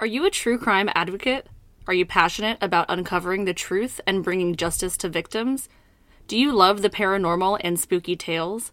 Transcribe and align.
Are 0.00 0.06
you 0.06 0.24
a 0.24 0.30
true 0.30 0.58
crime 0.58 0.88
advocate? 0.94 1.48
Are 1.88 1.92
you 1.92 2.06
passionate 2.06 2.58
about 2.60 2.86
uncovering 2.88 3.46
the 3.46 3.52
truth 3.52 4.00
and 4.06 4.22
bringing 4.22 4.54
justice 4.54 4.96
to 4.98 5.08
victims? 5.08 5.68
Do 6.28 6.38
you 6.38 6.52
love 6.52 6.82
the 6.82 6.88
paranormal 6.88 7.60
and 7.64 7.80
spooky 7.80 8.14
tales? 8.14 8.70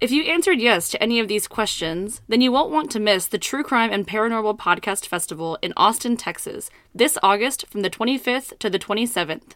If 0.00 0.12
you 0.12 0.22
answered 0.22 0.60
yes 0.60 0.88
to 0.90 1.02
any 1.02 1.18
of 1.18 1.26
these 1.26 1.48
questions, 1.48 2.22
then 2.28 2.40
you 2.40 2.52
won't 2.52 2.70
want 2.70 2.92
to 2.92 3.00
miss 3.00 3.26
the 3.26 3.38
True 3.38 3.64
Crime 3.64 3.90
and 3.92 4.06
Paranormal 4.06 4.56
Podcast 4.56 5.06
Festival 5.06 5.58
in 5.62 5.72
Austin, 5.76 6.16
Texas, 6.16 6.70
this 6.94 7.18
August 7.24 7.66
from 7.66 7.80
the 7.80 7.90
25th 7.90 8.56
to 8.60 8.70
the 8.70 8.78
27th. 8.78 9.54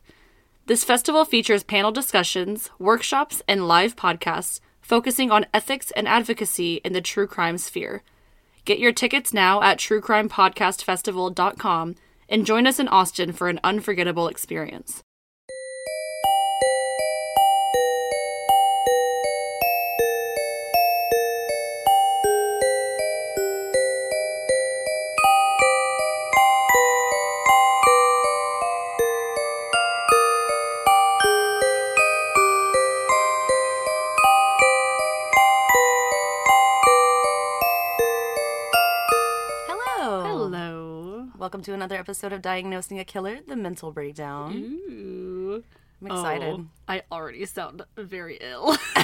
This 0.66 0.82
festival 0.82 1.24
features 1.24 1.62
panel 1.62 1.92
discussions, 1.92 2.70
workshops, 2.80 3.42
and 3.46 3.68
live 3.68 3.94
podcasts 3.94 4.58
focusing 4.80 5.30
on 5.30 5.46
ethics 5.54 5.92
and 5.92 6.08
advocacy 6.08 6.80
in 6.84 6.94
the 6.94 7.00
true 7.00 7.28
crime 7.28 7.58
sphere. 7.58 8.02
Get 8.66 8.78
your 8.80 8.92
tickets 8.92 9.32
now 9.32 9.62
at 9.62 9.78
truecrimepodcastfestival.com 9.78 11.94
and 12.28 12.44
join 12.44 12.66
us 12.66 12.80
in 12.80 12.88
Austin 12.88 13.32
for 13.32 13.48
an 13.48 13.60
unforgettable 13.62 14.26
experience. 14.26 15.04
Welcome 41.56 41.72
to 41.72 41.74
another 41.74 41.96
episode 41.96 42.34
of 42.34 42.42
Diagnosing 42.42 42.98
a 42.98 43.04
Killer, 43.06 43.38
the 43.48 43.56
mental 43.56 43.90
breakdown. 43.90 44.52
Ooh. 44.54 45.64
I'm 46.02 46.06
excited. 46.06 46.48
Oh, 46.60 46.66
I 46.86 47.00
already 47.10 47.46
sound 47.46 47.80
very 47.96 48.36
ill. 48.42 48.76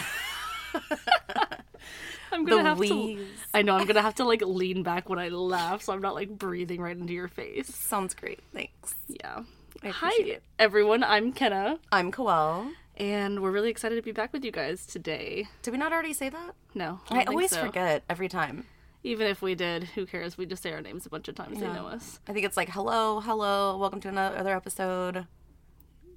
I'm 2.31 2.45
The 2.45 2.51
gonna 2.51 2.65
have 2.69 2.77
to. 2.77 2.83
wheeze. 2.83 3.27
I 3.55 3.63
know 3.63 3.75
I'm 3.75 3.87
gonna 3.87 4.03
have 4.03 4.17
to 4.17 4.25
like 4.25 4.43
lean 4.43 4.83
back 4.83 5.09
when 5.09 5.19
I 5.19 5.29
laugh, 5.29 5.81
so 5.81 5.95
I'm 5.95 6.03
not 6.03 6.15
like 6.15 6.29
breathing 6.29 6.83
right 6.83 6.95
into 6.95 7.15
your 7.15 7.29
face. 7.29 7.75
Sounds 7.75 8.13
great. 8.13 8.41
Thanks. 8.53 8.97
Yeah. 9.09 9.45
I 9.83 9.89
Hi, 9.89 10.11
it. 10.23 10.43
everyone. 10.59 11.03
I'm 11.05 11.33
Kenna, 11.33 11.79
I'm 11.91 12.13
Koelle. 12.13 12.71
and 12.99 13.41
we're 13.41 13.51
really 13.51 13.71
excited 13.71 13.97
to 13.97 14.03
be 14.03 14.13
back 14.13 14.31
with 14.35 14.45
you 14.45 14.53
guys 14.53 14.85
today. 14.85 15.49
Did 15.63 15.71
we 15.71 15.79
not 15.79 15.95
already 15.95 16.13
say 16.13 16.29
that? 16.29 16.55
No, 16.75 17.01
I, 17.09 17.25
don't 17.25 17.29
always 17.31 17.53
so. 17.53 17.65
forget 17.65 18.03
every 18.11 18.29
time. 18.29 18.67
Even 19.05 19.27
if 19.27 19.43
we 19.43 19.55
did, 19.57 19.85
who 19.85 20.07
cares? 20.07 20.39
We 20.39 20.47
just 20.47 20.63
say 20.63 20.73
our 20.73 20.81
names 20.81 21.07
a 21.07 21.11
bunch 21.11 21.27
of 21.29 21.35
times. 21.35 21.59
They 21.59 21.67
know 21.67 21.87
us. 21.89 22.21
I 22.29 22.33
think 22.33 22.47
it's 22.47 22.57
like, 22.57 22.69
hello, 22.71 23.21
hello, 23.21 23.77
welcome 23.77 24.01
to 24.03 24.09
another 24.09 24.55
episode. 24.55 25.27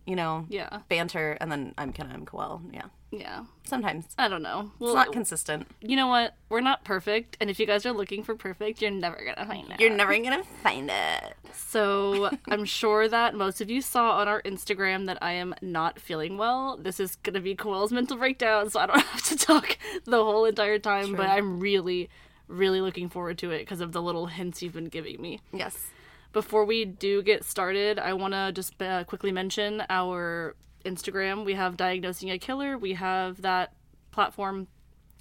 You 0.06 0.16
know, 0.16 0.46
Yeah. 0.50 0.82
banter, 0.88 1.36
and 1.42 1.52
then 1.52 1.74
I'm 1.80 1.92
Kenna, 1.92 2.14
I'm 2.14 2.28
Koelle. 2.28 2.62
Yeah. 2.72 2.84
Yeah. 3.10 3.46
Sometimes. 3.64 4.06
I 4.20 4.28
don't 4.28 4.44
know. 4.44 4.72
Well, 4.78 4.92
It's 4.92 4.96
not 4.96 5.12
consistent. 5.14 5.68
you 5.82 5.96
know 5.96 6.06
what? 6.06 6.36
We're 6.50 6.62
not 6.62 6.84
perfect, 6.84 7.38
and 7.42 7.50
if 7.50 7.60
you 7.60 7.66
guys 7.66 7.88
are 7.88 7.92
looking 7.92 8.22
for 8.24 8.36
perfect, 8.36 8.84
you're 8.84 8.92
never 8.92 9.16
gonna 9.26 9.48
find 9.48 9.72
it. 9.72 9.80
You're 9.80 9.90
never 9.90 10.16
gonna 10.20 10.44
find 10.62 10.92
it. 10.92 11.34
So 11.56 12.30
I'm 12.48 12.66
sure 12.66 13.08
that 13.08 13.34
most 13.34 13.62
of 13.62 13.70
you 13.72 13.82
saw 13.82 14.20
on 14.20 14.28
our 14.28 14.44
Instagram 14.44 15.08
that 15.08 15.18
I 15.24 15.32
am 15.32 15.56
not 15.64 16.00
feeling 16.00 16.38
well. 16.38 16.78
This 16.78 17.00
is 17.00 17.16
gonna 17.16 17.40
be 17.42 17.56
Koelle's 17.56 17.92
mental 17.92 18.18
breakdown, 18.18 18.70
so 18.70 18.82
I 18.82 18.86
don't 18.86 19.00
have 19.04 19.24
to 19.24 19.36
talk 19.36 19.76
the 20.04 20.24
whole 20.24 20.46
entire 20.46 20.78
time. 20.78 21.16
But 21.16 21.30
I'm 21.30 21.60
really, 21.60 22.10
really 22.48 22.82
looking 22.82 23.10
forward 23.10 23.38
to 23.40 23.52
it 23.52 23.60
because 23.60 23.82
of 23.82 23.92
the 23.92 24.02
little 24.02 24.28
hints 24.28 24.62
you've 24.62 24.74
been 24.74 24.90
giving 24.90 25.22
me. 25.22 25.40
Yes. 25.52 25.88
Before 26.34 26.66
we 26.66 26.86
do 26.86 27.24
get 27.24 27.44
started, 27.44 27.98
I 27.98 28.14
want 28.14 28.34
to 28.34 28.52
just 28.52 28.82
uh, 28.82 29.04
quickly 29.06 29.32
mention 29.32 29.84
our 29.90 30.56
Instagram. 30.84 31.46
We 31.46 31.54
have 31.54 31.78
Diagnosing 31.78 32.30
a 32.30 32.38
Killer. 32.38 32.78
We 32.78 32.94
have 32.94 33.42
that 33.42 33.74
platform 34.12 34.68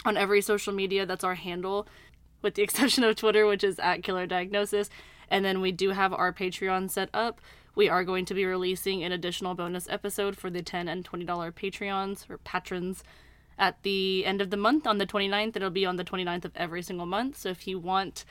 on 0.04 0.16
every 0.16 0.40
social 0.40 0.72
media. 0.72 1.06
That's 1.06 1.24
our 1.24 1.34
handle, 1.34 1.86
with 2.42 2.54
the 2.54 2.62
exception 2.64 3.04
of 3.04 3.16
Twitter, 3.16 3.46
which 3.46 3.64
is 3.64 3.78
at 3.78 4.02
Killer 4.02 4.26
Diagnosis. 4.26 4.90
And 5.28 5.44
then 5.44 5.60
we 5.60 5.72
do 5.72 5.90
have 5.90 6.12
our 6.12 6.32
Patreon 6.32 6.90
set 6.90 7.08
up. 7.14 7.40
We 7.74 7.88
are 7.88 8.04
going 8.04 8.24
to 8.26 8.34
be 8.34 8.44
releasing 8.44 9.02
an 9.02 9.10
additional 9.10 9.54
bonus 9.54 9.88
episode 9.88 10.36
for 10.36 10.50
the 10.50 10.62
10 10.62 10.86
and 10.86 11.08
$20 11.08 11.26
Patreons 11.52 12.28
or 12.30 12.38
patrons 12.38 13.02
at 13.58 13.82
the 13.82 14.24
end 14.24 14.40
of 14.40 14.50
the 14.50 14.56
month 14.56 14.86
on 14.86 14.98
the 14.98 15.06
29th. 15.06 15.56
It'll 15.56 15.70
be 15.70 15.86
on 15.86 15.96
the 15.96 16.04
29th 16.04 16.44
of 16.44 16.52
every 16.56 16.82
single 16.82 17.06
month. 17.06 17.38
So 17.38 17.48
if 17.50 17.66
you 17.66 17.78
want 17.78 18.24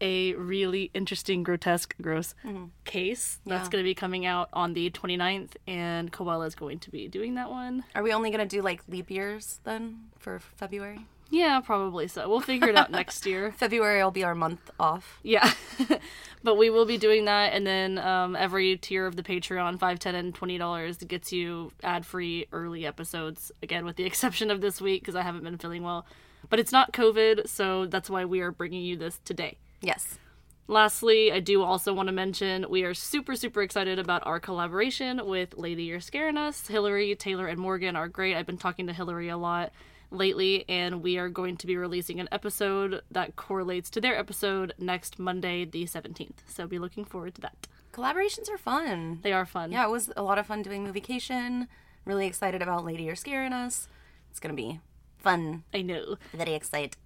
a 0.00 0.34
really 0.34 0.90
interesting, 0.94 1.42
grotesque, 1.42 1.94
gross 2.00 2.34
mm-hmm. 2.44 2.66
case, 2.84 3.40
that's 3.44 3.66
Yeah. 3.66 3.70
going 3.70 3.82
to 3.84 3.88
be 3.88 3.94
coming 3.94 4.24
out 4.26 4.48
on 4.52 4.74
the 4.74 4.90
29th, 4.90 5.56
and 5.66 6.12
Koala 6.12 6.46
is 6.46 6.54
going 6.54 6.78
to 6.80 6.90
be 6.90 7.08
doing 7.08 7.34
that 7.34 7.50
one. 7.50 7.84
Are 7.94 8.02
we 8.02 8.12
only 8.12 8.30
gonna 8.30 8.46
do 8.46 8.62
like 8.62 8.82
leap 8.88 9.10
years 9.10 9.60
then 9.64 10.10
for 10.18 10.38
February? 10.38 11.06
Yeah, 11.30 11.60
probably 11.60 12.08
so. 12.08 12.28
We'll 12.28 12.40
figure 12.40 12.68
it 12.68 12.76
out 12.76 12.90
next 12.90 13.26
year. 13.26 13.52
February 13.56 14.02
will 14.02 14.10
be 14.10 14.24
our 14.24 14.34
month 14.34 14.70
off. 14.80 15.20
Yeah. 15.22 15.52
but 16.42 16.56
we 16.56 16.70
will 16.70 16.86
be 16.86 16.96
doing 16.96 17.26
that 17.26 17.52
and 17.52 17.66
then 17.66 17.98
um, 17.98 18.34
every 18.34 18.76
tier 18.76 19.06
of 19.06 19.16
the 19.16 19.22
Patreon, 19.22 19.78
5 19.78 19.98
10 19.98 20.14
and 20.14 20.34
$20 20.34 21.08
gets 21.08 21.32
you 21.32 21.72
ad-free 21.82 22.46
early 22.52 22.86
episodes 22.86 23.52
again 23.62 23.84
with 23.84 23.96
the 23.96 24.04
exception 24.06 24.50
of 24.50 24.60
this 24.60 24.80
week 24.80 25.02
because 25.02 25.16
I 25.16 25.22
haven't 25.22 25.44
been 25.44 25.58
feeling 25.58 25.82
well. 25.82 26.06
But 26.48 26.60
it's 26.60 26.72
not 26.72 26.92
COVID, 26.92 27.48
so 27.48 27.86
that's 27.86 28.08
why 28.08 28.24
we 28.24 28.40
are 28.40 28.52
bringing 28.52 28.82
you 28.82 28.96
this 28.96 29.20
today. 29.24 29.58
Yes. 29.82 30.18
Lastly, 30.66 31.32
I 31.32 31.40
do 31.40 31.62
also 31.62 31.92
want 31.92 32.08
to 32.08 32.12
mention 32.12 32.66
we 32.70 32.84
are 32.84 32.94
super, 32.94 33.34
super 33.36 33.60
excited 33.62 33.98
about 33.98 34.26
our 34.26 34.38
collaboration 34.38 35.26
with 35.26 35.56
Lady 35.56 35.84
You're 35.84 36.00
Scaring 36.00 36.36
Us. 36.36 36.68
Hillary, 36.68 37.14
Taylor, 37.16 37.48
and 37.48 37.58
Morgan 37.58 37.96
are 37.96 38.08
great. 38.08 38.36
I've 38.36 38.46
been 38.46 38.58
talking 38.58 38.86
to 38.86 38.92
Hillary 38.92 39.28
a 39.28 39.36
lot 39.36 39.72
lately, 40.10 40.64
and 40.68 41.02
we 41.02 41.18
are 41.18 41.28
going 41.28 41.56
to 41.58 41.66
be 41.66 41.76
releasing 41.76 42.20
an 42.20 42.28
episode 42.32 43.02
that 43.10 43.36
correlates 43.36 43.90
to 43.90 44.00
their 44.00 44.18
episode 44.18 44.74
next 44.78 45.18
Monday, 45.18 45.64
the 45.64 45.84
17th. 45.84 46.38
So 46.46 46.66
be 46.66 46.78
looking 46.78 47.04
forward 47.04 47.34
to 47.36 47.40
that. 47.42 47.66
Collaborations 47.92 48.50
are 48.50 48.58
fun. 48.58 49.20
They 49.22 49.32
are 49.32 49.46
fun. 49.46 49.72
Yeah, 49.72 49.84
it 49.84 49.90
was 49.90 50.10
a 50.16 50.22
lot 50.22 50.38
of 50.38 50.46
fun 50.46 50.62
doing 50.62 50.86
Moviecation. 50.86 51.66
Really 52.04 52.26
excited 52.26 52.62
about 52.62 52.84
Lady 52.84 53.04
You're 53.04 53.16
Scaring 53.16 53.52
Us. 53.52 53.88
It's 54.30 54.40
gonna 54.40 54.54
be 54.54 54.80
fun. 55.18 55.64
I 55.74 55.82
know. 55.82 56.16
Very 56.32 56.54
excited. 56.54 56.96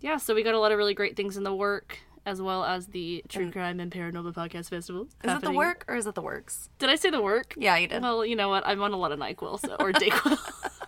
Yeah, 0.00 0.16
so 0.16 0.34
we 0.34 0.42
got 0.42 0.54
a 0.54 0.58
lot 0.58 0.72
of 0.72 0.78
really 0.78 0.94
great 0.94 1.14
things 1.16 1.36
in 1.36 1.44
the 1.44 1.54
work, 1.54 1.98
as 2.24 2.40
well 2.40 2.64
as 2.64 2.88
the 2.88 3.22
True 3.28 3.50
Crime 3.50 3.80
and 3.80 3.92
Paranormal 3.92 4.34
Podcast 4.34 4.70
Festival. 4.70 5.08
Is 5.22 5.32
it 5.32 5.42
the 5.42 5.52
work 5.52 5.84
or 5.88 5.96
is 5.96 6.06
it 6.06 6.14
the 6.14 6.22
works? 6.22 6.68
Did 6.78 6.88
I 6.90 6.94
say 6.96 7.10
the 7.10 7.20
work? 7.22 7.54
Yeah, 7.56 7.76
you 7.76 7.86
did. 7.86 8.02
Well, 8.02 8.24
you 8.24 8.34
know 8.34 8.48
what? 8.48 8.66
I'm 8.66 8.82
on 8.82 8.92
a 8.92 8.96
lot 8.96 9.12
of 9.12 9.18
NyQuil, 9.18 9.60
so 9.60 9.76
or 9.78 9.92
Dayquil, 9.92 10.38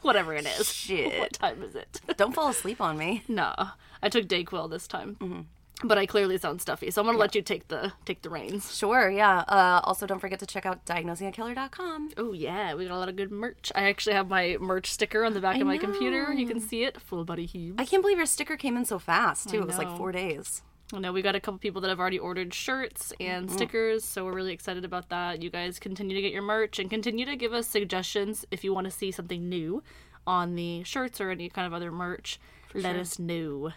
whatever 0.09 0.35
it 0.35 0.47
is. 0.47 0.73
Shit. 0.73 1.19
What 1.21 1.33
time 1.33 1.63
is 1.63 1.75
it? 1.75 2.01
Don't 2.17 2.35
fall 2.35 2.49
asleep 2.49 2.81
on 2.81 2.97
me. 2.99 3.23
No, 3.29 3.55
I 4.03 4.09
took 4.09 4.27
Dayquil 4.27 4.71
this 4.71 4.87
time, 4.87 5.17
Mm-hmm. 5.21 5.41
but 5.89 5.99
I 5.99 6.07
clearly 6.07 6.39
sound 6.39 6.61
stuffy, 6.61 6.91
so 6.91 7.01
I'm 7.01 7.07
gonna 7.07 7.19
let 7.19 7.35
you 7.35 7.43
take 7.43 7.69
the 7.69 7.93
take 8.05 8.23
the 8.23 8.31
reins. 8.31 8.77
Sure, 8.77 9.11
yeah. 9.11 9.41
Uh, 9.49 9.81
also, 9.85 10.07
don't 10.07 10.19
forget 10.21 10.39
to 10.41 10.47
check 10.47 10.67
out 10.67 10.85
diagnosingakiller.com. 10.87 12.11
Oh 12.17 12.33
yeah, 12.33 12.75
we 12.75 12.87
got 12.87 12.95
a 12.95 12.99
lot 12.99 13.09
of 13.09 13.17
good 13.17 13.31
merch. 13.31 13.73
I 13.75 13.85
actually 13.89 14.15
have 14.15 14.29
my 14.29 14.57
merch 14.61 14.91
sticker 14.91 15.25
on 15.25 15.35
the 15.35 15.41
back 15.41 15.57
I 15.57 15.61
of 15.61 15.67
my 15.67 15.79
computer. 15.79 16.33
You 16.33 16.47
can 16.47 16.61
see 16.61 16.85
it. 16.85 17.01
Full 17.01 17.25
body 17.25 17.47
heave. 17.47 17.75
I 17.79 17.85
can't 17.85 18.03
believe 18.03 18.19
your 18.19 18.27
sticker 18.27 18.57
came 18.57 18.77
in 18.77 18.85
so 18.85 18.99
fast, 18.99 19.49
too. 19.49 19.61
It 19.63 19.67
was 19.67 19.79
like 19.79 19.97
four 19.97 20.13
days. 20.13 20.63
I 20.93 20.99
know 20.99 21.13
we 21.13 21.23
got 21.23 21.35
a 21.35 21.41
couple 21.41 21.59
people 21.59 21.81
that 21.83 21.89
have 21.89 21.99
already 22.01 22.19
ordered 22.19 22.53
shirts 22.53 23.13
and 23.21 23.47
Mm-hmm. 23.47 23.57
stickers, 23.57 24.05
so 24.05 24.25
we're 24.25 24.35
really 24.35 24.53
excited 24.53 24.85
about 24.85 25.09
that. 25.09 25.43
You 25.43 25.51
guys 25.51 25.79
continue 25.79 26.15
to 26.15 26.23
get 26.23 26.33
your 26.33 26.43
merch 26.43 26.79
and 26.79 26.91
continue 26.91 27.25
to 27.27 27.37
give 27.37 27.53
us 27.53 27.67
suggestions 27.67 28.45
if 28.51 28.63
you 28.65 28.75
want 28.75 28.85
to 28.87 28.91
see 28.91 29.11
something 29.11 29.49
new 29.49 29.83
on 30.27 30.55
the 30.55 30.83
shirts 30.85 31.21
or 31.21 31.31
any 31.31 31.49
kind 31.49 31.67
of 31.67 31.73
other 31.73 31.91
merch. 31.91 32.39
Let 32.75 32.97
us 32.97 33.19
know. 33.19 33.73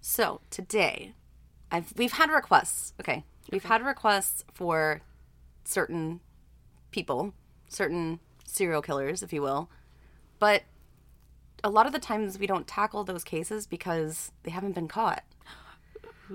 So, 0.00 0.40
today, 0.50 1.14
I've 1.70 1.92
we've 1.96 2.12
had 2.12 2.30
requests. 2.30 2.92
Okay. 3.00 3.24
We've 3.50 3.64
had 3.64 3.84
requests 3.84 4.44
for 4.52 5.00
certain 5.64 6.20
people, 6.90 7.34
certain 7.68 8.20
serial 8.44 8.82
killers, 8.82 9.22
if 9.22 9.32
you 9.32 9.42
will. 9.42 9.70
But 10.38 10.62
a 11.64 11.70
lot 11.70 11.86
of 11.86 11.92
the 11.92 11.98
times 12.00 12.38
we 12.38 12.46
don't 12.46 12.66
tackle 12.66 13.04
those 13.04 13.22
cases 13.24 13.66
because 13.66 14.32
they 14.42 14.50
haven't 14.50 14.74
been 14.74 14.88
caught. 14.88 15.22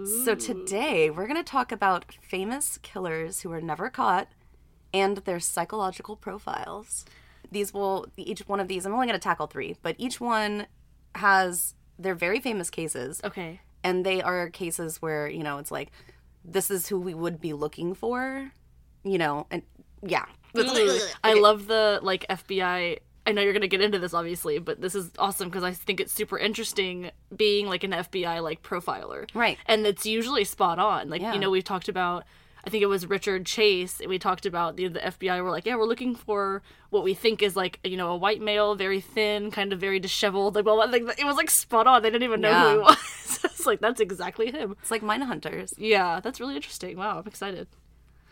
So 0.06 0.36
today 0.36 1.10
we're 1.10 1.28
going 1.28 1.44
to 1.44 1.50
talk 1.50 1.72
about 1.72 2.06
famous 2.22 2.78
killers 2.84 3.42
who 3.42 3.50
were 3.50 3.62
never 3.62 3.90
caught 3.90 4.28
and 4.94 5.18
their 5.18 5.40
psychological 5.40 6.16
profiles. 6.16 7.06
These 7.52 7.74
will 7.74 8.08
each 8.18 8.42
one 8.48 8.60
of 8.60 8.68
these 8.68 8.86
I'm 8.86 8.94
only 8.94 9.08
going 9.08 9.20
to 9.20 9.24
tackle 9.24 9.48
3, 9.48 9.78
but 9.82 9.96
each 9.98 10.20
one 10.20 10.68
has 11.16 11.74
their 11.98 12.14
very 12.16 12.40
famous 12.40 12.70
cases 12.70 13.22
Okay. 13.24 13.62
and 13.84 14.06
they 14.06 14.22
are 14.22 14.50
cases 14.50 15.02
where, 15.02 15.28
you 15.28 15.44
know, 15.44 15.58
it's 15.58 15.72
like 15.72 15.92
this 16.46 16.70
is 16.70 16.88
who 16.88 17.00
we 17.00 17.14
would 17.14 17.42
be 17.42 17.54
looking 17.54 17.94
for, 17.94 18.52
you 19.04 19.18
know, 19.18 19.48
and 19.50 19.64
yeah. 20.04 20.26
I 21.24 21.34
love 21.34 21.68
the 21.68 22.00
like 22.04 22.26
FBI. 22.30 23.00
I 23.28 23.32
know 23.34 23.42
you're 23.44 23.54
gonna 23.54 23.68
get 23.68 23.82
into 23.82 24.00
this 24.00 24.14
obviously, 24.16 24.58
but 24.58 24.82
this 24.82 24.96
is 24.96 25.12
awesome 25.20 25.50
because 25.50 25.64
I 25.64 25.72
think 25.74 26.00
it's 26.00 26.14
super 26.14 26.38
interesting 26.40 27.12
being 27.36 27.68
like 27.68 27.84
an 27.84 27.92
FBI 27.92 28.42
like 28.42 28.64
profiler, 28.64 29.28
Right. 29.36 29.58
And 29.68 29.86
it's 29.86 30.06
usually 30.06 30.44
spot 30.46 30.80
on. 30.80 31.10
Like 31.10 31.22
Yeah. 31.22 31.34
you 31.34 31.40
know 31.40 31.50
we've 31.52 31.64
talked 31.64 31.90
about 31.90 32.24
I 32.66 32.70
think 32.70 32.84
it 32.84 32.88
was 32.88 33.06
Richard 33.06 33.46
Chase. 33.46 34.02
And 34.02 34.10
we 34.10 34.20
talked 34.20 34.46
about 34.46 34.76
the, 34.76 34.90
the 34.90 35.00
FBI 35.00 35.42
were 35.42 35.52
like, 35.52 35.66
yeah, 35.66 35.78
we're 35.78 35.86
looking 35.86 36.16
for 36.16 36.62
what 36.90 37.02
we 37.02 37.14
think 37.14 37.42
is 37.42 37.56
like, 37.56 37.80
you 37.86 37.96
know, 37.96 38.10
a 38.12 38.18
white 38.18 38.42
male, 38.42 38.76
very 38.76 39.00
thin, 39.00 39.52
kind 39.52 39.72
of 39.72 39.80
very 39.80 40.02
disheveled. 40.02 40.54
Like, 40.56 40.66
well, 40.66 40.76
like, 40.76 41.04
it 41.18 41.24
was 41.26 41.38
like 41.38 41.50
spot 41.50 41.88
on. 41.88 42.02
They 42.04 42.10
didn't 42.10 42.24
even 42.26 42.42
know 42.42 42.52
who 42.52 42.66
Yeah. 42.66 42.72
he 42.74 42.78
was. 42.80 43.40
it's 43.46 43.66
like, 43.66 43.80
that's 43.80 44.02
exactly 44.02 44.52
him. 44.52 44.76
It's 44.82 44.92
like 44.92 45.02
Mindhunters. 45.02 45.76
Yeah, 45.78 46.20
that's 46.20 46.42
really 46.42 46.58
interesting. 46.58 46.98
Wow, 46.98 47.20
I'm 47.20 47.28
excited. 47.28 47.68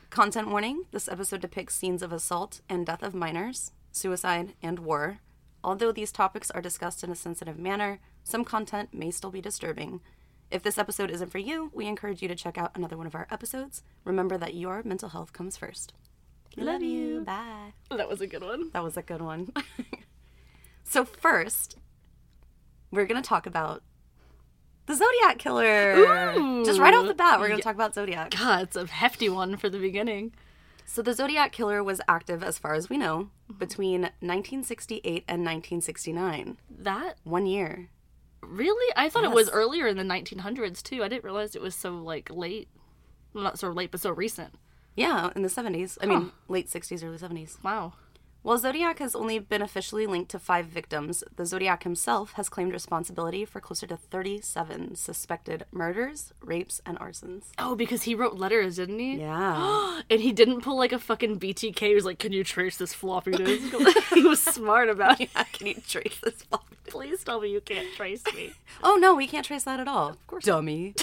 Content 0.09 0.49
warning 0.49 0.83
this 0.91 1.07
episode 1.07 1.39
depicts 1.39 1.75
scenes 1.75 2.01
of 2.03 2.11
assault 2.11 2.59
and 2.67 2.85
death 2.85 3.03
of 3.03 3.13
minors, 3.15 3.71
suicide, 3.95 4.53
and 4.61 4.79
war. 4.79 5.19
Although 5.63 5.91
these 5.91 6.11
topics 6.11 6.51
are 6.51 6.61
discussed 6.61 7.03
in 7.03 7.09
a 7.09 7.15
sensitive 7.15 7.57
manner, 7.57 7.99
some 8.23 8.43
content 8.43 8.93
may 8.93 9.11
still 9.11 9.31
be 9.31 9.41
disturbing. 9.41 10.01
If 10.51 10.61
this 10.61 10.77
episode 10.77 11.09
isn't 11.09 11.31
for 11.31 11.39
you, 11.39 11.71
we 11.73 11.87
encourage 11.87 12.21
you 12.21 12.27
to 12.27 12.35
check 12.35 12.57
out 12.57 12.71
another 12.75 12.97
one 12.97 13.07
of 13.07 13.15
our 13.15 13.27
episodes. 13.31 13.81
Remember 14.03 14.37
that 14.37 14.53
your 14.53 14.83
mental 14.83 15.09
health 15.09 15.33
comes 15.33 15.57
first. 15.57 15.93
Love 16.55 16.83
you. 16.83 17.21
Bye. 17.21 17.73
Oh, 17.91 17.97
that 17.97 18.07
was 18.07 18.21
a 18.21 18.27
good 18.27 18.43
one. 18.43 18.69
That 18.71 18.83
was 18.83 18.95
a 18.95 19.01
good 19.01 19.21
one. 19.21 19.51
so, 20.83 21.03
first, 21.03 21.77
we're 22.91 23.05
going 23.05 23.21
to 23.21 23.27
talk 23.27 23.45
about 23.45 23.83
the 24.85 24.95
Zodiac 24.95 25.39
Killer. 25.39 25.95
Just 26.63 26.79
right 26.79 26.93
off 26.93 27.07
the 27.07 27.13
bat, 27.15 27.39
we're 27.39 27.47
going 27.47 27.59
to 27.59 27.63
talk 27.63 27.75
about 27.75 27.95
Zodiac. 27.95 28.31
God, 28.31 28.63
it's 28.63 28.75
a 28.75 28.85
hefty 28.85 29.29
one 29.29 29.57
for 29.57 29.69
the 29.69 29.79
beginning. 29.79 30.33
So 30.85 31.01
the 31.01 31.13
Zodiac 31.13 31.51
Killer 31.51 31.83
was 31.83 31.99
active, 32.07 32.43
as 32.43 32.57
far 32.57 32.73
as 32.73 32.89
we 32.89 32.97
know, 32.97 33.29
mm-hmm. 33.49 33.57
between 33.57 34.01
1968 34.01 35.23
and 35.27 35.41
1969. 35.41 36.57
That 36.69 37.17
One 37.23 37.45
year. 37.45 37.89
really? 38.41 38.93
I 38.95 39.09
thought 39.09 39.23
it 39.23 39.31
was 39.31 39.49
earlier 39.49 39.87
in 39.87 39.97
the 39.97 40.03
1900s 40.03 40.81
too. 40.83 41.03
I 41.03 41.07
didn't 41.07 41.23
realize 41.23 41.55
it 41.55 41.61
was 41.61 41.75
so 41.75 41.91
like 41.91 42.29
late. 42.29 42.69
Well, 43.33 43.43
not 43.43 43.59
so 43.59 43.69
late, 43.71 43.91
but 43.91 43.99
so 43.99 44.11
recent. 44.11 44.53
Yeah, 44.95 45.31
in 45.35 45.41
the 45.41 45.49
70s. 45.49 45.97
I 45.99 46.05
mean, 46.05 46.31
late 46.47 46.69
60s, 46.69 47.03
early 47.03 47.17
70s. 47.17 47.61
Wow. 47.63 47.93
While 48.45 48.59
Zodiac 48.59 48.99
has 48.99 49.15
only 49.15 49.39
been 49.39 49.63
officially 49.63 50.05
linked 50.05 50.29
to 50.29 50.37
five 50.37 50.67
victims, 50.67 51.23
the 51.35 51.47
Zodiac 51.47 51.81
himself 51.81 52.33
has 52.33 52.47
claimed 52.47 52.73
responsibility 52.73 53.43
for 53.43 53.59
closer 53.59 53.87
to 53.87 53.97
37 53.97 54.93
suspected 54.93 55.65
murders, 55.71 56.31
rapes, 56.43 56.79
and 56.85 56.99
arsons. 56.99 57.45
Oh, 57.57 57.75
because 57.75 58.03
he 58.03 58.13
wrote 58.13 58.35
letters, 58.37 58.75
didn't 58.75 58.99
he? 58.99 59.15
Yeah. 59.15 60.01
And 60.11 60.21
he 60.21 60.31
didn't 60.31 60.61
pull 60.61 60.77
like 60.77 60.91
a 60.91 60.99
fucking 60.99 61.39
BTK. 61.39 61.79
He 61.79 61.95
was 61.95 62.05
like, 62.05 62.19
"Can 62.19 62.33
you 62.33 62.43
trace 62.43 62.77
this 62.77 62.93
floppy 62.93 63.31
disk?" 63.31 63.73
he 64.13 64.21
was 64.21 64.43
smart 64.43 64.89
about 64.89 65.19
it. 65.19 65.31
Can 65.53 65.65
you 65.65 65.81
trace 65.87 66.19
this 66.21 66.43
floppy 66.43 66.75
disk? 66.83 66.95
Please 66.95 67.23
tell 67.23 67.41
me 67.41 67.49
you 67.49 67.61
can't 67.61 67.91
trace 67.95 68.21
me. 68.35 68.51
Oh, 68.83 68.97
no, 68.97 69.15
we 69.15 69.25
can't 69.25 69.45
trace 69.45 69.63
that 69.63 69.79
at 69.79 69.87
all. 69.87 70.09
Of 70.09 70.27
course. 70.27 70.45
Dummy. 70.45 70.93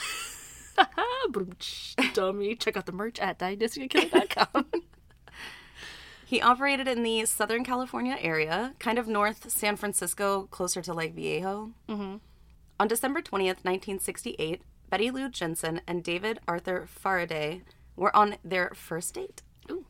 Dummy. 2.15 2.55
Check 2.55 2.77
out 2.77 2.87
the 2.87 2.93
merch 2.93 3.19
at 3.19 3.41
diagnosingakiller.com. 3.41 4.67
He 6.33 6.41
operated 6.41 6.89
in 6.89 7.03
the 7.03 7.27
Southern 7.27 7.63
California 7.63 8.17
area, 8.19 8.73
kind 8.79 8.99
of 8.99 9.07
north 9.07 9.51
San 9.51 9.77
Francisco, 9.77 10.49
closer 10.51 10.81
to 10.81 10.95
Lake 10.95 11.15
Vallejo. 11.15 11.73
Mm-hmm. 11.91 12.17
On 12.81 12.89
December 12.89 13.21
20th, 13.21 13.61
1968, 13.67 14.63
Betty 14.89 15.11
Lou 15.11 15.29
Jensen 15.29 15.83
and 15.87 16.03
David 16.03 16.41
Arthur 16.49 16.87
Faraday 16.89 17.61
were 17.97 18.17
on 18.17 18.37
their 18.43 18.73
first 18.75 19.13
date. 19.13 19.43
Ooh. 19.71 19.85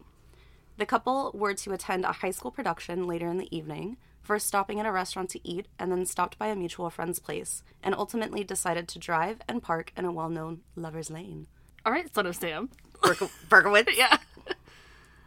The 0.79 0.85
couple 0.85 1.31
were 1.33 1.55
to 1.55 1.75
attend 1.75 2.05
a 2.05 2.11
high 2.11 2.33
school 2.33 2.51
production 2.51 3.07
later 3.07 3.29
in 3.29 3.39
the 3.39 3.57
evening, 3.57 3.97
first 4.21 4.49
stopping 4.49 4.81
at 4.81 4.87
a 4.87 4.91
restaurant 4.91 5.31
to 5.31 5.49
eat, 5.49 5.69
and 5.79 5.93
then 5.93 6.05
stopped 6.05 6.41
by 6.41 6.49
a 6.49 6.57
mutual 6.57 6.91
friend's 6.91 7.21
place, 7.21 7.63
and 7.85 7.95
ultimately 7.95 8.43
decided 8.43 8.89
to 8.89 8.99
drive 8.99 9.39
and 9.49 9.63
park 9.63 9.93
in 9.97 10.05
a 10.05 10.11
well 10.11 10.29
known 10.29 10.63
lover's 10.75 11.09
lane. 11.09 11.47
All 11.87 11.93
right, 11.93 12.13
son 12.13 12.27
of 12.27 12.35
Sam. 12.35 12.69
Berko- 13.01 13.31
Berkowitz? 13.49 13.91
Yeah. 13.97 14.19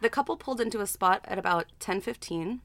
The 0.00 0.10
couple 0.10 0.36
pulled 0.36 0.60
into 0.60 0.80
a 0.80 0.86
spot 0.86 1.24
at 1.24 1.38
about 1.38 1.66
10:15, 1.80 2.60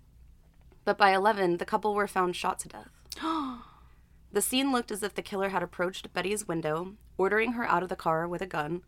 but 0.85 0.97
by 0.97 1.13
11 1.13 1.57
the 1.57 1.65
couple 1.65 1.93
were 1.93 2.07
found 2.07 2.35
shot 2.35 2.59
to 2.59 2.69
death. 2.69 2.91
the 4.31 4.41
scene 4.41 4.71
looked 4.71 4.91
as 4.91 5.03
if 5.03 5.13
the 5.13 5.21
killer 5.21 5.49
had 5.49 5.63
approached 5.63 6.13
Betty's 6.13 6.47
window, 6.47 6.93
ordering 7.17 7.53
her 7.53 7.65
out 7.65 7.83
of 7.83 7.89
the 7.89 7.95
car 7.95 8.27
with 8.27 8.41
a 8.41 8.47
gun. 8.47 8.81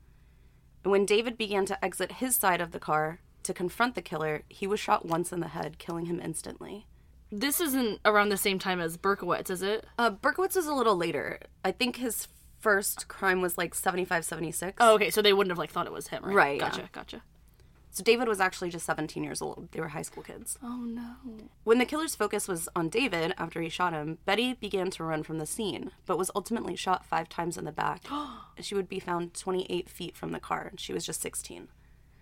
And 0.83 0.91
when 0.91 1.05
David 1.05 1.37
began 1.37 1.65
to 1.65 1.83
exit 1.85 2.13
his 2.13 2.35
side 2.35 2.61
of 2.61 2.71
the 2.71 2.79
car 2.79 3.19
to 3.43 3.53
confront 3.53 3.95
the 3.95 4.01
killer, 4.01 4.43
he 4.49 4.67
was 4.67 4.79
shot 4.79 5.05
once 5.05 5.31
in 5.31 5.39
the 5.39 5.47
head, 5.49 5.77
killing 5.79 6.05
him 6.07 6.19
instantly. 6.21 6.87
This 7.31 7.59
isn't 7.59 7.99
around 8.05 8.29
the 8.29 8.37
same 8.37 8.59
time 8.59 8.79
as 8.79 8.97
Berkowitz, 8.97 9.49
is 9.49 9.61
it? 9.61 9.85
Uh, 9.97 10.11
Berkowitz 10.11 10.55
was 10.55 10.67
a 10.67 10.73
little 10.73 10.95
later. 10.95 11.39
I 11.65 11.71
think 11.71 11.95
his 11.95 12.27
first 12.59 13.07
crime 13.07 13.41
was 13.41 13.57
like 13.57 13.73
75, 13.73 14.23
76. 14.23 14.77
Oh, 14.79 14.93
okay. 14.95 15.09
So 15.09 15.21
they 15.21 15.33
wouldn't 15.33 15.51
have 15.51 15.57
like 15.57 15.71
thought 15.71 15.87
it 15.87 15.91
was 15.93 16.07
him, 16.09 16.23
right? 16.23 16.35
Right, 16.35 16.59
Gotcha. 16.59 16.81
yeah. 16.81 16.87
Gotcha. 16.91 17.23
So 17.93 18.03
David 18.03 18.27
was 18.27 18.39
actually 18.39 18.71
just 18.71 18.87
17 18.87 19.23
years 19.23 19.39
old. 19.39 19.69
They 19.71 19.79
were 19.79 19.89
high 19.89 20.01
school 20.01 20.23
kids. 20.23 20.57
Oh 20.63 20.77
no. 20.77 21.13
When 21.63 21.77
the 21.77 21.85
killer's 21.85 22.15
focus 22.15 22.47
was 22.47 22.67
on 22.75 22.89
David 22.89 23.35
after 23.37 23.61
he 23.61 23.69
shot 23.69 23.93
him, 23.93 24.17
Betty 24.25 24.55
began 24.55 24.89
to 24.91 25.03
run 25.03 25.21
from 25.21 25.37
the 25.37 25.45
scene, 25.45 25.91
but 26.07 26.17
was 26.17 26.31
ultimately 26.35 26.75
shot 26.75 27.05
five 27.05 27.29
times 27.29 27.55
in 27.55 27.65
the 27.65 27.71
back. 27.71 28.01
she 28.59 28.73
would 28.73 28.89
be 28.89 28.99
found 28.99 29.35
28 29.35 29.87
feet 29.87 30.17
from 30.17 30.31
the 30.31 30.39
car. 30.39 30.69
and 30.71 30.79
She 30.79 30.91
was 30.91 31.05
just 31.05 31.21
16. 31.21 31.67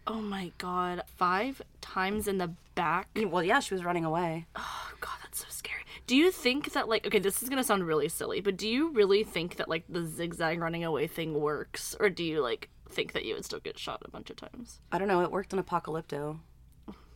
Oh 0.08 0.22
my 0.22 0.52
god. 0.58 1.04
Five 1.08 1.62
times 1.80 2.28
in 2.28 2.38
the 2.38 2.52
back. 2.76 3.08
Well, 3.16 3.44
yeah, 3.44 3.62
she 3.62 3.74
was 3.74 3.86
running 3.86 4.04
away. 4.04 4.48
Oh 4.58 4.92
god, 5.00 5.20
that's 5.24 5.40
so 5.40 5.46
scary. 5.48 5.84
Do 6.06 6.18
you 6.18 6.32
think 6.32 6.74
that 6.74 6.90
like 6.90 7.08
okay, 7.08 7.20
this 7.20 7.42
is 7.42 7.48
gonna 7.48 7.64
sound 7.64 7.88
really 7.88 8.10
silly, 8.10 8.42
but 8.42 8.58
do 8.58 8.68
you 8.68 8.90
really 8.92 9.24
think 9.24 9.56
that 9.56 9.70
like 9.70 9.86
the 9.88 10.04
zigzag 10.06 10.60
running 10.60 10.84
away 10.84 11.08
thing 11.08 11.40
works, 11.40 11.96
or 11.98 12.10
do 12.10 12.26
you 12.26 12.42
like 12.42 12.68
think 12.92 13.14
that 13.14 13.26
you 13.26 13.34
would 13.36 13.46
still 13.46 13.60
get 13.60 13.78
shot 13.80 14.02
a 14.06 14.10
bunch 14.12 14.30
of 14.30 14.36
times? 14.36 14.80
I 14.92 14.98
don't 14.98 15.08
know, 15.08 15.22
it 15.22 15.32
worked 15.32 15.54
in 15.54 15.60
Apocalypto. 15.64 16.40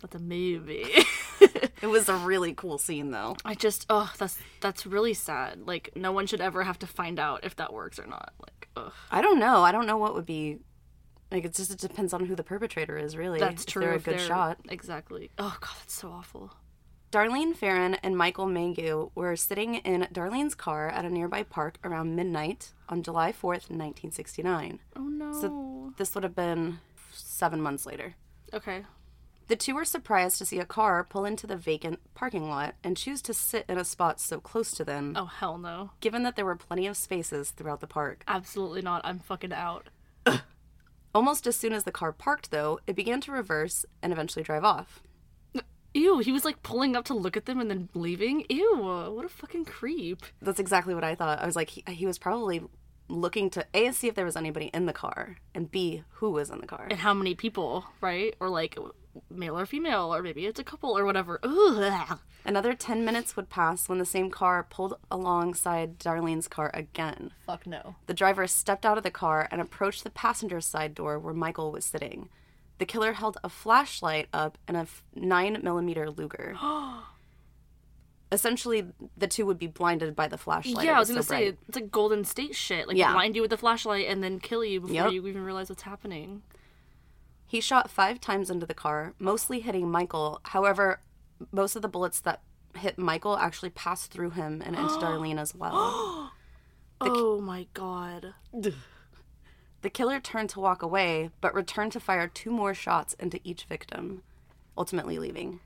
That's 0.01 0.15
a 0.15 0.19
maybe. 0.19 0.85
It 1.81 1.87
was 1.87 2.09
a 2.09 2.15
really 2.15 2.53
cool 2.53 2.77
scene, 2.77 3.11
though. 3.11 3.35
I 3.43 3.53
just 3.53 3.85
oh 3.89 4.11
that's 4.17 4.39
that's 4.61 4.85
really 4.85 5.13
sad. 5.13 5.67
Like 5.67 5.91
no 5.95 6.11
one 6.11 6.25
should 6.25 6.41
ever 6.41 6.63
have 6.63 6.79
to 6.79 6.87
find 6.87 7.19
out 7.19 7.43
if 7.43 7.57
that 7.57 7.73
works 7.73 7.99
or 7.99 8.07
not. 8.07 8.33
Like 8.39 8.69
ugh. 8.77 8.93
I 9.11 9.21
don't 9.21 9.39
know. 9.39 9.61
I 9.61 9.71
don't 9.71 9.85
know 9.85 9.97
what 9.97 10.15
would 10.15 10.25
be. 10.25 10.59
Like, 11.31 11.43
it 11.45 11.53
just 11.53 11.71
it 11.71 11.79
depends 11.79 12.13
on 12.13 12.25
who 12.25 12.35
the 12.35 12.43
perpetrator 12.43 12.97
is, 12.97 13.15
really. 13.17 13.39
That's 13.39 13.63
if 13.63 13.67
true. 13.69 13.81
They're 13.81 13.93
a 13.93 13.95
if 13.97 14.03
good 14.05 14.13
they're- 14.19 14.27
shot. 14.27 14.59
Exactly. 14.69 15.31
Oh 15.37 15.55
god, 15.59 15.69
that's 15.79 15.93
so 15.93 16.09
awful. 16.09 16.53
Darlene 17.11 17.55
Ferrin 17.55 17.95
and 18.03 18.17
Michael 18.17 18.47
Mageau 18.47 19.11
were 19.15 19.35
sitting 19.35 19.75
in 19.75 20.07
Darlene's 20.11 20.55
car 20.55 20.89
at 20.89 21.05
a 21.05 21.09
nearby 21.09 21.43
park 21.43 21.77
around 21.83 22.15
midnight 22.15 22.73
on 22.89 23.03
July 23.03 23.31
4th, 23.31 23.69
1969. 23.69 24.79
Oh 24.97 25.01
no. 25.03 25.31
So 25.31 25.93
this 25.97 26.13
would 26.13 26.23
have 26.25 26.35
been 26.35 26.79
seven 27.11 27.61
months 27.61 27.85
later. 27.85 28.15
okay. 28.53 28.85
The 29.47 29.55
two 29.55 29.75
were 29.75 29.85
surprised 29.85 30.39
to 30.39 30.45
see 30.45 30.57
a 30.57 30.65
car 30.65 31.03
pull 31.03 31.23
into 31.23 31.45
the 31.45 31.55
vacant 31.55 31.99
parking 32.15 32.49
lot 32.49 32.73
and 32.83 32.97
choose 32.97 33.21
to 33.21 33.33
sit 33.33 33.63
in 33.69 33.77
a 33.77 33.85
spot 33.85 34.19
so 34.19 34.39
close 34.39 34.71
to 34.71 34.83
them, 34.83 35.13
Oh 35.15 35.25
hell 35.25 35.59
no. 35.59 35.91
given 36.01 36.23
that 36.23 36.35
there 36.35 36.45
were 36.45 36.55
plenty 36.55 36.87
of 36.87 36.97
spaces 36.97 37.51
throughout 37.51 37.79
the 37.79 37.85
park. 37.85 38.23
Absolutely 38.27 38.81
not. 38.81 39.01
I'm 39.05 39.19
fucking 39.19 39.53
out. 39.53 39.89
Almost 41.13 41.45
as 41.45 41.55
soon 41.55 41.73
as 41.73 41.83
the 41.83 41.91
car 41.91 42.11
parked, 42.11 42.49
though, 42.49 42.79
it 42.87 42.95
began 42.95 43.21
to 43.21 43.31
reverse 43.31 43.85
and 44.01 44.11
eventually 44.11 44.41
drive 44.41 44.63
off. 44.63 45.03
Ew, 45.95 46.19
he 46.19 46.33
was 46.33 46.43
like 46.43 46.61
pulling 46.61 46.95
up 46.95 47.05
to 47.05 47.13
look 47.13 47.37
at 47.37 47.45
them 47.45 47.61
and 47.61 47.69
then 47.69 47.89
leaving. 47.93 48.45
Ew, 48.49 49.11
what 49.13 49.25
a 49.25 49.29
fucking 49.29 49.63
creep. 49.63 50.23
That's 50.41 50.59
exactly 50.59 50.93
what 50.93 51.05
I 51.05 51.15
thought. 51.15 51.41
I 51.41 51.45
was 51.45 51.55
like, 51.55 51.69
he, 51.69 51.83
he 51.87 52.05
was 52.05 52.19
probably 52.19 52.61
looking 53.07 53.49
to 53.51 53.65
A, 53.73 53.91
see 53.91 54.07
if 54.07 54.15
there 54.15 54.25
was 54.25 54.35
anybody 54.35 54.69
in 54.73 54.87
the 54.87 54.93
car, 54.93 55.37
and 55.53 55.71
B, 55.71 56.03
who 56.15 56.31
was 56.31 56.49
in 56.49 56.59
the 56.59 56.67
car. 56.67 56.87
And 56.89 56.99
how 56.99 57.13
many 57.13 57.33
people, 57.33 57.85
right? 58.01 58.35
Or 58.41 58.49
like 58.49 58.77
male 59.29 59.57
or 59.57 59.65
female, 59.65 60.13
or 60.13 60.21
maybe 60.21 60.45
it's 60.45 60.59
a 60.59 60.65
couple 60.65 60.97
or 60.97 61.05
whatever. 61.05 61.39
Ugh. 61.43 62.19
Another 62.43 62.73
10 62.73 63.05
minutes 63.05 63.35
would 63.35 63.49
pass 63.49 63.87
when 63.87 63.97
the 63.97 64.05
same 64.05 64.29
car 64.29 64.67
pulled 64.69 64.97
alongside 65.09 65.97
Darlene's 65.97 66.47
car 66.47 66.71
again. 66.73 67.31
Fuck 67.45 67.65
no. 67.65 67.95
The 68.07 68.13
driver 68.13 68.45
stepped 68.47 68.85
out 68.85 68.97
of 68.97 69.03
the 69.03 69.11
car 69.11 69.47
and 69.49 69.61
approached 69.61 70.03
the 70.03 70.09
passenger 70.09 70.59
side 70.59 70.93
door 70.93 71.17
where 71.17 71.33
Michael 71.33 71.71
was 71.71 71.85
sitting. 71.85 72.29
The 72.77 72.85
killer 72.85 73.13
held 73.13 73.37
a 73.43 73.49
flashlight 73.49 74.27
up 74.33 74.57
and 74.67 74.75
a 74.75 74.81
f- 74.81 75.03
9 75.15 75.59
millimeter 75.63 76.09
Luger. 76.11 76.55
Essentially, 78.31 78.85
the 79.15 79.27
two 79.27 79.45
would 79.45 79.59
be 79.59 79.67
blinded 79.67 80.15
by 80.15 80.27
the 80.27 80.37
flashlight. 80.37 80.83
yeah, 80.85 80.93
It 80.93 80.95
I 80.95 80.99
was 80.99 81.07
gonna 81.09 81.23
say 81.23 81.51
bright. 81.51 81.59
it's 81.67 81.75
like 81.75 81.91
Golden 81.91 82.25
State 82.25 82.55
shit. 82.55 82.87
Like 82.87 82.97
Yeah. 82.97 83.13
blind 83.13 83.35
you 83.35 83.41
with 83.41 83.51
the 83.51 83.57
flashlight 83.57 84.07
and 84.07 84.23
then 84.23 84.39
kill 84.39 84.65
you 84.65 84.81
before 84.81 84.93
Yep. 84.95 85.11
you 85.11 85.27
even 85.27 85.43
realize 85.45 85.69
what's 85.69 85.83
happening. 85.83 86.41
He 87.47 87.61
shot 87.61 87.89
five 87.89 88.19
times 88.19 88.49
into 88.49 88.65
the 88.65 88.73
car, 88.73 89.13
mostly 89.19 89.59
hitting 89.61 89.89
Michael. 89.89 90.41
However, 90.45 90.99
most 91.51 91.75
of 91.75 91.81
the 91.81 91.87
bullets 91.87 92.19
that 92.21 92.41
hit 92.75 92.97
Michael 92.97 93.37
actually 93.37 93.69
passed 93.69 94.11
through 94.11 94.31
him 94.31 94.61
and 94.65 94.75
into 94.75 94.95
Darlene 94.99 95.39
as 95.39 95.53
well. 95.55 96.31
oh 97.01 97.39
my 97.39 97.67
god. 97.73 98.33
The 99.85 99.91
killer 99.91 100.19
turned 100.19 100.49
to 100.49 100.59
walk 100.59 100.81
away, 100.81 101.29
but 101.41 101.53
returned 101.53 101.91
to 101.91 101.99
fire 101.99 102.27
two 102.27 102.49
more 102.49 102.73
shots 102.73 103.13
into 103.19 103.39
each 103.43 103.65
victim, 103.65 104.23
ultimately 104.75 105.19
leaving. 105.19 105.59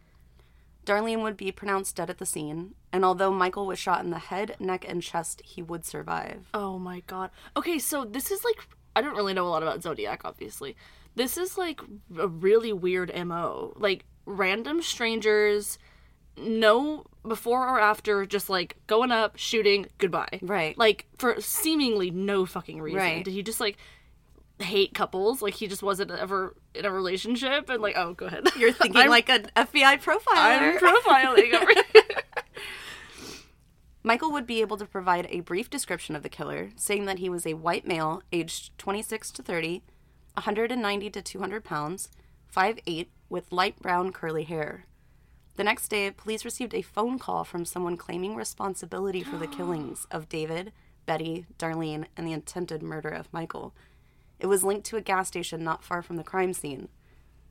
Darlene 0.85 1.23
would 1.23 1.37
be 1.37 1.53
pronounced 1.53 1.95
dead 1.95 2.09
at 2.09 2.17
the 2.17 2.25
scene, 2.25 2.75
and 2.91 3.05
although 3.05 3.31
Michael 3.31 3.65
was 3.65 3.79
shot 3.79 4.03
in 4.03 4.09
the 4.09 4.19
head, 4.19 4.57
neck, 4.59 4.83
and 4.85 5.01
chest, 5.01 5.41
he 5.45 5.61
would 5.61 5.85
survive. 5.85 6.49
Oh 6.53 6.77
my 6.77 7.01
god. 7.07 7.31
Okay, 7.55 7.79
so 7.79 8.03
this 8.03 8.29
is 8.29 8.43
like 8.43 8.67
I 8.93 8.99
don't 8.99 9.15
really 9.15 9.33
know 9.33 9.47
a 9.47 9.51
lot 9.51 9.63
about 9.63 9.83
Zodiac, 9.83 10.23
obviously. 10.25 10.75
This 11.15 11.37
is 11.37 11.57
like 11.57 11.79
a 12.17 12.27
really 12.27 12.73
weird 12.73 13.13
MO. 13.25 13.71
Like 13.77 14.03
random 14.25 14.81
strangers, 14.81 15.79
no 16.35 17.05
before 17.25 17.65
or 17.69 17.79
after, 17.79 18.25
just 18.25 18.49
like 18.49 18.75
going 18.85 19.13
up, 19.13 19.37
shooting, 19.37 19.85
goodbye. 19.97 20.39
Right. 20.41 20.77
Like 20.77 21.05
for 21.17 21.39
seemingly 21.39 22.11
no 22.11 22.45
fucking 22.45 22.81
reason. 22.81 22.99
Right. 22.99 23.23
Did 23.23 23.33
he 23.33 23.43
just 23.43 23.61
like 23.61 23.77
hate 24.59 24.93
couples? 24.93 25.41
Like 25.41 25.55
he 25.55 25.67
just 25.67 25.83
wasn't 25.83 26.11
ever 26.11 26.55
in 26.73 26.85
a 26.85 26.91
relationship 26.91 27.69
and 27.69 27.81
like, 27.81 27.97
oh, 27.97 28.13
go 28.13 28.27
ahead. 28.27 28.47
You're 28.57 28.73
thinking 28.73 29.09
like 29.09 29.29
an 29.29 29.49
FBI 29.55 30.01
profiler. 30.01 30.21
I'm 30.35 30.77
profiling 30.77 31.53
over. 31.53 31.71
Michael 34.03 34.31
would 34.31 34.47
be 34.47 34.61
able 34.61 34.77
to 34.77 34.85
provide 34.85 35.27
a 35.29 35.41
brief 35.41 35.69
description 35.69 36.15
of 36.15 36.23
the 36.23 36.29
killer, 36.29 36.71
saying 36.75 37.05
that 37.05 37.19
he 37.19 37.29
was 37.29 37.45
a 37.45 37.53
white 37.55 37.85
male, 37.85 38.23
aged 38.31 38.77
26 38.77 39.31
to 39.31 39.43
30, 39.43 39.83
190 40.35 41.09
to 41.09 41.21
200 41.21 41.63
pounds, 41.63 42.09
5'8, 42.55 43.07
with 43.29 43.51
light 43.51 43.79
brown 43.79 44.11
curly 44.11 44.43
hair. 44.45 44.85
The 45.57 45.65
next 45.65 45.89
day, 45.89 46.09
police 46.11 46.45
received 46.45 46.73
a 46.73 46.81
phone 46.81 47.19
call 47.19 47.43
from 47.43 47.65
someone 47.65 47.97
claiming 47.97 48.35
responsibility 48.35 49.21
for 49.23 49.37
the 49.37 49.47
killings 49.57 50.07
of 50.09 50.29
David, 50.29 50.71
Betty, 51.05 51.45
Darlene, 51.57 52.05
and 52.15 52.25
the 52.25 52.33
attempted 52.33 52.81
murder 52.81 53.09
of 53.09 53.31
Michael. 53.33 53.75
It 54.39 54.47
was 54.47 54.63
linked 54.63 54.85
to 54.87 54.97
a 54.97 55.01
gas 55.01 55.27
station 55.27 55.63
not 55.63 55.83
far 55.83 56.01
from 56.01 56.15
the 56.15 56.23
crime 56.23 56.53
scene, 56.53 56.87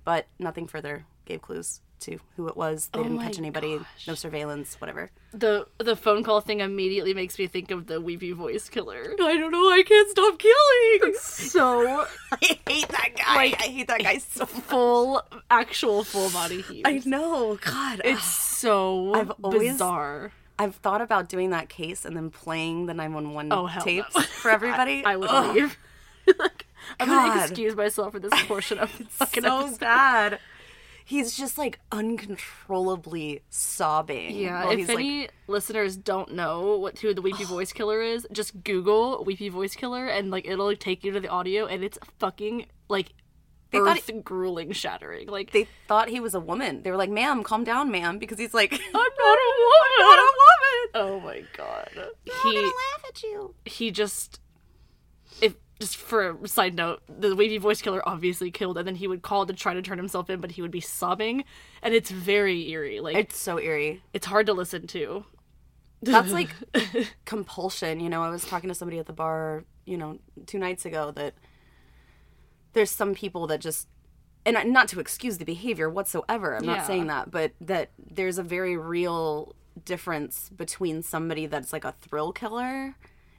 but 0.04 0.26
nothing 0.38 0.66
further 0.66 1.04
gave 1.24 1.42
clues 1.42 1.80
to 2.00 2.18
who 2.36 2.46
it 2.48 2.56
was. 2.56 2.88
They 2.92 3.00
oh 3.00 3.02
didn't 3.02 3.18
catch 3.18 3.38
anybody, 3.38 3.78
no 4.06 4.14
surveillance, 4.14 4.80
whatever. 4.80 5.10
the 5.32 5.66
the 5.78 5.96
phone 5.96 6.22
call 6.22 6.40
thing 6.40 6.60
immediately 6.60 7.12
makes 7.12 7.36
me 7.38 7.48
think 7.48 7.70
of 7.72 7.86
the 7.88 8.00
weepy 8.00 8.30
voice 8.32 8.68
killer. 8.68 9.14
I 9.20 9.36
don't 9.36 9.50
know, 9.50 9.68
I 9.68 9.82
can't 9.84 10.08
stop 10.08 10.38
killing. 10.38 11.14
So 11.20 12.06
I 12.32 12.58
hate 12.68 12.88
that 12.88 13.10
guy. 13.16 13.34
Like- 13.34 13.60
I 13.60 13.64
hate 13.64 13.88
that 13.88 14.02
guy 14.02 14.18
so 14.18 14.40
much. 14.42 14.50
full 14.50 15.22
actual 15.50 16.04
full 16.04 16.30
body 16.30 16.60
heat. 16.62 16.86
I 16.86 17.02
know. 17.04 17.58
God, 17.60 18.00
It's 18.04 18.22
so 18.24 19.12
I've 19.14 19.32
always- 19.42 19.72
bizarre. 19.72 20.32
I've 20.60 20.74
thought 20.76 21.00
about 21.00 21.28
doing 21.28 21.50
that 21.50 21.68
case 21.68 22.04
and 22.04 22.16
then 22.16 22.30
playing 22.30 22.86
the 22.86 22.94
911 22.94 23.52
Oh, 23.52 23.68
tapes 23.82 24.14
no. 24.16 24.22
for 24.22 24.50
everybody. 24.58 25.04
I 25.04 25.14
would 25.16 25.28
Ugh, 25.30 25.54
leave. 25.54 25.78
like, 26.38 26.66
I'm 27.00 27.08
gonna 27.08 27.42
excuse 27.42 27.74
myself 27.76 28.12
for 28.12 28.20
this 28.20 28.32
portion 28.46 28.78
of 28.78 28.96
the 28.98 29.04
fucking 29.04 29.42
so 29.44 29.60
episode. 29.60 29.80
bad. 29.80 30.38
He's 31.04 31.36
just 31.38 31.56
like 31.56 31.80
uncontrollably 31.90 33.42
sobbing. 33.48 34.36
Yeah, 34.36 34.70
if 34.70 34.78
he's, 34.78 34.88
like, 34.88 34.98
any 34.98 35.28
listeners 35.46 35.96
don't 35.96 36.34
know 36.34 36.76
what 36.76 36.98
who 36.98 37.14
the 37.14 37.22
weepy 37.22 37.44
voice 37.44 37.72
killer 37.72 38.02
is, 38.02 38.26
just 38.32 38.62
Google 38.62 39.24
weepy 39.24 39.48
voice 39.48 39.74
killer 39.74 40.06
and 40.06 40.30
like 40.30 40.46
it'll 40.46 40.74
take 40.76 41.04
you 41.04 41.12
to 41.12 41.20
the 41.20 41.28
audio 41.28 41.66
and 41.66 41.82
it's 41.82 41.98
fucking 42.18 42.66
like 42.88 43.14
They 43.70 43.78
thought 43.78 43.96
earth 43.98 44.10
grueling 44.24 44.72
shattering. 44.72 45.28
Like 45.28 45.52
they 45.52 45.66
thought 45.86 46.08
he 46.10 46.20
was 46.20 46.34
a 46.34 46.40
woman. 46.40 46.82
They 46.82 46.90
were 46.90 46.96
like, 46.98 47.10
"Ma'am, 47.10 47.42
calm 47.42 47.64
down, 47.64 47.90
ma'am," 47.90 48.18
because 48.18 48.38
he's 48.38 48.52
like, 48.54 48.72
I'm 48.74 48.78
not 48.92 49.38
a 49.38 49.50
woman. 49.64 49.98
not 49.98 50.18
a 50.18 50.30
woman. 50.42 50.90
Oh 50.94 51.20
my 51.20 51.42
god. 51.56 51.90
I'm 51.96 52.10
he 52.50 52.54
gonna 52.54 52.66
laugh 52.66 53.04
at 53.08 53.22
you. 53.22 53.54
he 53.64 53.90
just 53.90 54.40
if 55.40 55.54
just 55.80 55.96
for 55.96 56.30
a 56.42 56.48
side 56.48 56.74
note, 56.74 57.02
the 57.08 57.36
weepy 57.36 57.58
voice 57.58 57.80
killer 57.80 58.06
obviously 58.08 58.50
killed 58.50 58.78
and 58.78 58.86
then 58.86 58.96
he 58.96 59.06
would 59.06 59.22
call 59.22 59.46
to 59.46 59.52
try 59.52 59.74
to 59.74 59.82
turn 59.82 59.96
himself 59.98 60.28
in, 60.28 60.40
but 60.40 60.52
he 60.52 60.62
would 60.62 60.70
be 60.72 60.80
sobbing 60.80 61.44
and 61.82 61.94
it's 61.94 62.10
very 62.10 62.68
eerie. 62.70 63.00
Like 63.00 63.16
It's 63.16 63.38
so 63.38 63.58
eerie. 63.60 64.02
it's 64.12 64.26
hard 64.26 64.46
to 64.46 64.52
listen 64.52 64.86
to. 64.88 65.24
That's 66.02 66.32
like 66.32 66.50
compulsion. 67.24 68.00
You 68.00 68.08
know, 68.08 68.22
I 68.22 68.28
was 68.30 68.44
talking 68.44 68.68
to 68.68 68.74
somebody 68.74 68.98
at 68.98 69.06
the 69.06 69.12
bar, 69.12 69.64
you 69.84 69.96
know, 69.96 70.18
two 70.46 70.58
nights 70.58 70.84
ago 70.84 71.10
that 71.12 71.34
there's 72.72 72.90
some 72.90 73.14
people 73.14 73.46
that 73.48 73.60
just, 73.60 73.88
and 74.46 74.72
not 74.72 74.88
to 74.88 75.00
excuse 75.00 75.38
the 75.38 75.44
behavior 75.44 75.88
whatsoever, 75.90 76.56
I'm 76.56 76.64
Yeah. 76.64 76.76
not 76.76 76.86
saying 76.86 77.06
that, 77.08 77.30
but 77.30 77.52
that 77.60 77.90
there's 77.98 78.38
a 78.38 78.42
very 78.42 78.76
real 78.76 79.54
difference 79.84 80.48
between 80.50 81.02
somebody 81.02 81.46
that's 81.46 81.72
like 81.72 81.84
a 81.84 81.94
thrill 82.00 82.32
killer 82.32 82.96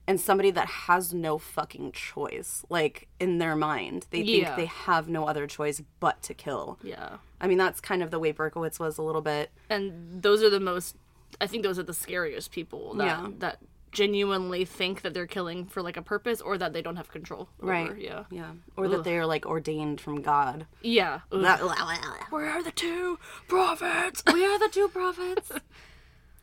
and 0.10 0.20
somebody 0.20 0.50
that 0.52 0.68
has 0.90 1.14
no 1.14 1.38
fucking 1.38 1.92
choice. 1.92 2.66
Like 2.70 3.08
in 3.20 3.38
their 3.38 3.56
mind, 3.56 4.08
they 4.10 4.24
think 4.26 4.44
Yeah. 4.44 4.56
they 4.56 4.66
have 4.66 5.08
no 5.08 5.26
other 5.28 5.46
choice 5.48 5.82
but 6.00 6.22
to 6.24 6.34
kill. 6.34 6.80
Yeah. 6.84 7.18
I 7.40 7.46
mean, 7.48 7.60
that's 7.60 7.80
kind 7.80 8.02
of 8.04 8.10
the 8.10 8.18
way 8.20 8.34
Berkowitz 8.34 8.80
was 8.80 8.98
a 8.98 9.02
little 9.04 9.22
bit. 9.22 9.52
and 9.70 10.22
those 10.24 10.42
are 10.44 10.50
the 10.50 10.60
most 10.72 10.96
i 11.40 11.46
think 11.48 11.62
those 11.62 11.78
are 11.78 11.84
the 11.84 11.94
scariest 11.94 12.50
people 12.52 12.96
that 12.96 13.06
Yeah. 13.06 13.28
that 13.38 13.60
genuinely 13.92 14.66
think 14.66 15.02
that 15.04 15.14
they're 15.14 15.28
killing 15.38 15.66
for 15.66 15.82
like 15.84 15.98
a 15.98 16.02
purpose 16.02 16.42
or 16.42 16.58
that 16.58 16.74
they 16.74 16.82
don't 16.82 16.96
have 16.96 17.10
control 17.12 17.50
over. 17.62 17.72
Right. 17.72 17.98
yeah 17.98 18.24
Yeah. 18.32 18.52
Or 18.78 18.88
that 18.88 19.04
they're 19.04 19.26
like 19.28 19.46
ordained 19.46 20.00
from 20.02 20.22
God. 20.22 20.66
yeah 20.82 21.16
Ugh. 21.32 21.42
That- 21.42 21.62
we 22.32 22.44
are 22.44 22.64
the 22.64 22.72
two 22.72 23.20
prophets 23.48 24.24
We 24.34 24.44
are 24.46 24.58
the 24.60 24.70
two 24.78 24.88
prophets. 24.90 25.52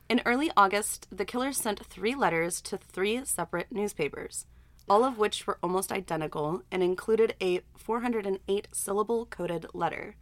In 0.09 0.23
early 0.25 0.51
August, 0.57 1.09
the 1.11 1.25
killer 1.25 1.53
sent 1.53 1.85
three 1.85 2.15
letters 2.15 2.61
to 2.63 2.79
three 2.79 3.25
separate 3.25 3.73
newspapers, 3.73 4.47
all 4.89 5.05
of 5.05 5.19
which 5.19 5.47
were 5.47 5.59
almost 5.63 5.91
identical 5.91 6.63
and 6.71 6.83
included 6.83 7.35
a 7.41 7.61
408 7.77 8.69
syllable 8.73 9.27
coded 9.27 9.67
letter. 9.75 10.15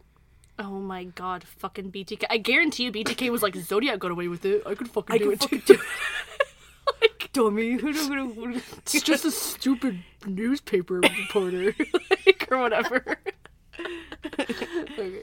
oh 0.57 0.79
my 0.79 1.03
god 1.03 1.43
fucking 1.43 1.91
btk 1.91 2.23
i 2.29 2.37
guarantee 2.37 2.83
you 2.85 2.91
btk 2.91 3.29
was 3.29 3.43
like 3.43 3.55
zodiac 3.57 3.99
got 3.99 4.09
away 4.11 4.27
with 4.29 4.45
it 4.45 4.63
i 4.65 4.73
could 4.73 4.89
fucking 4.89 5.17
do 5.17 5.25
could 5.25 5.33
it 5.33 5.39
fucking 5.41 5.61
too 5.61 5.77
Dummy. 7.33 7.73
it's 8.77 9.01
just 9.01 9.25
a 9.25 9.31
stupid 9.31 9.99
newspaper 10.25 11.01
reporter 11.01 11.75
like 12.25 12.47
or 12.49 12.57
whatever 12.57 13.17
Okay. 14.97 15.21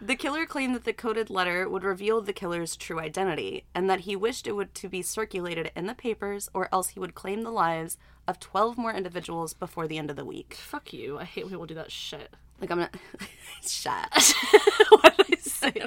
The 0.00 0.14
killer 0.16 0.46
claimed 0.46 0.74
that 0.76 0.84
the 0.84 0.92
coded 0.92 1.28
letter 1.28 1.68
would 1.68 1.82
reveal 1.82 2.20
the 2.20 2.32
killer's 2.32 2.76
true 2.76 3.00
identity 3.00 3.64
and 3.74 3.90
that 3.90 4.00
he 4.00 4.14
wished 4.14 4.46
it 4.46 4.52
would 4.52 4.72
to 4.76 4.88
be 4.88 5.02
circulated 5.02 5.72
in 5.74 5.86
the 5.86 5.94
papers 5.94 6.48
or 6.54 6.68
else 6.72 6.90
he 6.90 7.00
would 7.00 7.16
claim 7.16 7.42
the 7.42 7.50
lives 7.50 7.96
of 8.28 8.38
12 8.38 8.78
more 8.78 8.92
individuals 8.92 9.54
before 9.54 9.88
the 9.88 9.98
end 9.98 10.08
of 10.10 10.16
the 10.16 10.24
week. 10.24 10.54
fuck 10.54 10.92
you 10.92 11.18
i 11.18 11.24
hate 11.24 11.44
when 11.44 11.50
people 11.50 11.66
do 11.66 11.74
that 11.74 11.90
shit 11.90 12.32
Like 12.60 12.70
I'm 12.70 12.78
not 12.78 12.94
shut. 13.66 14.34
what 14.90 15.16
did 15.16 15.26
i 15.32 15.40
say 15.40 15.86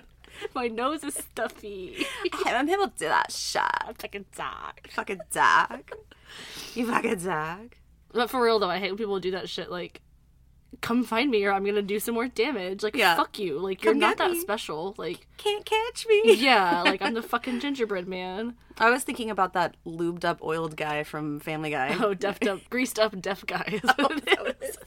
my 0.53 0.68
nose 0.68 1.03
is 1.03 1.13
stuffy 1.15 2.06
I'm 2.46 2.68
people 2.68 2.88
do 2.88 3.06
that 3.08 3.32
shut. 3.32 3.96
fucking 4.00 4.25
dog. 4.36 4.74
Fucking 4.91 5.22
dog. 5.32 5.91
You 6.74 6.88
fucking 6.88 7.20
dog. 7.24 7.75
But 8.12 8.30
for 8.30 8.44
real 8.44 8.60
though, 8.60 8.70
I 8.70 8.80
hate 8.80 8.91
when 8.91 8.98
people 8.98 9.20
do 9.20 9.32
that 9.32 9.48
shit. 9.48 9.70
Like, 9.72 10.01
come 10.80 11.04
find 11.04 11.30
me 11.30 11.44
or 11.44 11.51
I'm 11.51 11.66
gonna 11.66 11.82
do 11.82 12.00
some 12.00 12.16
more 12.16 12.28
damage. 12.30 12.82
Like, 12.82 12.96
Yeah. 12.96 13.16
fuck 13.16 13.38
you. 13.38 13.60
Like, 13.60 13.84
you're 13.84 13.94
Come 13.94 14.00
not 14.00 14.18
that 14.18 14.32
me. 14.32 14.40
special. 14.40 14.96
Like, 14.98 15.28
Can't 15.38 15.66
catch 15.66 16.08
me. 16.08 16.36
yeah, 16.36 16.82
like 16.84 17.01
I'm 17.01 17.13
the 17.13 17.22
fucking 17.34 17.60
gingerbread 17.60 18.08
man. 18.08 18.56
I 18.78 18.90
was 18.90 19.04
thinking 19.04 19.30
about 19.30 19.54
that 19.54 19.75
lubed 19.86 20.24
up 20.25 20.42
oiled 20.42 20.75
guy 20.78 21.04
from 21.04 21.40
Family 21.42 21.70
Guy. 21.72 21.96
Oh, 22.00 22.13
deafed 22.13 22.48
up, 22.48 22.62
greased 22.70 22.98
up, 23.00 23.20
deaf 23.22 23.46
guy. 23.46 23.66
Is 23.84 23.90
what 23.98 24.24
it 24.28 24.58
is. 24.62 24.78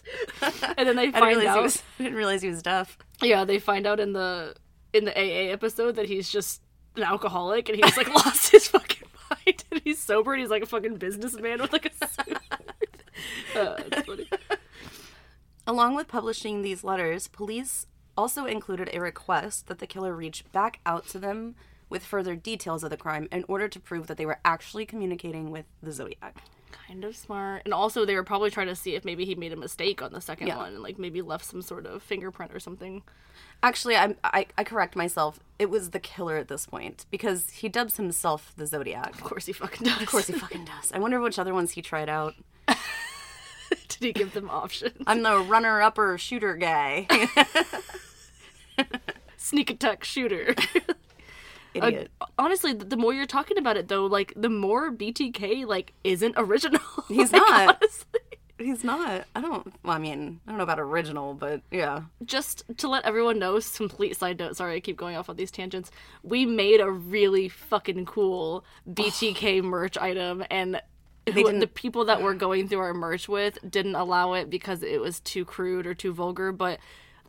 and 0.76 0.88
then 0.88 0.96
they 0.96 1.08
I 1.08 1.12
find 1.12 1.36
realize 1.36 1.46
out. 1.56 1.62
was, 1.62 1.82
I 1.98 2.02
didn't 2.04 2.16
realize 2.18 2.42
he 2.42 2.48
was 2.48 2.62
deaf. 2.62 2.96
Yeah, 3.22 3.44
they 3.44 3.58
find 3.58 3.86
out 3.86 4.00
in 4.00 4.12
the 4.14 4.54
in 4.92 5.04
the 5.04 5.12
AA 5.16 5.52
episode 5.52 5.96
that 5.96 6.06
he's 6.06 6.28
just 6.28 6.62
an 6.96 7.02
alcoholic 7.02 7.68
and 7.68 7.82
he's 7.84 7.96
like 7.96 8.08
lost 8.14 8.52
his 8.52 8.68
fucking 8.68 9.08
mind 9.30 9.64
and 9.72 9.80
he's 9.84 9.98
sober 9.98 10.32
and 10.32 10.40
he's 10.40 10.50
like 10.50 10.62
a 10.62 10.66
fucking 10.66 10.94
businessman 10.96 11.60
with 11.60 11.72
like 11.72 11.86
a 11.86 12.06
suit. 12.08 12.38
uh, 13.56 13.74
it's 13.78 14.06
funny. 14.06 14.28
Along 15.66 15.94
with 15.94 16.08
publishing 16.08 16.62
these 16.62 16.84
letters, 16.84 17.28
police 17.28 17.86
also 18.16 18.44
included 18.44 18.90
a 18.92 19.00
request 19.00 19.66
that 19.66 19.78
the 19.78 19.86
killer 19.86 20.14
reach 20.14 20.44
back 20.52 20.80
out 20.84 21.06
to 21.08 21.18
them 21.18 21.54
with 21.88 22.04
further 22.04 22.36
details 22.36 22.84
of 22.84 22.90
the 22.90 22.96
crime 22.96 23.28
in 23.32 23.44
order 23.48 23.68
to 23.68 23.80
prove 23.80 24.06
that 24.06 24.16
they 24.16 24.26
were 24.26 24.38
actually 24.44 24.84
communicating 24.86 25.50
with 25.50 25.64
the 25.82 25.92
Zodiac. 25.92 26.36
kind 26.88 27.04
of 27.04 27.16
smart. 27.16 27.62
And 27.64 27.72
also, 27.72 28.04
they 28.04 28.14
were 28.14 28.24
probably 28.24 28.50
trying 28.50 28.66
to 28.66 28.74
see 28.74 28.94
if 28.94 29.04
maybe 29.04 29.24
he 29.24 29.34
made 29.34 29.52
a 29.52 29.56
mistake 29.56 30.02
on 30.02 30.12
the 30.12 30.20
second 30.20 30.48
Yeah. 30.48 30.56
one 30.58 30.74
and 30.74 30.82
like 30.82 30.98
maybe 30.98 31.22
left 31.22 31.44
some 31.44 31.62
sort 31.62 31.86
of 31.86 32.02
fingerprint 32.02 32.52
or 32.52 32.60
something. 32.60 33.02
Actually, 33.62 33.96
I'm, 33.96 34.16
I, 34.24 34.46
I 34.58 34.64
correct 34.64 34.96
myself. 34.96 35.38
It 35.58 35.70
was 35.70 35.90
the 35.90 36.00
killer 36.00 36.36
at 36.36 36.48
this 36.48 36.66
point 36.66 37.06
because 37.10 37.48
he 37.50 37.68
dubs 37.68 37.96
himself 37.96 38.52
the 38.56 38.66
Zodiac. 38.66 39.14
Of 39.14 39.22
course, 39.22 39.46
he 39.46 39.52
fucking 39.52 39.86
does. 39.86 40.02
Of 40.02 40.08
course, 40.08 40.26
he 40.26 40.32
fucking 40.34 40.64
does. 40.66 40.92
I 40.92 40.98
wonder 40.98 41.20
which 41.20 41.38
other 41.38 41.54
ones 41.54 41.70
he 41.72 41.80
tried 41.82 42.08
out. 42.08 42.34
Did 43.88 44.00
he 44.00 44.12
give 44.12 44.32
them 44.34 44.48
options? 44.50 44.96
I'm 45.06 45.22
the 45.22 45.38
runner 45.38 45.80
upper 45.82 46.16
shooter 46.18 46.54
guy. 46.56 47.06
Sneak 49.36 49.70
attack 49.70 50.04
shooter. 50.04 50.54
Idiot. 51.74 52.10
Honestly, 52.38 52.72
the 52.72 52.96
more 52.96 53.12
you're 53.12 53.26
talking 53.26 53.58
about 53.58 53.76
it, 53.76 53.88
though, 53.88 54.06
like 54.06 54.32
the 54.36 54.48
more 54.48 54.92
BTK 54.92 55.66
like 55.66 55.92
isn't 56.04 56.34
original. 56.36 56.80
He's 57.08 57.32
Like, 57.32 57.42
not. 57.42 57.76
honestly. 57.82 58.20
He's 58.56 58.84
not. 58.84 59.24
I 59.34 59.40
don't. 59.40 59.66
Well, 59.82 59.96
I 59.96 59.98
mean, 59.98 60.38
I 60.46 60.50
don't 60.52 60.58
know 60.58 60.62
about 60.64 60.78
original, 60.78 61.34
but 61.34 61.62
yeah. 61.72 62.02
Just 62.24 62.62
to 62.78 62.88
let 62.88 63.04
everyone 63.04 63.40
know, 63.40 63.58
complete 63.74 64.16
side 64.16 64.38
note. 64.38 64.56
Sorry, 64.56 64.76
I 64.76 64.80
keep 64.80 64.96
going 64.96 65.16
off 65.16 65.28
on 65.28 65.34
these 65.34 65.50
tangents. 65.50 65.90
We 66.22 66.46
made 66.46 66.80
a 66.80 66.88
really 66.88 67.48
fucking 67.48 68.06
cool 68.06 68.64
BTK 68.88 69.62
merch 69.64 69.98
item, 69.98 70.44
and 70.52 70.80
who, 71.26 71.32
didn't- 71.44 71.60
the 71.60 71.66
people 71.66 72.04
that 72.06 72.22
we're 72.22 72.34
going 72.34 72.68
through 72.68 72.80
our 72.80 72.94
merch 72.94 73.28
with 73.28 73.58
didn't 73.68 73.94
allow 73.94 74.34
it 74.34 74.50
because 74.50 74.82
it 74.82 75.00
was 75.00 75.20
too 75.20 75.44
crude 75.44 75.86
or 75.86 75.94
too 75.94 76.12
vulgar. 76.12 76.52
But 76.52 76.78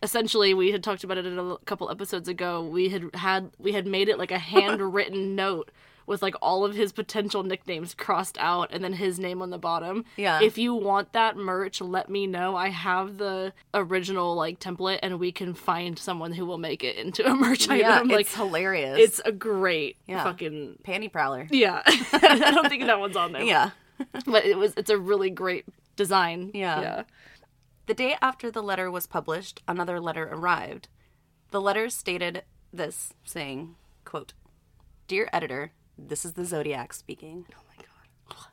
essentially, 0.03 0.53
we 0.53 0.71
had 0.71 0.83
talked 0.83 1.03
about 1.03 1.17
it 1.17 1.25
a 1.25 1.57
couple 1.65 1.89
episodes 1.89 2.27
ago. 2.27 2.63
We 2.63 2.89
had 2.89 3.09
had 3.15 3.51
we 3.59 3.71
had 3.71 3.87
made 3.87 4.09
it 4.09 4.17
like 4.19 4.31
a 4.31 4.39
handwritten 4.53 5.35
note 5.35 5.71
with 6.07 6.21
like 6.21 6.35
all 6.39 6.63
of 6.63 6.75
his 6.75 6.91
potential 6.91 7.41
nicknames 7.41 7.95
crossed 7.95 8.37
out 8.37 8.69
and 8.71 8.83
then 8.83 8.93
his 8.93 9.17
name 9.17 9.41
on 9.41 9.49
the 9.49 9.57
bottom. 9.57 10.05
Yeah. 10.17 10.39
If 10.39 10.55
you 10.55 10.75
want 10.75 11.13
that 11.13 11.35
merch, 11.35 11.81
let 11.81 12.09
me 12.11 12.27
know. 12.27 12.55
I 12.55 12.69
have 12.69 13.17
the 13.17 13.53
original 13.73 14.35
like 14.35 14.59
template, 14.59 14.99
and 15.01 15.19
we 15.19 15.31
can 15.31 15.55
find 15.55 15.97
someone 15.97 16.33
who 16.33 16.45
will 16.45 16.59
make 16.59 16.83
it 16.83 16.95
into 16.97 17.25
a 17.25 17.33
merch 17.35 17.67
Yeah, 17.67 17.95
item. 17.95 18.11
it's 18.11 18.15
like 18.15 18.29
hilarious. 18.29 18.99
it's 18.99 19.19
a 19.25 19.31
great 19.31 19.97
Yeah. 20.05 20.23
fucking 20.23 20.77
panty 20.83 21.11
prowler. 21.11 21.47
yeah. 21.49 21.81
I 21.87 22.51
don't 22.53 22.69
think 22.69 22.83
that 22.85 22.99
one's 22.99 23.15
on 23.15 23.31
there. 23.31 23.41
Yeah. 23.41 23.71
But 24.25 24.45
it 24.45 24.57
was 24.57 24.73
it's 24.75 24.89
a 24.89 24.97
really 24.97 25.29
great 25.29 25.65
design. 25.95 26.51
Yeah. 26.53 26.81
Yeah. 26.81 27.03
The 27.87 27.93
day 27.93 28.17
after 28.21 28.49
the 28.49 28.63
letter 28.63 28.89
was 28.89 29.07
published, 29.07 29.61
another 29.67 29.99
letter 29.99 30.27
arrived. 30.31 30.87
The 31.51 31.61
letter 31.61 31.89
stated 31.89 32.43
this, 32.73 33.13
saying, 33.23 33.75
quote, 34.03 34.33
Dear 35.07 35.29
editor, 35.31 35.71
this 35.97 36.25
is 36.25 36.33
the 36.33 36.45
Zodiac 36.45 36.93
speaking. 36.93 37.45
Oh 37.51 37.61
my 37.69 37.75
god. 37.77 38.47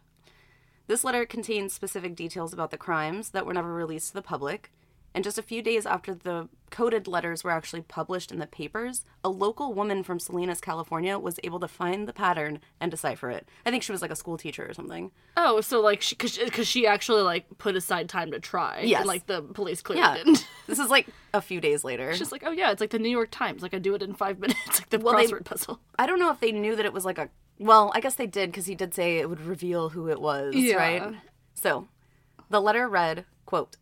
This 0.87 1.03
letter 1.03 1.25
contains 1.25 1.73
specific 1.73 2.15
details 2.15 2.53
about 2.53 2.71
the 2.71 2.77
crimes 2.77 3.31
that 3.31 3.47
were 3.47 3.55
never 3.55 3.73
released 3.73 4.09
to 4.09 4.15
the 4.15 4.23
public. 4.23 4.71
And 5.15 5.23
just 5.25 5.37
a 5.39 5.43
few 5.43 5.61
days 5.63 5.85
after 5.85 6.15
the 6.15 6.49
coded 6.71 7.07
letters 7.07 7.45
were 7.45 7.51
actually 7.51 7.83
published 7.83 8.33
in 8.33 8.39
the 8.39 8.47
papers, 8.47 9.05
a 9.23 9.29
local 9.29 9.75
woman 9.75 10.03
from 10.03 10.19
Salinas, 10.19 10.61
California 10.61 11.19
was 11.19 11.39
able 11.45 11.61
to 11.61 11.69
find 11.69 12.09
the 12.09 12.15
pattern 12.15 12.61
and 12.81 12.91
decipher 12.91 13.31
it. 13.31 13.47
I 13.67 13.71
think 13.71 13.83
she 13.83 13.93
was 13.93 14.01
like 14.01 14.11
a 14.11 14.17
school 14.17 14.39
teacher 14.39 14.67
or 14.67 14.73
something. 14.73 15.11
Oh, 15.37 15.61
so 15.61 15.81
like 15.83 16.01
she 16.01 16.17
cuz 16.17 16.39
cuz 16.51 16.67
she 16.67 16.87
actually 16.87 17.21
like 17.23 17.45
put 17.59 17.77
aside 17.77 18.09
time 18.09 18.31
to 18.31 18.41
try. 18.41 18.81
Yes. 18.81 19.01
And 19.01 19.09
like 19.09 19.27
the 19.27 19.43
police 19.43 19.83
clearly 19.83 20.01
Yeah. 20.03 20.17
didn't. 20.17 20.49
This 20.67 20.79
is 20.79 20.89
like 20.89 21.09
a 21.35 21.43
few 21.43 21.61
days 21.61 21.85
later. 21.85 22.15
She's 22.15 22.33
like, 22.33 22.43
oh 22.47 22.51
yeah, 22.53 22.71
it's 22.71 22.81
like 22.81 22.91
the 22.91 22.99
New 22.99 23.11
York 23.11 23.29
Times. 23.31 23.61
Like 23.63 23.75
I 23.75 23.79
do 23.79 23.95
it 23.95 24.03
in 24.03 24.15
5 24.15 24.39
minutes 24.45 24.81
like 24.81 24.89
the 24.89 24.99
Well, 24.99 25.15
they- 25.17 25.27
crossword 25.27 25.45
puzzle. 25.45 25.81
I 25.99 26.07
don't 26.07 26.19
know 26.21 26.31
if 26.31 26.41
they 26.41 26.53
knew 26.53 26.75
that 26.77 26.87
it 26.87 26.93
was 26.95 27.05
like 27.05 27.19
a. 27.19 27.29
Well, 27.59 27.93
I 27.95 28.01
guess 28.01 28.15
they 28.15 28.27
did 28.27 28.51
because 28.51 28.65
he 28.67 28.75
did 28.75 28.95
say 28.95 29.19
it 29.19 29.29
would 29.29 29.41
reveal 29.43 29.91
who 29.91 30.09
it 30.09 30.21
was, 30.23 30.55
Yeah. 30.55 30.77
right? 30.77 31.15
So, 31.55 31.87
the 32.49 32.61
letter 32.61 32.89
read, 32.89 33.25
"quote," 33.45 33.77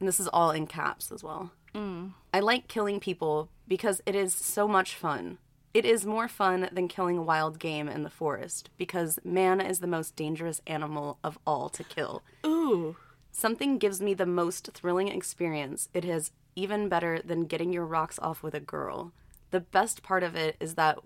and 0.00 0.08
this 0.08 0.18
is 0.18 0.28
all 0.28 0.50
in 0.50 0.66
caps 0.66 1.12
as 1.12 1.22
well. 1.22 1.52
Mm. 1.74 2.14
I 2.34 2.40
like 2.40 2.66
killing 2.66 2.98
people 2.98 3.48
because 3.68 4.00
it 4.04 4.16
is 4.16 4.34
so 4.34 4.66
much 4.66 4.94
fun. 4.94 5.38
It 5.72 5.84
is 5.84 6.04
more 6.04 6.26
fun 6.26 6.68
than 6.72 6.88
killing 6.88 7.16
a 7.16 7.22
wild 7.22 7.60
game 7.60 7.88
in 7.88 8.02
the 8.02 8.10
forest 8.10 8.70
because 8.76 9.20
man 9.22 9.60
is 9.60 9.78
the 9.78 9.86
most 9.86 10.16
dangerous 10.16 10.60
animal 10.66 11.18
of 11.22 11.38
all 11.46 11.68
to 11.68 11.84
kill. 11.84 12.22
Ooh. 12.44 12.96
Something 13.30 13.78
gives 13.78 14.00
me 14.00 14.12
the 14.12 14.26
most 14.26 14.70
thrilling 14.74 15.06
experience. 15.08 15.88
It 15.94 16.04
is 16.04 16.32
even 16.56 16.88
better 16.88 17.20
than 17.24 17.44
getting 17.44 17.72
your 17.72 17.86
rocks 17.86 18.18
off 18.20 18.42
with 18.42 18.54
a 18.54 18.60
girl. 18.60 19.12
The 19.52 19.60
best 19.60 20.02
part 20.02 20.24
of 20.24 20.34
it 20.34 20.56
is 20.58 20.74
that 20.74 20.98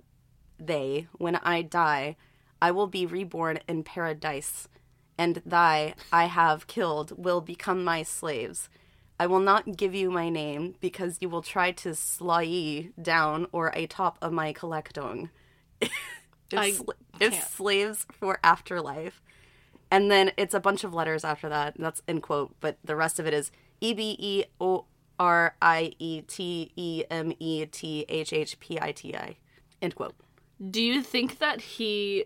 they, 0.58 1.08
when 1.12 1.36
I 1.36 1.60
die, 1.60 2.16
I 2.62 2.70
will 2.70 2.86
be 2.86 3.04
reborn 3.04 3.58
in 3.68 3.84
paradise, 3.84 4.68
and 5.18 5.42
thy 5.44 5.94
I 6.10 6.24
have 6.26 6.66
killed 6.66 7.22
will 7.22 7.42
become 7.42 7.84
my 7.84 8.02
slaves. 8.02 8.70
I 9.18 9.26
will 9.26 9.40
not 9.40 9.76
give 9.76 9.94
you 9.94 10.10
my 10.10 10.28
name 10.28 10.74
because 10.80 11.18
you 11.20 11.28
will 11.28 11.42
try 11.42 11.70
to 11.72 11.94
sly 11.94 12.90
down 13.00 13.46
or 13.52 13.70
a 13.74 13.86
top 13.86 14.18
of 14.20 14.32
my 14.32 14.52
collectung. 14.52 15.30
if, 15.80 15.90
I 16.52 16.72
sl- 16.72 16.90
if 17.20 17.48
slaves 17.48 18.06
for 18.12 18.38
afterlife. 18.42 19.22
And 19.90 20.10
then 20.10 20.32
it's 20.36 20.54
a 20.54 20.60
bunch 20.60 20.82
of 20.82 20.92
letters 20.92 21.24
after 21.24 21.48
that. 21.48 21.74
That's 21.78 22.02
in 22.08 22.20
quote, 22.20 22.54
but 22.60 22.78
the 22.82 22.96
rest 22.96 23.20
of 23.20 23.26
it 23.26 23.34
is 23.34 23.52
E 23.80 23.94
B 23.94 24.16
E 24.18 24.44
O 24.60 24.86
R 25.18 25.54
I 25.62 25.92
E 25.98 26.22
T 26.22 26.72
E 26.74 27.04
M 27.08 27.32
E 27.38 27.66
T 27.66 28.04
H 28.08 28.32
H 28.32 28.58
P 28.58 28.78
I 28.80 28.90
T 28.90 29.14
I. 29.14 29.36
End 29.80 29.94
quote. 29.94 30.14
Do 30.70 30.82
you 30.82 31.02
think 31.02 31.38
that 31.38 31.60
he 31.60 32.24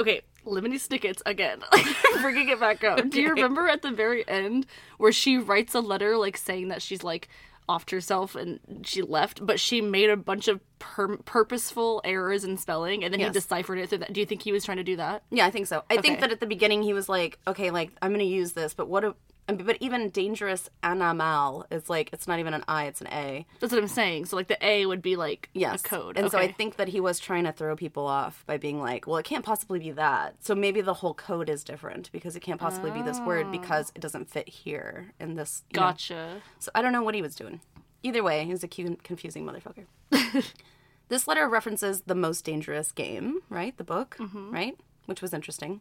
Okay, 0.00 0.22
Lemony 0.48 0.78
Snickets 0.80 1.22
again. 1.26 1.60
Bringing 2.20 2.48
it 2.48 2.60
back 2.60 2.82
up. 2.84 3.08
Do 3.10 3.20
you 3.20 3.30
remember 3.30 3.68
at 3.68 3.82
the 3.82 3.90
very 3.90 4.26
end 4.28 4.66
where 4.98 5.12
she 5.12 5.38
writes 5.38 5.74
a 5.74 5.80
letter 5.80 6.16
like 6.16 6.36
saying 6.36 6.68
that 6.68 6.82
she's 6.82 7.02
like 7.02 7.28
offed 7.68 7.90
herself 7.90 8.34
and 8.34 8.58
she 8.84 9.02
left, 9.02 9.44
but 9.44 9.60
she 9.60 9.80
made 9.82 10.08
a 10.08 10.16
bunch 10.16 10.48
of 10.48 10.58
pur- 10.78 11.18
purposeful 11.18 12.00
errors 12.02 12.42
in 12.42 12.56
spelling 12.56 13.04
and 13.04 13.12
then 13.12 13.20
Yes. 13.20 13.28
he 13.28 13.32
deciphered 13.34 13.78
it 13.78 13.90
through 13.90 13.98
that. 13.98 14.12
Do 14.12 14.20
you 14.20 14.26
think 14.26 14.40
he 14.42 14.52
was 14.52 14.64
trying 14.64 14.78
to 14.78 14.84
do 14.84 14.96
that? 14.96 15.22
Yeah, 15.30 15.44
I 15.46 15.50
think 15.50 15.66
so. 15.66 15.84
I 15.90 15.98
think 15.98 16.20
that 16.20 16.32
at 16.32 16.40
the 16.40 16.46
beginning 16.46 16.82
he 16.82 16.94
was 16.94 17.08
like, 17.10 17.38
okay, 17.46 17.70
like 17.70 17.90
I'm 18.00 18.10
gonna 18.10 18.24
use 18.24 18.52
this, 18.52 18.72
but 18.72 18.88
what? 18.88 19.04
A, 19.04 19.14
but 19.56 19.78
even 19.80 20.10
dangerous 20.10 20.68
animal 20.82 21.64
is 21.70 21.88
like 21.88 22.10
it's 22.12 22.28
not 22.28 22.38
even 22.38 22.52
an 22.52 22.64
I, 22.68 22.84
it's 22.84 23.00
an 23.00 23.06
A. 23.08 23.46
That's 23.60 23.72
what 23.72 23.82
I'm 23.82 23.88
saying. 23.88 24.26
So 24.26 24.36
like 24.36 24.48
the 24.48 24.64
A 24.64 24.84
would 24.86 25.00
be 25.00 25.16
like 25.16 25.48
Yes, 25.54 25.80
a 25.80 25.88
code. 25.88 26.18
And 26.18 26.30
so 26.30 26.38
I 26.38 26.52
think 26.52 26.76
that 26.76 26.88
he 26.88 27.00
was 27.00 27.18
trying 27.18 27.44
to 27.44 27.52
throw 27.52 27.74
people 27.74 28.06
off 28.06 28.44
by 28.46 28.58
being 28.58 28.80
like, 28.80 29.06
well, 29.06 29.16
it 29.16 29.24
can't 29.24 29.44
possibly 29.44 29.78
be 29.78 29.90
that. 29.92 30.36
So 30.40 30.54
maybe 30.54 30.80
the 30.80 30.94
whole 30.94 31.14
code 31.14 31.48
is 31.48 31.64
different 31.64 32.12
because 32.12 32.36
it 32.36 32.40
can't 32.40 32.60
possibly 32.60 32.90
be 32.90 33.00
this 33.02 33.20
word 33.20 33.46
oh. 33.48 33.50
because 33.50 33.90
it 33.94 34.00
doesn't 34.00 34.28
fit 34.28 34.48
here 34.48 35.12
in 35.18 35.34
this. 35.34 35.62
you 35.70 35.80
know. 35.80 35.86
Gotcha. 35.86 36.42
So 36.58 36.70
I 36.74 36.82
don't 36.82 36.92
know 36.92 37.02
what 37.02 37.14
he 37.14 37.22
was 37.22 37.34
doing. 37.34 37.60
Either 38.02 38.22
way, 38.22 38.44
he 38.44 38.50
was 38.50 38.62
a 38.62 38.68
confusing 38.68 39.44
motherfucker. 39.44 39.86
this 41.08 41.26
letter 41.26 41.48
references 41.48 42.02
the 42.02 42.14
most 42.14 42.44
dangerous 42.44 42.92
game, 42.92 43.40
right? 43.48 43.76
The 43.76 43.84
book, 43.84 44.16
mm-hmm. 44.20 44.50
right? 44.52 44.78
Which 45.06 45.22
was 45.22 45.32
interesting. 45.32 45.80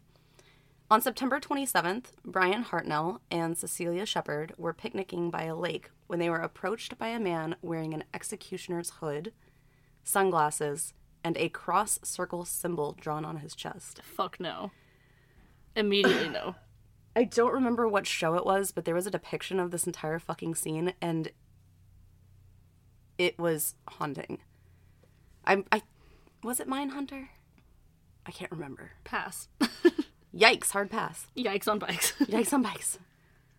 On 0.90 1.02
September 1.02 1.42
27th, 1.42 2.12
Brian 2.24 2.64
Hartnell 2.64 3.20
and 3.30 3.58
Cecilia 3.58 4.06
Shepard 4.06 4.54
were 4.58 4.72
picnicking 4.72 5.30
by 5.30 5.44
a 5.44 5.56
lake 5.56 5.90
when 6.08 6.20
they 6.20 6.30
were 6.30 6.38
approached 6.40 6.98
by 6.98 7.08
a 7.10 7.20
man 7.20 7.58
wearing 7.62 7.94
an 7.94 8.06
executioner's 8.14 8.92
hood, 9.02 9.34
sunglasses, 10.06 10.94
and 11.26 11.36
a 11.36 11.50
cross 11.50 12.00
circle 12.04 12.46
symbol 12.46 12.96
drawn 12.98 13.26
on 13.26 13.38
his 13.38 13.54
chest. 13.54 14.00
Fuck 14.02 14.40
no. 14.40 14.72
Immediately 15.76 16.30
no. 16.30 16.56
I 17.18 17.26
don't 17.26 17.54
remember 17.54 17.86
what 17.86 18.08
show 18.08 18.36
it 18.36 18.46
was, 18.46 18.72
but 18.72 18.86
there 18.86 18.96
was 18.96 19.08
a 19.08 19.12
depiction 19.12 19.60
of 19.60 19.72
this 19.72 19.88
entire 19.88 20.20
fucking 20.20 20.56
scene, 20.56 20.94
and 21.02 21.32
it 23.18 23.38
was 23.38 23.76
haunting. 23.90 24.38
I, 25.46 25.66
I 25.70 25.82
was 26.44 26.62
it 26.62 26.70
Mindhunter? 26.70 27.28
I 28.26 28.32
can't 28.32 28.52
remember. 28.52 28.92
Pass. 29.04 29.50
Yikes! 30.38 30.72
Hard 30.72 30.92
pass. 30.92 31.28
Yikes 31.36 31.68
on 31.68 31.80
bikes. 31.80 32.12
Yikes 32.20 32.54
on 32.54 32.62
bikes. 32.62 33.00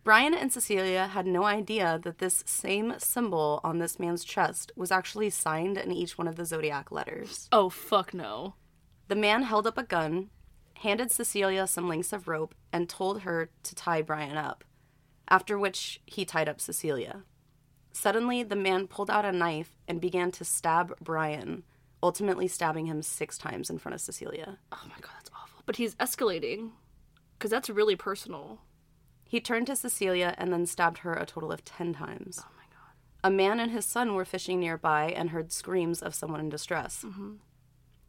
Brian 0.04 0.32
and 0.32 0.52
Cecilia 0.52 1.08
had 1.08 1.26
no 1.26 1.44
idea 1.44 2.00
that 2.02 2.18
this 2.18 2.42
same 2.46 2.94
symbol 2.98 3.60
on 3.64 3.78
this 3.78 3.98
man's 3.98 4.24
chest 4.24 4.70
was 4.76 4.90
actually 4.92 5.28
signed 5.28 5.76
in 5.76 5.92
each 5.92 6.16
one 6.16 6.28
of 6.28 6.36
the 6.36 6.44
zodiac 6.46 6.90
letters. 6.90 7.48
oh 7.52 7.68
fuck 7.68 8.14
no. 8.14 8.54
The 9.08 9.16
man 9.16 9.42
held 9.42 9.66
up 9.66 9.76
a 9.76 9.82
gun, 9.82 10.30
handed 10.74 11.10
Cecilia 11.10 11.66
some 11.66 11.88
lengths 11.88 12.12
of 12.12 12.28
rope, 12.28 12.54
and 12.72 12.88
told 12.88 13.22
her 13.22 13.50
to 13.64 13.74
tie 13.74 14.00
Brian 14.02 14.36
up, 14.36 14.64
after 15.28 15.58
which 15.58 16.00
he 16.06 16.24
tied 16.24 16.48
up 16.48 16.60
Cecilia. 16.60 17.24
Suddenly, 17.92 18.44
the 18.44 18.56
man 18.56 18.86
pulled 18.86 19.10
out 19.10 19.24
a 19.24 19.32
knife 19.32 19.76
and 19.88 20.00
began 20.00 20.30
to 20.32 20.44
stab 20.44 20.94
Brian, 21.00 21.64
ultimately 22.02 22.46
stabbing 22.46 22.86
him 22.86 23.02
six 23.02 23.36
times 23.36 23.68
in 23.68 23.78
front 23.78 23.94
of 23.94 24.00
Cecilia. 24.00 24.58
Oh 24.72 24.82
my 24.88 24.96
god. 25.00 25.27
But 25.68 25.76
he's 25.76 25.94
escalating. 25.96 26.70
Cause 27.38 27.50
that's 27.50 27.68
really 27.68 27.94
personal. 27.94 28.62
He 29.26 29.38
turned 29.38 29.66
to 29.66 29.76
Cecilia 29.76 30.34
and 30.38 30.50
then 30.50 30.64
stabbed 30.64 31.00
her 31.00 31.12
a 31.12 31.26
total 31.26 31.52
of 31.52 31.62
ten 31.62 31.92
times. 31.92 32.40
Oh 32.42 32.50
my 32.56 32.64
god. 32.70 32.94
A 33.22 33.30
man 33.30 33.60
and 33.60 33.70
his 33.70 33.84
son 33.84 34.14
were 34.14 34.24
fishing 34.24 34.60
nearby 34.60 35.12
and 35.14 35.28
heard 35.28 35.52
screams 35.52 36.00
of 36.00 36.14
someone 36.14 36.40
in 36.40 36.48
distress. 36.48 37.04
Mm-hmm. 37.04 37.34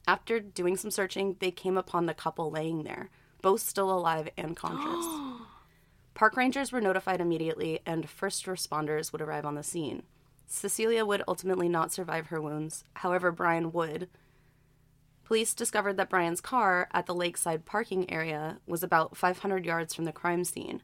After 0.08 0.40
doing 0.40 0.78
some 0.78 0.90
searching, 0.90 1.36
they 1.42 1.52
came 1.52 1.78
upon 1.78 2.06
the 2.06 2.14
couple 2.14 2.50
laying 2.50 2.84
there, 2.84 3.10
both 3.42 3.60
still 3.60 3.92
alive 3.92 4.30
and 4.38 4.56
conscious. 4.56 5.06
Park 6.14 6.38
rangers 6.38 6.72
were 6.72 6.80
notified 6.80 7.20
immediately, 7.20 7.82
and 7.86 8.10
first 8.10 8.46
responders 8.46 9.12
would 9.12 9.22
arrive 9.22 9.46
on 9.46 9.56
the 9.56 9.64
scene. 9.64 10.04
Cecilia 10.48 11.06
would 11.06 11.24
ultimately 11.28 11.68
not 11.68 11.92
survive 11.92 12.28
her 12.28 12.40
wounds, 12.42 12.86
however, 12.94 13.34
Brian 13.34 13.74
would. 13.74 14.08
Police 15.30 15.54
discovered 15.54 15.96
that 15.98 16.10
Brian's 16.10 16.42
car 16.42 16.90
at 16.92 17.06
the 17.06 17.14
lakeside 17.14 17.64
parking 17.64 18.10
area 18.10 18.58
was 18.66 18.82
about 18.82 19.16
500 19.16 19.64
yards 19.64 19.94
from 19.94 20.06
the 20.06 20.12
crime 20.12 20.44
scene. 20.44 20.82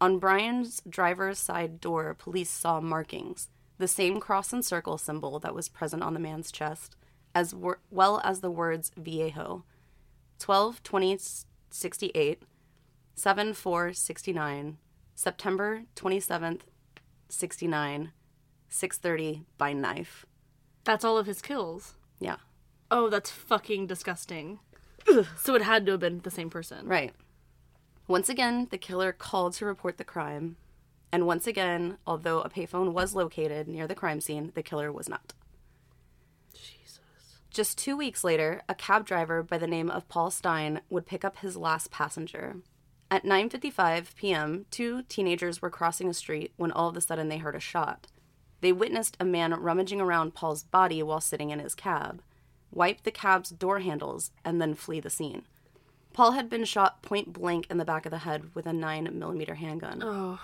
On 0.00 0.18
Brian's 0.18 0.82
driver's 0.88 1.38
side 1.38 1.80
door, 1.80 2.12
police 2.18 2.50
saw 2.50 2.80
markings, 2.80 3.50
the 3.78 3.86
same 3.86 4.18
cross 4.18 4.52
and 4.52 4.64
circle 4.64 4.98
symbol 4.98 5.38
that 5.38 5.54
was 5.54 5.68
present 5.68 6.02
on 6.02 6.12
the 6.12 6.18
man's 6.18 6.50
chest, 6.50 6.96
as 7.36 7.54
wor- 7.54 7.78
well 7.88 8.20
as 8.24 8.40
the 8.40 8.50
words 8.50 8.90
Vallejo. 8.96 9.62
12 10.40 10.82
20 10.82 11.18
68, 11.70 12.42
7 13.14 13.54
4 13.54 13.92
69, 13.92 14.78
September 15.14 15.82
27th, 15.94 16.62
69, 17.28 18.10
630 18.68 19.44
by 19.56 19.72
knife. 19.72 20.26
That's 20.82 21.04
all 21.04 21.16
of 21.16 21.26
his 21.26 21.40
kills. 21.40 21.94
Yeah. 22.18 22.38
Oh, 22.90 23.08
that's 23.08 23.30
fucking 23.30 23.86
disgusting. 23.86 24.60
So 25.36 25.54
it 25.54 25.62
had 25.62 25.84
to 25.86 25.92
have 25.92 26.00
been 26.00 26.20
the 26.20 26.30
same 26.30 26.50
person. 26.50 26.86
Right. 26.86 27.12
Once 28.08 28.28
again, 28.28 28.68
the 28.70 28.78
killer 28.78 29.12
called 29.12 29.54
to 29.54 29.66
report 29.66 29.98
the 29.98 30.04
crime. 30.04 30.56
And 31.12 31.26
once 31.26 31.46
again, 31.46 31.98
although 32.06 32.40
a 32.40 32.50
payphone 32.50 32.92
was 32.92 33.14
located 33.14 33.68
near 33.68 33.86
the 33.86 33.94
crime 33.94 34.20
scene, 34.20 34.52
the 34.54 34.62
killer 34.62 34.90
was 34.90 35.08
not. 35.08 35.32
Jesus. 36.52 37.00
Just 37.50 37.78
two 37.78 37.96
weeks 37.96 38.24
later, 38.24 38.62
a 38.68 38.74
cab 38.74 39.06
driver 39.06 39.42
by 39.42 39.58
the 39.58 39.66
name 39.66 39.90
of 39.90 40.08
Paul 40.08 40.30
Stine 40.30 40.80
would 40.90 41.06
pick 41.06 41.24
up 41.24 41.38
his 41.38 41.56
last 41.56 41.90
passenger. 41.90 42.56
At 43.10 43.24
9:55 43.24 44.16
p.m., 44.16 44.66
two 44.70 45.02
teenagers 45.02 45.62
were 45.62 45.70
crossing 45.70 46.08
a 46.08 46.14
street 46.14 46.52
when 46.56 46.72
all 46.72 46.88
of 46.88 46.96
a 46.96 47.00
sudden 47.00 47.28
they 47.28 47.38
heard 47.38 47.54
a 47.54 47.60
shot. 47.60 48.08
They 48.60 48.72
witnessed 48.72 49.16
a 49.20 49.24
man 49.24 49.52
rummaging 49.52 50.00
around 50.00 50.34
Paul's 50.34 50.64
body 50.64 51.02
while 51.02 51.20
sitting 51.20 51.50
in 51.50 51.60
his 51.60 51.74
cab, 51.74 52.22
wipe 52.74 53.02
the 53.02 53.10
cab's 53.10 53.50
door 53.50 53.80
handles, 53.80 54.32
and 54.44 54.60
then 54.60 54.74
flee 54.74 55.00
the 55.00 55.10
scene. 55.10 55.42
Paul 56.12 56.32
had 56.32 56.48
been 56.48 56.64
shot 56.64 57.02
point 57.02 57.32
blank 57.32 57.66
in 57.70 57.78
the 57.78 57.84
back 57.84 58.06
of 58.06 58.10
the 58.10 58.18
head 58.18 58.54
with 58.54 58.66
a 58.66 58.70
9mm 58.70 59.56
handgun. 59.56 60.02
Oh. 60.02 60.40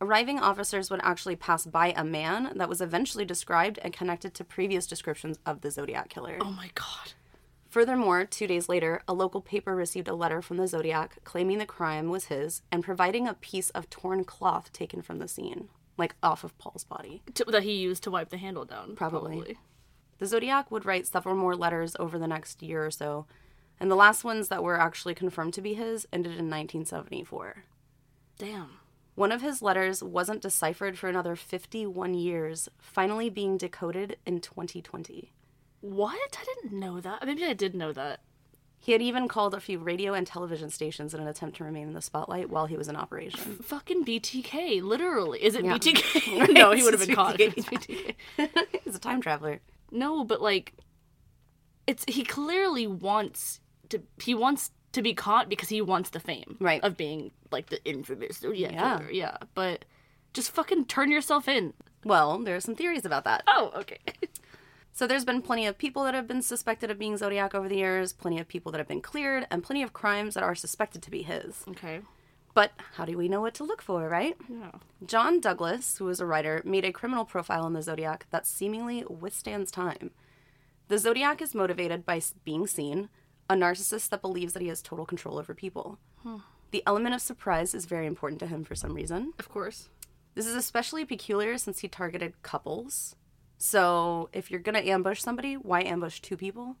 Arriving 0.00 0.38
officers 0.38 0.90
would 0.90 1.00
actually 1.02 1.36
pass 1.36 1.64
by 1.64 1.94
a 1.96 2.04
man 2.04 2.52
that 2.56 2.68
was 2.68 2.80
eventually 2.80 3.24
described 3.24 3.78
and 3.82 3.94
connected 3.94 4.34
to 4.34 4.44
previous 4.44 4.86
descriptions 4.86 5.38
of 5.46 5.62
the 5.62 5.70
Zodiac 5.70 6.08
killer. 6.08 6.36
Oh 6.40 6.50
my 6.50 6.70
god. 6.74 7.12
Furthermore, 7.68 8.24
two 8.24 8.46
days 8.46 8.68
later, 8.68 9.02
a 9.06 9.14
local 9.14 9.40
paper 9.40 9.74
received 9.74 10.08
a 10.08 10.14
letter 10.14 10.42
from 10.42 10.56
the 10.56 10.66
Zodiac 10.66 11.18
claiming 11.24 11.58
the 11.58 11.66
crime 11.66 12.10
was 12.10 12.26
his 12.26 12.62
and 12.72 12.82
providing 12.82 13.26
a 13.26 13.34
piece 13.34 13.70
of 13.70 13.88
torn 13.88 14.24
cloth 14.24 14.72
taken 14.72 15.02
from 15.02 15.18
the 15.18 15.28
scene, 15.28 15.68
like 15.96 16.14
off 16.22 16.42
of 16.42 16.56
Paul's 16.58 16.84
body. 16.84 17.22
To, 17.34 17.44
that 17.44 17.62
he 17.62 17.72
used 17.72 18.02
to 18.04 18.10
wipe 18.10 18.30
the 18.30 18.38
handle 18.38 18.64
down. 18.64 18.96
Probably. 18.96 19.56
The 20.18 20.26
Zodiac 20.26 20.70
would 20.70 20.84
write 20.86 21.06
several 21.06 21.34
more 21.34 21.54
letters 21.56 21.94
over 21.98 22.18
the 22.18 22.26
next 22.26 22.62
year 22.62 22.84
or 22.84 22.90
so, 22.90 23.26
and 23.78 23.90
the 23.90 23.94
last 23.96 24.24
ones 24.24 24.48
that 24.48 24.62
were 24.64 24.80
actually 24.80 25.14
confirmed 25.14 25.54
to 25.54 25.60
be 25.62 25.74
his 25.74 26.06
ended 26.12 26.32
in 26.32 26.48
1974. 26.50 27.64
Damn. 28.38 28.70
One 29.14 29.32
of 29.32 29.42
his 29.42 29.62
letters 29.62 30.02
wasn't 30.02 30.42
deciphered 30.42 30.98
for 30.98 31.08
another 31.08 31.36
51 31.36 32.14
years, 32.14 32.68
finally 32.78 33.30
being 33.30 33.56
decoded 33.56 34.16
in 34.26 34.40
2020. 34.40 35.32
What? 35.80 36.38
I 36.38 36.44
didn't 36.44 36.78
know 36.78 37.00
that. 37.00 37.24
Maybe 37.26 37.44
I 37.44 37.52
did 37.54 37.74
know 37.74 37.92
that. 37.92 38.20
He 38.78 38.92
had 38.92 39.02
even 39.02 39.26
called 39.26 39.54
a 39.54 39.60
few 39.60 39.78
radio 39.78 40.12
and 40.14 40.26
television 40.26 40.70
stations 40.70 41.12
in 41.14 41.20
an 41.20 41.26
attempt 41.26 41.56
to 41.56 41.64
remain 41.64 41.88
in 41.88 41.94
the 41.94 42.02
spotlight 42.02 42.50
while 42.50 42.66
he 42.66 42.76
was 42.76 42.88
in 42.88 42.94
operation. 42.96 43.56
Fucking 43.62 44.04
BTK, 44.04 44.82
literally. 44.82 45.42
Is 45.42 45.54
it 45.54 45.64
Yeah. 45.64 45.76
BTK? 45.78 46.52
no, 46.54 46.72
he 46.72 46.82
would 46.82 46.92
have 46.94 47.04
been 47.06 47.14
caught. 47.16 47.36
BTK. 47.38 48.14
He's 48.84 48.94
a 48.96 49.00
time 49.00 49.20
traveler. 49.20 49.60
No, 49.90 50.24
but 50.24 50.40
like, 50.42 50.74
it's 51.86 52.04
he 52.08 52.24
clearly 52.24 52.86
wants 52.86 53.60
to. 53.90 54.02
He 54.22 54.34
wants 54.34 54.70
to 54.92 55.02
be 55.02 55.14
caught 55.14 55.48
because 55.48 55.68
he 55.68 55.80
wants 55.82 56.10
the 56.10 56.20
fame, 56.20 56.56
Right. 56.58 56.82
Of 56.82 56.96
being 56.96 57.30
like 57.50 57.66
the 57.66 57.84
infamous 57.84 58.38
Zodiac 58.38 58.72
Yeah. 58.72 58.98
killer. 58.98 59.10
Yeah, 59.10 59.36
but 59.54 59.84
just 60.32 60.50
fucking 60.52 60.86
turn 60.86 61.10
yourself 61.10 61.48
in. 61.48 61.74
Well, 62.04 62.38
there 62.38 62.56
are 62.56 62.60
some 62.60 62.74
theories 62.76 63.04
about 63.04 63.24
that. 63.24 63.42
Oh, 63.46 63.72
okay. 63.76 63.98
So 64.92 65.06
there's 65.06 65.26
been 65.26 65.42
plenty 65.42 65.66
of 65.66 65.76
people 65.76 66.04
that 66.04 66.14
have 66.14 66.26
been 66.26 66.40
suspected 66.40 66.90
of 66.90 66.98
being 66.98 67.18
Zodiac 67.18 67.54
over 67.54 67.68
the 67.68 67.76
years, 67.76 68.14
plenty 68.14 68.40
of 68.40 68.48
people 68.48 68.72
that 68.72 68.78
have 68.78 68.88
been 68.88 69.02
cleared, 69.02 69.46
and 69.50 69.62
plenty 69.62 69.82
of 69.82 69.92
crimes 69.92 70.32
that 70.32 70.42
are 70.42 70.54
suspected 70.54 71.02
to 71.02 71.10
be 71.10 71.20
his. 71.20 71.64
okay. 71.68 72.00
But 72.56 72.72
how 72.94 73.04
do 73.04 73.18
we 73.18 73.28
know 73.28 73.42
what 73.42 73.52
to 73.56 73.64
look 73.64 73.82
for, 73.82 74.08
right? 74.08 74.34
Yeah. 74.48 74.70
John 75.04 75.40
Douglas, 75.40 75.98
who 75.98 76.08
is 76.08 76.20
a 76.20 76.24
writer, 76.24 76.62
made 76.64 76.86
a 76.86 76.90
criminal 76.90 77.26
profile 77.26 77.66
in 77.66 77.74
the 77.74 77.82
Zodiac 77.82 78.24
that 78.30 78.46
seemingly 78.46 79.04
withstands 79.04 79.70
time. 79.70 80.10
The 80.88 80.96
Zodiac 80.96 81.42
is 81.42 81.54
motivated 81.54 82.06
by 82.06 82.22
being 82.46 82.66
seen, 82.66 83.10
a 83.50 83.54
narcissist 83.54 84.08
that 84.08 84.22
believes 84.22 84.54
that 84.54 84.62
he 84.62 84.68
has 84.68 84.80
total 84.80 85.04
control 85.04 85.38
over 85.38 85.52
people. 85.52 85.98
Hmm. 86.22 86.38
The 86.70 86.82
element 86.86 87.14
of 87.14 87.20
surprise 87.20 87.74
is 87.74 87.84
very 87.84 88.06
important 88.06 88.40
to 88.40 88.46
him 88.46 88.64
for 88.64 88.74
some 88.74 88.94
reason. 88.94 89.34
Of 89.38 89.50
course. 89.50 89.90
This 90.34 90.46
is 90.46 90.54
especially 90.54 91.04
peculiar 91.04 91.58
since 91.58 91.80
he 91.80 91.88
targeted 91.88 92.40
couples. 92.40 93.16
So, 93.58 94.30
if 94.32 94.50
you're 94.50 94.60
gonna 94.60 94.78
ambush 94.78 95.20
somebody, 95.20 95.58
why 95.58 95.82
ambush 95.82 96.20
two 96.20 96.38
people? 96.38 96.76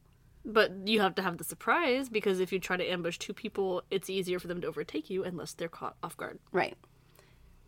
But 0.48 0.70
you 0.86 1.00
have 1.00 1.16
to 1.16 1.22
have 1.22 1.38
the 1.38 1.44
surprise 1.44 2.08
because 2.08 2.38
if 2.38 2.52
you 2.52 2.60
try 2.60 2.76
to 2.76 2.84
ambush 2.86 3.18
two 3.18 3.32
people, 3.34 3.82
it's 3.90 4.08
easier 4.08 4.38
for 4.38 4.46
them 4.46 4.60
to 4.60 4.68
overtake 4.68 5.10
you 5.10 5.24
unless 5.24 5.52
they're 5.52 5.68
caught 5.68 5.96
off 6.04 6.16
guard. 6.16 6.38
Right. 6.52 6.76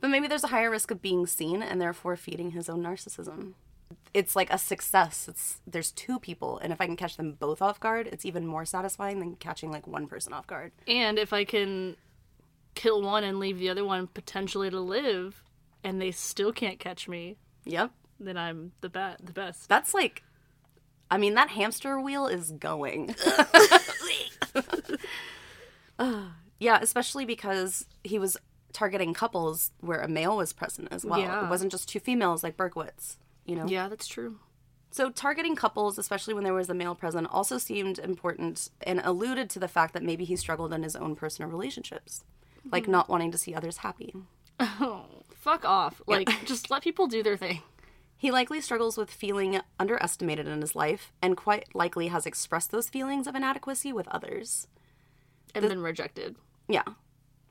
But 0.01 0.11
maybe 0.11 0.29
there's 0.29 0.45
a 0.45 0.49
higher 0.49 0.71
risk 0.71 0.93
of 0.93 1.03
being 1.03 1.27
seen 1.27 1.61
and 1.61 1.81
therefore 1.81 2.17
feeding 2.17 2.53
his 2.53 2.69
own 2.69 2.85
narcissism. 2.85 3.55
It's 4.15 4.37
like 4.37 4.53
a 4.53 4.59
success. 4.59 5.27
It's 5.29 5.61
there's 5.67 5.91
two 5.91 6.21
people, 6.21 6.59
and 6.59 6.73
if 6.73 6.81
I 6.81 6.87
can 6.87 6.97
catch 6.97 7.17
them 7.17 7.33
both 7.33 7.61
off 7.61 7.81
guard, 7.81 8.07
it's 8.07 8.25
even 8.25 8.47
more 8.47 8.65
satisfying 8.65 9.19
than 9.19 9.35
catching 9.37 9.73
like 9.73 9.87
one 9.89 10.07
person 10.07 10.33
off 10.33 10.47
guard. 10.47 10.71
And 10.87 11.19
if 11.19 11.33
I 11.33 11.45
can 11.45 11.97
kill 12.77 13.03
one 13.03 13.25
and 13.25 13.41
leave 13.41 13.59
the 13.59 13.71
other 13.71 13.85
one 13.85 14.07
potentially 14.07 14.71
to 14.71 14.79
live, 14.81 15.43
and 15.83 16.01
they 16.01 16.11
still 16.13 16.53
can't 16.53 16.79
catch 16.79 17.09
me, 17.09 17.37
Yep. 17.65 17.91
then 18.21 18.37
I'm 18.37 18.73
the 18.83 18.89
bat, 18.89 19.19
the 19.25 19.33
best. 19.33 19.69
That's 19.69 19.95
like 19.95 20.23
I 21.11 21.19
mean 21.19 21.35
that 21.35 21.51
hamster 21.51 22.01
wheel 22.01 22.27
is 22.27 22.51
going. 22.53 23.15
Yeah, 26.61 26.79
especially 26.83 27.25
because 27.25 27.87
he 28.03 28.19
was 28.19 28.37
targeting 28.73 29.15
couples 29.15 29.71
where 29.81 30.01
a 30.01 30.09
male 30.09 30.37
was 30.37 30.53
present 30.53 30.89
as 30.91 31.05
well. 31.05 31.21
Yeah. 31.21 31.47
It 31.47 31.51
wasn't 31.51 31.73
just 31.73 31.89
two 31.89 32.01
females 32.01 32.43
like 32.43 32.57
Berkowitz, 32.57 33.17
you 33.47 33.57
know. 33.57 33.67
Yeah, 33.67 33.89
that's 33.89 34.07
true. 34.07 34.39
So, 34.91 35.11
targeting 35.11 35.55
couples, 35.55 35.99
especially 35.99 36.35
when 36.35 36.45
there 36.45 36.55
was 36.55 36.71
a 36.71 36.75
male 36.75 36.95
present, 36.95 37.29
also 37.31 37.59
seemed 37.59 37.99
important 37.99 38.71
and 38.83 39.01
alluded 39.05 39.51
to 39.51 39.59
the 39.59 39.69
fact 39.69 39.93
that 39.95 40.03
maybe 40.03 40.25
he 40.25 40.35
struggled 40.35 40.73
in 40.73 40.83
his 40.83 40.97
own 40.97 41.15
personal 41.15 41.51
relationships, 41.51 42.25
like 42.73 42.87
hmm. 42.87 42.93
not 42.93 43.09
wanting 43.09 43.31
to 43.33 43.39
see 43.39 43.55
others 43.55 43.79
happy. 43.79 44.15
Oh, 44.59 45.05
fuck 45.37 45.65
off. 45.65 46.01
Like, 46.07 46.29
just 46.47 46.71
let 46.71 46.83
people 46.83 47.07
do 47.07 47.23
their 47.23 47.37
thing. 47.37 47.63
He 48.21 48.33
likely 48.33 48.61
struggles 48.61 48.97
with 48.99 49.11
feeling 49.13 49.61
underestimated 49.79 50.49
in 50.49 50.61
his 50.61 50.75
life 50.75 51.13
and 51.23 51.37
quite 51.37 51.73
likely 51.73 52.09
has 52.09 52.27
expressed 52.27 52.73
those 52.73 52.89
feelings 52.89 53.29
of 53.29 53.37
inadequacy 53.37 53.93
with 53.93 54.09
others. 54.09 54.67
And 55.55 55.69
been 55.69 55.81
rejected. 55.83 56.35
Yeah. 56.69 56.83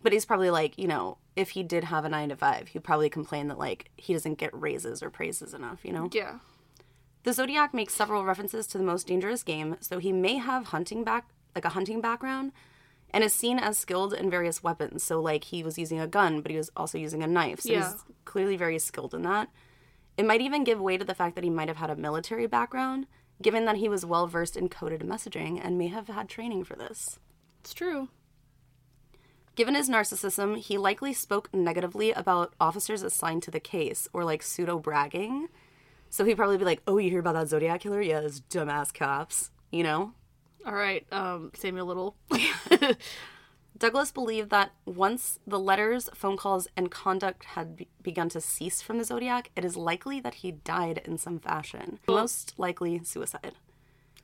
But 0.04 0.12
he's 0.12 0.26
probably 0.26 0.50
like, 0.50 0.78
you 0.78 0.88
know, 0.88 1.18
if 1.38 1.52
he 1.52 1.64
did 1.64 1.86
have 1.86 2.04
a 2.04 2.10
nine 2.10 2.30
to 2.30 2.36
five, 2.36 2.68
he'd 2.68 2.84
probably 2.84 3.10
complain 3.10 3.48
that, 3.48 3.58
like, 3.58 3.90
he 3.96 4.14
doesn't 4.14 4.38
get 4.38 4.52
raises 4.54 5.02
or 5.02 5.10
praises 5.10 5.54
enough, 5.54 5.80
you 5.84 5.94
know? 5.94 6.10
Yeah. 6.12 6.40
The 7.24 7.34
Zodiac 7.34 7.74
makes 7.74 7.94
several 7.96 8.24
references 8.26 8.68
to 8.68 8.78
the 8.78 8.84
most 8.84 9.08
dangerous 9.08 9.44
game, 9.44 9.78
so 9.80 10.00
he 10.00 10.12
may 10.14 10.36
have 10.36 10.68
hunting 10.68 11.04
back 11.04 11.30
like 11.56 11.66
a 11.66 11.70
hunting 11.70 12.02
background 12.02 12.52
and 13.10 13.24
is 13.24 13.34
seen 13.34 13.58
as 13.58 13.78
skilled 13.80 14.14
in 14.14 14.30
various 14.30 14.62
weapons. 14.64 15.02
So 15.04 15.20
like 15.20 15.46
he 15.46 15.64
was 15.64 15.80
using 15.80 16.00
a 16.00 16.08
gun, 16.08 16.42
but 16.42 16.52
he 16.52 16.58
was 16.58 16.70
also 16.78 16.98
using 16.98 17.24
a 17.24 17.28
knife. 17.28 17.62
So 17.62 17.72
Yeah. 17.72 17.92
he's 17.92 18.04
clearly 18.26 18.58
very 18.58 18.78
skilled 18.80 19.14
in 19.16 19.24
that. 19.24 19.50
It 20.18 20.26
might 20.26 20.42
even 20.42 20.64
give 20.64 20.82
way 20.82 20.98
to 20.98 21.06
the 21.06 21.14
fact 21.14 21.36
that 21.36 21.44
he 21.44 21.50
might 21.50 21.68
have 21.68 21.78
had 21.78 21.92
a 21.92 21.96
military 21.96 22.48
background, 22.48 23.06
given 23.42 23.66
that 23.66 23.78
he 23.78 23.88
was 23.88 24.06
well 24.06 24.26
versed 24.28 24.58
in 24.58 24.68
coded 24.68 25.02
messaging 25.02 25.64
and 25.64 25.78
may 25.78 25.88
have 25.88 26.08
had 26.08 26.28
training 26.28 26.64
for 26.64 26.76
this. 26.76 27.20
It's 27.62 27.74
true. 27.74 28.10
Given 29.56 29.76
his 29.76 29.90
narcissism, 29.90 30.58
he 30.58 30.78
likely 30.78 31.14
spoke 31.14 31.54
negatively 31.54 32.12
about 32.12 32.54
officers 32.60 33.02
assigned 33.02 33.44
to 33.44 33.52
the 33.52 33.60
case 33.60 34.08
or 34.14 34.24
like 34.24 34.44
pseudo 34.44 34.80
bragging. 34.80 35.50
So 36.10 36.26
he'd 36.26 36.36
probably 36.38 36.58
be 36.58 36.66
like, 36.66 36.82
Oh, 36.88 36.98
you 36.98 37.10
hear 37.10 37.20
about 37.20 37.34
that 37.34 37.50
Zodiac 37.50 37.82
killer? 37.82 38.02
Yeah, 38.02 38.22
those 38.22 38.42
dumbass 38.42 38.94
cops. 38.94 39.52
You 39.72 39.84
know? 39.84 40.14
All 40.66 40.74
right, 40.74 41.06
um, 41.12 41.52
Samuel 41.56 41.86
Little. 41.86 42.16
Douglas 43.78 44.12
believed 44.12 44.50
that 44.50 44.72
once 44.86 45.40
the 45.46 45.60
letters, 45.60 46.10
phone 46.14 46.38
calls, 46.38 46.68
and 46.76 46.90
conduct 46.90 47.46
had 47.46 47.76
be- 47.76 47.88
begun 48.02 48.30
to 48.30 48.42
cease 48.42 48.82
from 48.82 48.98
the 48.98 49.04
Zodiac, 49.04 49.52
it 49.56 49.64
is 49.64 49.78
likely 49.78 50.20
that 50.20 50.36
he 50.36 50.52
died 50.52 51.02
in 51.06 51.18
some 51.18 51.40
fashion. 51.40 52.00
Most 52.08 52.54
likely 52.58 53.04
suicide. 53.04 53.54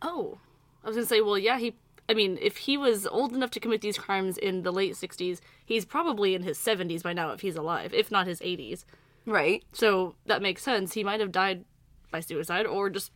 oh, 0.02 0.40
I 0.84 0.88
was 0.88 0.98
gonna 0.98 1.06
say, 1.08 1.22
well, 1.22 1.38
yeah, 1.38 1.60
he. 1.60 1.76
I 2.10 2.14
mean, 2.14 2.38
if 2.42 2.58
he 2.58 2.76
was 2.76 3.08
old 3.08 3.34
enough 3.34 3.52
to 3.52 3.62
commit 3.62 3.80
these 3.80 3.98
crimes 3.98 4.38
in 4.38 4.64
the 4.64 4.74
late 4.74 4.96
'60s, 4.96 5.40
he's 5.66 5.86
probably 5.86 6.36
in 6.36 6.44
his 6.44 6.58
70s 6.58 7.02
by 7.02 7.14
now, 7.14 7.32
if 7.32 7.40
he's 7.40 7.56
alive, 7.56 7.94
if 7.94 8.12
not 8.12 8.28
his 8.28 8.42
80s. 8.42 8.84
Right. 9.26 9.64
So 9.72 10.16
that 10.26 10.42
makes 10.42 10.62
sense. 10.64 10.94
He 10.94 11.04
might 11.04 11.22
have 11.22 11.32
died 11.32 11.64
by 12.12 12.20
suicide 12.20 12.66
or 12.66 12.90
just 12.90 13.12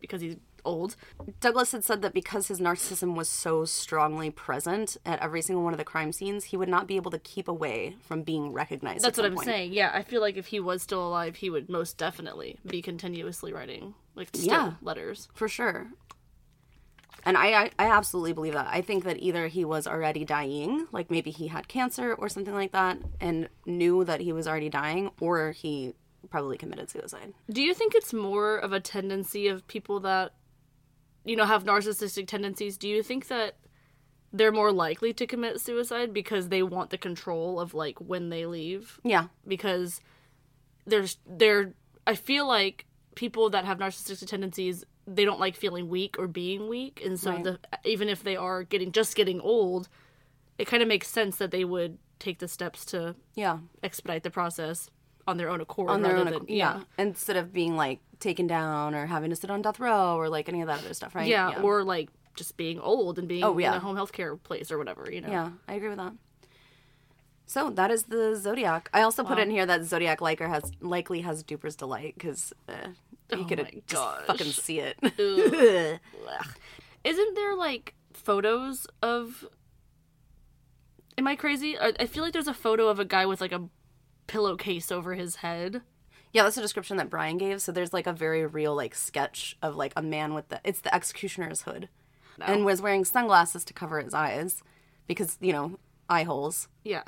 because 0.00 0.20
he's 0.20 0.36
old. 0.64 0.96
Douglas 1.40 1.72
had 1.72 1.84
said 1.84 2.02
that 2.02 2.12
because 2.14 2.48
his 2.48 2.60
narcissism 2.60 3.14
was 3.14 3.28
so 3.28 3.64
strongly 3.64 4.30
present 4.30 4.96
at 5.04 5.20
every 5.20 5.42
single 5.42 5.64
one 5.64 5.72
of 5.74 5.78
the 5.78 5.84
crime 5.84 6.12
scenes, 6.12 6.44
he 6.44 6.56
would 6.56 6.68
not 6.68 6.86
be 6.86 6.96
able 6.96 7.10
to 7.10 7.18
keep 7.18 7.48
away 7.48 7.96
from 8.00 8.22
being 8.22 8.52
recognized. 8.52 9.04
That's 9.04 9.18
at 9.18 9.22
what 9.22 9.30
I'm 9.30 9.36
point. 9.36 9.46
saying. 9.46 9.72
Yeah, 9.72 9.90
I 9.92 10.02
feel 10.02 10.20
like 10.20 10.36
if 10.36 10.46
he 10.46 10.60
was 10.60 10.82
still 10.82 11.06
alive, 11.06 11.36
he 11.36 11.50
would 11.50 11.68
most 11.68 11.96
definitely 11.98 12.58
be 12.66 12.82
continuously 12.82 13.52
writing 13.52 13.94
like 14.14 14.28
still 14.34 14.46
Yeah. 14.46 14.72
letters. 14.82 15.28
For 15.34 15.48
sure. 15.48 15.88
And 17.24 17.36
I, 17.36 17.52
I, 17.52 17.70
I 17.78 17.86
absolutely 17.86 18.32
believe 18.32 18.54
that. 18.54 18.66
I 18.68 18.80
think 18.80 19.04
that 19.04 19.18
either 19.22 19.46
he 19.46 19.64
was 19.64 19.86
already 19.86 20.24
dying, 20.24 20.88
like 20.90 21.10
maybe 21.10 21.30
he 21.30 21.46
had 21.46 21.68
cancer 21.68 22.14
or 22.14 22.28
something 22.28 22.54
like 22.54 22.72
that, 22.72 22.98
and 23.20 23.48
knew 23.64 24.02
that 24.04 24.20
he 24.20 24.32
was 24.32 24.48
already 24.48 24.68
dying, 24.68 25.10
or 25.20 25.52
he 25.52 25.94
probably 26.30 26.56
committed 26.58 26.90
suicide. 26.90 27.32
Do 27.48 27.62
you 27.62 27.74
think 27.74 27.94
it's 27.94 28.12
more 28.12 28.56
of 28.56 28.72
a 28.72 28.80
tendency 28.80 29.46
of 29.46 29.66
people 29.68 30.00
that 30.00 30.32
you 31.24 31.36
know 31.36 31.44
have 31.44 31.64
narcissistic 31.64 32.26
tendencies? 32.26 32.76
Do 32.76 32.88
you 32.88 33.02
think 33.02 33.28
that 33.28 33.56
they're 34.32 34.52
more 34.52 34.72
likely 34.72 35.12
to 35.12 35.26
commit 35.26 35.60
suicide 35.60 36.12
because 36.14 36.48
they 36.48 36.62
want 36.62 36.90
the 36.90 36.98
control 36.98 37.60
of 37.60 37.74
like 37.74 37.98
when 38.00 38.30
they 38.30 38.46
leave 38.46 38.98
Yeah. 39.04 39.26
because 39.46 40.00
there's 40.86 41.18
there 41.26 41.74
I 42.06 42.14
feel 42.14 42.46
like 42.46 42.86
people 43.14 43.50
that 43.50 43.64
have 43.64 43.78
narcissistic 43.78 44.26
tendencies 44.26 44.84
they 45.06 45.24
don't 45.24 45.38
like 45.40 45.56
feeling 45.56 45.88
weak 45.88 46.16
or 46.18 46.26
being 46.28 46.68
weak 46.68 47.02
and 47.04 47.18
so 47.20 47.30
Right. 47.32 47.44
the 47.44 47.58
even 47.84 48.08
if 48.08 48.22
they 48.24 48.36
are 48.36 48.62
getting 48.64 48.90
just 48.92 49.14
getting 49.16 49.40
old 49.40 49.88
it 50.58 50.66
kind 50.66 50.82
of 50.82 50.88
makes 50.88 51.08
sense 51.08 51.36
that 51.36 51.50
they 51.50 51.64
would 51.64 51.98
take 52.18 52.38
the 52.38 52.48
steps 52.48 52.84
to 52.86 53.14
Yeah. 53.34 53.58
expedite 53.82 54.22
the 54.22 54.30
process 54.30 54.88
on 55.26 55.36
their 55.36 55.48
own 55.48 55.60
accord 55.60 55.90
On 55.90 56.02
their 56.02 56.16
own, 56.16 56.24
than 56.26 56.34
ac- 56.34 56.44
yeah. 56.48 56.80
Instead 56.98 57.36
of 57.36 57.52
being 57.52 57.76
like 57.76 58.00
taken 58.20 58.46
down 58.46 58.94
or 58.94 59.06
having 59.06 59.30
to 59.30 59.36
sit 59.36 59.50
on 59.50 59.62
death 59.62 59.78
row 59.80 60.16
or 60.16 60.28
like 60.28 60.48
any 60.48 60.60
of 60.62 60.66
that 60.68 60.80
other 60.80 60.94
stuff, 60.94 61.14
right? 61.14 61.26
yeah, 61.26 61.60
or 61.62 61.82
like 61.84 62.08
just 62.34 62.56
being 62.56 62.80
old 62.80 63.18
and 63.18 63.28
being 63.28 63.44
Oh, 63.44 63.52
in 63.54 63.60
yeah. 63.60 63.76
a 63.76 63.78
home 63.80 63.96
health 63.96 64.12
care 64.12 64.36
place 64.36 64.70
or 64.72 64.78
whatever 64.78 65.10
you 65.12 65.20
know 65.20 65.28
Yeah, 65.28 65.50
I 65.68 65.74
agree 65.74 65.88
with 65.90 65.98
that. 65.98 66.12
So 67.46 67.68
that 67.70 67.90
is 67.90 68.04
the 68.04 68.34
zodiac. 68.36 68.88
I 68.94 69.02
also 69.02 69.22
put 69.24 69.38
in 69.38 69.50
here 69.50 69.66
that 69.66 69.84
zodiac 69.84 70.20
liker 70.22 70.48
has 70.48 70.72
likely 70.80 71.20
has 71.20 71.42
Duper's 71.42 71.76
delight 71.76 72.14
because 72.16 72.52
uh, 72.68 72.72
you 73.30 73.42
Oh 73.42 73.44
could 73.44 73.82
just 73.86 74.26
fucking 74.26 74.46
see 74.52 74.78
it. 74.80 74.96
Isn't 77.04 77.34
there 77.34 77.54
like 77.54 77.94
photos 78.14 78.86
of? 79.02 79.44
Am 81.18 81.26
I 81.26 81.36
crazy? 81.36 81.76
I 81.78 82.06
feel 82.06 82.22
like 82.22 82.32
there's 82.32 82.48
a 82.48 82.54
photo 82.54 82.88
of 82.88 82.98
a 82.98 83.04
guy 83.04 83.26
with 83.26 83.40
like 83.42 83.52
a 83.52 83.68
pillowcase 84.26 84.90
over 84.92 85.14
his 85.14 85.36
head. 85.36 85.82
yeah, 86.32 86.44
that's 86.44 86.56
a 86.56 86.62
description 86.62 86.96
that 86.96 87.10
Brian 87.10 87.38
gave. 87.38 87.60
So 87.60 87.72
there's 87.72 87.92
like 87.92 88.06
a 88.06 88.12
very 88.12 88.46
real 88.46 88.74
like 88.74 88.94
sketch 88.94 89.56
of 89.62 89.76
like 89.76 89.92
a 89.96 90.02
man 90.02 90.34
with 90.34 90.48
the 90.48 90.60
it's 90.64 90.80
the 90.80 90.94
executioner's 90.94 91.62
hood, 91.62 91.88
oh. 92.40 92.44
and 92.44 92.64
was 92.64 92.80
wearing 92.82 93.04
sunglasses 93.04 93.64
to 93.66 93.72
cover 93.72 94.00
his 94.00 94.14
eyes 94.14 94.62
because 95.06 95.36
you 95.40 95.52
know 95.52 95.78
eye 96.08 96.22
holes. 96.24 96.68
Yeah. 96.84 97.02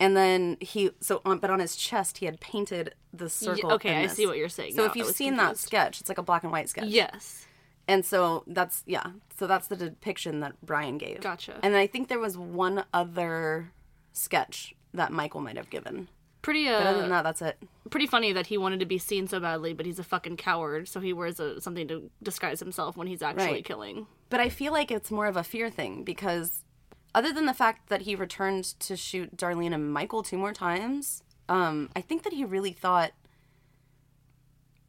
And 0.00 0.16
then 0.16 0.58
he 0.60 0.90
so 1.00 1.20
on 1.24 1.38
but 1.38 1.50
on 1.50 1.58
his 1.58 1.74
chest 1.74 2.18
he 2.18 2.26
had 2.26 2.38
painted 2.40 2.94
the 3.12 3.28
circle. 3.28 3.72
okay, 3.72 3.96
I 3.96 4.06
see 4.06 4.26
what 4.26 4.36
you're 4.36 4.48
saying 4.48 4.74
So 4.74 4.84
now. 4.84 4.90
if 4.90 4.94
you've 4.96 5.14
seen 5.14 5.36
that 5.36 5.56
sketch, 5.56 6.00
it's 6.00 6.08
like 6.08 6.18
a 6.18 6.22
black 6.22 6.44
and 6.44 6.52
white 6.52 6.68
sketch. 6.68 6.86
Yes. 6.86 7.46
And 7.88 8.04
so 8.04 8.44
that's 8.46 8.84
yeah. 8.86 9.06
So 9.38 9.46
that's 9.48 9.66
the 9.66 9.74
depiction 9.76 10.40
that 10.40 10.54
Brian 10.62 10.98
gave. 10.98 11.20
Gotcha. 11.20 11.58
And 11.64 11.74
I 11.74 11.88
think 11.88 12.06
there 12.08 12.20
was 12.20 12.38
one 12.38 12.84
other 12.94 13.72
sketch 14.12 14.72
that 14.94 15.10
Michael 15.10 15.40
might 15.40 15.56
have 15.56 15.70
given. 15.70 16.08
Pretty 16.42 16.66
But 16.66 16.86
other 16.86 16.98
uh, 16.98 17.00
than 17.02 17.10
that, 17.10 17.22
that's 17.22 17.42
it. 17.42 17.58
pretty 17.90 18.06
funny 18.06 18.32
that 18.32 18.46
he 18.46 18.56
wanted 18.56 18.80
to 18.80 18.86
be 18.86 18.98
seen 18.98 19.26
so 19.26 19.40
badly, 19.40 19.72
but 19.74 19.86
he's 19.86 19.98
a 19.98 20.04
fucking 20.04 20.36
coward, 20.36 20.86
so 20.88 21.00
he 21.00 21.12
wears 21.12 21.40
a, 21.40 21.60
something 21.60 21.88
to 21.88 22.10
disguise 22.22 22.60
himself 22.60 22.96
when 22.96 23.06
he's 23.08 23.22
actually 23.22 23.46
Right. 23.54 23.64
killing. 23.64 24.06
But 24.30 24.40
I 24.40 24.48
feel 24.48 24.72
like 24.72 24.90
it's 24.90 25.10
more 25.10 25.26
of 25.26 25.36
a 25.36 25.42
fear 25.42 25.68
thing 25.68 26.04
because 26.04 26.62
other 27.14 27.32
than 27.32 27.46
the 27.46 27.54
fact 27.54 27.88
that 27.88 28.02
he 28.02 28.14
returned 28.14 28.64
to 28.80 28.96
shoot 28.96 29.36
Darlene 29.36 29.74
and 29.74 29.92
Michael 29.92 30.22
two 30.22 30.38
more 30.38 30.52
times, 30.52 31.22
um, 31.48 31.90
I 31.96 32.00
think 32.02 32.22
that 32.22 32.32
he 32.32 32.44
really 32.44 32.72
thought 32.72 33.12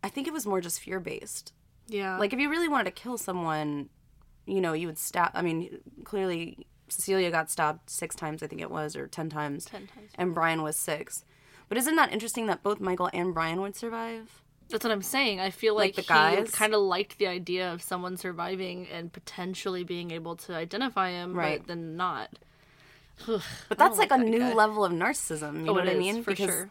I 0.03 0.09
think 0.09 0.27
it 0.27 0.33
was 0.33 0.45
more 0.45 0.61
just 0.61 0.79
fear 0.79 0.99
based. 0.99 1.53
Yeah. 1.87 2.17
Like 2.17 2.31
if 2.33 2.39
you 2.39 2.49
really 2.49 2.67
wanted 2.69 2.85
to 2.85 2.91
kill 3.01 3.17
someone, 3.17 3.89
you 4.45 4.61
know, 4.61 4.73
you 4.73 4.87
would 4.87 4.97
stab 4.97 5.31
I 5.33 5.41
mean, 5.41 5.79
clearly 6.03 6.67
Cecilia 6.89 7.31
got 7.31 7.49
stabbed 7.49 7.89
six 7.89 8.15
times, 8.15 8.41
I 8.43 8.47
think 8.47 8.61
it 8.61 8.71
was, 8.71 8.95
or 8.95 9.07
ten 9.07 9.29
times. 9.29 9.65
ten 9.65 9.87
times. 9.87 10.11
and 10.15 10.33
Brian 10.33 10.61
was 10.61 10.75
six. 10.75 11.23
But 11.69 11.77
isn't 11.77 11.95
that 11.95 12.11
interesting 12.11 12.47
that 12.47 12.63
both 12.63 12.79
Michael 12.79 13.09
and 13.13 13.33
Brian 13.33 13.61
would 13.61 13.75
survive? 13.75 14.41
That's 14.69 14.83
what 14.83 14.91
I'm 14.91 15.01
saying. 15.01 15.39
I 15.39 15.49
feel 15.49 15.75
like, 15.75 15.95
Like 15.97 16.05
the 16.05 16.11
guys? 16.13 16.47
he 16.47 16.51
kind 16.53 16.73
of 16.75 16.81
liked 16.81 17.17
the 17.17 17.27
idea 17.27 17.71
of 17.73 17.81
someone 17.81 18.17
surviving 18.17 18.87
and 18.91 19.11
potentially 19.11 19.83
being 19.83 20.11
able 20.11 20.35
to 20.37 20.53
identify 20.55 21.09
him, 21.11 21.33
Right. 21.33 21.59
but 21.59 21.67
then 21.67 21.95
not. 21.97 22.29
But 23.27 23.77
that's 23.77 23.97
like, 23.97 24.11
like 24.11 24.19
a 24.19 24.23
that 24.23 24.29
new 24.29 24.39
guy. 24.39 24.53
level 24.53 24.85
of 24.85 24.91
narcissism. 24.93 25.55
You 25.55 25.61
oh, 25.61 25.65
know 25.65 25.71
Oh, 25.73 25.77
it 25.77 25.85
what 25.85 25.89
I 25.89 25.95
mean? 25.95 26.23
for 26.23 26.35
sure. 26.35 26.69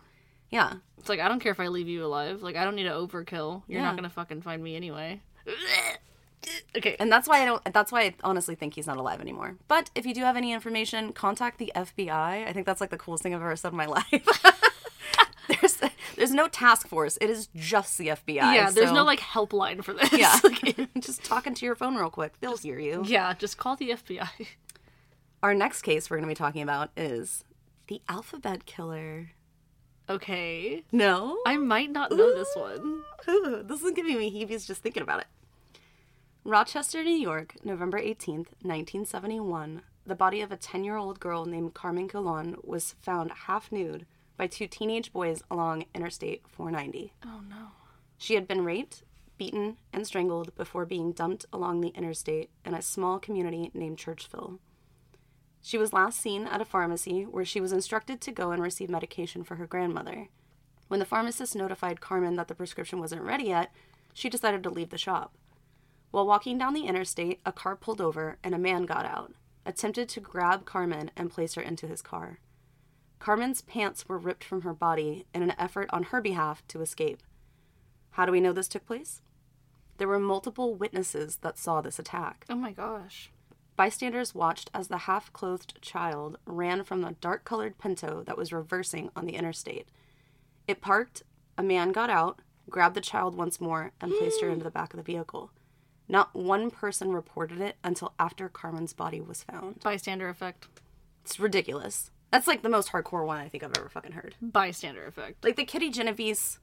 Yeah. 0.51 0.75
It's 0.99 1.09
like 1.09 1.21
I 1.21 1.29
don't 1.29 1.41
care 1.41 1.53
if 1.53 1.61
I 1.61 1.69
leave 1.69 1.89
you 1.89 2.05
alive. 2.05 2.43
Like 2.43 2.57
I 2.57 2.65
don't 2.65 2.75
need 2.75 2.85
to 2.85 2.91
overkill. 2.91 3.63
You're 3.69 3.81
Yeah. 3.81 3.87
not 3.87 3.97
gonna 3.97 4.09
fucking 4.11 4.43
find 4.43 4.63
me 4.63 4.75
anyway. 4.77 5.21
okay. 6.77 6.97
And 6.99 7.11
that's 7.13 7.29
why 7.29 7.43
I 7.43 7.45
don't 7.45 7.63
that's 7.73 7.93
why 7.93 8.03
I 8.03 8.15
honestly 8.25 8.55
think 8.55 8.75
he's 8.75 8.87
not 8.87 8.97
alive 8.97 9.21
anymore. 9.21 9.57
But 9.69 9.91
if 9.95 10.07
you 10.07 10.15
do 10.15 10.23
have 10.23 10.37
any 10.37 10.53
information, 10.53 11.13
contact 11.13 11.59
the 11.59 11.71
FBI. 11.75 12.47
I 12.49 12.53
think 12.53 12.65
that's 12.67 12.81
like 12.81 12.91
the 12.91 12.97
coolest 12.99 13.23
thing 13.23 13.35
I've 13.35 13.41
ever 13.43 13.57
said 13.57 13.73
in 13.73 13.77
my 13.77 13.87
life. 13.99 14.27
There's 16.19 16.33
no 16.33 16.49
task 16.49 16.87
force. 16.89 17.17
It 17.21 17.31
is 17.31 17.49
just 17.55 17.97
the 17.99 18.09
FBI. 18.09 18.35
yeah, 18.55 18.71
there's 18.71 18.89
so- 18.89 18.95
no 18.95 19.05
like 19.05 19.21
helpline 19.21 19.83
for 19.83 19.95
this. 19.95 20.13
Yeah. 20.13 20.39
Like, 20.45 20.77
just 21.01 21.25
talking 21.25 21.55
to 21.55 21.65
your 21.65 21.75
phone 21.75 21.97
real 21.97 22.11
quick. 22.11 22.35
They'll 22.41 22.57
hear 22.57 22.79
you. 22.79 23.03
yeah, 23.07 23.33
just 23.35 23.57
call 23.59 23.77
the 23.77 23.91
FBI. 23.91 24.29
Our 25.43 25.55
next 25.55 25.83
case 25.83 26.11
we're 26.11 26.17
going 26.17 26.29
to 26.29 26.33
be 26.33 26.35
talking 26.37 26.63
about 26.63 26.91
is 26.97 27.45
the 27.87 28.03
alphabet 28.09 28.67
killer. 28.67 29.31
Okay. 30.11 30.83
No? 30.91 31.39
I 31.47 31.57
might 31.59 31.91
not 31.91 32.11
know 32.11 32.35
this 32.35 32.51
one. 32.55 33.03
Ooh, 33.29 33.63
this 33.63 33.83
is 33.83 33.93
giving 33.93 34.19
me 34.19 34.31
heebies 34.33 34.67
just 34.67 34.83
thinking 34.83 35.03
about 35.03 35.21
it. 35.21 35.27
Rochester, 36.45 37.05
New 37.05 37.11
York, 37.17 37.55
November 37.65 38.01
18th, 38.01 38.49
1971. 38.63 39.83
The 40.07 40.15
body 40.15 40.41
of 40.41 40.51
a 40.51 40.57
10 40.57 40.85
year 40.85 40.97
old 40.97 41.21
girl 41.21 41.45
named 41.45 41.75
Carmen 41.75 42.09
Colon 42.09 42.57
was 42.65 42.95
found 43.03 43.31
half 43.47 43.71
nude 43.71 44.07
by 44.39 44.47
two 44.47 44.67
teenage 44.67 45.13
boys 45.13 45.43
along 45.51 45.85
Interstate 45.95 46.43
490. 46.49 47.13
Oh 47.27 47.43
no. 47.51 47.73
She 48.17 48.35
had 48.35 48.49
been 48.49 48.65
raped, 48.65 49.03
beaten, 49.37 49.77
and 49.93 50.07
strangled 50.07 50.55
before 50.57 50.87
being 50.87 51.13
dumped 51.13 51.45
along 51.53 51.81
the 51.81 51.89
interstate 51.89 52.49
in 52.65 52.73
a 52.73 52.81
small 52.81 53.19
community 53.19 53.71
named 53.75 53.99
Churchville. 53.99 54.59
She 55.61 55.77
was 55.77 55.93
last 55.93 56.21
seen 56.21 56.47
at 56.47 56.61
a 56.61 56.65
pharmacy 56.65 57.25
where 57.25 57.45
she 57.45 57.61
was 57.61 57.73
instructed 57.73 58.21
to 58.23 58.33
go 58.33 58.53
and 58.53 58.63
receive 58.63 58.89
medication 58.89 59.45
for 59.45 59.57
her 59.57 59.67
grandmother. 59.67 60.29
When 60.87 61.01
the 61.01 61.07
pharmacist 61.07 61.55
notified 61.55 62.01
Carmen 62.01 62.37
that 62.37 62.49
the 62.49 62.55
prescription 62.55 63.01
wasn't 63.01 63.23
ready 63.23 63.45
yet, 63.45 63.73
she 64.15 64.31
decided 64.31 64.63
to 64.63 64.71
leave 64.71 64.91
the 64.91 64.99
shop. 64.99 65.35
While 66.11 66.27
walking 66.27 66.57
down 66.57 66.75
the 66.75 66.87
interstate, 66.87 67.41
a 67.45 67.53
car 67.53 67.77
pulled 67.77 68.01
over 68.01 68.39
and 68.43 68.55
a 68.55 68.59
man 68.59 68.87
got 68.87 69.05
out, 69.05 69.35
attempted 69.67 70.09
to 70.11 70.21
grab 70.21 70.65
Carmen 70.65 71.11
and 71.17 71.31
place 71.31 71.55
her 71.55 71.63
into 71.63 71.87
his 71.87 72.01
car. 72.01 72.39
Carmen's 73.19 73.63
pants 73.63 74.09
were 74.09 74.19
ripped 74.19 74.45
from 74.45 74.63
her 74.63 74.73
body 74.73 75.27
in 75.35 75.43
an 75.43 75.55
effort 75.59 75.89
on 75.93 76.05
her 76.05 76.21
behalf 76.21 76.67
to 76.69 76.81
escape. 76.81 77.23
How 78.11 78.25
do 78.27 78.33
we 78.33 78.41
know 78.41 78.53
this 78.53 78.69
took 78.69 78.87
place? 78.87 79.23
There 79.99 80.09
were 80.09 80.19
multiple 80.19 80.75
witnesses 80.75 81.37
that 81.37 81.59
saw 81.59 81.81
this 81.81 81.99
attack. 81.99 82.45
Oh 82.49 82.55
my 82.55 82.73
gosh. 82.73 83.31
Bystanders 83.77 84.35
watched 84.35 84.71
as 84.75 84.89
the 84.89 84.99
half 84.99 85.33
clothed 85.33 85.81
child 85.81 86.39
ran 86.47 86.83
from 86.83 87.01
the 87.01 87.17
dark 87.21 87.45
colored 87.45 87.79
pinto 87.79 88.23
that 88.25 88.37
was 88.37 88.53
reversing 88.53 89.11
on 89.15 89.25
the 89.25 89.37
interstate. 89.37 89.89
It 90.67 90.81
parked, 90.81 91.23
a 91.57 91.63
man 91.63 91.93
got 91.93 92.11
out, 92.11 92.41
grabbed 92.69 92.97
the 92.97 93.01
child 93.01 93.37
once 93.37 93.61
more, 93.61 93.93
and 94.01 94.13
placed 94.13 94.41
her 94.41 94.49
into 94.49 94.65
the 94.65 94.71
back 94.71 94.93
of 94.93 94.97
the 94.97 95.03
vehicle. 95.03 95.51
Not 96.09 96.35
one 96.35 96.71
person 96.71 97.13
reported 97.13 97.61
it 97.61 97.77
until 97.85 98.15
after 98.19 98.49
Carmen's 98.49 98.93
body 98.93 99.21
was 99.21 99.43
found. 99.45 99.81
Bystander 99.81 100.29
effect. 100.29 100.67
It's 101.25 101.39
ridiculous. 101.39 102.11
That's 102.31 102.47
like 102.47 102.63
the 102.63 102.69
most 102.69 102.91
hardcore 102.93 103.27
one 103.27 103.39
I 103.39 103.49
think 103.49 103.63
I've 103.65 103.77
ever 103.77 103.89
fucking 103.89 104.13
heard. 104.13 104.35
Bystander 104.43 105.07
effect. 105.07 105.43
Like 105.45 105.57
the 105.57 105.65
Kitty 105.65 105.91
Genovese, 105.91 106.59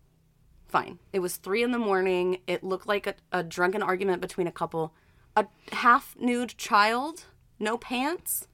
fine. 0.67 0.99
It 1.11 1.19
was 1.19 1.37
three 1.37 1.63
in 1.63 1.71
the 1.71 1.79
morning. 1.79 2.39
It 2.47 2.63
looked 2.63 2.87
like 2.87 3.07
a, 3.07 3.15
a 3.31 3.43
drunken 3.43 3.81
argument 3.81 4.21
between 4.21 4.47
a 4.47 4.51
couple. 4.51 4.93
A 5.35 5.47
half 5.71 6.15
nude 6.19 6.55
child, 6.57 7.25
no 7.59 7.77
pants, 7.77 8.47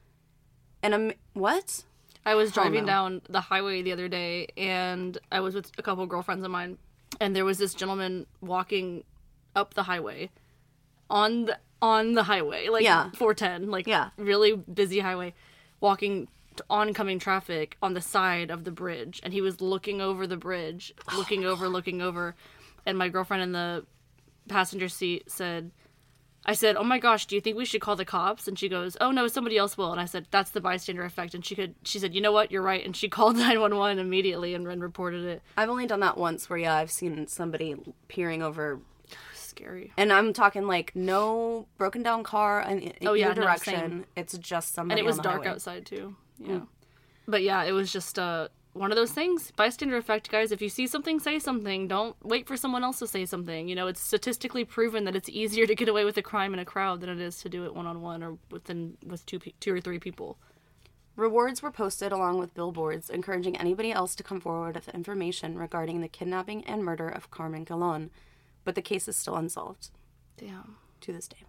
and 0.82 0.94
a. 0.94 1.14
what? 1.34 1.84
I 2.26 2.36
was 2.36 2.52
driving 2.52 2.82
no. 2.86 2.88
down 2.88 3.22
the 3.30 3.42
highway 3.42 3.82
the 3.82 3.92
other 3.92 4.08
day 4.08 4.48
and 4.56 5.18
I 5.32 5.40
was 5.40 5.56
with 5.56 5.72
a 5.80 5.82
couple 5.82 6.06
girlfriends 6.06 6.46
of 6.46 6.52
mine 6.52 6.78
and 7.20 7.36
there 7.36 7.46
was 7.46 7.58
this 7.58 7.74
gentleman 7.74 8.28
walking 8.42 9.04
up 9.56 9.74
the 9.74 9.82
highway 9.84 10.30
on 11.10 11.46
the 11.46 11.58
on 11.82 12.14
the 12.14 12.22
highway 12.24 12.70
like 12.70 12.84
Yeah. 12.84 13.10
410 13.16 13.72
like 13.72 13.88
Yeah. 13.88 14.12
really 14.18 14.56
busy 14.56 15.00
highway 15.00 15.34
walking 15.80 16.28
oncoming 16.70 17.18
traffic 17.20 17.78
on 17.82 17.94
the 17.94 18.02
side 18.02 18.50
of 18.52 18.64
the 18.66 18.72
bridge 18.72 19.20
and 19.24 19.32
he 19.34 19.42
was 19.42 19.62
looking 19.62 20.02
over 20.02 20.28
the 20.28 20.38
bridge 20.38 20.94
looking 21.16 21.46
over 21.46 21.70
looking 21.70 22.02
over 22.02 22.36
and 22.86 22.98
my 22.98 23.08
girlfriend 23.10 23.42
in 23.44 23.52
the 23.54 23.86
passenger 24.50 24.90
seat 24.90 25.30
said 25.32 25.72
I 26.44 26.54
said, 26.54 26.76
"Oh 26.76 26.84
my 26.84 26.98
gosh, 26.98 27.28
do 27.28 27.36
you 27.36 27.42
think 27.42 27.56
we 27.56 27.66
should 27.66 27.82
call 27.82 27.96
the 27.96 28.04
cops?" 28.04 28.48
And 28.48 28.58
she 28.58 28.68
goes, 28.68 28.98
"Oh 29.00 29.12
no, 29.12 29.28
somebody 29.28 29.60
else 29.60 29.78
will." 29.78 29.92
And 29.92 30.02
I 30.02 30.06
said, 30.06 30.26
"That's 30.32 30.50
the 30.50 30.60
bystander 30.60 31.04
effect." 31.06 31.36
And 31.36 31.46
she 31.46 31.54
could, 31.54 31.76
she 31.84 32.00
said, 32.00 32.16
"You 32.16 32.22
know 32.22 32.32
what? 32.32 32.52
You're 32.52 32.64
right." 32.64 32.84
And 32.84 32.96
she 32.96 33.08
called 33.18 33.36
nine 33.36 33.60
one 33.62 33.76
one 33.78 34.00
immediately 34.00 34.56
and, 34.56 34.68
and 34.68 34.82
reported 34.82 35.24
it. 35.24 35.44
I've 35.56 35.70
only 35.70 35.86
done 35.86 36.00
that 36.00 36.18
once 36.18 36.50
where, 36.50 36.58
yeah, 36.58 36.74
I've 36.74 36.90
seen 36.90 37.28
somebody 37.28 37.76
peering 38.08 38.42
over. 38.42 38.80
Scary. 39.36 39.94
And 39.98 40.12
I'm 40.12 40.34
talking 40.34 40.66
like 40.66 40.96
no 40.96 41.68
broken 41.78 42.02
down 42.02 42.24
car 42.24 42.62
in, 42.62 42.80
in 42.80 43.08
Oh, 43.08 43.14
yeah, 43.14 43.28
either 43.30 43.42
no, 43.42 43.46
direction. 43.46 43.74
same. 43.76 44.06
it's 44.16 44.36
just 44.40 44.74
somebody 44.74 45.00
And 45.00 45.06
it 45.06 45.08
was 45.08 45.20
dark 45.20 45.44
highway. 45.44 45.48
outside 45.54 45.86
too. 45.86 46.16
Yeah. 46.48 46.62
But 47.28 47.44
yeah, 47.44 47.64
it 47.64 47.72
was 47.72 47.92
just 47.92 48.18
uh 48.20 48.48
one 48.74 48.92
of 48.92 48.96
those 48.96 49.12
things. 49.12 49.52
Bystander 49.52 49.98
effect 49.98 50.32
guys 50.32 50.52
if 50.52 50.62
you 50.62 50.70
see 50.70 50.88
something 50.88 51.20
say 51.20 51.40
something. 51.40 51.88
Don't 51.88 52.16
wait 52.24 52.48
for 52.48 52.56
someone 52.56 52.84
else 52.84 53.00
to 53.00 53.08
say 53.08 53.26
something. 53.26 53.68
You 53.68 53.76
know 53.76 53.88
it's 53.88 54.02
statistically 54.02 54.66
proven 54.66 55.04
that 55.06 55.16
it's 55.16 55.30
easier 55.30 55.66
to 55.66 55.76
get 55.76 55.90
away 55.90 56.06
with 56.06 56.18
a 56.18 56.22
crime 56.22 56.54
in 56.54 56.60
a 56.60 56.66
crowd 56.66 57.02
than 57.02 57.10
it 57.10 57.20
is 57.20 57.38
to 57.42 57.50
do 57.50 57.66
it 57.66 57.76
one-on-one 57.76 58.24
or 58.24 58.38
within 58.50 58.98
with 59.06 59.26
two 59.26 59.40
pe- 59.40 59.54
two 59.60 59.74
or 59.74 59.82
three 59.82 60.00
people. 60.00 60.38
Rewards 61.18 61.62
were 61.62 61.72
posted 61.72 62.12
along 62.12 62.40
with 62.40 62.54
billboards 62.54 63.10
encouraging 63.10 63.58
anybody 63.58 63.92
else 63.92 64.16
to 64.16 64.24
come 64.24 64.40
forward 64.40 64.76
with 64.76 64.90
information 64.90 65.58
regarding 65.58 66.00
the 66.00 66.08
kidnapping 66.08 66.64
and 66.64 66.84
murder 66.84 67.10
of 67.10 67.30
Carmen 67.30 67.66
Colon, 67.66 68.10
but 68.64 68.76
the 68.76 68.82
case 68.82 69.08
is 69.08 69.18
still 69.18 69.36
unsolved. 69.36 69.90
Damn. 70.38 70.78
To 71.02 71.12
this 71.12 71.28
day. 71.28 71.44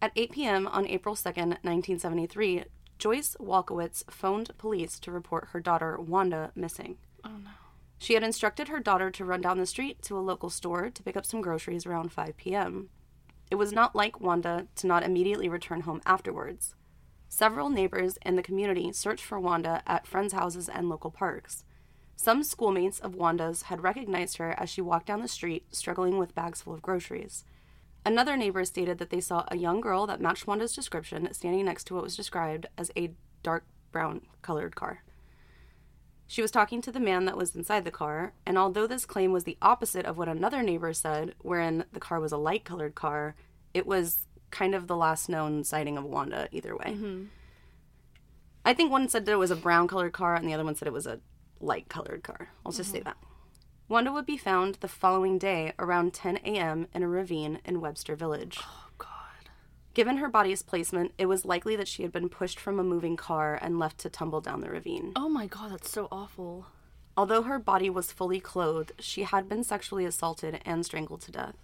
At 0.00 0.12
8 0.16 0.32
p.m. 0.32 0.66
on 0.66 0.86
April 0.86 1.14
2nd, 1.14 1.58
1973, 1.62 2.64
Joyce 2.98 3.36
Walkowicz 3.40 4.04
phoned 4.10 4.56
police 4.58 4.98
to 5.00 5.10
report 5.10 5.48
her 5.52 5.60
daughter 5.60 5.98
Wanda 5.98 6.52
missing. 6.54 6.98
oh 7.24 7.30
no 7.42 7.50
She 7.98 8.14
had 8.14 8.22
instructed 8.22 8.68
her 8.68 8.80
daughter 8.80 9.10
to 9.10 9.24
run 9.24 9.40
down 9.40 9.58
the 9.58 9.66
street 9.66 10.02
to 10.02 10.16
a 10.16 10.20
local 10.20 10.50
store 10.50 10.90
to 10.90 11.02
pick 11.02 11.16
up 11.16 11.26
some 11.26 11.40
groceries 11.40 11.86
around 11.86 12.12
5 12.12 12.36
p.m. 12.36 12.88
It 13.50 13.56
was 13.56 13.72
not 13.72 13.94
like 13.94 14.20
Wanda 14.20 14.66
to 14.76 14.86
not 14.86 15.02
immediately 15.02 15.48
return 15.48 15.82
home 15.82 16.00
afterwards. 16.06 16.74
Several 17.28 17.70
neighbors 17.70 18.18
in 18.24 18.36
the 18.36 18.42
community 18.42 18.92
searched 18.92 19.24
for 19.24 19.40
Wanda 19.40 19.82
at 19.86 20.06
friends' 20.06 20.32
houses 20.32 20.68
and 20.68 20.88
local 20.88 21.10
parks. 21.10 21.64
Some 22.14 22.44
schoolmates 22.44 23.00
of 23.00 23.14
Wanda's 23.14 23.62
had 23.62 23.82
recognized 23.82 24.36
her 24.36 24.54
as 24.58 24.70
she 24.70 24.80
walked 24.80 25.06
down 25.06 25.22
the 25.22 25.28
street 25.28 25.66
struggling 25.74 26.18
with 26.18 26.34
bags 26.34 26.62
full 26.62 26.74
of 26.74 26.82
groceries. 26.82 27.44
Another 28.04 28.36
neighbor 28.36 28.64
stated 28.64 28.98
that 28.98 29.10
they 29.10 29.20
saw 29.20 29.44
a 29.48 29.56
young 29.56 29.80
girl 29.80 30.06
that 30.06 30.20
matched 30.20 30.46
Wanda's 30.46 30.74
description 30.74 31.32
standing 31.32 31.64
next 31.64 31.84
to 31.84 31.94
what 31.94 32.02
was 32.02 32.16
described 32.16 32.66
as 32.76 32.90
a 32.96 33.12
dark 33.42 33.64
brown 33.92 34.22
colored 34.42 34.74
car. 34.74 35.02
She 36.26 36.42
was 36.42 36.50
talking 36.50 36.80
to 36.82 36.90
the 36.90 36.98
man 36.98 37.26
that 37.26 37.36
was 37.36 37.54
inside 37.54 37.84
the 37.84 37.90
car, 37.90 38.32
and 38.46 38.56
although 38.56 38.86
this 38.86 39.04
claim 39.04 39.32
was 39.32 39.44
the 39.44 39.58
opposite 39.60 40.06
of 40.06 40.16
what 40.16 40.28
another 40.28 40.62
neighbor 40.62 40.92
said, 40.94 41.34
wherein 41.40 41.84
the 41.92 42.00
car 42.00 42.18
was 42.18 42.32
a 42.32 42.38
light 42.38 42.64
colored 42.64 42.94
car, 42.94 43.34
it 43.74 43.86
was 43.86 44.26
kind 44.50 44.74
of 44.74 44.86
the 44.86 44.96
last 44.96 45.28
known 45.28 45.62
sighting 45.62 45.98
of 45.98 46.04
Wanda 46.04 46.48
either 46.50 46.74
way. 46.74 46.94
Mm-hmm. 46.96 47.24
I 48.64 48.74
think 48.74 48.90
one 48.90 49.08
said 49.08 49.26
that 49.26 49.32
it 49.32 49.36
was 49.36 49.50
a 49.50 49.56
brown 49.56 49.88
colored 49.88 50.12
car, 50.12 50.34
and 50.34 50.48
the 50.48 50.54
other 50.54 50.64
one 50.64 50.74
said 50.74 50.88
it 50.88 50.94
was 50.94 51.06
a 51.06 51.20
light 51.60 51.88
colored 51.88 52.22
car. 52.22 52.48
I'll 52.64 52.72
just 52.72 52.90
say 52.90 52.98
mm-hmm. 52.98 53.08
that. 53.08 53.16
Wanda 53.92 54.10
would 54.10 54.24
be 54.24 54.38
found 54.38 54.76
the 54.76 54.88
following 54.88 55.36
day 55.36 55.74
around 55.78 56.14
10 56.14 56.38
a.m. 56.38 56.88
in 56.94 57.02
a 57.02 57.08
ravine 57.08 57.58
in 57.62 57.82
Webster 57.82 58.16
Village. 58.16 58.58
oh 58.62 58.86
god 58.96 59.50
Given 59.92 60.16
her 60.16 60.30
body's 60.30 60.62
placement, 60.62 61.12
it 61.18 61.26
was 61.26 61.44
likely 61.44 61.76
that 61.76 61.86
she 61.88 62.02
had 62.02 62.10
been 62.10 62.30
pushed 62.30 62.58
from 62.58 62.78
a 62.78 62.84
moving 62.84 63.18
car 63.18 63.58
and 63.60 63.78
left 63.78 63.98
to 63.98 64.08
tumble 64.08 64.40
down 64.40 64.62
the 64.62 64.70
ravine. 64.70 65.12
oh 65.14 65.28
my 65.28 65.46
god 65.46 65.72
that's 65.72 65.90
so 65.90 66.08
awful 66.10 66.68
Although 67.18 67.42
her 67.42 67.58
body 67.58 67.90
was 67.90 68.10
fully 68.10 68.40
clothed, 68.40 68.92
she 68.98 69.24
had 69.24 69.46
been 69.46 69.62
sexually 69.62 70.06
assaulted 70.06 70.62
and 70.64 70.86
strangled 70.86 71.20
to 71.20 71.30
death. 71.30 71.56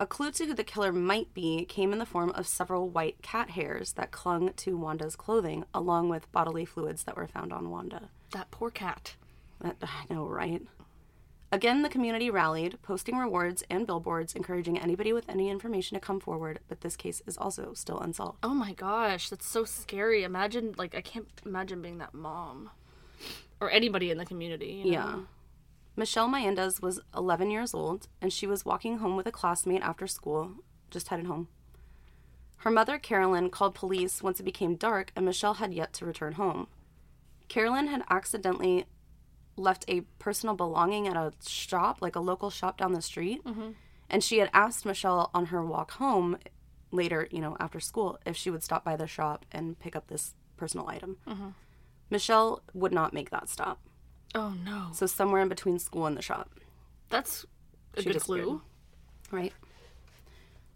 A 0.00 0.06
clue 0.08 0.32
to 0.32 0.46
who 0.46 0.54
the 0.54 0.64
killer 0.64 0.90
might 0.92 1.32
be 1.32 1.64
came 1.64 1.92
in 1.92 2.00
the 2.00 2.06
form 2.06 2.30
of 2.30 2.48
several 2.48 2.88
white 2.88 3.22
cat 3.22 3.50
hairs 3.50 3.92
that 3.92 4.10
clung 4.10 4.52
to 4.54 4.76
Wanda's 4.76 5.14
clothing, 5.14 5.64
along 5.72 6.08
with 6.08 6.32
bodily 6.32 6.64
fluids 6.64 7.04
that 7.04 7.16
were 7.16 7.28
found 7.28 7.52
on 7.52 7.70
Wanda. 7.70 8.08
that 8.32 8.50
poor 8.50 8.72
cat 8.72 9.14
That, 9.60 9.76
I 9.82 10.12
know, 10.12 10.26
right? 10.26 10.62
Again, 11.52 11.82
the 11.82 11.88
community 11.88 12.30
rallied, 12.30 12.80
posting 12.82 13.16
rewards 13.16 13.64
and 13.68 13.84
billboards 13.86 14.34
encouraging 14.34 14.78
anybody 14.78 15.12
with 15.12 15.28
any 15.28 15.50
information 15.50 15.96
to 15.96 16.00
come 16.00 16.20
forward, 16.20 16.60
but 16.68 16.82
this 16.82 16.96
case 16.96 17.22
is 17.26 17.36
also 17.36 17.74
still 17.74 17.98
unsolved. 17.98 18.38
oh 18.42 18.54
my 18.54 18.72
gosh 18.72 19.28
that's 19.28 19.46
so 19.46 19.64
scary 19.64 20.22
imagine 20.22 20.74
like 20.78 20.94
i 20.94 21.00
can't 21.00 21.28
imagine 21.44 21.82
being 21.82 21.98
that 21.98 22.14
mom 22.14 22.70
or 23.60 23.70
anybody 23.70 24.10
in 24.10 24.18
the 24.18 24.24
community 24.24 24.82
you 24.84 24.84
know? 24.84 24.90
Yeah. 24.90 25.18
Michelle 25.96 26.28
Maenza 26.28 26.80
was 26.80 27.00
11 27.14 27.50
years 27.50 27.74
old, 27.74 28.08
and 28.22 28.32
she 28.32 28.46
was 28.46 28.64
walking 28.64 28.98
home 28.98 29.16
with 29.16 29.26
a 29.26 29.32
classmate 29.32 29.82
after 29.82 30.06
school, 30.06 30.52
just 30.90 31.08
headed 31.08 31.26
home. 31.26 31.48
Her 32.58 32.70
mother, 32.70 32.96
Carolyn, 32.96 33.50
called 33.50 33.74
police 33.74 34.22
once 34.22 34.38
it 34.40 34.44
became 34.44 34.76
dark 34.76 35.12
and 35.16 35.26
Michelle 35.26 35.54
had 35.54 35.74
yet 35.74 35.92
to 35.94 36.06
return 36.06 36.34
home. 36.34 36.68
Carolyn 37.48 37.88
had 37.88 38.02
accidentally 38.08 38.86
left 39.60 39.84
a 39.88 40.02
personal 40.18 40.54
belonging 40.54 41.06
at 41.06 41.16
a 41.16 41.32
shop, 41.46 41.98
like 42.00 42.16
a 42.16 42.20
local 42.20 42.50
shop 42.50 42.78
down 42.78 42.92
the 42.92 43.02
street, 43.02 43.44
mm-hmm. 43.44 43.70
and 44.08 44.24
she 44.24 44.38
had 44.38 44.50
asked 44.52 44.84
Michelle 44.84 45.30
on 45.34 45.46
her 45.46 45.64
walk 45.64 45.92
home 45.92 46.38
later, 46.90 47.28
you 47.30 47.40
know, 47.40 47.56
after 47.60 47.78
school, 47.78 48.18
if 48.26 48.36
she 48.36 48.50
would 48.50 48.62
stop 48.64 48.84
by 48.84 48.96
the 48.96 49.06
shop 49.06 49.46
and 49.52 49.78
pick 49.78 49.94
up 49.94 50.08
this 50.08 50.34
personal 50.56 50.88
item. 50.88 51.16
Mm-hmm. 51.28 51.48
Michelle 52.10 52.62
would 52.74 52.92
not 52.92 53.12
make 53.12 53.30
that 53.30 53.48
stop. 53.48 53.80
oh 54.34 54.54
no 54.64 54.88
So 54.92 55.06
somewhere 55.06 55.42
in 55.42 55.48
between 55.48 55.78
school 55.78 56.06
and 56.06 56.16
the 56.16 56.22
shop, 56.22 56.50
that's 57.08 57.46
a 57.96 58.02
She 58.02 58.10
good 58.10 58.20
clue 58.20 58.62
right? 59.30 59.52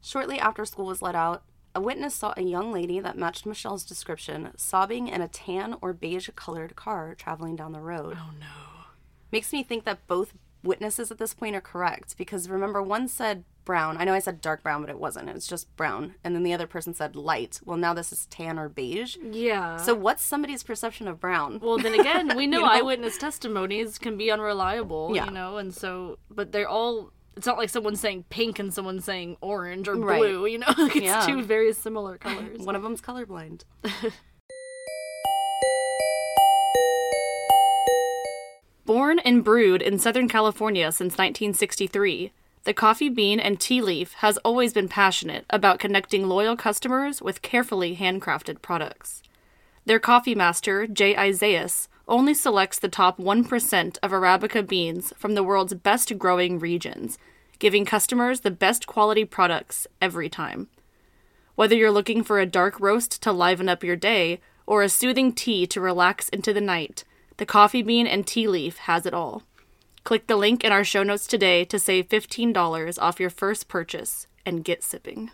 Shortly 0.01 0.39
after 0.39 0.65
school 0.65 0.87
was 0.87 1.03
let 1.03 1.15
out, 1.15 1.43
a 1.75 1.81
witness 1.81 2.15
saw 2.15 2.35
a 2.37 2.43
young 2.43 2.73
lady 2.73 3.01
that 3.01 3.19
matched 3.19 3.47
Michelle's 3.47 3.85
description 3.85 4.53
sobbing 4.57 5.09
in 5.09 5.21
a 5.21 5.29
tan 5.29 5.77
or 5.81 5.93
beige 5.93 6.29
colored 6.37 6.77
car 6.77 7.15
traveling 7.15 7.57
down 7.57 7.73
the 7.73 7.81
road. 7.81 8.17
oh 8.19 8.31
no 8.39 8.74
Makes 9.35 9.53
me 9.53 9.63
think 9.63 9.85
that 9.85 10.07
both 10.07 10.33
witnesses 10.63 11.11
at 11.11 11.19
this 11.19 11.35
point 11.35 11.55
are 11.57 11.61
correct 11.61 12.17
because 12.17 12.49
remember, 12.49 12.83
one 12.83 13.07
said 13.09 13.45
brown. 13.67 13.97
I 13.99 14.05
know 14.05 14.15
I 14.15 14.19
said 14.19 14.41
dark 14.41 14.63
brown, 14.63 14.81
but 14.83 14.91
it 14.91 14.99
wasn't. 14.99 15.29
It 15.29 15.35
was 15.35 15.47
just 15.47 15.75
brown. 15.77 16.15
And 16.23 16.35
then 16.35 16.43
the 16.43 16.53
other 16.53 16.67
person 16.67 16.95
said 16.95 17.17
light. 17.17 17.61
Well, 17.65 17.77
now 17.77 17.95
this 17.95 18.13
is 18.13 18.27
tan 18.27 18.59
or 18.59 18.69
beige. 18.69 19.17
yeah 19.23 19.77
So 19.79 19.95
what's 19.95 20.23
somebody's 20.23 20.63
perception 20.63 21.09
of 21.09 21.19
brown? 21.21 21.61
Well, 21.63 21.79
then 21.79 21.99
again, 21.99 22.37
we 22.37 22.47
know, 22.53 22.61
know? 22.61 22.67
eyewitness 22.67 23.19
testimonies 23.19 23.99
can 23.99 24.17
be 24.17 24.31
unreliable, 24.31 25.13
Yeah. 25.15 25.25
you 25.27 25.31
know, 25.33 25.57
and 25.57 25.75
so, 25.75 26.19
but 26.31 26.53
they're 26.53 26.69
all, 26.69 27.11
it's 27.37 27.47
not 27.47 27.57
like 27.59 27.71
someone's 27.71 28.01
saying 28.01 28.25
pink 28.31 28.59
and 28.59 28.73
someone's 28.73 29.05
saying 29.05 29.37
orange 29.41 29.89
or 29.89 29.97
blue, 29.97 30.43
Right. 30.45 30.53
you 30.53 30.59
know? 30.59 30.67
Like, 30.79 30.97
it's 30.97 31.05
Yeah. 31.07 31.27
two 31.27 31.43
very 31.43 31.73
similar 31.73 32.19
colors. 32.19 32.61
One 32.61 32.77
of 32.77 32.83
them's 32.83 33.01
colorblind. 33.01 33.63
Born 38.87 39.19
and 39.21 39.43
brewed 39.43 39.81
in 39.81 39.99
Southern 39.99 40.29
California 40.29 40.93
since 40.93 41.13
1963, 41.13 42.33
the 42.65 42.75
Coffee 42.75 43.09
Bean 43.09 43.41
and 43.41 43.59
Tea 43.59 43.81
Leaf 43.81 44.13
has 44.15 44.37
always 44.39 44.75
been 44.75 44.91
passionate 44.91 45.47
about 45.49 45.79
connecting 45.79 46.29
loyal 46.29 46.55
customers 46.55 47.23
with 47.23 47.41
carefully 47.41 47.97
handcrafted 47.97 48.61
products. 48.61 49.23
Their 49.87 49.99
coffee 49.99 50.35
master, 50.35 50.87
Jay 50.87 51.17
Isaias, 51.17 51.89
only 52.07 52.35
selects 52.35 52.79
the 52.79 52.91
top 52.91 53.17
1% 53.17 53.99
of 54.03 54.11
Arabica 54.11 54.67
beans 54.67 55.15
from 55.17 55.35
the 55.35 55.43
world's 55.43 55.73
best 55.73 56.19
growing 56.19 56.59
regions, 56.59 57.17
giving 57.59 57.87
customers 57.87 58.41
the 58.41 58.51
best 58.51 58.87
quality 58.87 59.25
products 59.25 59.87
every 60.03 60.29
time. 60.29 60.69
Whether 61.55 61.75
you're 61.75 61.91
looking 61.91 62.23
for 62.23 62.39
a 62.39 62.45
dark 62.45 62.79
roast 62.79 63.23
to 63.23 63.33
liven 63.33 63.71
up 63.71 63.83
your 63.83 63.97
day 63.97 64.41
or 64.67 64.83
a 64.83 64.91
soothing 64.91 65.33
tea 65.33 65.67
to 65.69 65.81
relax 65.81 66.29
into 66.29 66.53
the 66.53 66.61
night, 66.61 67.05
the 67.37 67.47
Coffee 67.47 67.83
Bean 67.83 68.07
and 68.07 68.27
Tea 68.27 68.47
Leaf 68.47 68.79
has 68.79 69.07
it 69.07 69.15
all. 69.15 69.43
Click 70.05 70.27
the 70.27 70.37
link 70.37 70.63
in 70.63 70.71
our 70.71 70.85
show 70.85 71.03
notes 71.03 71.27
today 71.27 71.65
to 71.65 71.79
save 71.79 72.09
$15 72.09 73.03
off 73.03 73.19
your 73.19 73.31
first 73.31 73.69
purchase 73.69 74.27
and 74.47 74.65
get 74.65 74.85
sipping. 74.85 75.31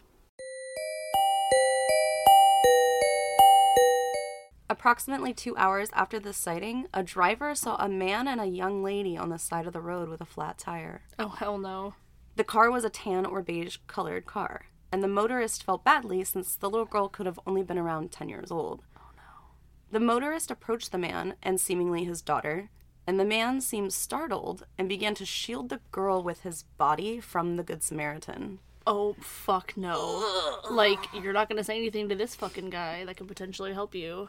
Approximately 4.70 5.34
two 5.34 5.56
hours 5.56 5.90
after 5.92 6.20
the 6.20 6.32
sighting, 6.32 6.86
a 6.94 7.02
driver 7.02 7.54
saw 7.56 7.76
a 7.76 7.88
man 7.88 8.28
and 8.28 8.40
a 8.40 8.46
young 8.46 8.84
lady 8.84 9.18
on 9.18 9.28
the 9.28 9.38
side 9.38 9.66
of 9.66 9.72
the 9.72 9.80
road 9.80 10.08
with 10.08 10.20
a 10.20 10.24
flat 10.24 10.58
tire. 10.58 11.02
Oh, 11.18 11.30
hell 11.30 11.58
no. 11.58 11.94
The 12.36 12.44
car 12.44 12.70
was 12.70 12.84
a 12.84 12.90
tan 12.90 13.26
or 13.26 13.42
beige 13.42 13.78
colored 13.88 14.26
car, 14.26 14.66
and 14.92 15.02
the 15.02 15.08
motorist 15.08 15.64
felt 15.64 15.84
badly 15.84 16.22
since 16.22 16.54
the 16.54 16.70
little 16.70 16.86
girl 16.86 17.08
could 17.08 17.26
have 17.26 17.40
only 17.46 17.64
been 17.64 17.78
around 17.78 18.12
10 18.12 18.28
years 18.28 18.52
old. 18.52 18.84
The 19.90 20.00
motorist 20.00 20.50
approached 20.50 20.92
the 20.92 20.98
man 20.98 21.34
and 21.42 21.60
seemingly 21.60 22.04
his 22.04 22.22
daughter, 22.22 22.70
and 23.06 23.18
the 23.18 23.24
man 23.24 23.60
seemed 23.60 23.92
startled 23.92 24.64
and 24.78 24.88
began 24.88 25.14
to 25.16 25.26
shield 25.26 25.68
the 25.68 25.80
girl 25.90 26.22
with 26.22 26.42
his 26.42 26.62
body 26.78 27.18
from 27.18 27.56
the 27.56 27.64
Good 27.64 27.82
Samaritan. 27.82 28.60
Oh, 28.86 29.14
fuck 29.20 29.76
no. 29.76 30.60
Like, 30.70 31.00
you're 31.12 31.32
not 31.32 31.48
gonna 31.48 31.64
say 31.64 31.76
anything 31.76 32.08
to 32.08 32.14
this 32.14 32.34
fucking 32.34 32.70
guy 32.70 33.04
that 33.04 33.16
could 33.16 33.28
potentially 33.28 33.72
help 33.72 33.94
you. 33.94 34.28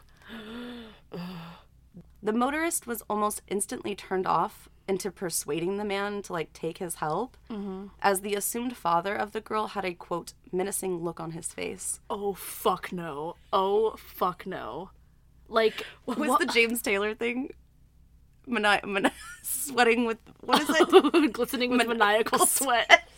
The 2.22 2.32
motorist 2.32 2.86
was 2.86 3.02
almost 3.08 3.42
instantly 3.48 3.94
turned 3.94 4.26
off 4.26 4.68
into 4.88 5.10
persuading 5.10 5.76
the 5.76 5.84
man 5.84 6.22
to 6.22 6.32
like 6.32 6.52
take 6.52 6.78
his 6.78 6.96
help, 6.96 7.36
mm-hmm. 7.48 7.86
as 8.00 8.20
the 8.20 8.34
assumed 8.34 8.76
father 8.76 9.14
of 9.14 9.32
the 9.32 9.40
girl 9.40 9.68
had 9.68 9.84
a 9.84 9.94
quote 9.94 10.32
menacing 10.50 11.02
look 11.02 11.20
on 11.20 11.32
his 11.32 11.52
face. 11.52 12.00
Oh, 12.10 12.34
fuck 12.34 12.92
no. 12.92 13.36
Oh, 13.52 13.94
fuck 13.96 14.46
no. 14.46 14.90
Like, 15.52 15.84
What 16.04 16.18
was 16.18 16.38
the 16.38 16.46
James 16.46 16.82
Taylor 16.82 17.14
thing? 17.14 17.50
Mani- 18.46 18.80
mani- 18.84 19.10
sweating 19.42 20.04
with 20.06 20.18
what 20.40 20.62
is 20.62 20.70
it? 20.70 21.32
glistening 21.32 21.70
with 21.70 21.86
maniacal 21.86 22.46
sweat? 22.46 23.08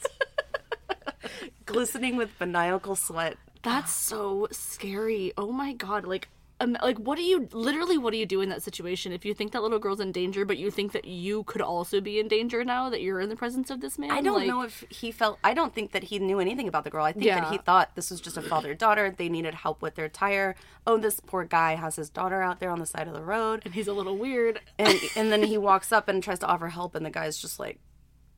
Glistening 1.65 2.17
with 2.17 2.31
maniacal 2.39 2.97
sweat. 2.97 3.37
That's 3.63 3.93
so 3.93 4.49
scary. 4.51 5.33
Oh 5.39 5.51
my 5.51 5.73
god. 5.73 6.05
Like, 6.05 6.29
um, 6.61 6.77
like 6.83 6.99
what 6.99 7.17
do 7.17 7.25
you 7.25 7.49
literally 7.53 7.99
what 7.99 8.13
do 8.13 8.17
you 8.17 8.27
do 8.27 8.41
in 8.41 8.49
that 8.49 8.63
situation 8.63 9.13
if 9.13 9.25
you 9.25 9.35
think 9.35 9.51
that 9.53 9.63
little 9.63 9.81
girl's 9.81 9.99
in 9.99 10.13
danger 10.13 10.45
but 10.45 10.57
you 10.57 10.71
think 10.71 10.93
that 10.93 11.05
you 11.05 11.43
could 11.45 11.61
also 11.61 12.01
be 12.01 12.21
in 12.21 12.29
danger 12.29 12.63
now 12.65 12.89
that 12.89 13.03
you're 13.03 13.19
in 13.21 13.29
the 13.29 13.35
presence 13.35 13.71
of 13.71 13.81
this 13.81 13.99
man 13.99 14.11
I 14.13 14.21
don't 14.21 14.39
Like, 14.39 14.47
know 14.47 14.63
if 14.63 14.85
he 14.89 15.11
felt. 15.11 15.39
I 15.43 15.53
don't 15.53 15.75
think 15.75 15.91
that 15.93 16.05
he 16.05 16.19
knew 16.21 16.39
anything 16.39 16.69
about 16.69 16.85
the 16.85 16.91
girl. 16.91 17.05
I 17.05 17.13
think 17.13 17.25
that 17.27 17.51
he 17.51 17.59
thought 17.59 17.97
this 17.97 18.11
was 18.11 18.21
just 18.21 18.37
a 18.37 18.43
father 18.43 18.73
daughter. 18.75 19.13
They 19.17 19.29
needed 19.29 19.55
help 19.55 19.83
with 19.83 19.97
their 19.97 20.09
tire. 20.09 20.55
Oh, 20.87 20.97
this 20.97 21.19
poor 21.19 21.45
guy 21.45 21.75
has 21.75 21.97
his 21.97 22.09
daughter 22.09 22.41
out 22.41 22.61
there 22.61 22.71
on 22.71 22.79
the 22.79 22.87
side 22.87 23.09
of 23.09 23.15
the 23.15 23.23
road, 23.23 23.63
and 23.65 23.75
he's 23.75 23.89
a 23.89 23.93
little 23.93 24.17
weird 24.17 24.61
and 24.79 24.97
and 25.17 25.33
then 25.33 25.43
he 25.43 25.59
walks 25.59 25.91
up 25.91 26.09
and 26.09 26.23
tries 26.23 26.39
to 26.41 26.47
offer 26.47 26.69
help, 26.69 26.95
and 26.95 27.05
the 27.05 27.11
guy's 27.11 27.37
just 27.37 27.59
like, 27.59 27.81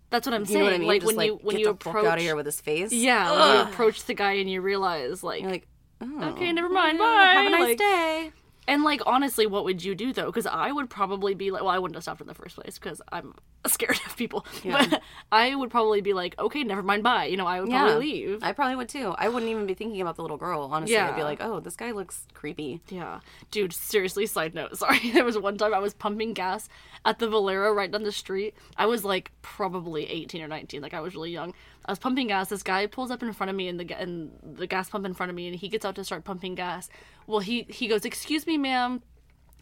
that's 0.08 0.24
what 0.26 0.34
i'm 0.34 0.42
you 0.42 0.46
saying 0.46 0.64
what 0.64 0.72
I 0.72 0.78
mean? 0.78 0.88
like 0.88 1.00
just 1.02 1.08
when 1.08 1.16
like 1.16 1.26
you 1.26 1.38
when 1.42 1.58
you 1.58 1.68
approach 1.68 2.06
out 2.06 2.16
of 2.18 2.22
here 2.22 2.36
with 2.36 2.46
his 2.46 2.60
face. 2.60 2.92
yeah 2.92 3.30
when 3.32 3.56
you 3.56 3.62
approach 3.72 4.04
the 4.04 4.14
guy 4.14 4.34
and 4.34 4.48
you 4.48 4.60
realize 4.60 5.22
like 5.24 5.42
like, 5.42 5.66
oh, 6.00 6.24
okay 6.30 6.52
never 6.52 6.68
mind 6.68 6.98
yeah, 6.98 7.04
bye 7.04 7.32
Have 7.34 7.46
a 7.46 7.50
nice 7.50 7.60
Like, 7.60 7.78
day. 7.78 8.32
And 8.68 8.82
like 8.82 9.00
honestly, 9.06 9.46
what 9.46 9.64
would 9.64 9.84
you 9.84 9.94
do 9.94 10.12
though? 10.12 10.26
Because 10.26 10.44
I 10.46 10.72
would 10.72 10.90
probably 10.90 11.34
be 11.34 11.52
like, 11.52 11.62
well, 11.62 11.70
I 11.70 11.78
wouldn't 11.78 11.94
have 11.94 12.02
stopped 12.02 12.20
in 12.20 12.26
the 12.26 12.34
first 12.34 12.56
place 12.56 12.78
because 12.80 13.00
I'm 13.12 13.32
scared 13.68 14.00
of 14.04 14.16
people. 14.16 14.44
But 14.64 15.02
I 15.30 15.54
would 15.54 15.70
probably 15.70 16.00
be 16.00 16.12
like, 16.14 16.36
okay, 16.38 16.64
never 16.64 16.82
mind, 16.82 17.04
bye. 17.04 17.26
You 17.26 17.36
know, 17.36 17.46
I 17.46 17.60
would 17.60 17.70
probably 17.70 17.94
leave. 18.12 18.42
I 18.42 18.52
probably 18.52 18.74
would 18.74 18.88
too. 18.88 19.14
I 19.16 19.28
wouldn't 19.28 19.50
even 19.52 19.66
be 19.66 19.74
thinking 19.74 20.00
about 20.00 20.16
the 20.16 20.22
little 20.22 20.36
girl. 20.36 20.68
Honestly, 20.72 20.96
I'd 20.96 21.14
be 21.14 21.22
like, 21.22 21.40
oh, 21.40 21.60
this 21.60 21.76
guy 21.76 21.92
looks 21.92 22.26
creepy. 22.34 22.80
Yeah, 22.88 23.20
dude. 23.52 23.72
Seriously, 23.72 24.26
side 24.26 24.52
note. 24.52 24.76
Sorry, 24.78 25.12
there 25.12 25.24
was 25.24 25.38
one 25.38 25.56
time 25.58 25.72
I 25.72 25.78
was 25.78 25.94
pumping 25.94 26.32
gas 26.32 26.68
at 27.04 27.20
the 27.20 27.28
Valero 27.28 27.72
right 27.72 27.90
down 27.90 28.02
the 28.02 28.10
street. 28.10 28.56
I 28.76 28.86
was 28.86 29.04
like 29.04 29.30
probably 29.42 30.10
eighteen 30.10 30.42
or 30.42 30.48
nineteen. 30.48 30.82
Like 30.82 30.94
I 30.94 31.00
was 31.00 31.14
really 31.14 31.30
young. 31.30 31.54
I 31.86 31.92
was 31.92 31.98
pumping 31.98 32.26
gas. 32.26 32.48
This 32.48 32.62
guy 32.62 32.86
pulls 32.86 33.10
up 33.10 33.22
in 33.22 33.32
front 33.32 33.50
of 33.50 33.56
me 33.56 33.68
in 33.68 33.76
the 33.76 34.02
in 34.02 34.32
the 34.42 34.66
gas 34.66 34.90
pump 34.90 35.06
in 35.06 35.14
front 35.14 35.30
of 35.30 35.36
me, 35.36 35.46
and 35.46 35.56
he 35.56 35.68
gets 35.68 35.84
out 35.84 35.94
to 35.94 36.04
start 36.04 36.24
pumping 36.24 36.54
gas. 36.54 36.88
Well, 37.26 37.40
he 37.40 37.62
he 37.68 37.86
goes, 37.88 38.04
"Excuse 38.04 38.46
me, 38.46 38.58
ma'am." 38.58 39.02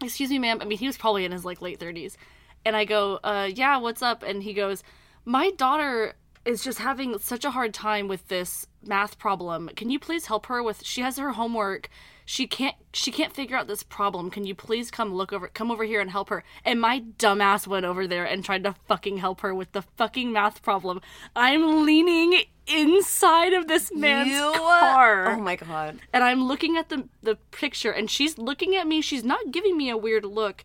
excuse 0.02 0.30
me 0.30 0.38
ma'am 0.38 0.58
i 0.60 0.64
mean 0.64 0.78
he 0.78 0.86
was 0.86 0.96
probably 0.96 1.24
in 1.24 1.32
his 1.32 1.44
like 1.44 1.62
late 1.62 1.78
30s 1.78 2.16
and 2.64 2.76
i 2.76 2.84
go 2.84 3.18
uh 3.22 3.48
yeah 3.52 3.76
what's 3.76 4.02
up 4.02 4.22
and 4.22 4.42
he 4.42 4.52
goes 4.52 4.82
my 5.24 5.50
daughter 5.52 6.14
is 6.44 6.62
just 6.62 6.78
having 6.78 7.18
such 7.18 7.44
a 7.44 7.50
hard 7.50 7.72
time 7.72 8.08
with 8.08 8.26
this 8.28 8.66
math 8.84 9.18
problem 9.18 9.70
can 9.76 9.90
you 9.90 9.98
please 9.98 10.26
help 10.26 10.46
her 10.46 10.62
with 10.62 10.84
she 10.84 11.00
has 11.00 11.16
her 11.16 11.32
homework 11.32 11.88
she 12.24 12.46
can't 12.46 12.74
she 12.92 13.10
can't 13.10 13.34
figure 13.34 13.56
out 13.56 13.66
this 13.66 13.82
problem 13.82 14.30
can 14.30 14.44
you 14.46 14.54
please 14.54 14.90
come 14.90 15.12
look 15.14 15.32
over 15.32 15.48
come 15.48 15.70
over 15.70 15.84
here 15.84 16.00
and 16.00 16.10
help 16.10 16.28
her 16.30 16.42
and 16.64 16.80
my 16.80 17.00
dumbass 17.18 17.66
went 17.66 17.84
over 17.84 18.06
there 18.06 18.24
and 18.24 18.44
tried 18.44 18.64
to 18.64 18.74
fucking 18.88 19.18
help 19.18 19.40
her 19.42 19.54
with 19.54 19.70
the 19.72 19.82
fucking 19.98 20.32
math 20.32 20.62
problem 20.62 21.00
i'm 21.36 21.84
leaning 21.84 22.42
inside 22.66 23.52
of 23.52 23.68
this 23.68 23.92
man's 23.92 24.30
You- 24.30 24.52
car 24.56 25.32
Oh 25.36 25.40
my 25.40 25.56
god. 25.56 25.98
and 26.12 26.24
I'm 26.24 26.44
looking 26.44 26.76
at 26.78 26.88
the 26.88 27.08
the 27.22 27.36
picture 27.50 27.90
and 27.90 28.10
she's 28.10 28.38
looking 28.38 28.74
at 28.74 28.86
me. 28.86 29.02
She's 29.02 29.22
not 29.24 29.50
giving 29.50 29.76
me 29.76 29.90
a 29.90 29.96
weird 29.96 30.24
look. 30.24 30.64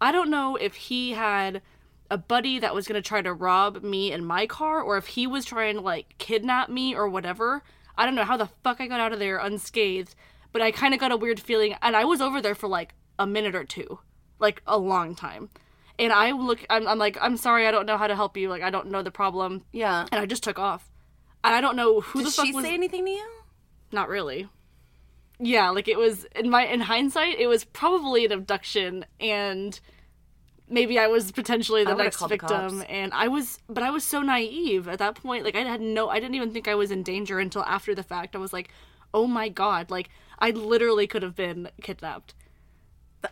I 0.00 0.12
don't 0.12 0.28
know 0.30 0.56
if 0.56 0.74
he 0.74 1.12
had 1.12 1.62
a 2.10 2.18
buddy 2.18 2.58
that 2.58 2.74
was 2.74 2.86
going 2.86 3.00
to 3.02 3.06
try 3.08 3.22
to 3.22 3.32
rob 3.32 3.82
me 3.82 4.12
in 4.12 4.24
my 4.26 4.46
car 4.46 4.80
or 4.82 4.96
if 4.98 5.06
he 5.08 5.26
was 5.26 5.44
trying 5.46 5.76
to 5.76 5.80
like 5.80 6.16
kidnap 6.18 6.68
me 6.68 6.94
or 6.94 7.08
whatever. 7.08 7.62
I 7.96 8.04
don't 8.04 8.14
know 8.14 8.24
how 8.24 8.36
the 8.36 8.50
fuck 8.62 8.80
I 8.80 8.86
got 8.86 9.00
out 9.00 9.12
of 9.14 9.18
there 9.18 9.38
unscathed, 9.38 10.14
but 10.52 10.62
I 10.62 10.70
kind 10.70 10.94
of 10.94 11.00
got 11.00 11.12
a 11.12 11.16
weird 11.16 11.40
feeling 11.40 11.74
and 11.82 11.96
I 11.96 12.04
was 12.04 12.20
over 12.20 12.40
there 12.40 12.54
for 12.54 12.68
like 12.68 12.94
a 13.18 13.26
minute 13.26 13.54
or 13.54 13.64
two. 13.64 13.98
Like 14.38 14.62
a 14.66 14.78
long 14.78 15.14
time. 15.14 15.50
And 15.98 16.12
I 16.12 16.30
look 16.30 16.64
I'm, 16.70 16.86
I'm 16.86 16.98
like 16.98 17.18
I'm 17.20 17.36
sorry 17.36 17.66
I 17.66 17.70
don't 17.70 17.86
know 17.86 17.96
how 17.96 18.06
to 18.06 18.14
help 18.14 18.36
you. 18.36 18.48
Like 18.48 18.62
I 18.62 18.70
don't 18.70 18.88
know 18.90 19.02
the 19.02 19.10
problem. 19.10 19.64
Yeah. 19.72 20.06
And 20.12 20.20
I 20.20 20.26
just 20.26 20.42
took 20.44 20.58
off. 20.58 20.90
And 21.44 21.54
I 21.54 21.60
don't 21.60 21.76
know 21.76 22.00
who 22.00 22.20
Did 22.20 22.28
the 22.28 22.30
fuck 22.32 22.46
she 22.46 22.52
was 22.52 22.64
say 22.64 22.74
anything 22.74 23.04
to 23.04 23.10
you? 23.10 23.28
not 23.90 24.08
really. 24.08 24.48
Yeah, 25.40 25.70
like 25.70 25.88
it 25.88 25.98
was 25.98 26.24
in 26.36 26.50
my 26.50 26.66
in 26.66 26.80
hindsight, 26.80 27.38
it 27.38 27.46
was 27.46 27.64
probably 27.64 28.24
an 28.24 28.32
abduction 28.32 29.04
and 29.20 29.78
maybe 30.68 30.98
I 30.98 31.06
was 31.06 31.32
potentially 31.32 31.84
the 31.84 31.94
next 31.94 32.18
the 32.18 32.28
victim 32.28 32.78
cops. 32.80 32.84
and 32.88 33.12
I 33.14 33.28
was 33.28 33.58
but 33.68 33.82
I 33.82 33.90
was 33.90 34.04
so 34.04 34.20
naive 34.20 34.88
at 34.88 34.98
that 34.98 35.14
point. 35.14 35.44
Like 35.44 35.56
I 35.56 35.60
had 35.60 35.80
no 35.80 36.08
I 36.08 36.20
didn't 36.20 36.34
even 36.34 36.52
think 36.52 36.68
I 36.68 36.74
was 36.74 36.90
in 36.90 37.02
danger 37.02 37.38
until 37.38 37.62
after 37.64 37.94
the 37.94 38.02
fact. 38.02 38.34
I 38.36 38.38
was 38.38 38.52
like, 38.52 38.70
"Oh 39.14 39.26
my 39.26 39.48
god, 39.48 39.90
like 39.90 40.10
I 40.38 40.50
literally 40.50 41.06
could 41.06 41.22
have 41.22 41.34
been 41.36 41.70
kidnapped." 41.82 42.34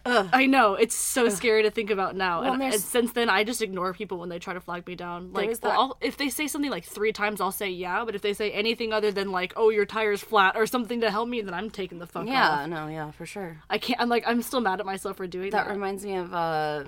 Ugh. 0.04 0.28
I 0.32 0.46
know 0.46 0.74
it's 0.74 0.96
so 0.96 1.28
scary 1.28 1.62
to 1.62 1.70
think 1.70 1.90
about 1.90 2.16
now, 2.16 2.42
and, 2.42 2.61
there's- 2.61 2.74
and 2.74 2.82
since 2.82 3.12
then 3.12 3.30
I 3.30 3.44
just 3.44 3.62
ignore 3.62 3.94
people 3.94 4.18
when 4.18 4.28
they 4.28 4.40
try 4.40 4.52
to 4.52 4.61
flag 4.61 4.84
me 4.84 4.96
down. 4.96 5.32
Like, 5.32 5.57
well, 5.62 5.80
I'll, 5.80 5.98
if 6.00 6.16
they 6.16 6.28
say 6.28 6.48
something 6.48 6.72
like 6.72 6.84
three 6.84 7.12
times, 7.12 7.40
I'll 7.40 7.52
say 7.52 7.70
yeah. 7.70 8.04
But 8.04 8.16
if 8.16 8.22
they 8.22 8.32
say 8.32 8.50
anything 8.50 8.92
other 8.92 9.12
than 9.12 9.30
like, 9.30 9.52
"Oh, 9.57 9.70
your 9.70 9.86
tire's 9.86 10.20
flat" 10.22 10.57
or 10.57 10.66
something 10.66 11.00
to 11.02 11.11
help 11.12 11.28
me, 11.28 11.40
then 11.40 11.54
I'm 11.54 11.70
taking 11.70 12.00
the 12.00 12.07
fuck 12.09 12.26
Yeah, 12.26 12.50
off. 12.62 12.68
no, 12.68 12.88
yeah, 12.88 13.12
for 13.12 13.26
sure. 13.26 13.59
I 13.70 13.78
can't. 13.78 14.00
I'm 14.00 14.09
like, 14.09 14.24
I'm 14.26 14.42
still 14.42 14.61
mad 14.61 14.80
at 14.80 14.86
myself 14.86 15.18
for 15.18 15.28
doing 15.28 15.50
That 15.50 15.66
that. 15.68 15.72
reminds 15.72 16.04
me 16.04 16.16
of 16.16 16.34
uh, 16.34 16.84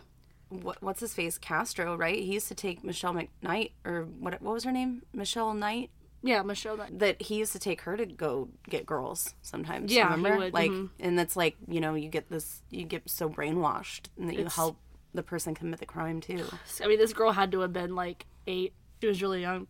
what, 0.48 0.82
what's 0.82 0.98
his 0.98 1.14
face, 1.14 1.38
Castro, 1.38 1.94
right? 1.96 2.18
He 2.18 2.32
used 2.32 2.48
to 2.48 2.54
take 2.56 2.82
Michelle 2.82 3.14
McKnight, 3.14 3.70
or 3.84 4.08
what? 4.18 4.42
What 4.42 4.54
was 4.54 4.64
her 4.64 4.72
name? 4.72 5.02
Michelle 5.12 5.54
Knight. 5.54 5.90
Yeah, 6.22 6.42
Michelle. 6.42 6.76
That, 6.76 6.98
That 6.98 7.22
he 7.22 7.36
used 7.36 7.52
to 7.52 7.58
take 7.58 7.82
her 7.82 7.96
to 7.96 8.06
go 8.06 8.48
get 8.68 8.86
girls 8.86 9.34
sometimes. 9.42 9.92
Yeah, 9.92 10.08
he 10.08 10.14
remember? 10.16 10.38
would, 10.38 10.54
Like, 10.54 10.70
mhm. 10.70 10.90
and 11.00 11.18
that's 11.18 11.36
like 11.36 11.56
you 11.66 11.80
know 11.80 11.94
you 11.94 12.08
get 12.08 12.30
this, 12.30 12.62
you 12.70 12.84
get 12.84 13.08
so 13.08 13.28
brainwashed, 13.28 14.08
and 14.18 14.28
that 14.28 14.36
you 14.36 14.46
help 14.46 14.78
the 15.14 15.22
person 15.22 15.54
commit 15.54 15.80
the 15.80 15.86
crime 15.86 16.20
too. 16.20 16.44
I 16.82 16.86
mean, 16.86 16.98
this 16.98 17.12
girl 17.12 17.32
had 17.32 17.52
to 17.52 17.60
have 17.60 17.72
been 17.72 17.94
like 17.94 18.26
eight. 18.46 18.72
She 19.00 19.06
was 19.06 19.22
really 19.22 19.40
young. 19.40 19.66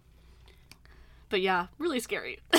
But 1.29 1.43
yeah, 1.43 1.67
really 1.79 2.01
scary. 2.01 2.41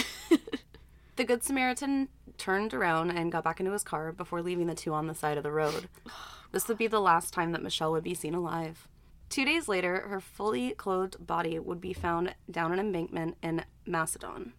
The 1.19 1.25
Good 1.25 1.43
Samaritan 1.43 2.07
turned 2.37 2.73
around 2.73 3.11
and 3.11 3.29
got 3.29 3.43
back 3.43 3.59
into 3.59 3.73
his 3.73 3.83
car 3.83 4.13
before 4.13 4.41
leaving 4.41 4.67
the 4.67 4.73
two 4.73 4.93
on 4.93 5.07
the 5.07 5.13
side 5.13 5.35
of 5.35 5.43
the 5.43 5.51
road. 5.51 5.89
This 6.53 6.67
would 6.69 6.77
be 6.77 6.87
the 6.87 7.01
last 7.01 7.31
time 7.33 7.51
that 7.51 7.61
Michelle 7.61 7.91
would 7.91 8.05
be 8.05 8.15
seen 8.15 8.33
alive. 8.33 8.87
Two 9.29 9.45
days 9.45 9.67
later, 9.67 10.07
her 10.07 10.19
fully 10.19 10.71
clothed 10.71 11.25
body 11.25 11.59
would 11.59 11.79
be 11.79 11.93
found 11.93 12.35
down 12.49 12.71
an 12.71 12.79
embankment 12.79 13.37
in 13.43 13.63
Macedon. 13.85 14.53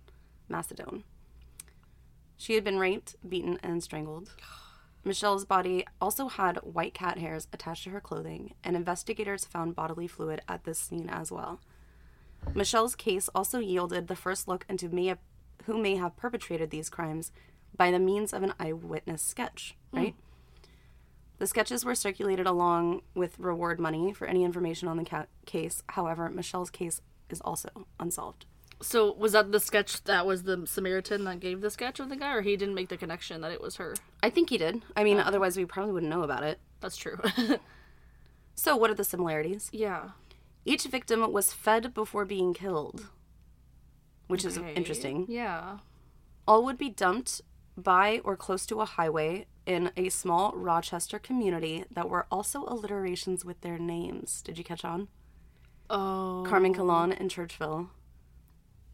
Macedon. 0.48 1.02
She 2.36 2.54
had 2.54 2.64
been 2.64 2.78
raped, 2.78 3.16
beaten, 3.28 3.58
and 3.62 3.82
strangled. 3.82 4.30
Michelle's 5.04 5.44
body 5.44 5.84
also 6.00 6.28
had 6.28 6.58
white 6.58 6.94
cat 6.94 7.18
hairs 7.18 7.48
attached 7.52 7.84
to 7.84 7.90
her 7.90 8.00
clothing, 8.00 8.54
and 8.62 8.76
investigators 8.76 9.44
found 9.44 9.74
bodily 9.74 10.06
fluid 10.06 10.40
at 10.46 10.64
this 10.64 10.78
scene 10.78 11.08
as 11.08 11.32
well. 11.32 11.60
Michelle's 12.54 12.94
case 12.94 13.28
also 13.34 13.58
yielded 13.58 14.08
the 14.08 14.16
first 14.16 14.46
look 14.46 14.64
into 14.68 14.88
may 14.88 15.06
have, 15.06 15.18
who 15.64 15.78
may 15.78 15.96
have 15.96 16.16
perpetrated 16.16 16.70
these 16.70 16.88
crimes 16.88 17.32
by 17.76 17.90
the 17.90 17.98
means 17.98 18.32
of 18.32 18.42
an 18.42 18.54
eyewitness 18.60 19.22
sketch, 19.22 19.76
right? 19.92 20.14
Hmm. 20.14 20.29
The 21.40 21.46
sketches 21.46 21.84
were 21.84 21.94
circulated 21.94 22.46
along 22.46 23.00
with 23.14 23.38
reward 23.38 23.80
money 23.80 24.12
for 24.12 24.26
any 24.26 24.44
information 24.44 24.88
on 24.88 24.98
the 24.98 25.04
ca- 25.04 25.26
case. 25.46 25.82
However, 25.88 26.28
Michelle's 26.28 26.70
case 26.70 27.00
is 27.30 27.40
also 27.40 27.86
unsolved. 27.98 28.44
so 28.82 29.12
was 29.14 29.32
that 29.32 29.50
the 29.50 29.58
sketch 29.58 30.04
that 30.04 30.26
was 30.26 30.42
the 30.44 30.66
Samaritan 30.66 31.24
that 31.24 31.40
gave 31.40 31.62
the 31.62 31.70
sketch 31.70 31.98
of 31.98 32.08
the 32.10 32.16
guy, 32.16 32.34
or 32.34 32.42
he 32.42 32.56
didn't 32.56 32.74
make 32.74 32.90
the 32.90 32.96
connection 32.96 33.40
that 33.40 33.52
it 33.52 33.60
was 33.60 33.76
her? 33.76 33.94
I 34.22 34.30
think 34.30 34.50
he 34.50 34.58
did. 34.58 34.82
I 34.94 35.02
mean, 35.02 35.18
oh. 35.18 35.22
otherwise 35.22 35.56
we 35.56 35.64
probably 35.64 35.92
wouldn't 35.92 36.10
know 36.10 36.22
about 36.22 36.44
it. 36.44 36.60
That's 36.80 36.96
true. 36.96 37.18
So, 38.54 38.76
what 38.76 38.90
are 38.90 38.94
the 38.94 39.04
similarities? 39.04 39.70
yeah. 39.72 40.10
Each 40.66 40.84
victim 40.84 41.32
was 41.32 41.54
fed 41.54 41.94
before 41.94 42.26
being 42.26 42.52
killed, 42.52 43.08
which 44.26 44.44
is 44.44 44.58
interesting. 44.58 45.24
Yeah. 45.26 45.78
All 46.46 46.62
would 46.66 46.76
be 46.76 46.90
dumped 46.90 47.40
by 47.76 48.20
or 48.24 48.36
close 48.36 48.66
to 48.66 48.80
a 48.80 48.84
highway 48.84 49.46
in 49.66 49.90
a 49.96 50.08
small 50.08 50.52
Rochester 50.54 51.18
community 51.18 51.84
that 51.90 52.08
were 52.08 52.26
also 52.30 52.64
alliterations 52.66 53.44
with 53.44 53.60
their 53.60 53.78
names. 53.78 54.42
Did 54.42 54.58
you 54.58 54.64
catch 54.64 54.84
on? 54.84 55.08
Oh. 55.88 56.44
Carmen 56.46 56.74
Colon 56.74 57.12
in 57.12 57.28
Churchville, 57.28 57.88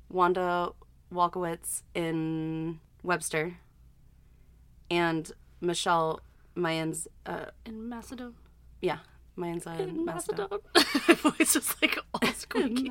Wanda 0.09 0.70
Walkowicz 1.12 1.83
in 1.95 2.81
Webster, 3.03 3.59
and 4.91 5.31
Michelle 5.61 6.20
Maenza, 6.57 7.07
uh, 7.27 7.47
in 7.64 7.89
Macedon. 7.89 8.35
yeah, 8.81 8.99
Maenza 9.37 9.79
In 9.79 10.05
Macedon. 10.05 10.49
Macedon. 10.74 11.05
My 11.09 11.14
voice 11.14 11.57
is 11.57 11.74
like 11.83 11.99
all 12.14 12.29
squeaky. 12.35 12.91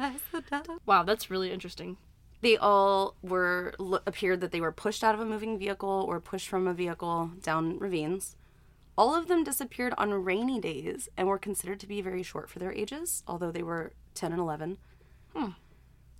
wow, 0.86 1.04
that's 1.04 1.30
really 1.32 1.52
interesting. 1.52 1.98
They 2.42 2.58
all 2.58 3.16
were 3.22 3.74
appeared 4.06 4.42
that 4.42 4.52
they 4.52 4.62
were 4.62 4.72
pushed 4.72 5.04
out 5.04 5.16
of 5.16 5.22
a 5.22 5.26
moving 5.26 5.58
vehicle 5.58 6.06
or 6.08 6.20
pushed 6.20 6.48
from 6.48 6.68
a 6.68 6.74
vehicle 6.74 7.32
down 7.42 7.80
ravines. 7.80 8.36
All 8.98 9.14
of 9.14 9.28
them 9.28 9.44
disappeared 9.44 9.94
on 9.98 10.14
rainy 10.14 10.60
days 10.60 11.10
and 11.18 11.28
were 11.28 11.38
considered 11.38 11.80
to 11.82 11.88
be 11.88 12.02
very 12.02 12.24
short 12.24 12.50
for 12.50 12.60
their 12.60 12.72
ages, 12.72 13.24
although 13.28 13.52
they 13.52 13.64
were 13.64 13.94
10 14.14 14.32
and 14.32 14.40
11. 14.40 14.78
Hmm. 15.36 15.50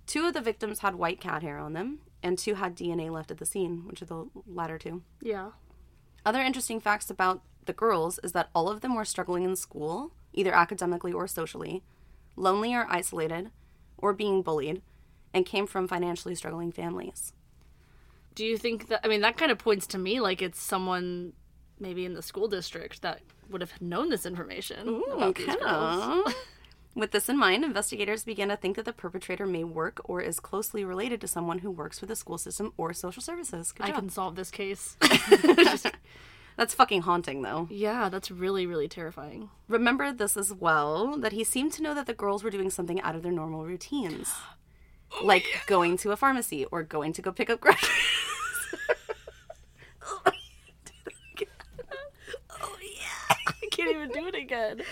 Two 0.06 0.26
of 0.26 0.34
the 0.34 0.40
victims 0.40 0.80
had 0.80 0.94
white 0.94 1.20
cat 1.20 1.42
hair 1.42 1.58
on 1.58 1.72
them, 1.72 2.00
and 2.22 2.38
two 2.38 2.54
had 2.54 2.76
DNA 2.76 3.10
left 3.10 3.30
at 3.30 3.38
the 3.38 3.46
scene, 3.46 3.86
which 3.86 4.02
are 4.02 4.06
the 4.06 4.26
latter 4.46 4.78
two. 4.78 5.02
Yeah. 5.20 5.52
Other 6.24 6.40
interesting 6.40 6.80
facts 6.80 7.10
about 7.10 7.42
the 7.64 7.72
girls 7.72 8.20
is 8.22 8.32
that 8.32 8.50
all 8.54 8.68
of 8.68 8.80
them 8.80 8.94
were 8.94 9.04
struggling 9.04 9.44
in 9.44 9.56
school, 9.56 10.12
either 10.32 10.52
academically 10.52 11.12
or 11.12 11.26
socially, 11.26 11.82
lonely 12.36 12.74
or 12.74 12.86
isolated, 12.90 13.50
or 13.96 14.12
being 14.12 14.42
bullied, 14.42 14.82
and 15.36 15.44
came 15.44 15.66
from 15.66 15.86
financially 15.86 16.34
struggling 16.34 16.72
families. 16.72 17.34
Do 18.34 18.44
you 18.44 18.56
think 18.56 18.88
that? 18.88 19.00
I 19.04 19.08
mean, 19.08 19.20
that 19.20 19.36
kind 19.36 19.52
of 19.52 19.58
points 19.58 19.86
to 19.88 19.98
me 19.98 20.18
like 20.18 20.40
it's 20.40 20.60
someone 20.60 21.34
maybe 21.78 22.06
in 22.06 22.14
the 22.14 22.22
school 22.22 22.48
district 22.48 23.02
that 23.02 23.20
would 23.50 23.60
have 23.60 23.80
known 23.80 24.08
this 24.08 24.24
information 24.24 25.02
about 25.12 25.34
these 25.34 25.54
girls. 25.56 26.34
With 26.94 27.10
this 27.10 27.28
in 27.28 27.36
mind, 27.38 27.62
investigators 27.62 28.24
began 28.24 28.48
to 28.48 28.56
think 28.56 28.76
that 28.76 28.86
the 28.86 28.94
perpetrator 28.94 29.46
may 29.46 29.62
work 29.62 30.00
or 30.04 30.22
is 30.22 30.40
closely 30.40 30.82
related 30.82 31.20
to 31.20 31.28
someone 31.28 31.58
who 31.58 31.70
works 31.70 31.98
for 31.98 32.06
the 32.06 32.16
school 32.16 32.38
system 32.38 32.72
or 32.78 32.94
social 32.94 33.20
services. 33.20 33.72
Good 33.72 33.84
I 33.84 33.88
job. 33.88 33.98
can 33.98 34.08
solve 34.08 34.36
this 34.36 34.50
case. 34.50 34.96
That's 36.56 36.72
fucking 36.72 37.02
haunting, 37.02 37.42
though. 37.42 37.68
yeah, 37.70 38.08
that's 38.08 38.30
really, 38.30 38.64
really 38.64 38.88
terrifying. 38.88 39.50
Remember 39.68 40.10
this 40.10 40.38
as 40.38 40.54
well 40.54 41.18
that 41.18 41.32
he 41.32 41.44
seemed 41.44 41.72
to 41.74 41.82
know 41.82 41.92
that 41.92 42.06
the 42.06 42.14
girls 42.14 42.42
were 42.42 42.48
doing 42.48 42.70
something 42.70 42.98
out 43.02 43.14
of 43.14 43.22
their 43.22 43.30
normal 43.30 43.66
routines. 43.66 44.32
Oh, 45.18 45.24
like 45.24 45.44
going 45.66 45.96
to 45.98 46.12
a 46.12 46.16
pharmacy 46.16 46.64
or 46.66 46.82
going 46.82 47.12
to 47.14 47.22
go 47.22 47.32
pick 47.32 47.50
up 47.50 47.60
groceries. 47.60 47.90
Oh, 50.08 50.22
oh, 52.62 52.76
yeah. 52.80 53.36
I 53.62 53.66
can't 53.72 53.90
even 53.90 54.10
do 54.10 54.26
it 54.28 54.34
again. 54.34 54.82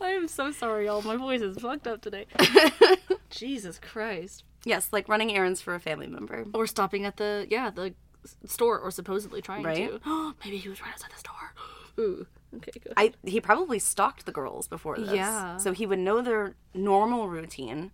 I 0.00 0.10
am 0.10 0.28
so 0.28 0.52
sorry, 0.52 0.86
y'all. 0.86 1.02
My 1.02 1.16
voice 1.16 1.40
is 1.40 1.58
fucked 1.58 1.86
up 1.88 2.00
today. 2.02 2.26
Jesus 3.30 3.78
Christ. 3.80 4.44
Yes, 4.64 4.88
like 4.92 5.08
running 5.08 5.32
errands 5.34 5.60
for 5.60 5.74
a 5.74 5.80
family 5.80 6.06
member. 6.06 6.44
Or 6.54 6.66
stopping 6.66 7.04
at 7.04 7.16
the, 7.16 7.46
yeah, 7.50 7.70
the 7.70 7.94
store, 8.46 8.78
or 8.78 8.90
supposedly 8.90 9.42
trying 9.42 9.64
Right. 9.64 10.00
to. 10.02 10.34
Maybe 10.44 10.58
he 10.58 10.68
was 10.68 10.80
right 10.80 10.92
outside 10.92 11.10
the 11.12 11.18
store. 11.18 11.54
Ooh. 11.98 12.26
Okay, 12.56 12.70
good. 12.82 12.94
I 12.96 13.12
he 13.24 13.40
probably 13.42 13.78
stalked 13.78 14.24
the 14.24 14.32
girls 14.32 14.68
before 14.68 14.96
this. 14.96 15.12
Yeah. 15.12 15.56
So 15.58 15.72
he 15.72 15.84
would 15.84 15.98
know 15.98 16.22
their 16.22 16.54
normal 16.72 17.28
routine. 17.28 17.90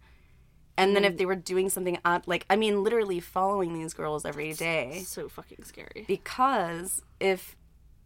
And 0.77 0.97
then 0.97 1.05
if 1.05 1.15
mm. 1.15 1.19
they 1.19 1.27
were 1.27 1.37
doing 1.37 1.69
something 1.69 1.99
odd, 2.05 2.27
like 2.27 2.47
I 2.51 2.57
mean, 2.57 2.83
literally 2.83 3.21
following 3.21 3.75
these 3.75 3.95
girls 3.95 4.25
every 4.25 4.53
day, 4.53 5.03
so 5.07 5.29
fucking 5.29 5.65
scary. 5.65 6.05
because 6.09 7.03
if 7.21 7.57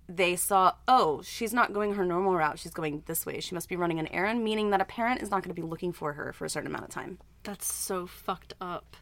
they 0.08 0.36
saw, 0.36 0.72
oh, 0.86 1.20
she's 1.22 1.52
not 1.52 1.72
going 1.72 1.94
her 1.94 2.04
normal 2.04 2.34
route, 2.34 2.58
she's 2.58 2.72
going 2.72 3.02
this 3.06 3.26
way, 3.26 3.40
she 3.40 3.54
must 3.54 3.68
be 3.68 3.76
running 3.76 3.98
an 3.98 4.06
errand, 4.08 4.42
meaning 4.42 4.70
that 4.70 4.80
a 4.80 4.84
parent 4.84 5.22
is 5.22 5.30
not 5.30 5.42
going 5.42 5.54
to 5.54 5.60
be 5.60 5.66
looking 5.66 5.92
for 5.92 6.14
her 6.14 6.32
for 6.32 6.44
a 6.44 6.48
certain 6.48 6.70
amount 6.70 6.84
of 6.84 6.90
time. 6.90 7.18
That's 7.42 7.72
so 7.72 8.06
fucked 8.06 8.54
up. 8.60 8.96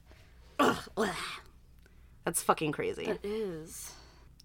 That's 2.24 2.42
fucking 2.42 2.72
crazy. 2.72 3.04
It 3.04 3.24
is. 3.24 3.92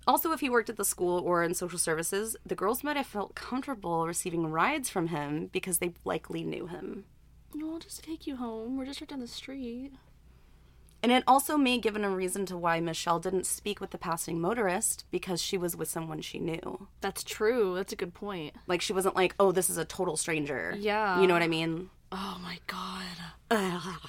Also, 0.08 0.32
if 0.32 0.40
he 0.40 0.50
worked 0.50 0.70
at 0.70 0.78
the 0.78 0.86
school 0.86 1.20
or 1.20 1.44
in 1.44 1.54
social 1.54 1.80
services, 1.80 2.36
the 2.46 2.56
girls 2.56 2.84
might 2.84 2.98
have 2.98 3.06
felt 3.06 3.36
comfortable 3.36 4.08
receiving 4.08 4.48
rides 4.48 4.90
from 4.90 5.08
him 5.08 5.48
because 5.52 5.78
they 5.78 5.94
likely 6.06 6.44
knew 6.44 6.68
him. 6.68 7.06
No, 7.54 7.74
I'll 7.74 7.80
just 7.80 8.04
take 8.04 8.26
you 8.28 8.38
home. 8.38 8.78
We're 8.78 8.86
just 8.86 9.02
right 9.02 9.10
down 9.10 9.20
the 9.20 9.28
street. 9.28 9.92
And 11.04 11.12
it 11.12 11.24
also 11.26 11.58
may 11.58 11.74
have 11.74 11.82
given 11.82 12.04
a 12.04 12.10
reason 12.10 12.46
to 12.48 12.58
why 12.58 12.80
Michelle 12.80 13.20
didn't 13.20 13.48
speak 13.48 13.82
with 13.82 13.90
the 13.90 13.98
passing 13.98 14.40
motorist 14.40 15.06
because 15.10 15.42
she 15.42 15.58
was 15.58 15.76
with 15.76 15.90
someone 15.90 16.22
she 16.22 16.38
knew. 16.38 16.88
That's 17.02 17.24
true. 17.24 17.74
That's 17.76 17.92
a 17.92 17.96
good 17.96 18.14
point. 18.14 18.54
Like 18.68 18.82
she 18.82 18.94
wasn't 18.94 19.16
like, 19.16 19.34
oh, 19.40 19.52
this 19.52 19.70
is 19.70 19.78
a 19.78 19.86
total 19.86 20.16
stranger. 20.16 20.76
Yeah. 20.78 21.20
You 21.20 21.28
know 21.28 21.34
what 21.34 21.42
I 21.42 21.48
mean? 21.48 21.90
Oh 22.12 22.40
my 22.42 22.60
god. 22.68 23.06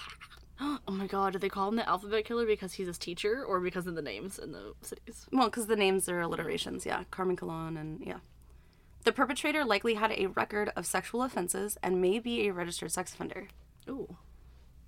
Oh 0.87 0.93
my 0.93 1.09
god, 1.09 1.33
did 1.33 1.43
they 1.43 1.49
call 1.49 1.69
him 1.69 1.75
the 1.75 1.89
alphabet 1.89 2.25
killer 2.25 2.47
because 2.47 2.75
he's 2.75 2.87
his 2.87 2.97
teacher 2.97 3.45
or 3.45 3.59
because 3.59 3.89
of 3.89 3.97
the 3.97 4.03
names 4.03 4.39
in 4.39 4.53
the 4.53 4.75
cities? 4.81 5.27
Well, 5.33 5.49
because 5.49 5.67
the 5.67 5.75
names 5.75 6.09
are 6.09 6.21
alliterations, 6.21 6.87
yeah. 6.87 7.03
Carmen 7.11 7.35
Colon 7.35 7.77
and 7.77 8.01
yeah. 8.07 8.19
The 9.05 9.13
perpetrator 9.13 9.65
likely 9.65 9.95
had 9.95 10.13
a 10.13 10.27
record 10.27 10.71
of 10.77 10.87
sexual 10.87 11.23
offenses 11.23 11.77
and 11.83 12.01
may 12.01 12.19
be 12.19 12.47
a 12.47 12.53
registered 12.53 12.93
sex 12.93 13.13
offender. 13.15 13.49
Ooh. 13.89 14.17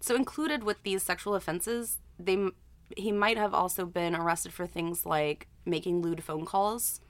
So 0.00 0.14
included 0.14 0.62
with 0.64 0.82
these 0.82 1.02
sexual 1.02 1.34
offenses, 1.34 1.98
they 2.18 2.50
he 2.96 3.12
might 3.12 3.36
have 3.36 3.54
also 3.54 3.84
been 3.86 4.14
arrested 4.14 4.52
for 4.52 4.66
things 4.66 5.04
like 5.06 5.46
making 5.64 6.00
lewd 6.02 6.22
phone 6.24 6.44
calls, 6.44 7.00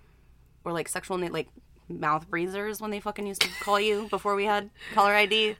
or 0.64 0.72
like 0.72 0.88
sexual 0.88 1.18
like 1.18 1.48
mouth 1.88 2.28
breathers 2.28 2.80
when 2.80 2.90
they 2.90 3.00
fucking 3.00 3.26
used 3.26 3.40
to 3.42 3.48
call 3.60 3.80
you 3.80 4.06
before 4.10 4.34
we 4.34 4.44
had 4.44 4.70
caller 4.94 5.14
ID. 5.14 5.56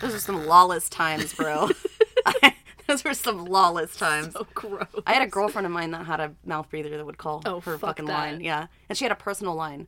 Those 0.00 0.14
are 0.14 0.18
some 0.18 0.46
lawless 0.46 0.88
times, 0.88 1.34
bro. 1.34 1.68
Those 2.88 3.04
were 3.04 3.14
some 3.14 3.44
lawless 3.44 3.96
times. 3.96 4.34
Oh, 4.36 4.46
gross. 4.54 4.86
I 5.06 5.12
had 5.12 5.22
a 5.22 5.30
girlfriend 5.30 5.66
of 5.66 5.72
mine 5.72 5.92
that 5.92 6.04
had 6.06 6.20
a 6.20 6.34
mouth 6.44 6.68
breather 6.68 6.96
that 6.96 7.06
would 7.06 7.18
call 7.18 7.42
Oh, 7.46 7.60
her 7.60 7.78
fuck 7.78 7.90
fucking 7.90 8.06
that. 8.06 8.12
line. 8.12 8.40
Yeah, 8.40 8.66
and 8.88 8.98
she 8.98 9.04
had 9.04 9.12
a 9.12 9.16
personal 9.16 9.54
line, 9.54 9.86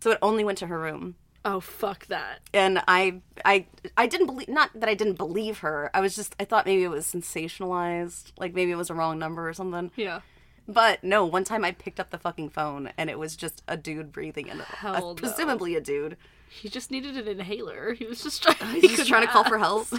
so 0.00 0.10
it 0.10 0.18
only 0.22 0.44
went 0.44 0.58
to 0.58 0.66
her 0.66 0.78
room 0.78 1.16
Oh, 1.44 1.58
fuck 1.60 2.06
that. 2.06 2.40
and 2.54 2.82
I 2.86 3.20
I 3.44 3.66
I 3.96 4.06
didn't 4.06 4.26
believe 4.26 4.48
not 4.48 4.70
that 4.74 4.88
I 4.88 4.94
didn't 4.94 5.18
believe 5.18 5.58
her. 5.58 5.90
I 5.92 6.00
was 6.00 6.14
just 6.14 6.36
I 6.38 6.44
thought 6.44 6.66
maybe 6.66 6.82
it 6.84 6.88
was 6.88 7.04
sensationalized, 7.06 8.32
like 8.38 8.54
maybe 8.54 8.70
it 8.70 8.76
was 8.76 8.90
a 8.90 8.94
wrong 8.94 9.18
number 9.18 9.48
or 9.48 9.52
something. 9.52 9.90
Yeah. 9.96 10.20
But 10.68 11.02
no, 11.02 11.24
one 11.26 11.42
time 11.44 11.64
I 11.64 11.72
picked 11.72 11.98
up 11.98 12.10
the 12.10 12.18
fucking 12.18 12.50
phone 12.50 12.92
and 12.96 13.10
it 13.10 13.18
was 13.18 13.34
just 13.36 13.62
a 13.66 13.76
dude 13.76 14.12
breathing 14.12 14.46
in. 14.46 14.60
Hell 14.60 14.94
Uh, 14.94 15.00
no. 15.00 15.14
presumably 15.14 15.74
a 15.74 15.80
dude. 15.80 16.16
He 16.48 16.68
just 16.68 16.90
needed 16.92 17.16
an 17.16 17.26
inhaler. 17.26 17.94
He 17.94 18.06
was 18.06 18.22
just 18.22 18.42
trying. 18.44 18.80
He's 18.80 18.96
just 18.96 19.08
trying 19.08 19.26
to 19.26 19.32
call 19.32 19.42
for 19.44 19.58
help. 19.58 19.88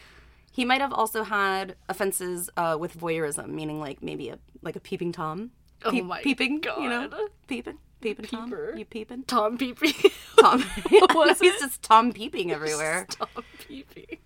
he 0.52 0.64
might 0.64 0.80
have 0.80 0.92
also 0.92 1.24
had 1.24 1.76
offenses 1.88 2.48
uh, 2.56 2.76
with 2.80 2.98
voyeurism, 2.98 3.48
meaning 3.48 3.80
like 3.80 4.02
maybe 4.02 4.30
a 4.30 4.38
like 4.62 4.76
a 4.76 4.80
peeping 4.80 5.12
tom. 5.12 5.50
Oh 5.84 5.92
my 5.92 6.22
peeping, 6.22 6.60
god. 6.60 6.82
you 6.82 6.88
know, 6.88 7.10
peeping, 7.46 7.76
peeping 8.04 8.26
tom. 8.26 8.44
Peeper. 8.44 8.74
You 8.76 8.84
peeping, 8.84 9.22
Tom 9.24 9.58
peeping. 9.58 9.92
Tom. 10.38 10.64
was 10.90 11.40
He's 11.40 11.58
just 11.60 11.82
Tom 11.82 12.12
peeping 12.12 12.52
everywhere. 12.52 13.06
Tom 13.10 13.28
peeping. 13.66 14.18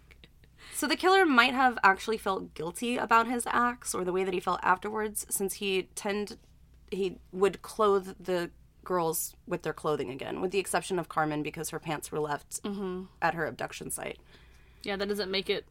So 0.74 0.86
the 0.86 0.96
killer 0.96 1.24
might 1.24 1.54
have 1.54 1.78
actually 1.82 2.18
felt 2.18 2.54
guilty 2.54 2.96
about 2.96 3.26
his 3.26 3.46
acts 3.48 3.94
or 3.94 4.04
the 4.04 4.12
way 4.12 4.24
that 4.24 4.34
he 4.34 4.40
felt 4.40 4.60
afterwards, 4.62 5.26
since 5.28 5.54
he 5.54 5.88
tend 5.94 6.36
he 6.90 7.18
would 7.32 7.62
clothe 7.62 8.14
the 8.20 8.50
girls 8.84 9.34
with 9.46 9.62
their 9.62 9.72
clothing 9.72 10.10
again, 10.10 10.40
with 10.40 10.50
the 10.50 10.58
exception 10.58 10.98
of 10.98 11.08
Carmen 11.08 11.42
because 11.42 11.70
her 11.70 11.78
pants 11.78 12.10
were 12.10 12.20
left 12.20 12.62
mm-hmm. 12.62 13.04
at 13.20 13.34
her 13.34 13.46
abduction 13.46 13.90
site. 13.90 14.18
Yeah, 14.82 14.96
that 14.96 15.08
doesn't 15.08 15.30
make 15.30 15.50
it 15.50 15.66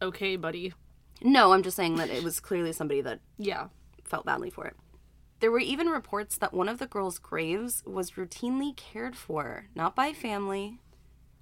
okay, 0.00 0.36
buddy. 0.36 0.72
No, 1.22 1.52
I'm 1.52 1.62
just 1.62 1.76
saying 1.76 1.96
that 1.96 2.10
it 2.10 2.22
was 2.22 2.40
clearly 2.40 2.72
somebody 2.72 3.00
that 3.00 3.20
Yeah. 3.38 3.68
felt 4.04 4.24
badly 4.24 4.50
for 4.50 4.66
it. 4.66 4.76
There 5.44 5.50
were 5.50 5.58
even 5.58 5.88
reports 5.88 6.38
that 6.38 6.54
one 6.54 6.70
of 6.70 6.78
the 6.78 6.86
girls' 6.86 7.18
graves 7.18 7.82
was 7.84 8.12
routinely 8.12 8.74
cared 8.74 9.14
for, 9.14 9.66
not 9.74 9.94
by 9.94 10.14
family 10.14 10.78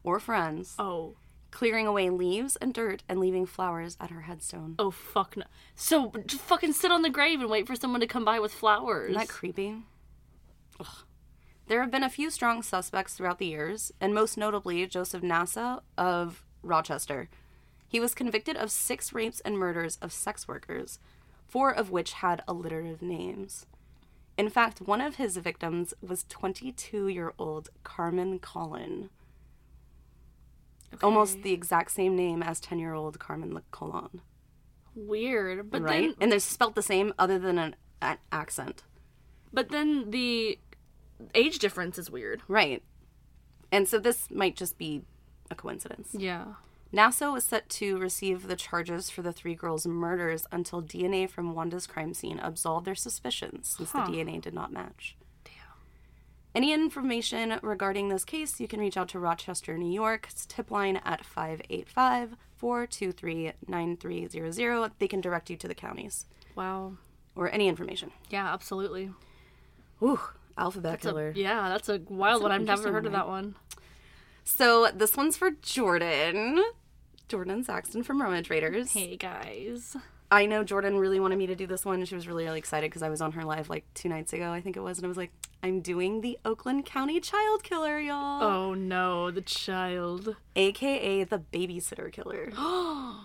or 0.03 0.19
friends, 0.19 0.75
Oh. 0.77 1.15
clearing 1.53 1.87
away 1.87 2.11
leaves 2.11 2.57
and 2.57 2.75
dirt 2.75 3.05
and 3.09 3.21
leaving 3.21 3.47
flowers 3.47 3.97
at 4.01 4.11
her 4.11 4.23
headstone. 4.23 4.75
Oh 4.77 4.91
fuck 4.91 5.37
no. 5.37 5.45
So 5.77 6.11
just 6.27 6.43
fucking 6.43 6.73
sit 6.73 6.91
on 6.91 7.03
the 7.03 7.11
grave 7.11 7.41
and 7.41 7.49
wait 7.49 7.69
for 7.69 7.77
someone 7.77 8.01
to 8.01 8.09
come 8.09 8.25
by 8.25 8.41
with 8.41 8.53
flowers. 8.53 9.11
Isn't 9.11 9.21
that 9.21 9.29
creepy? 9.29 9.85
Ugh. 10.81 11.05
There 11.69 11.81
have 11.81 11.93
been 11.93 12.03
a 12.03 12.11
few 12.11 12.29
strong 12.29 12.65
suspects 12.65 13.15
throughout 13.15 13.39
the 13.39 13.47
years, 13.47 13.93
and 14.01 14.13
most 14.13 14.37
notably 14.37 14.85
Joseph 14.89 15.23
Naso 15.23 15.85
of 15.97 16.43
Rochester. 16.65 17.29
He 17.87 18.01
was 18.01 18.17
convicted 18.17 18.57
of 18.57 18.73
six 18.73 19.13
rapes 19.13 19.39
and 19.45 19.57
murders 19.57 19.97
of 20.03 20.13
sex 20.13 20.49
workers, 20.49 20.99
four 21.47 21.71
of 21.71 21.93
which 21.93 22.15
had 22.15 22.43
alliterative 22.49 23.01
names. 23.01 23.65
In 24.39 24.49
fact, 24.49 24.81
one 24.81 25.01
of 25.01 25.17
his 25.17 25.37
victims 25.37 25.93
was 26.01 26.25
22 26.29 27.09
year 27.09 27.33
old 27.39 27.69
Carmen 27.85 28.39
Colon. 28.39 29.11
Almost 31.03 31.43
the 31.43 31.53
exact 31.53 31.91
same 31.91 32.17
name 32.17 32.43
as 32.43 32.61
10 32.61 32.79
year 32.79 32.93
old 32.95 33.19
Carmen 33.19 33.59
Colon, 33.71 34.21
Weird. 34.95 35.71
But 35.71 35.83
right? 35.83 36.03
then 36.09 36.15
and 36.21 36.31
they're 36.33 36.39
spelt 36.39 36.75
the 36.75 36.83
same 36.83 37.15
other 37.19 37.39
than 37.39 37.59
an, 37.59 37.77
an 38.03 38.19
accent. 38.31 38.83
but 39.53 39.71
then 39.71 40.11
the 40.11 40.59
age 41.35 41.59
difference 41.59 41.99
is 41.99 42.11
weird. 42.11 42.43
Right. 42.49 42.83
And 43.71 43.89
so 43.89 43.99
this 43.99 44.31
might 44.31 44.55
just 44.57 44.77
be 44.77 45.03
a 45.51 45.55
coincidence. 45.55 46.09
Yeah. 46.13 46.45
Naso 46.93 47.33
was 47.33 47.45
set 47.45 47.69
to 47.71 47.97
receive 47.99 48.47
the 48.49 48.57
charges 48.57 49.09
for 49.09 49.23
the 49.23 49.33
three 49.33 49.55
girls' 49.55 49.87
murders 49.87 50.47
until 50.53 50.83
DNA 50.83 51.29
from 51.29 51.55
Wanda's 51.55 51.87
crime 51.87 52.13
scene 52.13 52.39
absolved 52.39 52.87
their 52.87 52.95
suspicions 52.95 53.75
since 53.79 53.93
Huh. 53.93 54.05
the 54.07 54.13
DNA 54.13 54.41
did 54.41 54.53
not 54.53 54.73
match. 54.73 55.17
Damn. 55.45 55.55
Any 56.55 56.73
information 56.73 57.59
regarding 57.63 58.09
this 58.09 58.25
case, 58.27 58.61
you 58.61 58.69
can 58.69 58.79
reach 58.81 58.97
out 58.99 59.09
to 59.11 59.19
Rochester, 59.19 59.79
New 59.79 59.91
York's 59.93 60.45
tip 60.45 60.71
line 60.71 60.97
at 60.99 61.25
585 61.25 62.37
423 62.57 63.53
9300. 63.67 64.93
They 64.99 65.09
can 65.09 65.21
direct 65.23 65.49
you 65.49 65.57
to 65.57 65.67
the 65.69 65.75
counties 65.75 66.27
Wow. 66.55 66.99
or 67.35 67.51
any 67.51 67.69
information. 67.69 68.13
Yeah, 68.29 68.53
absolutely. 68.53 69.11
Ooh, 70.03 70.21
alphabet 70.59 70.93
That's 70.93 71.07
a- 71.07 71.09
killer. 71.09 71.33
yeah, 71.35 71.71
that's 71.71 71.89
a 71.89 72.01
wild 72.09 72.43
an 72.43 72.51
one. 72.51 72.53
I've 72.53 72.63
never 72.67 72.93
heard 72.93 73.07
of 73.07 73.13
that 73.13 73.29
one. 73.29 73.57
So 74.45 74.91
this 74.93 75.17
one's 75.17 75.37
for 75.39 75.53
Jordan. 75.53 76.63
Jordan 77.33 77.65
Saxton 77.65 78.03
from 78.03 78.21
Roma 78.21 78.43
Traders. 78.43 78.93
Hey 78.93 79.17
guys. 79.17 79.97
I 80.31 80.45
know 80.45 80.63
Jordan 80.63 80.99
really 80.99 81.19
wanted 81.19 81.39
me 81.39 81.47
to 81.47 81.55
do 81.55 81.67
this 81.67 81.83
one. 81.83 82.05
She 82.05 82.15
was 82.15 82.29
really, 82.29 82.45
really 82.45 82.59
excited 82.59 82.91
because 82.91 83.03
I 83.03 83.09
was 83.09 83.23
on 83.23 83.33
her 83.33 83.43
live 83.43 83.71
like 83.71 83.87
two 83.95 84.11
nights 84.11 84.35
ago, 84.35 84.53
I 84.53 84.61
think 84.61 84.77
it 84.77 84.81
was, 84.81 84.99
and 84.99 85.07
I 85.07 85.09
was 85.09 85.17
like, 85.17 85.33
I'm 85.63 85.81
doing 85.81 86.21
the 86.21 86.39
Oakland 86.45 86.85
County 86.85 87.21
child 87.21 87.63
killer, 87.63 87.99
y'all. 87.99 88.43
Oh 88.43 88.75
no, 88.75 89.31
the 89.31 89.41
child. 89.41 90.37
AKA 90.55 91.25
the 91.25 91.39
babysitter 91.39 92.13
killer. 92.13 92.53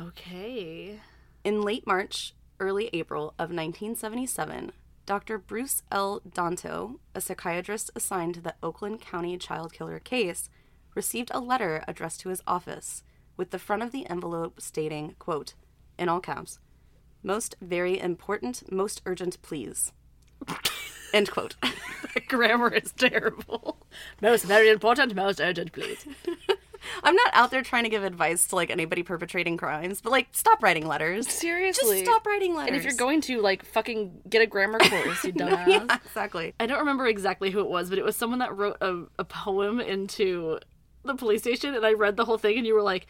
Okay. 0.00 1.00
In 1.42 1.62
late 1.62 1.84
March, 1.84 2.34
early 2.60 2.88
April 2.92 3.30
of 3.30 3.50
1977, 3.50 4.70
Dr. 5.04 5.36
Bruce 5.36 5.82
L. 5.90 6.20
Danto, 6.20 7.00
a 7.12 7.20
psychiatrist 7.20 7.90
assigned 7.96 8.34
to 8.34 8.40
the 8.40 8.54
Oakland 8.62 9.00
County 9.00 9.36
child 9.36 9.72
killer 9.72 9.98
case, 9.98 10.48
received 10.94 11.32
a 11.34 11.40
letter 11.40 11.82
addressed 11.88 12.20
to 12.20 12.28
his 12.28 12.40
office 12.46 13.02
with 13.38 13.50
the 13.52 13.58
front 13.58 13.82
of 13.82 13.92
the 13.92 14.06
envelope 14.10 14.60
stating, 14.60 15.14
quote, 15.18 15.54
in 15.98 16.10
all 16.10 16.20
caps, 16.20 16.58
most 17.22 17.56
very 17.62 17.98
important, 17.98 18.70
most 18.70 19.00
urgent, 19.06 19.40
please. 19.40 19.92
End 21.14 21.30
quote. 21.30 21.56
The 22.14 22.20
grammar 22.20 22.72
is 22.72 22.92
terrible. 22.92 23.76
Most 24.20 24.44
very 24.44 24.70
important, 24.70 25.14
most 25.14 25.40
urgent, 25.40 25.72
please. 25.72 26.06
I'm 27.04 27.14
not 27.14 27.30
out 27.32 27.50
there 27.50 27.62
trying 27.62 27.84
to 27.84 27.90
give 27.90 28.02
advice 28.02 28.46
to 28.48 28.56
like 28.56 28.70
anybody 28.70 29.02
perpetrating 29.02 29.56
crimes, 29.56 30.00
but 30.00 30.10
like 30.10 30.28
stop 30.32 30.62
writing 30.62 30.86
letters. 30.86 31.28
Seriously. 31.28 32.00
Just 32.00 32.10
stop 32.10 32.26
writing 32.26 32.54
letters. 32.54 32.68
And 32.68 32.76
if 32.76 32.84
you're 32.84 32.94
going 32.94 33.20
to, 33.22 33.40
like, 33.40 33.64
fucking 33.64 34.22
get 34.28 34.42
a 34.42 34.46
grammar 34.46 34.78
course, 34.78 35.22
you 35.22 35.32
dumbass. 35.32 35.66
yeah, 35.68 35.96
exactly. 36.04 36.54
I 36.58 36.66
don't 36.66 36.78
remember 36.78 37.06
exactly 37.06 37.50
who 37.50 37.60
it 37.60 37.68
was, 37.68 37.90
but 37.90 37.98
it 37.98 38.04
was 38.04 38.16
someone 38.16 38.38
that 38.38 38.56
wrote 38.56 38.78
a, 38.80 39.02
a 39.18 39.24
poem 39.24 39.80
into 39.80 40.58
the 41.04 41.14
police 41.14 41.42
station, 41.42 41.74
and 41.74 41.84
I 41.84 41.92
read 41.92 42.16
the 42.16 42.24
whole 42.24 42.38
thing, 42.38 42.56
and 42.56 42.66
you 42.66 42.74
were 42.74 42.82
like, 42.82 43.06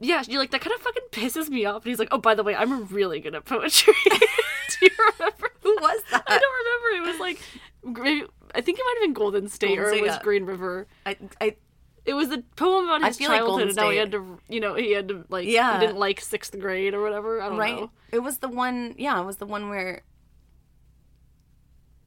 yeah, 0.00 0.22
you're 0.26 0.40
like, 0.40 0.50
that 0.50 0.62
kind 0.62 0.74
of 0.74 0.80
fucking 0.80 1.02
pisses 1.12 1.48
me 1.48 1.66
off. 1.66 1.84
And 1.84 1.90
he's 1.90 1.98
like, 1.98 2.08
oh, 2.10 2.18
by 2.18 2.34
the 2.34 2.42
way, 2.42 2.56
I'm 2.56 2.86
really 2.86 3.20
good 3.20 3.34
at 3.34 3.44
poetry. 3.44 3.94
Do 4.10 4.16
you 4.86 4.90
remember? 4.98 5.50
Who 5.62 5.76
was 5.80 6.02
that? 6.10 6.24
I 6.26 6.38
don't 6.38 6.54
remember. 6.64 7.08
It 7.08 7.12
was 7.12 7.20
like, 7.20 7.40
maybe- 7.84 8.26
I 8.54 8.60
think 8.62 8.78
it 8.78 8.82
might 8.84 8.94
have 9.00 9.02
been 9.06 9.12
Golden 9.12 9.48
State 9.48 9.76
Golden 9.76 9.84
or 9.84 9.92
it 9.96 10.02
was 10.02 10.12
yeah. 10.12 10.22
Green 10.22 10.44
River. 10.44 10.86
I, 11.06 11.16
I 11.40 11.56
It 12.04 12.14
was 12.14 12.30
a 12.30 12.38
poem 12.56 12.86
about 12.86 13.04
his 13.04 13.20
like 13.20 13.28
childhood, 13.28 13.46
Golden 13.46 13.68
and 13.68 13.78
how 13.78 13.90
he 13.90 13.98
had 13.98 14.10
to, 14.12 14.40
you 14.48 14.58
know, 14.60 14.74
he 14.74 14.92
had 14.92 15.08
to 15.08 15.24
like, 15.28 15.46
Yeah. 15.46 15.78
he 15.78 15.86
didn't 15.86 15.98
like 15.98 16.20
sixth 16.20 16.58
grade 16.58 16.94
or 16.94 17.02
whatever. 17.02 17.40
I 17.42 17.48
don't 17.48 17.58
right. 17.58 17.76
know. 17.76 17.90
It 18.10 18.20
was 18.20 18.38
the 18.38 18.48
one. 18.48 18.94
Yeah, 18.98 19.20
it 19.20 19.24
was 19.26 19.36
the 19.36 19.46
one 19.46 19.68
where. 19.68 20.02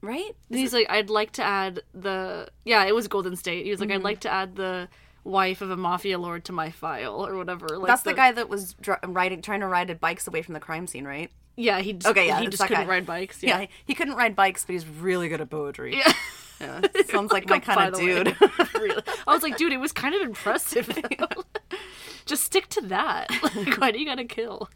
Right. 0.01 0.31
And 0.49 0.59
he's 0.59 0.73
like, 0.73 0.89
I'd 0.89 1.09
like 1.09 1.31
to 1.33 1.43
add 1.43 1.81
the 1.93 2.49
yeah, 2.65 2.83
it 2.85 2.93
was 2.93 3.07
Golden 3.07 3.35
State. 3.37 3.63
He 3.65 3.71
was 3.71 3.79
like, 3.79 3.89
Mm-hmm. 3.89 3.99
I'd 3.99 4.03
like 4.03 4.19
to 4.21 4.29
add 4.29 4.55
the 4.55 4.89
wife 5.23 5.61
of 5.61 5.69
a 5.71 5.77
mafia 5.77 6.17
lord 6.19 6.43
to 6.45 6.51
my 6.51 6.69
file 6.71 7.25
or 7.25 7.35
whatever. 7.37 7.67
Like 7.77 7.87
That's 7.87 8.03
the, 8.03 8.13
guy 8.13 8.31
that 8.31 8.49
was 8.49 8.73
dr- 8.75 8.99
riding, 9.07 9.41
trying 9.41 9.61
to 9.61 9.67
ride 9.67 9.99
bikes 9.99 10.27
away 10.27 10.41
from 10.41 10.53
the 10.53 10.59
crime 10.59 10.87
scene, 10.87 11.05
right? 11.05 11.31
Yeah, 11.55 11.79
he 11.79 11.93
just, 11.93 12.07
Okay, 12.07 12.27
yeah, 12.27 12.39
he 12.39 12.47
just 12.47 12.63
couldn't 12.63 12.83
guy. 12.85 12.89
ride 12.89 13.05
bikes. 13.05 13.41
Yeah, 13.43 13.49
Yeah, 13.49 13.61
he, 13.61 13.69
he 13.85 13.93
couldn't 13.95 14.15
ride 14.15 14.35
bikes, 14.35 14.65
but 14.65 14.73
he's 14.73 14.87
really 14.87 15.29
good 15.29 15.39
at 15.41 15.49
poetry. 15.49 15.97
yeah. 15.97 16.13
Yeah, 16.61 16.81
sounds 17.07 17.31
like 17.31 17.47
my 17.49 17.57
Oh, 17.57 17.59
kind 17.59 17.93
of 17.93 17.99
dude. 17.99 18.35
really. 18.79 19.01
I 19.27 19.33
was 19.33 19.43
like, 19.43 19.57
dude, 19.57 19.73
it 19.73 19.79
was 19.79 19.91
kind 19.91 20.15
of 20.15 20.21
impressive. 20.21 20.87
just 22.25 22.43
stick 22.43 22.67
to 22.69 22.81
that. 22.81 23.29
Like, 23.55 23.77
why 23.79 23.91
do 23.91 23.99
you 23.99 24.05
gotta 24.05 24.23
kill? 24.25 24.69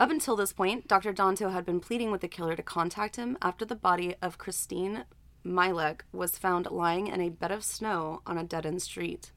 Up 0.00 0.10
until 0.10 0.34
this 0.36 0.52
point, 0.52 0.88
Dr. 0.88 1.12
Danto 1.12 1.52
had 1.52 1.64
been 1.64 1.80
pleading 1.80 2.10
with 2.10 2.20
the 2.20 2.28
killer 2.28 2.56
to 2.56 2.62
contact 2.62 3.16
him 3.16 3.38
after 3.40 3.64
the 3.64 3.76
body 3.76 4.16
of 4.20 4.38
Christine 4.38 5.04
Mihelich 5.46 6.00
was 6.12 6.36
found 6.36 6.68
lying 6.70 7.06
in 7.06 7.20
a 7.20 7.28
bed 7.28 7.52
of 7.52 7.62
snow 7.64 8.20
on 8.26 8.36
a 8.36 8.44
dead 8.44 8.66
end 8.66 8.82
street. 8.82 9.30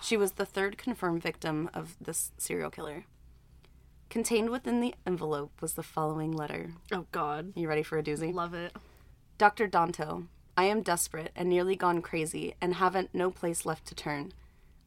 She 0.00 0.16
was 0.16 0.32
the 0.32 0.46
third 0.46 0.78
confirmed 0.78 1.22
victim 1.22 1.70
of 1.74 1.96
this 2.00 2.32
serial 2.38 2.70
killer. 2.70 3.04
Contained 4.10 4.50
within 4.50 4.80
the 4.80 4.94
envelope 5.06 5.50
was 5.60 5.74
the 5.74 5.82
following 5.82 6.32
letter. 6.32 6.72
Oh 6.92 7.06
God, 7.10 7.52
You 7.56 7.68
ready 7.68 7.82
for 7.82 7.98
a 7.98 8.02
doozy? 8.02 8.32
love 8.32 8.54
it. 8.54 8.74
Dr. 9.38 9.66
Danto, 9.66 10.26
I 10.56 10.64
am 10.64 10.82
desperate 10.82 11.32
and 11.34 11.48
nearly 11.48 11.74
gone 11.74 12.00
crazy 12.00 12.54
and 12.60 12.74
haven't 12.74 13.14
no 13.14 13.30
place 13.30 13.66
left 13.66 13.86
to 13.86 13.94
turn. 13.94 14.32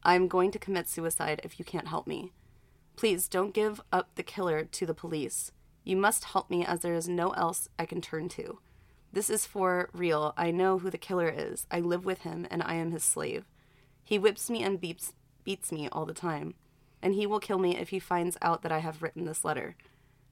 I 0.02 0.14
am 0.14 0.28
going 0.28 0.50
to 0.52 0.58
commit 0.58 0.88
suicide 0.88 1.40
if 1.44 1.58
you 1.58 1.64
can't 1.64 1.88
help 1.88 2.06
me. 2.06 2.32
Please 2.96 3.28
don't 3.28 3.52
give 3.54 3.80
up 3.92 4.08
the 4.14 4.22
killer 4.22 4.64
to 4.64 4.86
the 4.86 4.94
police. 4.94 5.52
You 5.84 5.96
must 5.96 6.24
help 6.24 6.48
me 6.48 6.64
as 6.64 6.80
there 6.80 6.94
is 6.94 7.08
no 7.08 7.30
else 7.30 7.68
I 7.78 7.84
can 7.86 8.00
turn 8.00 8.28
to. 8.30 8.60
This 9.12 9.28
is 9.30 9.46
for 9.46 9.90
real. 9.92 10.32
I 10.36 10.50
know 10.50 10.78
who 10.78 10.90
the 10.90 10.98
killer 10.98 11.28
is. 11.28 11.66
I 11.70 11.80
live 11.80 12.04
with 12.04 12.22
him 12.22 12.46
and 12.50 12.62
I 12.62 12.74
am 12.74 12.92
his 12.92 13.04
slave. 13.04 13.44
He 14.08 14.18
whips 14.18 14.48
me 14.48 14.62
and 14.62 14.80
beats 14.80 15.12
beats 15.44 15.70
me 15.70 15.86
all 15.92 16.06
the 16.06 16.14
time. 16.14 16.54
And 17.02 17.12
he 17.12 17.26
will 17.26 17.40
kill 17.40 17.58
me 17.58 17.76
if 17.76 17.90
he 17.90 17.98
finds 17.98 18.38
out 18.40 18.62
that 18.62 18.72
I 18.72 18.78
have 18.78 19.02
written 19.02 19.26
this 19.26 19.44
letter. 19.44 19.76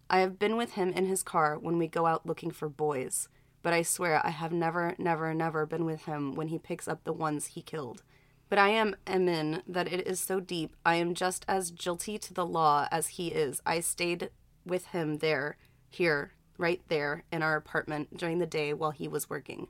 I 0.09 0.21
have 0.21 0.39
been 0.39 0.57
with 0.57 0.73
him 0.73 0.95
in 0.95 1.05
his 1.05 1.23
car 1.23 1.59
when 1.59 1.77
we 1.77 1.87
go 1.87 2.07
out 2.07 2.25
looking 2.25 2.51
for 2.51 2.71
boys, 2.71 3.29
but 3.63 3.75
I 3.75 3.83
swear 3.83 4.25
I 4.25 4.31
have 4.31 4.51
never, 4.51 4.95
never, 4.97 5.35
never 5.35 5.67
been 5.67 5.85
with 5.85 6.07
him 6.07 6.35
when 6.35 6.49
he 6.49 6.59
picks 6.59 6.89
up 6.89 7.05
the 7.05 7.13
ones 7.13 7.49
he 7.49 7.61
killed. 7.61 8.03
But 8.49 8.59
I 8.59 8.71
am 8.71 8.97
amin 9.07 9.63
that 9.69 9.93
it 9.93 10.07
is 10.07 10.21
so 10.21 10.41
deep, 10.41 10.75
I 10.87 10.95
am 10.95 11.13
just 11.13 11.45
as 11.47 11.71
guilty 11.71 12.17
to 12.17 12.33
the 12.33 12.47
law 12.47 12.89
as 12.91 13.09
he 13.09 13.29
is. 13.29 13.61
I 13.67 13.81
stayed 13.81 14.31
with 14.65 14.87
him 14.87 15.19
there, 15.19 15.59
here, 15.91 16.33
right 16.57 16.81
there, 16.89 17.25
in 17.31 17.43
our 17.43 17.57
apartment 17.57 18.17
during 18.17 18.39
the 18.39 18.47
day 18.47 18.73
while 18.73 18.93
he 18.93 19.07
was 19.07 19.29
working. 19.29 19.69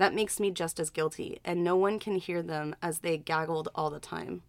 That 0.00 0.14
makes 0.14 0.40
me 0.40 0.50
just 0.50 0.80
as 0.80 0.88
guilty, 0.88 1.40
and 1.44 1.62
no 1.62 1.76
one 1.76 1.98
can 1.98 2.16
hear 2.16 2.42
them 2.42 2.74
as 2.80 3.00
they 3.00 3.18
gaggled 3.18 3.68
all 3.74 3.90
the 3.90 4.00
time. 4.00 4.40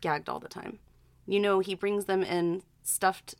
Gagged 0.00 0.28
all 0.28 0.40
the 0.40 0.48
time. 0.48 0.80
You 1.24 1.38
know, 1.38 1.60
he 1.60 1.76
brings 1.76 2.06
them 2.06 2.24
in 2.24 2.64
stuffed 2.82 3.36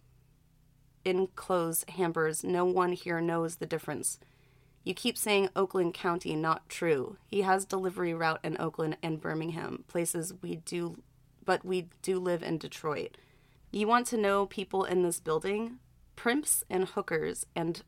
in 1.04 1.26
clothes 1.34 1.84
hampers. 1.96 2.44
No 2.44 2.64
one 2.64 2.92
here 2.92 3.20
knows 3.20 3.56
the 3.56 3.66
difference. 3.66 4.20
You 4.84 4.94
keep 4.94 5.18
saying 5.18 5.48
Oakland 5.56 5.94
County, 5.94 6.36
not 6.36 6.68
true. 6.68 7.16
He 7.26 7.40
has 7.40 7.64
delivery 7.64 8.14
route 8.14 8.38
in 8.44 8.56
Oakland 8.61 8.96
and 9.02 9.20
Birmingham, 9.20 9.82
places 9.88 10.32
we 10.40 10.54
do, 10.54 11.02
but 11.44 11.64
we 11.64 11.88
do 12.02 12.20
live 12.20 12.44
in 12.44 12.59
Detroit. 12.59 13.16
You 13.72 13.88
want 13.88 14.06
to 14.06 14.16
know 14.16 14.46
people 14.46 14.84
in 14.84 15.02
this 15.02 15.18
building? 15.18 15.80
Primps 16.14 16.62
and 16.70 16.84
hookers 16.84 17.46
and 17.56 17.82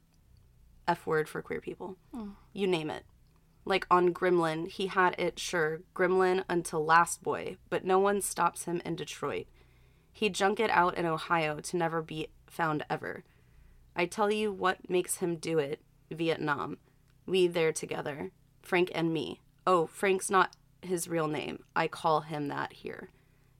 F 0.88 1.06
word 1.06 1.28
for 1.28 1.40
queer 1.40 1.60
people. 1.60 1.98
Hmm. 2.12 2.30
You 2.52 2.66
name 2.66 2.90
it. 2.90 3.04
Like 3.64 3.86
on 3.90 4.12
Gremlin, 4.14 4.68
he 4.68 4.86
had 4.86 5.14
it, 5.18 5.38
sure, 5.38 5.82
Gremlin 5.94 6.44
until 6.48 6.84
Last 6.84 7.22
Boy, 7.22 7.56
but 7.68 7.84
no 7.84 7.98
one 7.98 8.22
stops 8.22 8.64
him 8.64 8.80
in 8.84 8.96
Detroit. 8.96 9.46
He 10.12 10.28
junk 10.28 10.60
it 10.60 10.70
out 10.70 10.96
in 10.96 11.06
Ohio 11.06 11.60
to 11.60 11.76
never 11.76 12.02
be 12.02 12.28
found 12.46 12.84
ever. 12.90 13.24
I 13.94 14.06
tell 14.06 14.32
you 14.32 14.52
what 14.52 14.88
makes 14.90 15.16
him 15.16 15.36
do 15.36 15.58
it 15.58 15.80
Vietnam. 16.10 16.78
We 17.26 17.46
there 17.46 17.72
together. 17.72 18.30
Frank 18.62 18.90
and 18.94 19.12
me. 19.12 19.40
Oh, 19.66 19.86
Frank's 19.86 20.30
not 20.30 20.56
his 20.82 21.08
real 21.08 21.28
name. 21.28 21.64
I 21.76 21.86
call 21.88 22.22
him 22.22 22.48
that 22.48 22.72
here. 22.72 23.10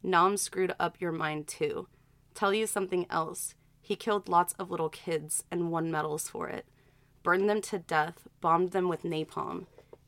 Nam 0.02 0.36
screwed 0.36 0.74
up 0.80 1.00
your 1.00 1.12
mind 1.12 1.46
too. 1.46 1.88
Tell 2.34 2.54
you 2.54 2.66
something 2.66 3.06
else. 3.10 3.54
He 3.80 3.96
killed 3.96 4.28
lots 4.28 4.54
of 4.54 4.70
little 4.70 4.88
kids 4.88 5.44
and 5.50 5.70
won 5.70 5.90
medals 5.90 6.28
for 6.28 6.48
it. 6.48 6.66
Burned 7.22 7.48
them 7.48 7.60
to 7.62 7.78
death, 7.78 8.26
bombed 8.40 8.72
them 8.72 8.88
with 8.88 9.02
napalm. 9.02 9.66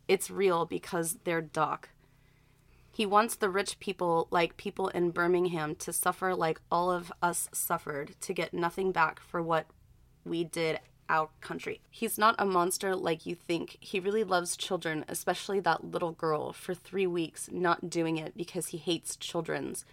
It's 0.08 0.30
real 0.30 0.66
because 0.66 1.18
they're 1.24 1.40
Doc. 1.40 1.90
He 2.90 3.06
wants 3.06 3.36
the 3.36 3.48
rich 3.48 3.78
people, 3.80 4.28
like 4.30 4.58
people 4.58 4.88
in 4.88 5.10
Birmingham, 5.10 5.74
to 5.76 5.92
suffer 5.92 6.34
like 6.34 6.60
all 6.70 6.90
of 6.90 7.10
us 7.22 7.48
suffered, 7.52 8.14
to 8.20 8.34
get 8.34 8.52
nothing 8.52 8.92
back 8.92 9.20
for 9.20 9.42
what 9.42 9.66
we 10.24 10.44
did 10.44 10.78
our 11.08 11.30
country. 11.40 11.80
He's 11.90 12.18
not 12.18 12.34
a 12.38 12.44
monster 12.44 12.94
like 12.94 13.24
you 13.26 13.34
think. 13.34 13.78
He 13.80 13.98
really 13.98 14.24
loves 14.24 14.56
children, 14.56 15.04
especially 15.08 15.60
that 15.60 15.90
little 15.90 16.12
girl, 16.12 16.52
for 16.52 16.74
three 16.74 17.06
weeks, 17.06 17.48
not 17.50 17.88
doing 17.88 18.18
it 18.18 18.36
because 18.36 18.68
he 18.68 18.78
hates 18.78 19.16
children's, 19.16 19.84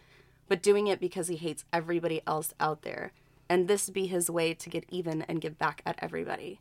but 0.48 0.62
doing 0.62 0.88
it 0.88 1.00
because 1.00 1.28
he 1.28 1.36
hates 1.38 1.66
everybody 1.72 2.22
else 2.28 2.54
out 2.60 2.82
there. 2.82 3.12
And 3.48 3.68
this 3.68 3.90
be 3.90 4.08
his 4.08 4.30
way 4.30 4.54
to 4.54 4.70
get 4.70 4.86
even 4.90 5.24
and 5.24 5.42
give 5.42 5.58
back 5.58 5.82
at 5.86 5.98
everybody 6.02 6.60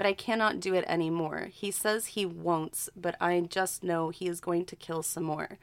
but 0.00 0.06
I 0.06 0.14
cannot 0.14 0.60
do 0.60 0.72
it 0.72 0.86
anymore. 0.88 1.48
He 1.52 1.70
says 1.70 2.06
he 2.06 2.24
won't, 2.24 2.88
but 2.96 3.16
I 3.20 3.38
just 3.40 3.84
know 3.84 4.08
he 4.08 4.28
is 4.28 4.40
going 4.40 4.64
to 4.64 4.74
kill 4.74 5.02
some 5.02 5.24
more. 5.24 5.58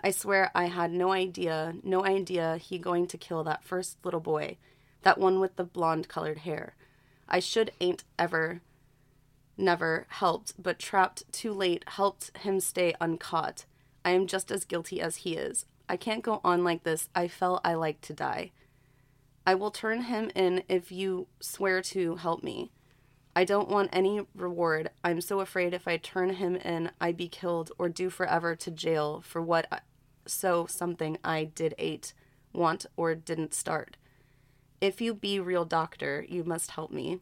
I 0.00 0.10
swear 0.10 0.50
I 0.52 0.64
had 0.64 0.90
no 0.90 1.12
idea, 1.12 1.76
no 1.84 2.04
idea 2.04 2.56
he 2.56 2.76
going 2.80 3.06
to 3.06 3.16
kill 3.16 3.44
that 3.44 3.62
first 3.62 4.04
little 4.04 4.18
boy, 4.18 4.56
that 5.02 5.16
one 5.16 5.38
with 5.38 5.54
the 5.54 5.62
blonde 5.62 6.08
colored 6.08 6.38
hair. 6.38 6.74
I 7.28 7.38
should 7.38 7.70
ain't 7.80 8.02
ever, 8.18 8.62
never 9.56 10.06
helped, 10.08 10.60
but 10.60 10.80
trapped 10.80 11.30
too 11.30 11.52
late 11.52 11.84
helped 11.86 12.36
him 12.38 12.58
stay 12.58 12.96
uncaught. 13.00 13.64
I 14.04 14.10
am 14.10 14.26
just 14.26 14.50
as 14.50 14.64
guilty 14.64 15.00
as 15.00 15.18
he 15.18 15.36
is. 15.36 15.66
I 15.88 15.96
can't 15.96 16.24
go 16.24 16.40
on 16.42 16.64
like 16.64 16.82
this. 16.82 17.08
I 17.14 17.28
felt 17.28 17.60
I 17.62 17.74
like 17.74 18.00
to 18.00 18.12
die. 18.12 18.50
I 19.46 19.54
will 19.54 19.70
turn 19.70 20.02
him 20.02 20.32
in 20.34 20.64
if 20.68 20.90
you 20.90 21.28
swear 21.38 21.80
to 21.82 22.16
help 22.16 22.42
me. 22.42 22.72
I 23.34 23.44
don't 23.44 23.68
want 23.68 23.90
any 23.92 24.26
reward. 24.34 24.90
I'm 25.04 25.20
so 25.20 25.40
afraid 25.40 25.72
if 25.72 25.86
I 25.86 25.96
turn 25.96 26.30
him 26.30 26.56
in, 26.56 26.90
I'd 27.00 27.16
be 27.16 27.28
killed 27.28 27.70
or 27.78 27.88
do 27.88 28.10
forever 28.10 28.56
to 28.56 28.70
jail 28.70 29.22
for 29.24 29.40
what 29.40 29.66
I, 29.70 29.80
so 30.26 30.66
something 30.66 31.18
I 31.22 31.44
did 31.44 31.74
ate, 31.78 32.14
want 32.52 32.86
or 32.96 33.14
didn't 33.14 33.54
start. 33.54 33.96
If 34.80 35.00
you 35.00 35.14
be 35.14 35.40
real 35.40 35.64
doctor, 35.64 36.24
you 36.28 36.44
must 36.44 36.72
help 36.72 36.90
me. 36.90 37.20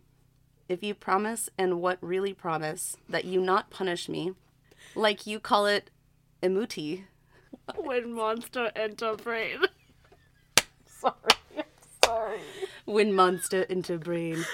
If 0.68 0.82
you 0.82 0.94
promise 0.94 1.48
and 1.56 1.80
what 1.80 1.98
really 2.00 2.32
promise 2.32 2.96
that 3.08 3.24
you 3.24 3.40
not 3.40 3.70
punish 3.70 4.08
me, 4.08 4.32
like 4.94 5.26
you 5.26 5.38
call 5.38 5.66
it 5.66 5.90
emuti. 6.42 7.04
when 7.76 8.12
monster 8.12 8.72
enter 8.74 9.14
brain. 9.16 9.60
sorry. 10.86 11.14
Sorry. 12.04 12.40
When 12.84 13.14
monster 13.14 13.66
enter 13.68 13.98
brain. 13.98 14.44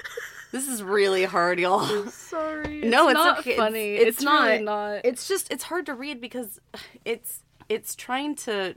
This 0.53 0.69
is 0.69 0.83
really 0.83 1.25
hard, 1.25 1.59
y'all. 1.59 2.07
Sorry. 2.11 2.83
no, 2.83 3.09
it's 3.09 3.15
not 3.15 3.39
okay. 3.41 3.57
funny. 3.57 3.95
It's, 3.95 4.03
It's, 4.03 4.17
it's 4.19 4.25
not. 4.25 4.47
really 4.49 4.63
not. 4.63 5.01
It's 5.05 5.27
just 5.27 5.51
it's 5.51 5.65
hard 5.65 5.87
to 5.87 5.95
read 5.95 6.21
because 6.21 6.61
it's 7.05 7.41
it's 7.69 7.95
trying 7.97 8.35
to 8.37 8.75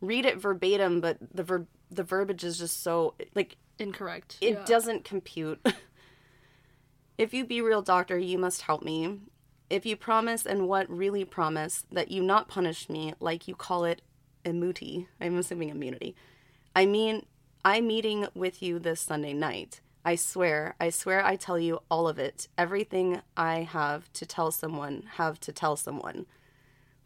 read 0.00 0.24
it 0.24 0.38
verbatim, 0.38 1.00
but 1.00 1.18
the 1.32 1.42
verb 1.42 1.66
the 1.90 2.02
verbiage 2.02 2.42
is 2.44 2.58
just 2.58 2.82
so 2.82 3.14
like 3.34 3.56
incorrect. 3.78 4.38
it 4.40 4.54
Yeah. 4.54 4.64
doesn't 4.64 5.04
compute. 5.04 5.60
if 7.18 7.32
you 7.34 7.44
be 7.44 7.60
real 7.60 7.82
doctor, 7.82 8.18
you 8.18 8.38
must 8.38 8.62
help 8.62 8.82
me. 8.82 9.20
If 9.70 9.84
you 9.84 9.96
promise 9.96 10.46
and 10.46 10.66
what 10.68 10.88
really 10.88 11.24
promise 11.24 11.84
that 11.92 12.10
you 12.10 12.22
not 12.22 12.48
punish 12.48 12.88
me 12.88 13.12
like 13.20 13.46
you 13.46 13.54
call 13.54 13.84
it 13.84 14.00
immunity. 14.44 15.08
I'm 15.20 15.36
assuming 15.36 15.68
immunity. 15.68 16.14
I 16.74 16.86
mean, 16.86 17.26
I'm 17.64 17.86
meeting 17.86 18.26
with 18.34 18.62
you 18.62 18.78
this 18.78 19.00
Sunday 19.00 19.34
night. 19.34 19.80
I 20.08 20.14
swear, 20.14 20.74
I 20.80 20.88
swear 20.88 21.22
I 21.22 21.36
tell 21.36 21.58
you 21.58 21.80
all 21.90 22.08
of 22.08 22.18
it. 22.18 22.48
Everything 22.56 23.20
I 23.36 23.58
have 23.58 24.10
to 24.14 24.24
tell 24.24 24.50
someone, 24.50 25.02
have 25.16 25.38
to 25.40 25.52
tell 25.52 25.76
someone. 25.76 26.24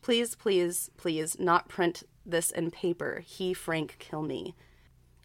Please, 0.02 0.36
please, 0.36 0.88
please, 0.96 1.36
not 1.36 1.68
print 1.68 2.04
this 2.24 2.52
in 2.52 2.70
paper. 2.70 3.24
He, 3.26 3.54
Frank, 3.54 3.96
kill 3.98 4.22
me. 4.22 4.54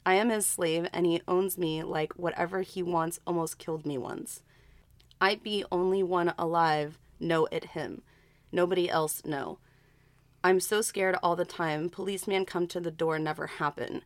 I 0.08 0.16
am 0.16 0.32
his 0.32 0.48
slave, 0.48 0.88
and 0.92 1.06
he 1.06 1.22
owns 1.28 1.56
me 1.56 1.84
like 1.84 2.14
whatever 2.14 2.64
he 2.64 2.82
wants 2.82 3.20
almost 3.28 3.60
killed 3.60 3.86
me 3.86 4.00
once. 4.00 4.42
I 5.22 5.36
be 5.36 5.64
only 5.72 6.02
one 6.02 6.34
alive, 6.36 6.98
know 7.20 7.48
it 7.52 7.64
him. 7.64 8.02
Nobody 8.52 8.90
else 8.90 9.24
know. 9.24 9.60
I'm 10.44 10.60
so 10.60 10.82
scared 10.82 11.16
all 11.22 11.36
the 11.36 11.46
time. 11.46 11.92
Policeman 11.92 12.46
come 12.46 12.66
to 12.70 12.80
the 12.80 12.90
door 12.90 13.20
never 13.20 13.46
happen. 13.46 14.02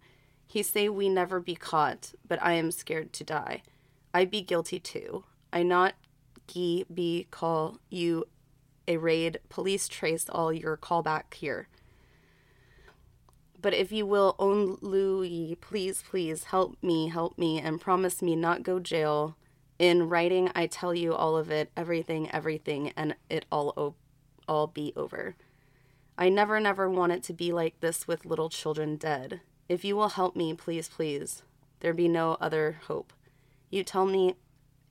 He 0.52 0.64
say 0.64 0.90
we 0.90 1.08
never 1.08 1.40
be 1.40 1.56
caught, 1.56 2.12
but 2.28 2.38
I 2.44 2.52
am 2.56 2.72
scared 2.72 3.14
to 3.14 3.24
die. 3.24 3.62
I 4.14 4.26
be 4.26 4.42
guilty 4.42 4.82
too. 4.82 5.24
I 5.54 5.64
not 5.64 5.94
ge 6.46 6.84
be 6.94 7.28
call 7.32 7.80
you 7.90 8.26
a 8.86 8.98
raid. 8.98 9.40
Police 9.48 9.88
trace 9.88 10.28
all 10.28 10.52
your 10.52 10.76
callback 10.76 11.36
here. 11.36 11.70
But 13.62 13.74
if 13.74 13.94
you 13.94 14.06
will 14.06 14.36
only 14.40 15.56
please, 15.62 16.04
please 16.06 16.44
help 16.44 16.76
me, 16.84 17.08
help 17.08 17.38
me, 17.38 17.58
and 17.58 17.80
promise 17.80 18.22
me 18.22 18.36
not 18.36 18.62
go 18.62 18.82
jail. 18.82 19.38
In 19.80 20.10
writing, 20.10 20.52
I 20.54 20.68
tell 20.68 20.94
you 20.94 21.14
all 21.14 21.38
of 21.38 21.50
it, 21.50 21.72
everything, 21.78 22.30
everything, 22.30 22.92
and 22.98 23.16
it 23.30 23.46
all 23.54 23.74
o- 23.78 23.96
all 24.50 24.68
be 24.68 24.92
over. 24.98 25.38
I 26.18 26.28
never, 26.28 26.60
never 26.60 26.90
want 26.90 27.14
it 27.14 27.24
to 27.24 27.34
be 27.34 27.54
like 27.54 27.80
this 27.80 28.06
with 28.06 28.26
little 28.26 28.50
children 28.50 28.98
dead. 28.98 29.40
If 29.72 29.86
you 29.86 29.96
will 29.96 30.10
help 30.10 30.36
me, 30.36 30.54
please, 30.54 30.90
please, 30.90 31.44
there 31.80 31.94
be 31.94 32.10
no 32.10 32.36
other 32.42 32.82
hope. 32.88 33.14
You 33.70 33.86
tell 33.86 34.06
me 34.06 34.36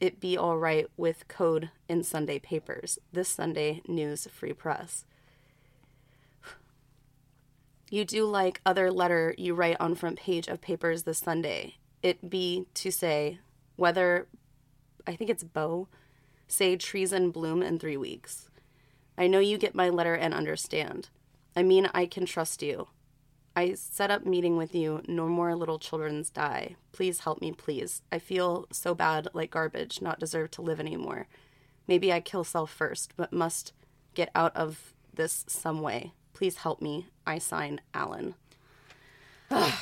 it 0.00 0.20
be 0.20 0.38
all 0.38 0.56
right 0.56 0.86
with 0.96 1.28
code 1.28 1.68
in 1.86 2.02
Sunday 2.02 2.38
papers. 2.38 2.98
This 3.12 3.28
Sunday, 3.28 3.82
News 3.86 4.26
Free 4.32 4.54
Press. 4.54 5.04
You 7.90 8.06
do 8.06 8.24
like 8.24 8.62
other 8.64 8.90
letter 8.90 9.34
you 9.36 9.52
write 9.52 9.76
on 9.78 9.94
front 9.96 10.18
page 10.18 10.48
of 10.48 10.62
papers 10.62 11.02
this 11.02 11.18
Sunday. 11.18 11.74
It 12.02 12.30
be 12.30 12.64
to 12.72 12.90
say 12.90 13.40
whether, 13.76 14.28
I 15.06 15.14
think 15.14 15.28
it's 15.28 15.44
Bo, 15.44 15.88
say 16.48 16.76
treason 16.76 17.30
bloom 17.32 17.62
in 17.62 17.78
three 17.78 17.98
weeks. 17.98 18.48
I 19.18 19.26
know 19.26 19.40
you 19.40 19.58
get 19.58 19.74
my 19.74 19.90
letter 19.90 20.14
and 20.14 20.32
understand. 20.32 21.10
I 21.54 21.64
mean, 21.64 21.90
I 21.92 22.06
can 22.06 22.24
trust 22.24 22.62
you. 22.62 22.88
I 23.60 23.74
set 23.74 24.10
up 24.10 24.24
meeting 24.24 24.56
with 24.56 24.74
you. 24.74 25.02
No 25.06 25.28
more 25.28 25.54
little 25.54 25.78
children's 25.78 26.30
die. 26.30 26.76
Please 26.92 27.20
help 27.20 27.42
me, 27.42 27.52
please. 27.52 28.00
I 28.10 28.18
feel 28.18 28.66
so 28.72 28.94
bad, 28.94 29.28
like 29.34 29.50
garbage, 29.50 30.00
not 30.00 30.18
deserve 30.18 30.50
to 30.52 30.62
live 30.62 30.80
anymore. 30.80 31.26
Maybe 31.86 32.10
I 32.10 32.20
kill 32.20 32.42
self 32.42 32.70
first, 32.70 33.12
but 33.18 33.34
must 33.34 33.74
get 34.14 34.30
out 34.34 34.56
of 34.56 34.94
this 35.12 35.44
some 35.46 35.82
way. 35.82 36.12
Please 36.32 36.56
help 36.56 36.80
me. 36.80 37.08
I 37.26 37.36
sign 37.36 37.82
Alan. 37.92 38.34
That 39.50 39.74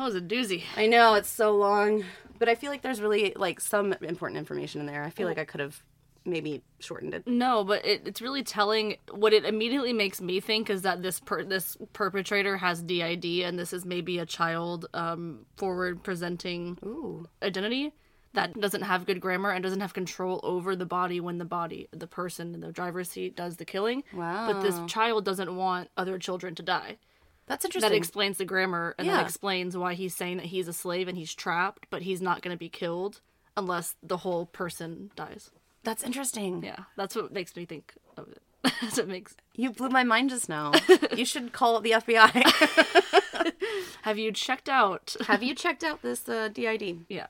was 0.00 0.16
a 0.16 0.20
doozy. 0.20 0.64
I 0.76 0.88
know 0.88 1.14
it's 1.14 1.30
so 1.30 1.54
long, 1.56 2.02
but 2.40 2.48
I 2.48 2.56
feel 2.56 2.72
like 2.72 2.82
there's 2.82 3.00
really 3.00 3.34
like 3.36 3.60
some 3.60 3.92
important 4.00 4.38
information 4.38 4.80
in 4.80 4.88
there. 4.88 5.04
I 5.04 5.10
feel 5.10 5.28
like 5.28 5.38
I 5.38 5.44
could 5.44 5.60
have 5.60 5.80
maybe 6.26 6.62
shortened 6.80 7.14
it. 7.14 7.26
No, 7.26 7.64
but 7.64 7.84
it, 7.84 8.02
it's 8.06 8.20
really 8.20 8.42
telling. 8.42 8.96
What 9.10 9.32
it 9.32 9.44
immediately 9.44 9.92
makes 9.92 10.20
me 10.20 10.40
think 10.40 10.70
is 10.70 10.82
that 10.82 11.02
this 11.02 11.20
per, 11.20 11.44
this 11.44 11.76
perpetrator 11.92 12.56
has 12.56 12.82
DID, 12.82 13.24
and 13.44 13.58
this 13.58 13.72
is 13.72 13.84
maybe 13.84 14.18
a 14.18 14.26
child 14.26 14.86
um, 14.94 15.46
forward 15.56 16.02
presenting 16.02 16.78
Ooh. 16.84 17.26
identity 17.42 17.92
that 18.34 18.52
doesn't 18.60 18.82
have 18.82 19.06
good 19.06 19.20
grammar 19.20 19.50
and 19.50 19.62
doesn't 19.62 19.80
have 19.80 19.94
control 19.94 20.40
over 20.42 20.76
the 20.76 20.84
body 20.86 21.20
when 21.20 21.38
the 21.38 21.44
body 21.44 21.88
the 21.90 22.06
person 22.06 22.54
in 22.54 22.60
the 22.60 22.70
driver's 22.70 23.10
seat 23.10 23.34
does 23.34 23.56
the 23.56 23.64
killing. 23.64 24.04
Wow! 24.12 24.52
But 24.52 24.62
this 24.62 24.78
child 24.86 25.24
doesn't 25.24 25.56
want 25.56 25.90
other 25.96 26.18
children 26.18 26.54
to 26.56 26.62
die. 26.62 26.98
That's 27.46 27.64
interesting. 27.64 27.90
That 27.90 27.96
explains 27.96 28.38
the 28.38 28.44
grammar 28.44 28.94
and 28.98 29.06
Yeah. 29.06 29.16
that 29.16 29.26
explains 29.26 29.76
why 29.76 29.94
he's 29.94 30.14
saying 30.16 30.38
that 30.38 30.46
he's 30.46 30.68
a 30.68 30.72
slave 30.72 31.08
and 31.08 31.16
he's 31.16 31.34
trapped, 31.34 31.86
but 31.90 32.02
he's 32.02 32.20
not 32.20 32.42
going 32.42 32.54
to 32.54 32.58
be 32.58 32.68
killed 32.68 33.20
unless 33.56 33.94
the 34.02 34.18
whole 34.18 34.46
person 34.46 35.10
dies. 35.16 35.50
That's 35.86 36.02
interesting. 36.02 36.64
Yeah, 36.64 36.80
that's 36.96 37.14
what 37.14 37.32
makes 37.32 37.54
me 37.54 37.64
think 37.64 37.94
of 38.16 38.26
it. 38.26 38.42
that's 38.82 38.96
what 38.96 39.06
makes. 39.06 39.36
You 39.54 39.70
blew 39.70 39.88
my 39.88 40.02
mind 40.02 40.30
just 40.30 40.48
now. 40.48 40.72
you 41.16 41.24
should 41.24 41.52
call 41.52 41.80
the 41.80 41.92
FBI. 41.92 43.52
Have 44.02 44.18
you 44.18 44.32
checked 44.32 44.68
out? 44.68 45.14
Have 45.28 45.44
you 45.44 45.54
checked 45.54 45.84
out 45.84 46.02
this 46.02 46.28
uh, 46.28 46.48
DID? 46.48 47.06
Yeah. 47.08 47.28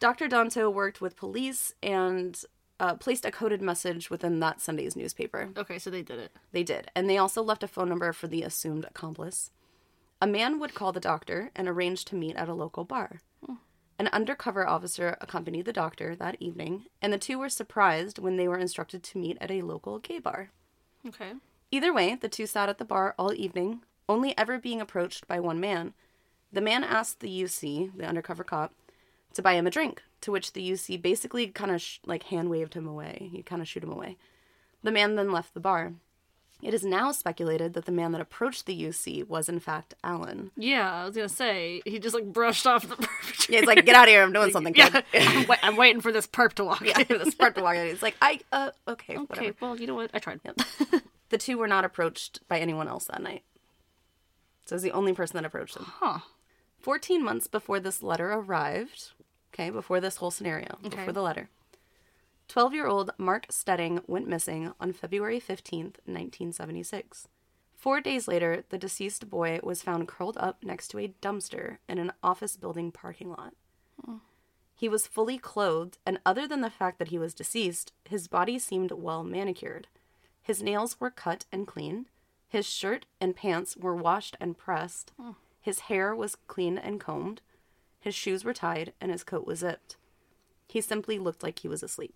Dr. 0.00 0.26
Danto 0.26 0.72
worked 0.72 1.02
with 1.02 1.16
police 1.16 1.74
and 1.82 2.42
uh, 2.80 2.94
placed 2.94 3.26
a 3.26 3.30
coded 3.30 3.60
message 3.60 4.08
within 4.08 4.40
that 4.40 4.62
Sunday's 4.62 4.96
newspaper. 4.96 5.50
Okay, 5.54 5.78
so 5.78 5.90
they 5.90 6.02
did 6.02 6.18
it. 6.18 6.32
They 6.50 6.62
did. 6.62 6.90
And 6.96 7.10
they 7.10 7.18
also 7.18 7.42
left 7.42 7.62
a 7.62 7.68
phone 7.68 7.90
number 7.90 8.14
for 8.14 8.26
the 8.26 8.42
assumed 8.42 8.86
accomplice. 8.86 9.50
A 10.22 10.26
man 10.26 10.58
would 10.58 10.72
call 10.72 10.92
the 10.92 11.00
doctor 11.00 11.50
and 11.54 11.68
arrange 11.68 12.06
to 12.06 12.16
meet 12.16 12.36
at 12.36 12.48
a 12.48 12.54
local 12.54 12.84
bar. 12.84 13.20
An 14.02 14.08
undercover 14.08 14.68
officer 14.68 15.16
accompanied 15.20 15.64
the 15.64 15.72
doctor 15.72 16.16
that 16.16 16.36
evening, 16.40 16.86
and 17.00 17.12
the 17.12 17.18
two 17.18 17.38
were 17.38 17.48
surprised 17.48 18.18
when 18.18 18.36
they 18.36 18.48
were 18.48 18.58
instructed 18.58 19.04
to 19.04 19.18
meet 19.18 19.38
at 19.40 19.52
a 19.52 19.62
local 19.62 20.00
gay 20.00 20.18
bar. 20.18 20.50
Okay. 21.06 21.34
Either 21.70 21.94
way, 21.94 22.16
the 22.16 22.28
two 22.28 22.48
sat 22.48 22.68
at 22.68 22.78
the 22.78 22.84
bar 22.84 23.14
all 23.16 23.32
evening, 23.32 23.82
only 24.08 24.36
ever 24.36 24.58
being 24.58 24.80
approached 24.80 25.28
by 25.28 25.38
one 25.38 25.60
man. 25.60 25.94
The 26.52 26.60
man 26.60 26.82
asked 26.82 27.20
the 27.20 27.28
UC, 27.28 27.96
the 27.96 28.04
undercover 28.04 28.42
cop, 28.42 28.74
to 29.34 29.40
buy 29.40 29.54
him 29.54 29.68
a 29.68 29.70
drink, 29.70 30.02
to 30.22 30.32
which 30.32 30.52
the 30.52 30.68
UC 30.68 31.00
basically 31.00 31.46
kind 31.46 31.70
of 31.70 31.80
sh- 31.80 32.00
like 32.04 32.24
hand 32.24 32.50
waved 32.50 32.74
him 32.74 32.88
away. 32.88 33.30
He 33.30 33.44
kind 33.44 33.62
of 33.62 33.68
shoot 33.68 33.84
him 33.84 33.92
away. 33.92 34.16
The 34.82 34.90
man 34.90 35.14
then 35.14 35.30
left 35.30 35.54
the 35.54 35.60
bar. 35.60 35.92
It 36.62 36.72
is 36.74 36.84
now 36.84 37.10
speculated 37.10 37.74
that 37.74 37.86
the 37.86 37.92
man 37.92 38.12
that 38.12 38.20
approached 38.20 38.66
the 38.66 38.80
UC 38.80 39.26
was 39.26 39.48
in 39.48 39.58
fact 39.58 39.94
Alan. 40.04 40.52
Yeah, 40.56 41.02
I 41.02 41.04
was 41.04 41.16
gonna 41.16 41.28
say 41.28 41.82
he 41.84 41.98
just 41.98 42.14
like 42.14 42.26
brushed 42.32 42.66
off 42.66 42.88
the. 42.88 42.96
Yeah, 43.48 43.58
he's 43.60 43.66
like, 43.66 43.84
"Get 43.84 43.96
out 43.96 44.04
of 44.04 44.10
here! 44.10 44.22
I'm 44.22 44.32
doing 44.32 44.50
something, 44.56 44.74
yeah. 44.76 45.00
I'm, 45.14 45.46
I'm 45.62 45.76
waiting 45.76 46.00
for 46.00 46.12
this 46.12 46.26
perp 46.28 46.52
to 46.54 46.64
walk. 46.64 46.80
yeah, 46.82 47.02
this 47.02 47.32
spark 47.32 47.56
to 47.56 47.62
walk 47.62 47.74
in. 47.76 47.88
He's 47.88 48.02
like, 48.02 48.14
"I 48.22 48.38
uh 48.52 48.70
okay, 48.86 49.14
Okay. 49.18 49.24
whatever." 49.26 49.56
Well, 49.60 49.76
you 49.80 49.86
know 49.88 49.96
what? 49.96 50.10
I 50.14 50.20
tried. 50.20 50.40
The 51.30 51.38
two 51.38 51.58
were 51.58 51.66
not 51.66 51.84
approached 51.84 52.40
by 52.48 52.60
anyone 52.60 52.86
else 52.86 53.06
that 53.06 53.22
night. 53.22 53.42
So 54.66 54.76
was 54.76 54.82
the 54.82 54.92
only 54.92 55.12
person 55.14 55.34
that 55.36 55.44
approached 55.44 55.74
them. 55.74 55.86
Huh. 55.98 56.18
14 56.80 57.24
months 57.24 57.46
before 57.48 57.80
this 57.80 58.02
letter 58.02 58.32
arrived, 58.32 59.10
okay, 59.52 59.70
before 59.70 60.00
this 60.00 60.16
whole 60.16 60.30
scenario, 60.30 60.76
Okay. 60.84 60.96
before 60.96 61.12
the 61.12 61.22
letter, 61.22 61.48
12 62.48 62.74
year 62.74 62.86
old 62.86 63.12
Mark 63.18 63.46
Stebbins 63.50 64.00
went 64.06 64.28
missing 64.28 64.72
on 64.80 64.92
February 64.92 65.40
15th, 65.40 65.98
1976. 66.04 67.28
Four 67.82 68.00
days 68.00 68.28
later, 68.28 68.62
the 68.68 68.78
deceased 68.78 69.28
boy 69.28 69.58
was 69.62 69.82
found 69.82 70.06
curled 70.06 70.36
up 70.38 70.62
next 70.62 70.88
to 70.88 71.00
a 71.00 71.14
dumpster 71.20 71.78
in 71.88 71.98
an 71.98 72.12
office 72.22 72.56
building 72.56 72.92
parking 72.92 73.30
lot. 73.30 73.54
Hmm. 74.04 74.18
He 74.74 74.88
was 74.88 75.06
fully 75.06 75.36
clothed, 75.36 75.98
and 76.06 76.20
other 76.24 76.46
than 76.46 76.60
the 76.60 76.70
fact 76.70 76.98
that 76.98 77.08
he 77.08 77.18
was 77.18 77.34
deceased, 77.34 77.92
his 78.04 78.28
body 78.28 78.58
seemed 78.58 78.92
well 78.92 79.24
manicured. 79.24 79.88
His 80.42 80.62
nails 80.62 81.00
were 81.00 81.10
cut 81.10 81.44
and 81.50 81.66
clean. 81.66 82.06
His 82.48 82.66
shirt 82.66 83.06
and 83.20 83.34
pants 83.34 83.76
were 83.76 83.96
washed 83.96 84.36
and 84.40 84.56
pressed. 84.56 85.12
Hmm. 85.20 85.32
His 85.60 85.80
hair 85.80 86.14
was 86.14 86.36
clean 86.46 86.78
and 86.78 87.00
combed. 87.00 87.40
His 87.98 88.14
shoes 88.14 88.44
were 88.44 88.54
tied, 88.54 88.92
and 89.00 89.10
his 89.10 89.24
coat 89.24 89.46
was 89.46 89.60
zipped. 89.60 89.96
He 90.68 90.80
simply 90.80 91.18
looked 91.18 91.42
like 91.42 91.60
he 91.60 91.68
was 91.68 91.82
asleep. 91.82 92.14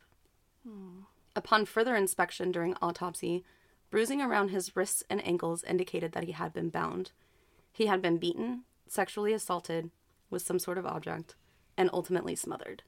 Upon 1.34 1.64
further 1.66 1.94
inspection 1.94 2.50
during 2.52 2.74
autopsy, 2.80 3.44
bruising 3.90 4.20
around 4.22 4.48
his 4.48 4.74
wrists 4.74 5.02
and 5.10 5.24
ankles 5.26 5.62
indicated 5.64 6.12
that 6.12 6.24
he 6.24 6.32
had 6.32 6.52
been 6.52 6.70
bound. 6.70 7.12
He 7.72 7.86
had 7.86 8.00
been 8.00 8.16
beaten, 8.18 8.62
sexually 8.88 9.32
assaulted, 9.32 9.90
with 10.30 10.42
some 10.42 10.58
sort 10.58 10.78
of 10.78 10.86
object 10.86 11.34
and 11.76 11.90
ultimately 11.92 12.34
smothered. 12.34 12.82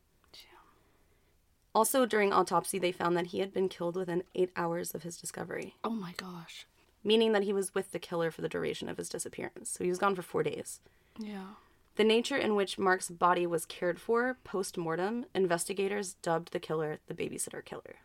Also, 1.74 2.06
during 2.06 2.32
autopsy, 2.32 2.78
they 2.78 2.90
found 2.90 3.16
that 3.16 3.26
he 3.26 3.38
had 3.40 3.52
been 3.52 3.68
killed 3.68 3.94
within 3.94 4.24
eight 4.34 4.50
hours 4.56 4.94
of 4.94 5.02
his 5.02 5.16
discovery, 5.16 5.76
Oh 5.84 5.90
my 5.90 6.12
gosh. 6.16 6.66
meaning 7.04 7.32
that 7.32 7.44
he 7.44 7.52
was 7.52 7.74
with 7.74 7.92
the 7.92 7.98
killer 7.98 8.30
for 8.30 8.40
the 8.40 8.48
duration 8.48 8.88
of 8.88 8.96
his 8.96 9.08
disappearance. 9.08 9.70
So 9.70 9.84
he 9.84 9.90
was 9.90 9.98
gone 9.98 10.14
for 10.16 10.22
four 10.22 10.42
days. 10.42 10.80
Yeah. 11.18 11.50
The 11.98 12.04
nature 12.04 12.36
in 12.36 12.54
which 12.54 12.78
Mark's 12.78 13.10
body 13.10 13.44
was 13.44 13.66
cared 13.66 14.00
for 14.00 14.38
post 14.44 14.78
mortem, 14.78 15.26
investigators 15.34 16.14
dubbed 16.14 16.52
the 16.52 16.60
killer 16.60 17.00
the 17.08 17.14
babysitter 17.14 17.64
killer. 17.64 17.96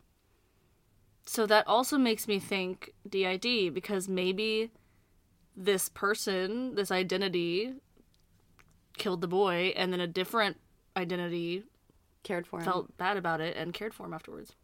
So 1.27 1.45
that 1.45 1.67
also 1.67 1.99
makes 1.99 2.27
me 2.27 2.39
think 2.39 2.95
DID 3.07 3.71
because 3.71 4.09
maybe 4.09 4.71
this 5.55 5.89
person, 5.89 6.73
this 6.73 6.89
identity, 6.89 7.75
killed 8.97 9.21
the 9.21 9.27
boy, 9.27 9.73
and 9.75 9.93
then 9.93 9.99
a 9.99 10.07
different 10.07 10.57
identity 10.97 11.61
Cared 12.23 12.47
for 12.47 12.61
him. 12.61 12.65
felt 12.65 12.97
bad 12.97 13.15
about 13.15 13.41
it 13.41 13.55
and 13.55 13.75
cared 13.75 13.93
for 13.93 14.07
him 14.07 14.13
afterwards. 14.15 14.55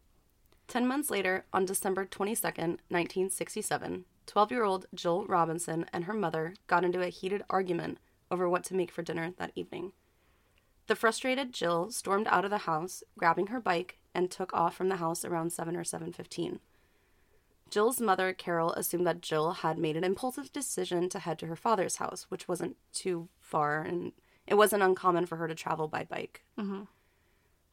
Ten 0.68 0.88
months 0.88 1.12
later, 1.12 1.46
on 1.54 1.66
December 1.66 2.08
22nd, 2.08 2.80
1967, 2.90 4.06
12 4.26 4.52
year 4.52 4.64
old 4.64 4.88
Jill 4.96 5.24
Robinson 5.26 5.86
and 5.94 6.06
her 6.06 6.14
mother 6.14 6.56
got 6.66 6.84
into 6.84 7.04
a 7.04 7.10
heated 7.10 7.44
argument 7.48 8.00
over 8.32 8.50
what 8.50 8.64
to 8.66 8.76
make 8.76 8.92
for 8.92 9.02
dinner 9.02 9.34
that 9.38 9.52
evening. 9.56 9.92
The 10.88 10.96
frustrated 10.96 11.54
Jill 11.54 11.92
stormed 11.92 12.28
out 12.28 12.46
of 12.46 12.52
the 12.52 12.60
house, 12.60 13.04
grabbing 13.18 13.48
her 13.48 13.60
bike, 13.60 14.00
and 14.14 14.32
took 14.32 14.54
off 14.54 14.76
from 14.76 14.90
the 14.90 14.98
house 14.98 15.24
around 15.24 15.52
7 15.52 15.76
or 15.76 15.84
7:15. 15.84 16.60
Jill's 17.70 18.02
mother, 18.02 18.34
Carol, 18.34 18.74
assumed 18.74 19.06
that 19.06 19.22
Jill 19.22 19.52
had 19.52 19.78
made 19.78 19.96
an 19.96 20.04
impulsive 20.04 20.52
decision 20.52 21.08
to 21.10 21.20
head 21.20 21.38
to 21.40 21.46
her 21.46 21.56
father's 21.56 21.98
house, 21.98 22.24
which 22.30 22.48
wasn't 22.48 22.78
too 22.92 23.30
far, 23.40 23.82
and 23.84 24.14
it 24.48 24.56
wasn't 24.56 24.82
uncommon 24.82 25.28
for 25.28 25.36
her 25.36 25.48
to 25.48 25.54
travel 25.54 25.88
by 25.88 26.04
bike. 26.04 26.44
Mm-hmm. 26.58 26.86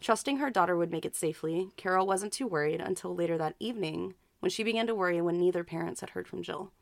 Trusting 0.00 0.36
her 0.36 0.50
daughter 0.50 0.76
would 0.76 0.90
make 0.90 1.06
it 1.06 1.16
safely, 1.16 1.70
Carol 1.76 2.06
wasn't 2.06 2.34
too 2.34 2.46
worried 2.46 2.82
until 2.82 3.14
later 3.14 3.38
that 3.38 3.56
evening 3.58 4.14
when 4.40 4.50
she 4.50 4.62
began 4.62 4.86
to 4.86 4.94
worry 4.94 5.22
when 5.22 5.38
neither 5.38 5.64
parents 5.64 6.00
had 6.00 6.10
heard 6.10 6.28
from 6.28 6.42
Jill. 6.42 6.72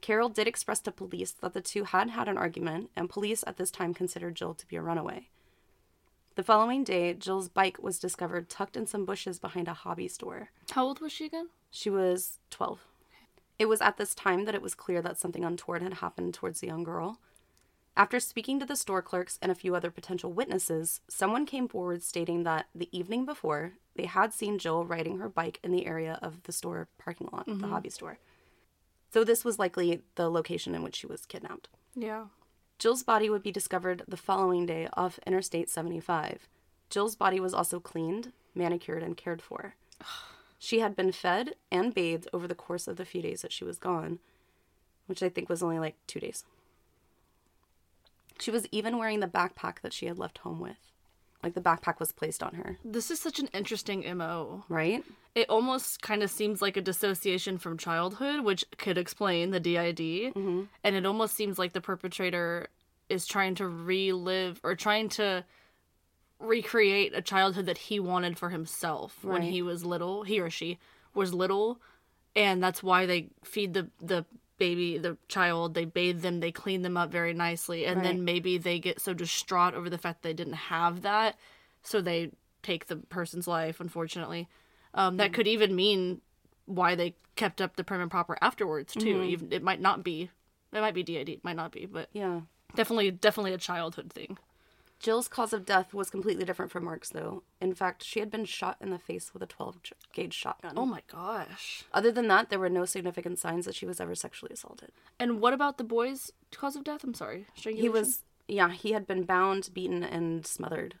Carol 0.00 0.28
did 0.28 0.46
express 0.46 0.80
to 0.80 0.92
police 0.92 1.32
that 1.32 1.52
the 1.52 1.60
two 1.60 1.84
had 1.84 2.10
had 2.10 2.28
an 2.28 2.38
argument, 2.38 2.90
and 2.96 3.10
police 3.10 3.44
at 3.46 3.56
this 3.56 3.70
time 3.70 3.94
considered 3.94 4.34
Jill 4.34 4.54
to 4.54 4.66
be 4.66 4.76
a 4.76 4.82
runaway. 4.82 5.28
The 6.36 6.42
following 6.42 6.84
day, 6.84 7.12
Jill's 7.14 7.48
bike 7.48 7.82
was 7.82 7.98
discovered 7.98 8.48
tucked 8.48 8.76
in 8.76 8.86
some 8.86 9.04
bushes 9.04 9.38
behind 9.38 9.68
a 9.68 9.74
hobby 9.74 10.08
store. 10.08 10.50
How 10.70 10.84
old 10.86 11.00
was 11.00 11.12
she 11.12 11.26
again? 11.26 11.48
She 11.70 11.90
was 11.90 12.38
12. 12.50 12.86
It 13.58 13.66
was 13.66 13.82
at 13.82 13.98
this 13.98 14.14
time 14.14 14.46
that 14.46 14.54
it 14.54 14.62
was 14.62 14.74
clear 14.74 15.02
that 15.02 15.18
something 15.18 15.44
untoward 15.44 15.82
had 15.82 15.94
happened 15.94 16.32
towards 16.32 16.60
the 16.60 16.66
young 16.66 16.82
girl. 16.82 17.18
After 17.96 18.20
speaking 18.20 18.58
to 18.60 18.64
the 18.64 18.76
store 18.76 19.02
clerks 19.02 19.38
and 19.42 19.52
a 19.52 19.54
few 19.54 19.74
other 19.74 19.90
potential 19.90 20.32
witnesses, 20.32 21.00
someone 21.08 21.44
came 21.44 21.68
forward 21.68 22.02
stating 22.02 22.44
that 22.44 22.68
the 22.74 22.88
evening 22.96 23.26
before, 23.26 23.72
they 23.96 24.06
had 24.06 24.32
seen 24.32 24.58
Jill 24.58 24.86
riding 24.86 25.18
her 25.18 25.28
bike 25.28 25.60
in 25.62 25.72
the 25.72 25.84
area 25.84 26.18
of 26.22 26.44
the 26.44 26.52
store 26.52 26.88
parking 26.96 27.28
lot, 27.32 27.44
the 27.44 27.52
mm-hmm. 27.52 27.70
hobby 27.70 27.90
store. 27.90 28.18
So 29.12 29.24
this 29.24 29.44
was 29.44 29.58
likely 29.58 30.02
the 30.14 30.30
location 30.30 30.74
in 30.74 30.82
which 30.82 30.96
she 30.96 31.06
was 31.06 31.26
kidnapped. 31.26 31.68
Yeah. 31.94 32.26
Jill's 32.78 33.02
body 33.02 33.28
would 33.28 33.42
be 33.42 33.52
discovered 33.52 34.04
the 34.08 34.16
following 34.16 34.66
day 34.66 34.88
off 34.94 35.18
Interstate 35.26 35.68
75. 35.68 36.48
Jill's 36.88 37.14
body 37.14 37.38
was 37.40 37.52
also 37.52 37.78
cleaned, 37.80 38.32
manicured, 38.54 39.02
and 39.02 39.16
cared 39.16 39.42
for. 39.42 39.74
She 40.58 40.80
had 40.80 40.94
been 40.94 41.12
fed 41.12 41.54
and 41.70 41.94
bathed 41.94 42.28
over 42.32 42.46
the 42.46 42.54
course 42.54 42.86
of 42.86 42.96
the 42.96 43.04
few 43.04 43.22
days 43.22 43.42
that 43.42 43.52
she 43.52 43.64
was 43.64 43.78
gone, 43.78 44.18
which 45.06 45.22
I 45.22 45.28
think 45.28 45.48
was 45.48 45.62
only 45.62 45.78
like 45.78 45.96
two 46.06 46.20
days. 46.20 46.44
She 48.38 48.50
was 48.50 48.66
even 48.70 48.98
wearing 48.98 49.20
the 49.20 49.26
backpack 49.26 49.80
that 49.82 49.92
she 49.92 50.06
had 50.06 50.18
left 50.18 50.38
home 50.38 50.60
with. 50.60 50.89
Like 51.42 51.54
the 51.54 51.60
backpack 51.60 51.98
was 51.98 52.12
placed 52.12 52.42
on 52.42 52.54
her, 52.54 52.78
This 52.84 53.10
is 53.10 53.18
such 53.18 53.38
an 53.38 53.48
interesting 53.54 54.04
MO. 54.16 54.64
right? 54.68 55.02
It 55.34 55.48
almost 55.48 56.02
kind 56.02 56.22
of 56.22 56.30
seems 56.30 56.60
like 56.60 56.76
a 56.76 56.82
dissociation 56.82 57.56
from 57.56 57.78
childhood, 57.78 58.40
which 58.44 58.64
could 58.76 58.98
explain 58.98 59.50
the 59.50 59.60
DID. 59.60 59.98
Mm-hmm. 59.98 60.62
And 60.84 60.96
it 60.96 61.06
almost 61.06 61.34
seems 61.34 61.58
like 61.58 61.72
the 61.72 61.80
perpetrator 61.80 62.68
is 63.08 63.26
trying 63.26 63.54
to 63.56 63.66
relive 63.66 64.60
or 64.62 64.74
trying 64.74 65.08
to 65.10 65.44
recreate 66.38 67.12
a 67.14 67.22
childhood 67.22 67.66
that 67.66 67.78
he 67.78 68.00
wanted 68.00 68.38
for 68.38 68.50
himself 68.50 69.22
when 69.22 69.42
he 69.42 69.62
was 69.62 69.84
little, 69.84 70.22
he 70.24 70.40
or 70.40 70.50
she 70.50 70.78
was 71.14 71.32
little. 71.34 71.80
And 72.34 72.62
that's 72.62 72.82
why 72.82 73.06
they 73.06 73.28
feed 73.44 73.74
the, 73.74 73.88
the 74.00 74.24
baby, 74.60 74.98
the 74.98 75.16
child, 75.26 75.74
they 75.74 75.84
bathe 75.84 76.20
them, 76.20 76.38
they 76.38 76.52
clean 76.52 76.82
them 76.82 76.96
up 76.96 77.10
very 77.10 77.34
nicely. 77.34 77.84
And 77.84 77.96
Right. 77.96 78.04
then 78.04 78.24
maybe 78.24 78.58
they 78.58 78.78
get 78.78 79.00
so 79.00 79.12
distraught 79.12 79.74
over 79.74 79.90
the 79.90 79.98
fact 79.98 80.22
they 80.22 80.32
didn't 80.34 80.52
have 80.52 81.02
that. 81.02 81.36
So 81.82 82.00
they 82.00 82.30
take 82.62 82.86
the 82.86 82.96
person's 82.96 83.48
life, 83.48 83.80
unfortunately. 83.80 84.48
Um, 84.94 85.16
that 85.16 85.32
could 85.32 85.48
even 85.48 85.74
mean 85.74 86.20
why 86.66 86.94
they 86.94 87.14
kept 87.34 87.60
up 87.60 87.74
the 87.74 87.82
prim 87.82 88.00
and 88.00 88.10
proper 88.10 88.36
afterwards 88.40 88.92
too. 88.92 89.22
Even 89.22 89.50
it 89.50 89.62
might 89.62 89.80
not 89.80 90.04
be, 90.04 90.30
it 90.72 90.80
might 90.80 90.94
be 90.94 91.02
DID, 91.02 91.28
it 91.30 91.44
might 91.44 91.56
not 91.56 91.72
be, 91.72 91.86
but 91.86 92.08
Yeah. 92.12 92.42
definitely, 92.76 93.10
definitely 93.10 93.54
a 93.54 93.58
childhood 93.58 94.12
thing. 94.12 94.38
Jill's 95.00 95.28
cause 95.28 95.54
of 95.54 95.64
death 95.64 95.94
was 95.94 96.10
completely 96.10 96.44
different 96.44 96.70
from 96.70 96.84
Mark's, 96.84 97.08
though. 97.08 97.42
In 97.58 97.74
fact, 97.74 98.04
she 98.04 98.20
had 98.20 98.30
been 98.30 98.44
shot 98.44 98.76
in 98.82 98.90
the 98.90 98.98
face 98.98 99.32
with 99.32 99.42
a 99.42 99.46
12 99.46 99.78
gauge 100.12 100.34
shotgun. 100.34 100.74
Oh 100.76 100.84
my 100.84 101.00
gosh! 101.10 101.84
Other 101.92 102.12
than 102.12 102.28
that, 102.28 102.50
there 102.50 102.58
were 102.58 102.68
no 102.68 102.84
significant 102.84 103.38
signs 103.38 103.64
that 103.64 103.74
she 103.74 103.86
was 103.86 103.98
ever 103.98 104.14
sexually 104.14 104.52
assaulted. 104.52 104.92
And 105.18 105.40
what 105.40 105.54
about 105.54 105.78
the 105.78 105.84
boy's 105.84 106.30
cause 106.54 106.76
of 106.76 106.84
death? 106.84 107.02
I'm 107.02 107.14
sorry, 107.14 107.46
He 107.54 107.88
was, 107.88 108.24
yeah, 108.46 108.70
he 108.70 108.92
had 108.92 109.06
been 109.06 109.24
bound, 109.24 109.70
beaten, 109.72 110.04
and 110.04 110.46
smothered. 110.46 110.96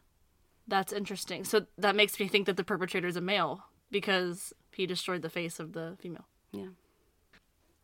That's 0.66 0.92
interesting. 0.92 1.44
So 1.44 1.66
that 1.76 1.94
makes 1.94 2.18
me 2.18 2.26
think 2.26 2.46
that 2.46 2.56
the 2.56 2.64
perpetrator 2.64 3.08
is 3.08 3.16
a 3.16 3.20
male 3.20 3.64
because 3.90 4.54
he 4.72 4.86
destroyed 4.86 5.20
the 5.20 5.28
face 5.28 5.60
of 5.60 5.74
the 5.74 5.96
female. 6.00 6.26
Yeah. 6.52 6.68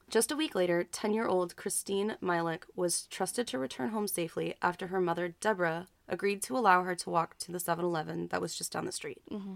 Just 0.09 0.30
a 0.30 0.36
week 0.36 0.54
later, 0.54 0.84
10 0.84 1.12
year 1.12 1.26
old 1.26 1.57
Christine 1.57 2.16
Mihelich 2.20 2.64
was 2.76 3.07
trusted 3.07 3.46
to 3.48 3.59
return 3.59 3.90
home 3.90 4.07
safely 4.07 4.54
after 4.62 4.88
her 4.88 5.00
mother, 5.00 5.34
Deborah, 5.40 5.88
agreed 6.09 6.42
to 6.42 6.57
allow 6.57 6.84
her 6.84 6.94
to 6.94 7.11
walk 7.11 7.36
to 7.38 7.50
the 7.50 7.59
7 7.59 7.84
Eleven 7.84 8.28
that 8.28 8.40
was 8.40 8.54
just 8.54 8.72
down 8.72 8.86
the 8.86 8.92
street. 8.92 9.22
Mm-hmm. 9.30 9.54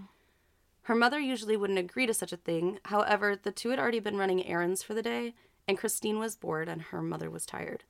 Her 0.83 0.95
mother 0.95 1.19
usually 1.19 1.55
wouldn't 1.55 1.79
agree 1.79 2.05
to 2.05 2.13
such 2.13 2.33
a 2.33 2.37
thing. 2.37 2.79
However, 2.85 3.35
the 3.41 3.51
two 3.51 3.69
had 3.69 3.79
already 3.79 3.99
been 3.99 4.17
running 4.17 4.45
errands 4.45 4.83
for 4.83 4.93
the 4.93 5.01
day, 5.01 5.35
and 5.67 5.77
Christine 5.77 6.19
was 6.19 6.35
bored 6.35 6.67
and 6.67 6.81
her 6.81 7.01
mother 7.01 7.29
was 7.29 7.45
tired. 7.45 7.83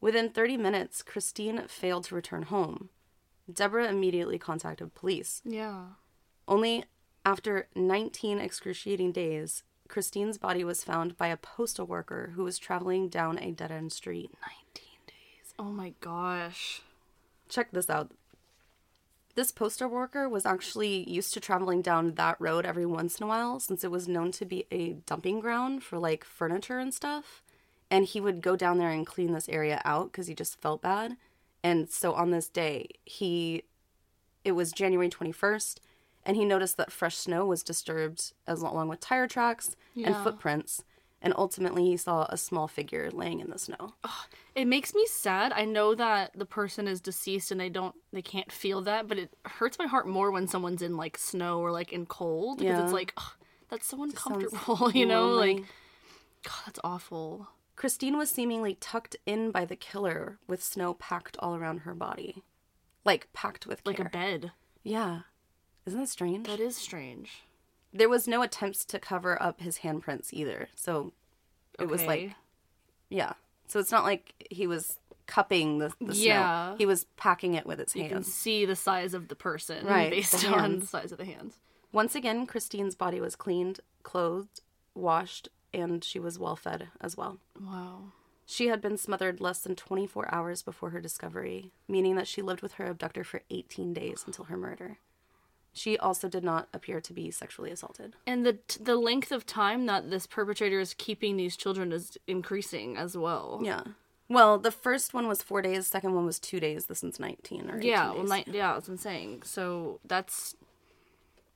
Within 0.00 0.28
30 0.28 0.58
minutes, 0.58 1.02
Christine 1.02 1.62
failed 1.68 2.04
to 2.04 2.14
return 2.14 2.42
home. 2.42 2.90
Deborah 3.50 3.88
immediately 3.88 4.38
contacted 4.38 4.94
police. 4.94 5.40
Yeah. 5.44 5.84
Only 6.46 6.84
after 7.24 7.68
19 7.74 8.38
excruciating 8.40 9.12
days, 9.12 9.62
Christine's 9.88 10.38
body 10.38 10.64
was 10.64 10.84
found 10.84 11.16
by 11.16 11.28
a 11.28 11.36
postal 11.36 11.86
worker 11.86 12.32
who 12.34 12.44
was 12.44 12.58
traveling 12.58 13.08
down 13.08 13.38
a 13.38 13.52
dead 13.52 13.70
end 13.70 13.92
street. 13.92 14.30
19 14.74 14.84
days. 15.06 15.54
Oh 15.58 15.64
my 15.64 15.94
gosh. 16.00 16.82
Check 17.48 17.70
this 17.72 17.88
out. 17.88 18.10
This 19.34 19.50
postal 19.50 19.90
worker 19.90 20.28
was 20.28 20.46
actually 20.46 21.08
used 21.08 21.34
to 21.34 21.40
traveling 21.40 21.82
down 21.82 22.14
that 22.14 22.40
road 22.40 22.64
every 22.64 22.86
once 22.86 23.18
in 23.18 23.24
a 23.24 23.26
while 23.26 23.60
since 23.60 23.84
it 23.84 23.90
was 23.90 24.08
known 24.08 24.32
to 24.32 24.46
be 24.46 24.64
a 24.70 24.94
dumping 25.04 25.40
ground 25.40 25.82
for 25.82 25.98
like 25.98 26.24
furniture 26.24 26.78
and 26.78 26.94
stuff. 26.94 27.42
And 27.90 28.06
he 28.06 28.20
would 28.20 28.40
go 28.40 28.56
down 28.56 28.78
there 28.78 28.90
and 28.90 29.06
clean 29.06 29.32
this 29.32 29.48
area 29.48 29.82
out 29.84 30.10
because 30.10 30.26
he 30.26 30.34
just 30.34 30.60
felt 30.60 30.80
bad. 30.80 31.16
And 31.62 31.90
so 31.90 32.14
on 32.14 32.30
this 32.30 32.48
day, 32.48 32.88
he, 33.04 33.64
it 34.44 34.52
was 34.52 34.72
January 34.72 35.10
21st, 35.10 35.80
and 36.26 36.36
he 36.36 36.44
noticed 36.44 36.76
that 36.76 36.92
fresh 36.92 37.16
snow 37.16 37.46
was 37.46 37.62
disturbed 37.62 38.32
as 38.46 38.60
along 38.60 38.88
with 38.88 39.00
tire 39.00 39.26
tracks 39.26 39.74
and 39.96 40.14
footprints. 40.16 40.84
And 41.22 41.32
ultimately, 41.36 41.86
he 41.86 41.96
saw 41.96 42.26
a 42.28 42.36
small 42.36 42.68
figure 42.68 43.10
laying 43.10 43.40
in 43.40 43.48
the 43.48 43.58
snow. 43.58 43.94
It 44.54 44.66
makes 44.66 44.94
me 44.94 45.06
sad. 45.06 45.50
I 45.52 45.64
know 45.64 45.94
that 45.94 46.32
the 46.36 46.44
person 46.44 46.86
is 46.86 47.00
deceased 47.00 47.50
and 47.50 47.58
they 47.60 47.70
don't 47.70 47.94
they 48.12 48.20
can't 48.22 48.52
feel 48.52 48.82
that, 48.82 49.08
but 49.08 49.18
it 49.18 49.32
hurts 49.46 49.78
my 49.78 49.86
heart 49.86 50.06
more 50.06 50.30
when 50.30 50.46
someone's 50.46 50.82
in 50.82 50.96
like 50.98 51.16
snow 51.16 51.60
or 51.60 51.72
like 51.72 51.90
in 51.92 52.04
cold 52.06 52.58
because 52.58 52.76
Yeah. 52.78 52.84
it's 52.84 52.92
like 52.92 53.14
ugh, 53.16 53.32
that's 53.70 53.86
so 53.86 54.02
uncomfortable, 54.02 54.90
you 54.94 55.06
know? 55.06 55.26
lonely. 55.30 55.54
Like 55.54 55.64
God, 56.44 56.62
that's 56.66 56.80
awful. 56.84 57.48
Christine 57.76 58.16
was 58.18 58.30
seemingly 58.30 58.74
tucked 58.74 59.16
in 59.26 59.50
by 59.50 59.64
the 59.64 59.76
killer 59.76 60.38
with 60.46 60.62
snow 60.62 60.94
packed 60.94 61.36
all 61.40 61.56
around 61.56 61.78
her 61.78 61.94
body. 61.94 62.42
Like 63.04 63.28
packed 63.32 63.66
with 63.66 63.80
Like 63.84 63.98
a 63.98 64.04
bed. 64.04 64.52
Yeah. 64.82 65.20
Isn't 65.86 66.00
that 66.00 66.08
strange? 66.08 66.46
That 66.46 66.60
is 66.60 66.76
strange. 66.76 67.42
There 67.92 68.08
was 68.08 68.26
no 68.28 68.42
attempts 68.42 68.84
to 68.86 68.98
cover 68.98 69.40
up 69.42 69.60
his 69.60 69.78
handprints 69.78 70.28
either. 70.32 70.68
So 70.74 71.12
it 71.78 71.88
was 71.88 72.04
like, 72.04 72.32
yeah. 73.08 73.34
So 73.68 73.78
it's 73.80 73.92
not 73.92 74.04
like 74.04 74.34
he 74.50 74.66
was 74.66 74.98
cupping 75.26 75.78
the, 75.78 75.92
the 76.00 76.14
Yeah. 76.14 76.68
snow. 76.70 76.76
He 76.78 76.86
was 76.86 77.04
packing 77.16 77.54
it 77.54 77.66
with 77.66 77.78
his 77.78 77.92
hands. 77.92 78.04
you 78.04 78.10
can 78.10 78.22
see 78.24 78.64
the 78.64 78.76
size 78.76 79.14
of 79.14 79.28
the 79.28 79.34
person 79.36 79.86
Right, 79.86 80.10
based 80.10 80.40
the 80.42 80.48
on 80.48 80.80
the 80.80 80.86
size 80.86 81.12
of 81.12 81.18
the 81.18 81.24
hands. 81.24 81.56
Once 81.92 82.14
again, 82.14 82.46
Christine's 82.46 82.94
body 82.94 83.20
was 83.20 83.34
cleaned, 83.36 83.80
clothed, 84.02 84.60
washed, 84.94 85.48
and 85.72 86.04
she 86.04 86.18
was 86.18 86.38
well 86.38 86.56
fed 86.56 86.88
as 87.00 87.16
well. 87.16 87.38
Wow. 87.60 88.12
She 88.44 88.68
had 88.68 88.80
been 88.80 88.96
smothered 88.96 89.40
less 89.40 89.60
than 89.60 89.74
24 89.74 90.32
hours 90.32 90.62
before 90.62 90.90
her 90.90 91.00
discovery, 91.00 91.72
meaning 91.88 92.14
that 92.16 92.28
she 92.28 92.42
lived 92.42 92.62
with 92.62 92.74
her 92.74 92.86
abductor 92.86 93.24
for 93.24 93.42
18 93.50 93.92
days 93.92 94.22
until 94.26 94.44
her 94.44 94.56
murder. 94.56 94.98
She 95.76 95.98
also 95.98 96.26
did 96.26 96.42
not 96.42 96.68
appear 96.72 97.02
to 97.02 97.12
be 97.12 97.30
sexually 97.30 97.70
assaulted. 97.70 98.16
And 98.26 98.46
the 98.46 98.58
the 98.80 98.96
length 98.96 99.30
of 99.30 99.44
time 99.44 99.84
that 99.86 100.08
this 100.10 100.26
perpetrator 100.26 100.80
is 100.80 100.94
keeping 100.94 101.36
these 101.36 101.54
children 101.54 101.92
is 101.92 102.16
increasing 102.26 102.96
as 102.96 103.14
well. 103.16 103.60
Yeah. 103.62 103.82
Well, 104.28 104.58
the 104.58 104.70
first 104.72 105.12
one 105.14 105.28
was 105.28 105.42
four 105.42 105.60
days. 105.60 105.86
Second 105.86 106.14
one 106.14 106.24
was 106.24 106.40
two 106.40 106.58
days. 106.60 106.86
This 106.86 107.02
one's 107.02 107.20
19 107.20 107.70
or 107.70 107.76
18 107.76 107.88
Yeah, 107.88 108.10
well, 108.10 108.24
ni- 108.24 108.44
yeah, 108.52 108.72
that's 108.72 108.88
what 108.88 108.94
I'm 108.94 108.98
saying. 108.98 109.42
So 109.44 110.00
that's, 110.04 110.56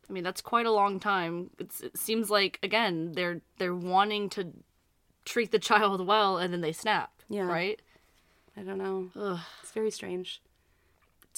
I 0.09 0.13
mean, 0.13 0.23
that's 0.23 0.41
quite 0.41 0.67
a 0.67 0.71
long 0.71 1.01
time. 1.01 1.51
It's, 1.59 1.81
it 1.81 1.97
seems 1.97 2.31
like 2.31 2.59
again 2.63 3.13
they're 3.13 3.41
they're 3.59 3.75
wanting 3.75 4.29
to 4.31 4.53
treat 5.25 5.51
the 5.51 5.59
child 5.59 6.07
well, 6.07 6.37
and 6.37 6.53
then 6.53 6.61
they 6.61 6.73
snap. 6.73 7.11
Yeah. 7.31 7.47
Right. 7.47 7.81
I 8.57 8.61
don't 8.63 8.79
know. 8.79 9.09
Ugh. 9.17 9.41
It's 9.63 9.73
very 9.73 9.91
strange. 9.91 10.43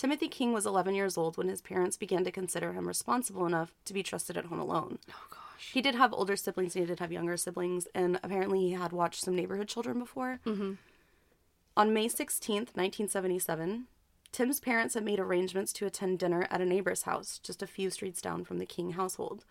Timothy 0.02 0.26
King 0.26 0.52
was 0.52 0.66
11 0.66 0.96
years 0.96 1.16
old 1.16 1.36
when 1.36 1.46
his 1.46 1.60
parents 1.60 1.96
began 1.96 2.24
to 2.24 2.32
consider 2.32 2.72
him 2.72 2.88
responsible 2.88 3.46
enough 3.46 3.72
to 3.84 3.94
be 3.94 4.02
trusted 4.02 4.36
at 4.36 4.46
home 4.46 4.58
alone. 4.58 4.98
Oh 5.08 5.26
gosh. 5.30 5.70
He 5.72 5.80
did 5.80 5.94
have 5.94 6.12
older 6.12 6.34
siblings, 6.34 6.74
and 6.74 6.82
he 6.82 6.88
did 6.88 6.98
have 6.98 7.12
younger 7.12 7.36
siblings, 7.36 7.86
and 7.94 8.18
apparently 8.20 8.58
he 8.58 8.72
had 8.72 8.90
watched 8.90 9.22
some 9.22 9.36
neighborhood 9.36 9.68
children 9.68 10.00
before. 10.00 10.40
Mm-hmm. 10.44 10.72
On 11.76 11.94
May 11.94 12.08
16th, 12.08 12.74
1977, 12.74 13.84
Tim's 14.32 14.58
parents 14.58 14.94
had 14.94 15.04
made 15.04 15.20
arrangements 15.20 15.72
to 15.74 15.86
attend 15.86 16.18
dinner 16.18 16.48
at 16.50 16.60
a 16.60 16.66
neighbor's 16.66 17.02
house 17.02 17.38
just 17.38 17.62
a 17.62 17.68
few 17.68 17.88
streets 17.88 18.20
down 18.20 18.42
from 18.42 18.58
the 18.58 18.66
King 18.66 18.94
household. 18.94 19.44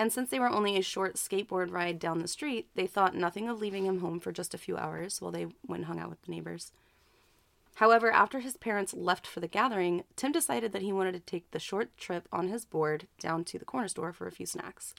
And 0.00 0.12
since 0.12 0.30
they 0.30 0.40
were 0.40 0.50
only 0.50 0.76
a 0.76 0.82
short 0.82 1.14
skateboard 1.14 1.70
ride 1.70 2.00
down 2.00 2.18
the 2.18 2.26
street, 2.26 2.66
they 2.74 2.88
thought 2.88 3.14
nothing 3.14 3.48
of 3.48 3.60
leaving 3.60 3.86
him 3.86 4.00
home 4.00 4.18
for 4.18 4.32
just 4.32 4.52
a 4.52 4.58
few 4.58 4.76
hours 4.76 5.20
while 5.20 5.30
they 5.30 5.46
went 5.64 5.82
and 5.82 5.84
hung 5.84 6.00
out 6.00 6.10
with 6.10 6.22
the 6.22 6.32
neighbors. 6.32 6.72
However, 7.76 8.10
after 8.10 8.40
his 8.40 8.56
parents 8.56 8.94
left 8.94 9.26
for 9.26 9.40
the 9.40 9.48
gathering, 9.48 10.04
Tim 10.14 10.32
decided 10.32 10.72
that 10.72 10.82
he 10.82 10.92
wanted 10.92 11.12
to 11.12 11.20
take 11.20 11.50
the 11.50 11.58
short 11.58 11.96
trip 11.96 12.28
on 12.32 12.48
his 12.48 12.64
board 12.64 13.06
down 13.18 13.44
to 13.44 13.58
the 13.58 13.64
corner 13.64 13.88
store 13.88 14.12
for 14.12 14.26
a 14.26 14.32
few 14.32 14.46
snacks. 14.46 14.94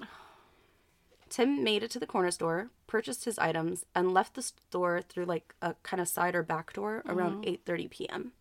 Tim 1.30 1.64
made 1.64 1.82
it 1.82 1.92
to 1.92 2.00
the 2.00 2.08
corner 2.08 2.32
store, 2.32 2.70
purchased 2.86 3.26
his 3.26 3.40
items, 3.40 3.86
and 3.96 4.14
left 4.14 4.36
the 4.36 4.42
store 4.42 5.02
through 5.02 5.26
like 5.26 5.56
a 5.62 5.76
kind 5.84 6.02
of 6.02 6.08
side 6.08 6.36
or 6.36 6.44
back 6.44 6.74
door 6.74 7.04
around 7.08 7.44
mm-hmm. 7.44 7.72
8:30 7.72 7.90
p.m. 7.90 8.32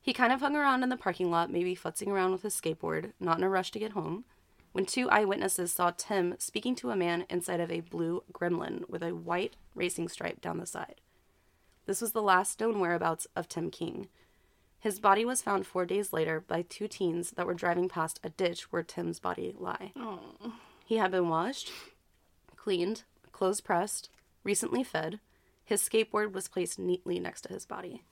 He 0.00 0.12
kind 0.12 0.32
of 0.32 0.40
hung 0.40 0.56
around 0.56 0.82
in 0.82 0.88
the 0.88 0.96
parking 0.96 1.30
lot, 1.30 1.50
maybe 1.50 1.76
futzing 1.76 2.08
around 2.08 2.32
with 2.32 2.42
his 2.42 2.58
skateboard, 2.58 3.12
not 3.20 3.38
in 3.38 3.44
a 3.44 3.48
rush 3.48 3.70
to 3.72 3.78
get 3.78 3.92
home, 3.92 4.24
when 4.72 4.86
two 4.86 5.10
eyewitnesses 5.10 5.72
saw 5.72 5.90
Tim 5.90 6.36
speaking 6.38 6.74
to 6.76 6.90
a 6.90 6.96
man 6.96 7.26
inside 7.28 7.60
of 7.60 7.70
a 7.70 7.80
blue 7.80 8.22
gremlin 8.32 8.88
with 8.88 9.02
a 9.02 9.14
white 9.14 9.56
racing 9.74 10.08
stripe 10.08 10.40
down 10.40 10.58
the 10.58 10.66
side. 10.66 11.00
This 11.90 12.00
was 12.00 12.12
the 12.12 12.22
last 12.22 12.60
known 12.60 12.78
whereabouts 12.78 13.26
of 13.34 13.48
Tim 13.48 13.68
King. 13.68 14.06
His 14.78 15.00
body 15.00 15.24
was 15.24 15.42
found 15.42 15.66
four 15.66 15.84
days 15.84 16.12
later 16.12 16.38
by 16.38 16.62
two 16.62 16.86
teens 16.86 17.32
that 17.32 17.46
were 17.46 17.52
driving 17.52 17.88
past 17.88 18.20
a 18.22 18.28
ditch 18.28 18.70
where 18.70 18.84
Tim's 18.84 19.18
body 19.18 19.52
lay. 19.58 19.92
Oh. 19.96 20.52
He 20.84 20.98
had 20.98 21.10
been 21.10 21.28
washed, 21.28 21.72
cleaned, 22.54 23.02
clothes 23.32 23.60
pressed, 23.60 24.08
recently 24.44 24.84
fed. 24.84 25.18
His 25.64 25.82
skateboard 25.82 26.32
was 26.32 26.46
placed 26.46 26.78
neatly 26.78 27.18
next 27.18 27.40
to 27.40 27.48
his 27.48 27.66
body. 27.66 28.04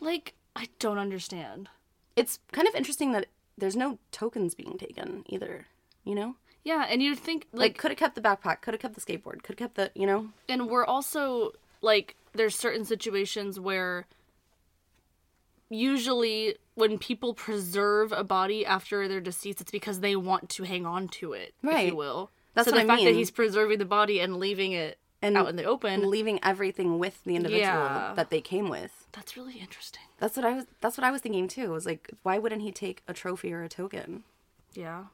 Like 0.00 0.32
I 0.56 0.68
don't 0.78 0.96
understand. 0.96 1.68
It's 2.16 2.38
kind 2.52 2.66
of 2.66 2.74
interesting 2.74 3.12
that 3.12 3.26
there's 3.58 3.76
no 3.76 3.98
tokens 4.12 4.54
being 4.54 4.78
taken 4.78 5.24
either, 5.28 5.66
you 6.04 6.14
know? 6.14 6.36
Yeah, 6.62 6.86
and 6.88 7.02
you'd 7.02 7.18
think 7.18 7.48
Like, 7.52 7.60
like, 7.60 7.76
could 7.76 7.90
have 7.90 7.98
kept 7.98 8.14
the 8.14 8.22
backpack, 8.22 8.62
could 8.62 8.72
have 8.72 8.80
kept 8.80 8.94
the 8.94 9.02
skateboard, 9.02 9.42
could 9.42 9.60
have 9.60 9.68
kept 9.68 9.74
the, 9.74 9.90
you 9.94 10.06
know? 10.06 10.30
and 10.48 10.70
we're 10.70 10.86
also 10.86 11.52
like 11.82 12.16
there's 12.34 12.56
certain 12.56 12.84
situations 12.84 13.58
where 13.60 14.06
usually 15.70 16.56
when 16.74 16.98
people 16.98 17.34
preserve 17.34 18.12
a 18.12 18.22
body 18.24 18.64
after 18.66 19.08
they're 19.08 19.20
deceased 19.20 19.60
it's 19.60 19.70
because 19.70 20.00
they 20.00 20.14
want 20.16 20.48
to 20.48 20.64
hang 20.64 20.84
on 20.86 21.08
to 21.08 21.32
it 21.32 21.54
if 21.62 21.86
you 21.88 21.96
will 21.96 22.30
That's 22.54 22.68
so 22.68 22.72
what 22.72 22.78
the 22.78 22.84
I 22.84 22.86
fact 22.86 22.98
mean. 23.02 23.06
that 23.12 23.18
he's 23.18 23.30
preserving 23.30 23.78
the 23.78 23.84
body 23.84 24.20
and 24.20 24.36
leaving 24.36 24.72
it 24.72 24.98
And 25.22 25.36
out 25.36 25.48
in 25.48 25.56
the 25.56 25.64
open 25.64 26.08
leaving 26.10 26.38
everything 26.42 26.98
with 26.98 27.22
the 27.24 27.34
individual 27.36 27.60
Yeah. 27.64 28.12
that 28.14 28.30
they 28.30 28.40
came 28.40 28.68
with. 28.68 29.06
that's 29.12 29.36
really 29.36 29.54
interesting 29.58 30.02
That's 30.18 30.36
what 30.36 30.44
I 30.44 30.54
was 30.54 30.66
that's 30.80 30.96
what 30.98 31.04
I 31.04 31.10
was 31.10 31.22
thinking 31.22 31.48
too. 31.48 31.62
It 31.64 31.70
was 31.70 31.86
like 31.86 32.10
why 32.22 32.38
wouldn't 32.38 32.62
he 32.62 32.70
take 32.70 33.02
a 33.08 33.14
trophy 33.14 33.52
or 33.52 33.62
a 33.62 33.68
token 33.68 34.24
yeah 34.74 35.04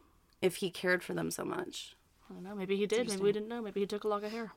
if 0.43 0.57
he 0.57 0.71
cared 0.71 1.03
for 1.03 1.15
them 1.15 1.31
so 1.31 1.45
much? 1.45 1.95
i 2.29 2.33
don't 2.35 2.43
know 2.43 2.55
maybe 2.55 2.77
he 2.77 2.87
did 2.87 3.09
maybe 3.09 3.23
we 3.23 3.33
didn't 3.33 3.49
know 3.49 3.63
maybe 3.63 3.81
he 3.81 3.87
took 3.87 4.05
a 4.05 4.09
lock 4.09 4.23
of 4.25 4.33
hair 4.33 4.53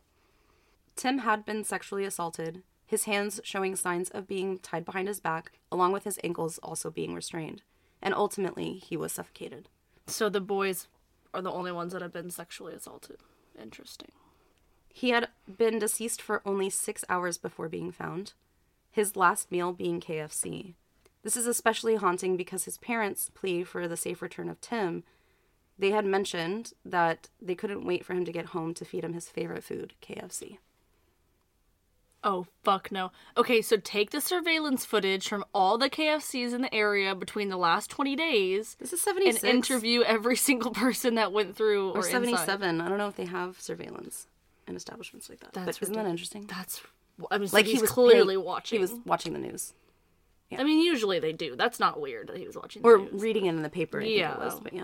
Tim 0.96 1.20
had 1.20 1.46
been 1.46 1.64
sexually 1.64 2.06
assaulted, 2.06 2.64
his 2.86 3.06
hands 3.06 3.42
showing 3.44 3.76
signs 3.76 4.10
of 4.10 4.28
being 4.28 4.60
tied 4.60 4.86
behind 4.86 5.08
his 5.08 5.20
back, 5.20 5.54
along 5.72 5.92
with 5.92 6.04
his 6.04 6.20
ankles 6.24 6.60
also 6.60 6.92
being 6.92 7.14
restrained. 7.14 7.64
And 8.02 8.14
ultimately, 8.14 8.74
he 8.74 8.98
was 8.98 9.12
suffocated. 9.14 9.70
so 10.08 10.30
the 10.30 10.42
boys 10.42 10.88
are 11.34 11.42
the 11.42 11.52
only 11.52 11.72
ones 11.72 11.94
that 11.94 12.02
have 12.02 12.14
been 12.14 12.30
sexually 12.30 12.74
assaulted 12.74 13.18
interesting 13.60 14.12
He 14.90 15.10
had 15.10 15.30
been 15.58 15.80
deceased 15.80 16.22
for 16.22 16.42
only 16.46 16.70
six 16.70 17.04
hours 17.10 17.38
before 17.38 17.70
being 17.70 17.92
found, 17.92 18.34
his 18.92 19.16
last 19.16 19.52
meal 19.52 19.74
being 19.74 20.00
KFC. 20.00 20.76
This 21.24 21.38
is 21.38 21.48
especially 21.48 21.96
haunting 21.96 22.38
because 22.38 22.66
his 22.66 22.78
parents' 22.78 23.32
plea 23.34 23.64
for 23.64 23.88
the 23.88 23.98
safe 23.98 24.22
return 24.22 24.50
of 24.50 24.62
Tim, 24.62 25.04
they 25.80 25.92
had 25.92 26.06
mentioned 26.06 26.74
that 26.86 27.30
they 27.42 27.56
couldn't 27.56 27.86
wait 27.86 28.06
for 28.06 28.14
him 28.14 28.26
to 28.26 28.32
get 28.32 28.48
home 28.48 28.74
to 28.76 28.86
feed 28.86 29.04
him 29.04 29.14
his 29.14 29.30
favorite 29.30 29.64
food, 29.64 29.94
KFC. 30.02 30.58
Oh, 32.24 32.46
fuck 32.64 32.92
no. 32.92 33.12
Okay, 33.36 33.62
so 33.62 33.76
take 33.78 34.12
the 34.12 34.22
surveillance 34.22 34.86
footage 34.86 35.28
from 35.28 35.44
all 35.54 35.78
the 35.78 35.90
KFCs 35.90 36.54
in 36.54 36.62
the 36.62 36.74
area 36.74 37.14
between 37.16 37.50
the 37.50 37.58
last 37.58 37.90
20 37.90 38.16
days 38.16 38.76
This 38.80 38.94
is 38.94 39.06
and 39.06 39.44
interview 39.44 40.04
every 40.04 40.36
single 40.50 40.72
person 40.72 41.16
that 41.16 41.34
went 41.34 41.56
through 41.56 41.90
or, 41.90 41.96
or 41.98 41.98
inside. 42.00 42.12
77. 42.12 42.82
I 42.82 42.88
don't 42.90 42.98
know 42.98 43.08
if 43.10 43.16
they 43.18 43.26
have 43.26 43.60
surveillance 43.60 44.28
in 44.68 44.76
establishments 44.76 45.30
like 45.30 45.42
that. 45.42 45.54
That's 45.54 45.80
but 45.80 45.84
isn't 45.84 45.96
that 45.96 46.06
interesting? 46.06 46.46
That's, 46.48 46.82
I 47.30 47.38
mean, 47.38 47.50
so 47.50 47.58
like 47.58 47.66
he's 47.66 47.76
he 47.76 47.82
was 47.82 47.92
clearly 47.92 48.36
paying- 48.36 48.46
watching. 48.46 48.78
He 48.78 48.82
was 48.82 48.94
watching 49.06 49.34
the 49.34 49.40
news 49.40 49.74
I 50.56 50.64
mean, 50.64 50.80
usually 50.86 51.20
they 51.20 51.34
do. 51.34 51.56
That's 51.56 51.80
not 51.80 52.00
weird 52.00 52.28
that 52.28 52.38
he 52.38 52.46
was 52.46 52.56
watching 52.56 52.84
the 52.84 52.88
or 52.88 52.98
news. 53.00 53.22
reading 53.22 53.48
it 53.48 53.56
in 53.56 53.64
the 53.64 53.70
paper. 53.70 54.00
I 54.00 54.06
Yeah. 54.06 54.34
it 54.34 54.40
was, 54.40 54.60
but 54.60 54.72
yeah. 54.74 54.84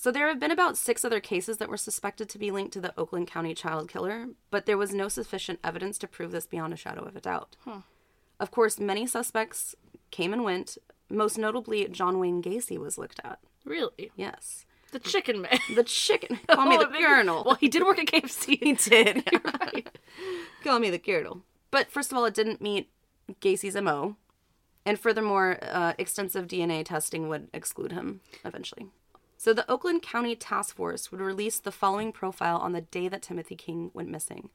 So 0.00 0.12
there 0.12 0.28
have 0.28 0.38
been 0.38 0.52
about 0.52 0.76
six 0.76 1.04
other 1.04 1.18
cases 1.18 1.56
that 1.58 1.68
were 1.68 1.76
suspected 1.76 2.28
to 2.28 2.38
be 2.38 2.52
linked 2.52 2.72
to 2.74 2.80
the 2.80 2.94
Oakland 2.96 3.26
County 3.26 3.52
child 3.52 3.88
killer, 3.88 4.28
but 4.48 4.64
there 4.64 4.78
was 4.78 4.94
no 4.94 5.08
sufficient 5.08 5.58
evidence 5.64 5.98
to 5.98 6.06
prove 6.06 6.30
this 6.30 6.46
beyond 6.46 6.72
a 6.72 6.76
shadow 6.76 7.02
of 7.04 7.16
a 7.16 7.20
doubt. 7.20 7.56
Of 8.38 8.52
course, 8.52 8.78
many 8.78 9.08
suspects 9.08 9.74
came 10.12 10.32
and 10.32 10.44
went. 10.44 10.78
Most 11.10 11.36
notably, 11.36 11.88
John 11.88 12.20
Wayne 12.20 12.40
Gacy 12.40 12.78
was 12.78 12.96
looked 12.96 13.18
at. 13.24 13.40
Really? 13.64 14.12
Yes, 14.14 14.66
The 14.92 15.00
chicken 15.00 15.40
man. 15.40 15.58
the 15.74 15.82
chicken. 15.82 16.38
Call 16.48 16.66
me 16.66 16.76
Oh, 16.76 16.84
the 16.84 16.94
it 16.94 17.04
Colonel. 17.04 17.42
Well, 17.44 17.56
he 17.56 17.68
did 17.68 17.82
work 17.82 17.98
at 17.98 18.06
KFC. 18.06 18.56
He 18.62 18.74
did. 18.74 19.28
right. 19.60 19.88
Call 20.62 20.78
me 20.78 20.90
the 20.90 21.00
Colonel. 21.00 21.42
But 21.72 21.90
first 21.90 22.12
of 22.12 22.18
all, 22.18 22.24
it 22.24 22.34
didn't 22.34 22.60
meet 22.62 22.88
Gacy's 23.40 23.74
MO. 23.74 24.14
And 24.86 24.96
furthermore, 24.96 25.58
uh, 25.60 25.94
extensive 25.98 26.46
DNA 26.46 26.84
testing 26.84 27.28
would 27.28 27.48
exclude 27.52 27.90
him 27.90 28.20
eventually. 28.44 28.86
So 29.40 29.54
the 29.54 29.70
Oakland 29.70 30.02
County 30.02 30.34
Task 30.34 30.74
Force 30.74 31.12
would 31.12 31.20
release 31.20 31.60
the 31.60 31.70
following 31.70 32.10
profile 32.10 32.56
on 32.56 32.72
the 32.72 32.80
day 32.80 33.06
that 33.06 33.22
Timothy 33.22 33.54
King 33.54 33.92
went 33.94 34.10
missing. 34.10 34.50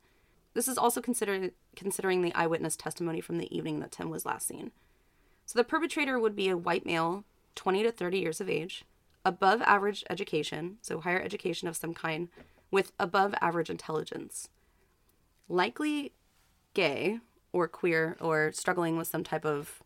This 0.54 0.68
is 0.68 0.78
also 0.78 1.00
considered 1.00 1.54
considering 1.74 2.22
the 2.22 2.36
eyewitness 2.36 2.76
testimony 2.76 3.22
from 3.22 3.38
the 3.38 3.56
evening 3.56 3.80
that 3.80 3.94
Tim 3.94 4.10
was 4.10 4.26
last 4.26 4.46
seen. 4.46 4.72
So 5.46 5.58
the 5.58 5.64
perpetrator 5.64 6.20
would 6.20 6.36
be 6.36 6.50
a 6.50 6.58
white 6.58 6.86
male, 6.86 7.24
20 7.56 7.82
to 7.84 7.94
30 7.94 8.20
years 8.20 8.42
of 8.42 8.50
age, 8.50 8.84
above 9.24 9.62
average 9.62 10.04
education, 10.10 10.80
so 10.82 11.00
higher 11.00 11.22
education 11.22 11.70
of 11.70 11.78
some 11.78 11.94
kind, 11.94 12.28
with 12.70 12.92
above 13.00 13.34
average 13.40 13.70
intelligence. 13.70 14.50
Likely 15.48 16.12
gay 16.74 17.20
or 17.54 17.70
queer 17.70 18.18
or 18.20 18.52
struggling 18.52 18.98
with 18.98 19.08
some 19.08 19.24
type 19.24 19.46
of 19.46 19.82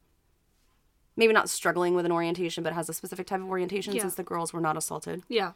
maybe 1.17 1.33
not 1.33 1.49
struggling 1.49 1.93
with 1.95 2.05
an 2.05 2.11
orientation 2.13 2.63
but 2.63 2.71
has 2.73 2.87
a 2.87 2.93
specific 2.93 3.27
type 3.27 3.41
of 3.41 3.49
orientation 3.49 3.93
Yeah. 3.93 4.01
since 4.03 4.15
the 4.15 4.23
girls 4.23 4.53
were 4.53 4.61
not 4.61 4.77
assaulted 4.77 5.23
Yeah. 5.27 5.51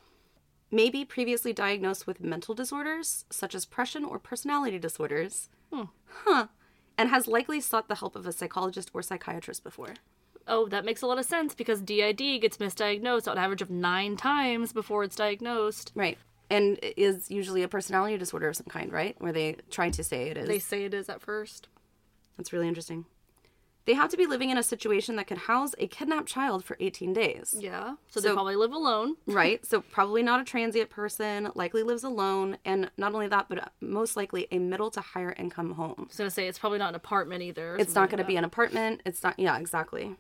maybe 0.70 1.06
previously 1.06 1.54
diagnosed 1.54 2.06
with 2.08 2.20
mental 2.20 2.54
disorders 2.56 3.24
such 3.30 3.56
as 3.56 3.64
depression 3.66 4.04
or 4.04 4.20
personality 4.20 4.80
disorders 4.80 5.48
hmm. 5.72 5.84
huh 6.26 6.48
and 6.98 7.10
has 7.10 7.28
likely 7.28 7.62
sought 7.62 7.88
the 7.88 7.96
help 7.96 8.16
of 8.18 8.28
a 8.28 8.32
psychologist 8.34 8.92
or 8.94 9.02
psychiatrist 9.02 9.64
before 9.64 9.94
Oh, 10.48 10.68
that 10.70 10.84
makes 10.86 11.04
a 11.04 11.08
lot 11.08 11.20
of 11.20 11.26
sense 11.26 11.54
because 11.54 11.82
DID 11.82 12.18
gets 12.42 12.58
misdiagnosed 12.58 13.30
on 13.30 13.38
average 13.38 13.62
of 13.62 13.70
nine 13.70 14.18
times 14.18 14.74
before 14.74 15.04
it's 15.04 15.16
diagnosed. 15.16 15.92
right 15.96 16.18
and 16.50 16.80
is 16.98 17.30
usually 17.32 17.62
a 17.64 17.68
personality 17.70 18.18
disorder 18.18 18.50
of 18.50 18.58
some 18.58 18.66
kind 18.68 18.92
right 18.92 19.16
where 19.20 19.32
they 19.32 19.56
try 19.70 19.90
to 19.92 20.04
say 20.04 20.30
it 20.30 20.38
is 20.38 20.48
They 20.50 20.60
say 20.60 20.84
it 20.84 20.94
is 20.94 21.08
at 21.10 21.22
first. 21.22 21.70
That's 22.38 22.52
really 22.52 22.68
interesting. 22.68 23.06
They 23.86 23.94
have 23.94 24.12
to 24.12 24.18
be 24.18 24.28
living 24.28 24.52
in 24.52 24.58
a 24.58 24.64
situation 24.64 25.16
that 25.16 25.26
could 25.26 25.40
house 25.40 25.74
a 25.80 25.88
kidnapped 25.88 26.28
child 26.28 26.64
for 26.64 26.78
18 26.80 27.14
days. 27.14 27.56
Yeah. 27.58 27.96
So, 28.08 28.22
they 28.22 28.32
probably 28.32 28.56
live 28.56 28.72
alone. 28.74 29.16
Right? 29.26 29.66
So, 29.66 29.82
probably 29.82 30.22
not 30.22 30.40
a 30.40 30.44
transient 30.44 30.90
person, 30.90 31.50
likely 31.56 31.82
lives 31.82 32.04
alone, 32.04 32.58
and 32.64 32.92
not 32.98 33.14
only 33.14 33.28
that, 33.28 33.48
but 33.50 33.72
most 33.82 34.16
likely 34.16 34.48
a 34.52 34.60
middle 34.60 34.92
to 34.92 35.02
higher 35.02 35.34
income 35.38 35.72
home. 35.72 35.96
I 35.98 36.04
was 36.04 36.18
gonna 36.18 36.30
say 36.30 36.48
it's 36.48 36.60
probably 36.60 36.78
not 36.80 36.90
an 36.90 36.96
apartment 36.96 37.42
either. 37.42 37.76
It's 37.78 37.96
not 37.96 38.10
going 38.10 38.20
to 38.20 38.24
be 38.24 38.36
an 38.36 38.44
apartment. 38.44 39.02
It's 39.06 39.24
not, 39.24 39.40
yeah, 39.40 39.58
exactly. 39.58 40.16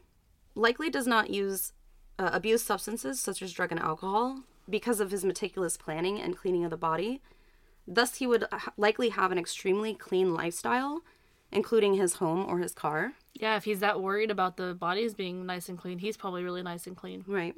Likely 0.55 0.89
does 0.89 1.05
not 1.07 1.30
use, 1.30 1.74
uh, 2.18 2.30
abuse 2.34 2.64
substances 2.64 3.20
such 3.20 3.41
as 3.41 3.53
drug 3.53 3.72
and 3.72 3.80
alcohol 3.80 4.41
because 4.70 4.99
of 4.99 5.12
his 5.12 5.24
meticulous 5.24 5.78
planning 5.78 6.20
and 6.20 6.38
cleaning 6.38 6.64
of 6.64 6.72
the 6.72 6.78
body. 6.78 7.22
Thus, 7.88 8.16
he 8.16 8.28
would 8.28 8.45
ha- 8.51 8.74
likely 8.78 9.09
have 9.09 9.32
an 9.32 9.38
extremely 9.38 9.93
clean 9.93 10.34
lifestyle, 10.34 11.01
including 11.52 11.95
his 11.95 12.16
home 12.16 12.45
or 12.47 12.60
his 12.60 12.74
car. 12.74 13.14
Yeah, 13.34 13.56
if 13.58 13.64
he's 13.64 13.80
that 13.80 14.02
worried 14.02 14.32
about 14.32 14.58
the 14.58 14.74
bodies 14.74 15.14
being 15.14 15.45
nice 15.45 15.70
and 15.70 15.78
clean, 15.78 15.99
he's 15.99 16.18
probably 16.18 16.43
really 16.43 16.64
nice 16.64 16.86
and 16.88 16.95
clean. 16.95 17.24
Right. 17.28 17.56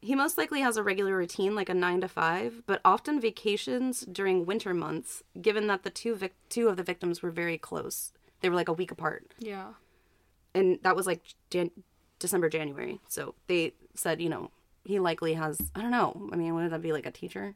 He 0.00 0.14
most 0.14 0.38
likely 0.38 0.60
has 0.60 0.76
a 0.76 0.82
regular 0.82 1.16
routine, 1.16 1.54
like 1.56 1.68
a 1.68 1.74
nine 1.74 2.00
to 2.02 2.08
five, 2.08 2.62
but 2.66 2.80
often 2.84 3.20
vacations 3.20 4.00
during 4.02 4.46
winter 4.46 4.72
months, 4.72 5.22
given 5.40 5.66
that 5.66 5.82
the 5.82 5.90
two 5.90 6.14
vic- 6.14 6.36
two 6.48 6.68
of 6.68 6.76
the 6.76 6.84
victims 6.84 7.20
were 7.20 7.32
very 7.32 7.58
close. 7.58 8.12
They 8.40 8.48
were 8.48 8.54
like 8.54 8.68
a 8.68 8.72
week 8.72 8.90
apart. 8.92 9.34
Yeah. 9.40 9.72
and 10.54 10.78
that 10.82 10.94
was 10.96 11.06
like 11.06 11.22
Jan- 11.50 11.72
December, 12.20 12.48
January. 12.48 13.00
So 13.08 13.34
they 13.48 13.74
said, 13.94 14.20
you 14.22 14.28
know, 14.28 14.50
he 14.84 14.98
likely 15.00 15.34
has. 15.34 15.60
I 15.74 15.82
don't 15.82 15.90
know. 15.90 16.28
I 16.32 16.36
mean, 16.36 16.54
would 16.54 16.70
that 16.70 16.80
be 16.82 16.92
like 16.92 17.06
a 17.06 17.10
teacher? 17.10 17.54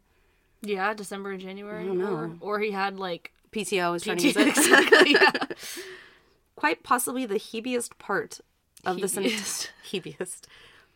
Yeah, 0.62 0.92
December 0.94 1.30
and 1.32 1.40
January. 1.40 1.84
I 1.84 1.86
don't 1.86 1.98
know. 1.98 2.12
Or, 2.40 2.56
or 2.56 2.60
he 2.60 2.72
had 2.72 2.98
like 2.98 3.32
PTO 3.52 3.96
is 3.96 4.02
trying 4.02 4.16
to 4.18 4.26
use 4.26 4.36
it. 4.36 4.48
exactly. 4.48 5.12
Yeah. 5.12 5.32
Quite 6.56 6.82
possibly 6.82 7.26
the 7.26 7.38
heaviest 7.38 7.98
part 7.98 8.40
of 8.84 9.00
this 9.00 9.16
en- 9.16 9.24
Heaviest. 9.24 9.70
heaviest 9.92 10.46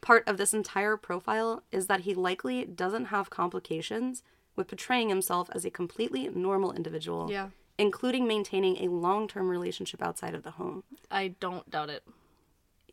part 0.00 0.26
of 0.26 0.36
this 0.36 0.54
entire 0.54 0.96
profile 0.96 1.62
is 1.72 1.86
that 1.86 2.00
he 2.00 2.14
likely 2.14 2.64
doesn't 2.64 3.06
have 3.06 3.30
complications 3.30 4.22
with 4.54 4.68
portraying 4.68 5.08
himself 5.08 5.48
as 5.52 5.64
a 5.64 5.70
completely 5.70 6.28
normal 6.28 6.72
individual. 6.72 7.30
Yeah. 7.30 7.50
Including 7.78 8.26
maintaining 8.26 8.78
a 8.78 8.88
long 8.90 9.28
term 9.28 9.48
relationship 9.48 10.02
outside 10.02 10.34
of 10.34 10.42
the 10.42 10.52
home. 10.52 10.82
I 11.10 11.34
don't 11.40 11.68
doubt 11.70 11.90
it. 11.90 12.04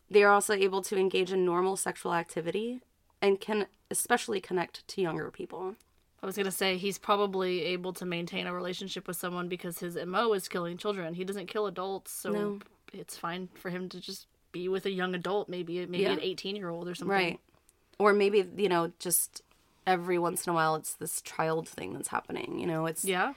They 0.09 0.23
are 0.23 0.33
also 0.33 0.53
able 0.53 0.81
to 0.83 0.97
engage 0.97 1.31
in 1.31 1.45
normal 1.45 1.77
sexual 1.77 2.13
activity 2.13 2.81
and 3.21 3.39
can 3.39 3.67
especially 3.89 4.41
connect 4.41 4.85
to 4.89 5.01
younger 5.01 5.31
people. 5.31 5.75
I 6.23 6.25
was 6.25 6.37
gonna 6.37 6.51
say 6.51 6.77
he's 6.77 6.97
probably 6.97 7.61
able 7.65 7.91
to 7.93 8.05
maintain 8.05 8.47
a 8.47 8.53
relationship 8.53 9.07
with 9.09 9.17
someone 9.17 9.49
because 9.49 9.79
his 9.79 9.97
mo 10.07 10.31
is 10.33 10.47
killing 10.47 10.77
children. 10.77 11.13
He 11.13 11.25
doesn't 11.25 11.47
kill 11.47 11.67
adults, 11.67 12.11
so 12.11 12.31
No. 12.31 12.59
it's 12.93 13.17
fine 13.17 13.49
for 13.55 13.69
him 13.69 13.89
to 13.89 13.99
just 13.99 14.27
be 14.53 14.69
with 14.69 14.85
a 14.85 14.91
young 14.91 15.13
adult, 15.15 15.49
maybe 15.49 15.85
maybe 15.85 16.03
Yeah. 16.03 16.13
an 16.13 16.21
eighteen 16.21 16.55
year 16.55 16.69
old 16.69 16.87
or 16.87 16.95
something. 16.95 17.11
Right. 17.13 17.39
Or 17.99 18.13
maybe, 18.13 18.47
you 18.55 18.69
know, 18.69 18.93
just 18.99 19.41
every 19.85 20.17
once 20.17 20.47
in 20.47 20.51
a 20.51 20.53
while 20.53 20.75
it's 20.75 20.93
this 20.93 21.21
child 21.21 21.67
thing 21.67 21.91
that's 21.93 22.07
happening. 22.07 22.57
You 22.57 22.67
know, 22.67 22.85
it's 22.85 23.03
Yeah. 23.03 23.33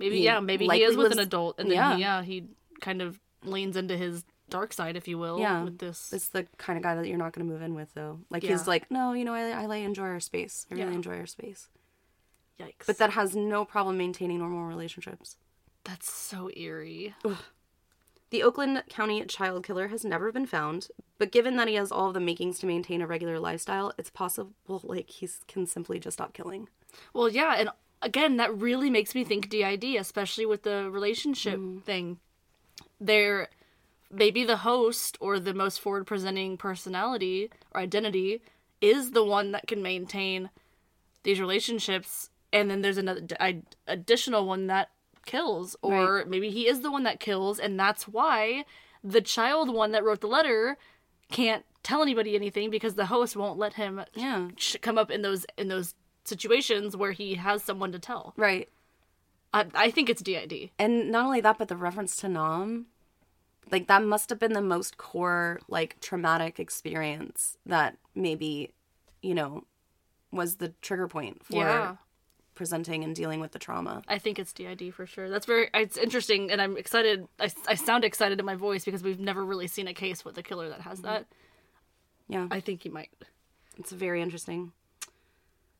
Maybe 0.00 0.18
yeah, 0.18 0.40
maybe 0.40 0.66
he 0.66 0.82
is 0.82 0.96
with 0.96 1.12
an 1.12 1.20
adult, 1.20 1.60
and 1.60 1.70
then 1.70 1.76
Yeah. 1.76 1.94
he, 1.94 2.00
yeah, 2.00 2.22
he 2.22 2.44
kind 2.80 3.00
of 3.02 3.20
leans 3.44 3.76
into 3.76 3.96
his 3.96 4.24
dark 4.50 4.72
side, 4.72 4.96
if 4.96 5.06
you 5.06 5.16
will, 5.16 5.38
yeah, 5.38 5.62
with 5.62 5.78
this. 5.78 6.12
It's 6.12 6.28
the 6.28 6.44
kind 6.58 6.76
of 6.76 6.82
guy 6.82 6.96
that 6.96 7.06
you're 7.06 7.16
not 7.18 7.32
going 7.32 7.46
to 7.46 7.52
move 7.52 7.62
in 7.62 7.74
with, 7.74 7.94
though. 7.94 8.18
Like 8.30 8.42
Yeah. 8.42 8.50
he's 8.50 8.66
like, 8.66 8.90
no, 8.90 9.12
you 9.12 9.24
know, 9.24 9.32
I, 9.32 9.50
I 9.62 9.66
like 9.66 9.84
enjoy 9.84 10.04
our 10.04 10.18
space. 10.20 10.66
I 10.70 10.74
really 10.74 10.88
Yeah. 10.90 10.94
enjoy 10.96 11.16
our 11.18 11.26
space, 11.26 11.68
Yikes! 12.60 12.86
but 12.86 12.98
that 12.98 13.10
has 13.10 13.34
no 13.34 13.64
problem 13.64 13.98
maintaining 13.98 14.38
normal 14.38 14.64
relationships. 14.64 15.36
that's 15.84 16.10
so 16.10 16.50
eerie. 16.56 17.14
The 18.30 18.42
Oakland 18.42 18.82
County 18.88 19.24
child 19.26 19.64
killer 19.64 19.88
has 19.88 20.04
never 20.04 20.32
been 20.32 20.46
found, 20.46 20.88
but 21.18 21.30
given 21.30 21.54
that 21.54 21.68
he 21.68 21.74
has 21.74 21.92
all 21.92 22.08
of 22.08 22.14
the 22.14 22.20
makings 22.20 22.58
to 22.58 22.66
maintain 22.66 23.00
a 23.00 23.06
regular 23.06 23.38
lifestyle, 23.38 23.92
it's 23.96 24.10
possible 24.10 24.80
like 24.82 25.08
he 25.08 25.28
can 25.46 25.66
simply 25.66 26.00
just 26.00 26.16
stop 26.16 26.32
killing. 26.32 26.68
Well, 27.12 27.28
yeah, 27.28 27.54
and 27.56 27.68
again, 28.02 28.36
that 28.38 28.56
really 28.56 28.90
makes 28.90 29.14
me 29.14 29.22
think 29.22 29.48
DID, 29.48 29.84
especially 30.00 30.46
with 30.46 30.64
the 30.64 30.90
relationship 30.90 31.60
mm. 31.60 31.82
thing. 31.84 32.18
There, 33.00 33.50
maybe 34.10 34.44
the 34.44 34.58
host 34.58 35.16
or 35.20 35.38
the 35.38 35.54
most 35.54 35.80
forward 35.80 36.06
presenting 36.06 36.56
personality 36.56 37.50
or 37.72 37.80
identity 37.80 38.42
is 38.80 39.12
the 39.12 39.24
one 39.24 39.52
that 39.52 39.68
can 39.68 39.80
maintain 39.80 40.50
these 41.22 41.38
relationships, 41.38 42.30
and 42.54 42.70
then 42.70 42.80
there's 42.80 42.96
another 42.96 43.20
d- 43.20 43.36
additional 43.86 44.46
one 44.46 44.66
that 44.68 44.88
kills, 45.26 45.76
or 45.82 46.24
maybe 46.26 46.48
he 46.50 46.66
is 46.68 46.80
the 46.80 46.90
one 46.90 47.02
that 47.02 47.20
kills, 47.20 47.58
and 47.58 47.78
that's 47.78 48.08
why 48.08 48.64
the 49.02 49.20
child 49.20 49.68
one 49.74 49.92
that 49.92 50.04
wrote 50.04 50.20
the 50.22 50.26
letter 50.26 50.78
can't 51.30 51.64
tell 51.82 52.00
anybody 52.02 52.34
anything 52.34 52.70
because 52.70 52.94
the 52.94 53.06
host 53.06 53.36
won't 53.36 53.58
let 53.58 53.74
him 53.74 54.02
Yeah. 54.14 54.48
sh- 54.56 54.76
come 54.80 54.96
up 54.96 55.10
in 55.10 55.20
those 55.22 55.44
in 55.58 55.68
those 55.68 55.94
situations 56.24 56.96
where 56.96 57.12
he 57.12 57.34
has 57.34 57.62
someone 57.62 57.92
to 57.92 57.98
tell. 57.98 58.32
Right. 58.36 58.70
I, 59.52 59.66
I 59.74 59.90
think 59.90 60.08
it's 60.08 60.22
DID. 60.22 60.70
And 60.78 61.10
not 61.12 61.26
only 61.26 61.40
that, 61.42 61.58
but 61.58 61.68
the 61.68 61.76
reference 61.76 62.16
to 62.16 62.28
Nam, 62.28 62.86
like 63.70 63.86
that 63.88 64.02
must 64.02 64.30
have 64.30 64.38
been 64.38 64.52
the 64.54 64.62
most 64.62 64.96
core, 64.96 65.60
like 65.68 66.00
traumatic 66.00 66.58
experience 66.58 67.58
that 67.66 67.96
maybe, 68.14 68.72
you 69.22 69.34
know, 69.34 69.64
was 70.32 70.56
the 70.56 70.70
trigger 70.80 71.08
point 71.08 71.44
for 71.44 71.56
Yeah. 71.56 71.96
Presenting 72.54 73.04
and 73.04 73.14
dealing 73.14 73.40
with 73.40 73.52
the 73.52 73.58
trauma. 73.58 74.02
I 74.08 74.18
think 74.18 74.38
it's 74.38 74.52
DID 74.52 74.94
for 74.94 75.06
sure. 75.06 75.28
That's 75.28 75.46
very 75.46 75.68
it's 75.74 75.96
interesting, 75.96 76.50
and 76.50 76.60
I'm 76.60 76.76
excited. 76.76 77.26
I, 77.40 77.50
I 77.68 77.74
sound 77.74 78.04
excited 78.04 78.38
in 78.38 78.46
my 78.46 78.54
voice 78.54 78.84
because 78.84 79.02
we've 79.02 79.20
never 79.20 79.44
really 79.44 79.66
seen 79.66 79.88
a 79.88 79.94
case 79.94 80.24
with 80.24 80.38
a 80.38 80.42
killer 80.42 80.68
that 80.68 80.80
has 80.82 81.00
that. 81.02 81.26
Yeah, 82.28 82.48
I 82.50 82.60
think 82.60 82.82
he 82.82 82.88
might. 82.88 83.10
it's 83.78 83.92
very 83.92 84.22
interesting. 84.22 84.72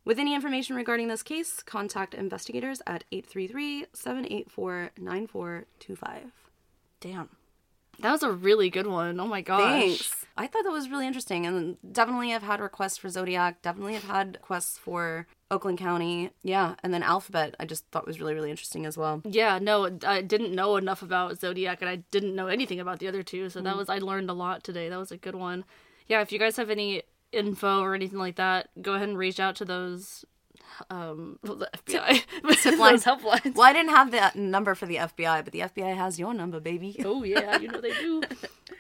With 0.04 0.18
any 0.18 0.34
information 0.34 0.76
regarding 0.76 1.08
this 1.08 1.22
case, 1.22 1.62
contact 1.62 2.12
investigators 2.12 2.82
at 2.86 3.04
833 3.10 3.86
784 3.94 4.90
9425. 4.98 6.32
Damn, 7.00 7.30
that 8.00 8.12
was 8.12 8.22
a 8.22 8.30
really 8.30 8.68
good 8.68 8.86
one. 8.86 9.18
Oh 9.18 9.26
my 9.26 9.40
gosh. 9.40 9.80
Thanks. 9.80 10.23
I 10.36 10.46
thought 10.46 10.64
that 10.64 10.72
was 10.72 10.90
really 10.90 11.06
interesting, 11.06 11.46
and 11.46 11.76
definitely 11.92 12.34
I've 12.34 12.42
had 12.42 12.60
requests 12.60 12.96
for 12.96 13.08
Zodiac. 13.08 13.62
Definitely 13.62 13.94
I've 13.94 14.04
had 14.04 14.34
requests 14.34 14.76
for 14.76 15.26
Oakland 15.50 15.78
County. 15.78 16.30
Yeah, 16.42 16.74
and 16.82 16.92
then 16.92 17.02
Alphabet. 17.04 17.54
I 17.60 17.66
just 17.66 17.86
thought 17.92 18.06
was 18.06 18.20
really 18.20 18.34
really 18.34 18.50
interesting 18.50 18.84
as 18.84 18.98
well. 18.98 19.22
Yeah, 19.24 19.58
no, 19.60 19.96
I 20.04 20.22
didn't 20.22 20.54
know 20.54 20.76
enough 20.76 21.02
about 21.02 21.38
Zodiac, 21.38 21.80
and 21.82 21.88
I 21.88 21.96
didn't 22.10 22.34
know 22.34 22.48
anything 22.48 22.80
about 22.80 22.98
the 22.98 23.08
other 23.08 23.22
two. 23.22 23.48
So 23.48 23.60
that 23.60 23.74
mm. 23.74 23.78
was 23.78 23.88
I 23.88 23.98
learned 23.98 24.28
a 24.28 24.34
lot 24.34 24.64
today. 24.64 24.88
That 24.88 24.98
was 24.98 25.12
a 25.12 25.16
good 25.16 25.36
one. 25.36 25.64
Yeah, 26.08 26.20
if 26.20 26.32
you 26.32 26.38
guys 26.38 26.56
have 26.56 26.70
any 26.70 27.02
info 27.32 27.80
or 27.80 27.94
anything 27.94 28.18
like 28.18 28.36
that, 28.36 28.70
go 28.80 28.94
ahead 28.94 29.08
and 29.08 29.18
reach 29.18 29.38
out 29.38 29.56
to 29.56 29.64
those 29.64 30.24
um 30.90 31.38
the 31.42 31.68
FBI 31.86 32.24
those 32.94 33.04
helplines. 33.04 33.54
Well, 33.54 33.66
I 33.66 33.72
didn't 33.72 33.90
have 33.90 34.10
the 34.10 34.32
number 34.34 34.74
for 34.74 34.86
the 34.86 34.96
FBI, 34.96 35.44
but 35.44 35.52
the 35.52 35.60
FBI 35.60 35.96
has 35.96 36.18
your 36.18 36.34
number, 36.34 36.60
baby. 36.60 36.96
Oh 37.04 37.22
yeah, 37.22 37.58
you 37.58 37.68
know 37.68 37.80
they 37.80 37.92
do. 37.92 38.22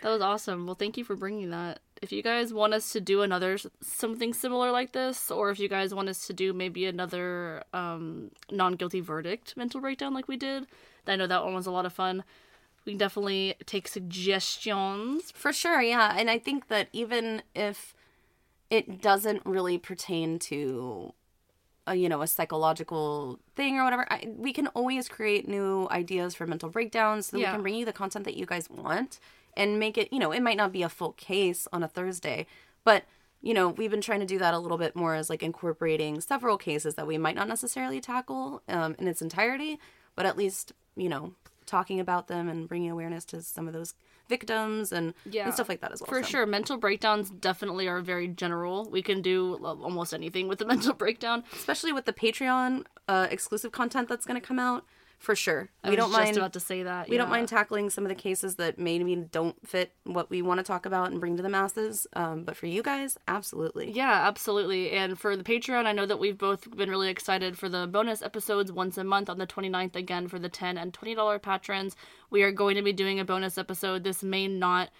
That 0.02 0.10
was 0.10 0.20
awesome. 0.20 0.66
Well, 0.66 0.74
thank 0.74 0.98
you 0.98 1.04
for 1.04 1.16
bringing 1.16 1.50
that. 1.50 1.80
If 2.02 2.12
you 2.12 2.22
guys 2.22 2.52
want 2.52 2.74
us 2.74 2.92
to 2.92 3.00
do 3.00 3.22
another 3.22 3.56
something 3.80 4.34
similar 4.34 4.70
like 4.70 4.92
this, 4.92 5.30
or 5.30 5.50
if 5.50 5.58
you 5.58 5.68
guys 5.68 5.94
want 5.94 6.10
us 6.10 6.26
to 6.26 6.34
do 6.34 6.52
maybe 6.52 6.84
another 6.84 7.62
um, 7.72 8.30
non-guilty 8.50 9.00
verdict 9.00 9.56
mental 9.56 9.80
breakdown 9.80 10.12
like 10.12 10.28
we 10.28 10.36
did, 10.36 10.66
I 11.06 11.16
know 11.16 11.26
that 11.26 11.42
one 11.42 11.54
was 11.54 11.66
a 11.66 11.70
lot 11.70 11.86
of 11.86 11.92
fun. 11.94 12.22
We 12.84 12.92
can 12.92 12.98
definitely 12.98 13.54
take 13.64 13.88
suggestions. 13.88 15.32
For 15.34 15.54
sure, 15.54 15.80
yeah. 15.80 16.14
And 16.18 16.28
I 16.28 16.38
think 16.38 16.68
that 16.68 16.88
even 16.92 17.42
if 17.54 17.94
it 18.68 19.00
doesn't 19.00 19.42
really 19.46 19.78
pertain 19.78 20.38
to 20.40 21.14
a, 21.86 21.94
you 21.94 22.08
know, 22.08 22.22
a 22.22 22.26
psychological 22.26 23.38
thing 23.56 23.78
or 23.78 23.84
whatever, 23.84 24.06
I, 24.10 24.28
we 24.36 24.52
can 24.52 24.68
always 24.68 25.08
create 25.08 25.46
new 25.48 25.86
ideas 25.90 26.34
for 26.34 26.46
mental 26.46 26.68
breakdowns 26.70 27.26
so 27.26 27.36
that 27.36 27.40
Yeah. 27.42 27.50
we 27.50 27.54
can 27.56 27.62
bring 27.62 27.74
you 27.74 27.84
the 27.84 27.92
content 27.92 28.24
that 28.24 28.36
you 28.36 28.46
guys 28.46 28.68
want 28.70 29.20
and 29.56 29.78
make 29.78 29.96
it, 29.98 30.12
you 30.12 30.18
know, 30.18 30.32
it 30.32 30.42
might 30.42 30.56
not 30.56 30.72
be 30.72 30.82
a 30.82 30.88
full 30.88 31.12
case 31.12 31.68
on 31.72 31.82
a 31.82 31.88
Thursday, 31.88 32.46
but 32.84 33.04
you 33.42 33.52
know, 33.52 33.68
we've 33.68 33.90
been 33.90 34.00
trying 34.00 34.20
to 34.20 34.26
do 34.26 34.38
that 34.38 34.54
a 34.54 34.58
little 34.58 34.78
bit 34.78 34.96
more 34.96 35.14
as 35.14 35.28
like 35.28 35.42
incorporating 35.42 36.18
several 36.22 36.56
cases 36.56 36.94
that 36.94 37.06
we 37.06 37.18
might 37.18 37.34
not 37.34 37.46
necessarily 37.46 38.00
tackle 38.00 38.62
um, 38.70 38.96
in 38.98 39.06
its 39.06 39.20
entirety, 39.20 39.78
but 40.16 40.24
at 40.24 40.38
least, 40.38 40.72
you 40.96 41.10
know, 41.10 41.34
talking 41.66 42.00
about 42.00 42.26
them 42.28 42.48
and 42.48 42.66
bringing 42.66 42.90
awareness 42.90 43.22
to 43.26 43.42
some 43.42 43.66
of 43.66 43.74
those 43.74 43.92
victims 44.28 44.92
and, 44.92 45.14
Yeah, 45.30 45.44
and 45.44 45.54
stuff 45.54 45.68
like 45.68 45.80
that 45.80 45.92
as 45.92 46.00
well. 46.00 46.08
For 46.08 46.22
so. 46.22 46.28
sure, 46.28 46.46
mental 46.46 46.76
breakdowns 46.76 47.30
definitely 47.30 47.88
are 47.88 48.00
very 48.00 48.28
general. 48.28 48.88
We 48.90 49.02
can 49.02 49.22
do 49.22 49.56
almost 49.64 50.14
anything 50.14 50.48
with 50.48 50.58
the 50.58 50.66
mental 50.74 50.94
breakdown. 50.94 51.44
Especially 51.52 51.92
with 51.92 52.04
the 52.06 52.12
Patreon 52.12 52.84
uh, 53.08 53.28
exclusive 53.30 53.72
content 53.72 54.08
that's 54.08 54.24
going 54.26 54.40
to 54.40 54.46
come 54.46 54.58
out. 54.58 54.84
For 55.18 55.34
sure. 55.34 55.70
I 55.82 55.88
we 55.88 55.96
was 55.96 56.04
don't 56.04 56.12
just 56.12 56.24
mind. 56.24 56.36
about 56.36 56.52
to 56.52 56.60
say 56.60 56.82
that. 56.82 57.08
we 57.08 57.16
don't 57.16 57.30
mind 57.30 57.48
tackling 57.48 57.90
some 57.90 58.04
of 58.04 58.08
the 58.08 58.14
cases 58.14 58.56
that 58.56 58.78
maybe 58.78 59.14
don't 59.14 59.56
fit 59.66 59.92
what 60.04 60.30
we 60.30 60.42
want 60.42 60.58
to 60.58 60.64
talk 60.64 60.86
about 60.86 61.10
and 61.10 61.20
bring 61.20 61.36
to 61.36 61.42
the 61.42 61.48
masses. 61.48 62.06
Um, 62.14 62.44
but 62.44 62.56
for 62.56 62.66
you 62.66 62.82
guys, 62.82 63.16
absolutely. 63.26 63.90
Yeah, 63.90 64.26
absolutely. 64.26 64.90
And 64.90 65.18
for 65.18 65.36
the 65.36 65.44
Patreon, 65.44 65.86
I 65.86 65.92
know 65.92 66.06
that 66.06 66.18
we've 66.18 66.38
both 66.38 66.74
been 66.76 66.90
really 66.90 67.08
excited 67.08 67.56
for 67.56 67.68
the 67.68 67.86
bonus 67.86 68.22
episodes 68.22 68.70
once 68.70 68.98
a 68.98 69.04
month 69.04 69.30
on 69.30 69.38
the 69.38 69.46
29th, 69.46 69.96
again 69.96 70.28
for 70.28 70.38
the 70.38 70.48
10 70.48 70.76
and 70.78 70.92
$20 70.92 71.42
patrons. 71.42 71.96
We 72.30 72.42
are 72.42 72.52
going 72.52 72.76
to 72.76 72.82
be 72.82 72.92
doing 72.92 73.18
a 73.20 73.24
bonus 73.24 73.56
episode. 73.58 74.04
This 74.04 74.22
may 74.22 74.48
not 74.48 74.90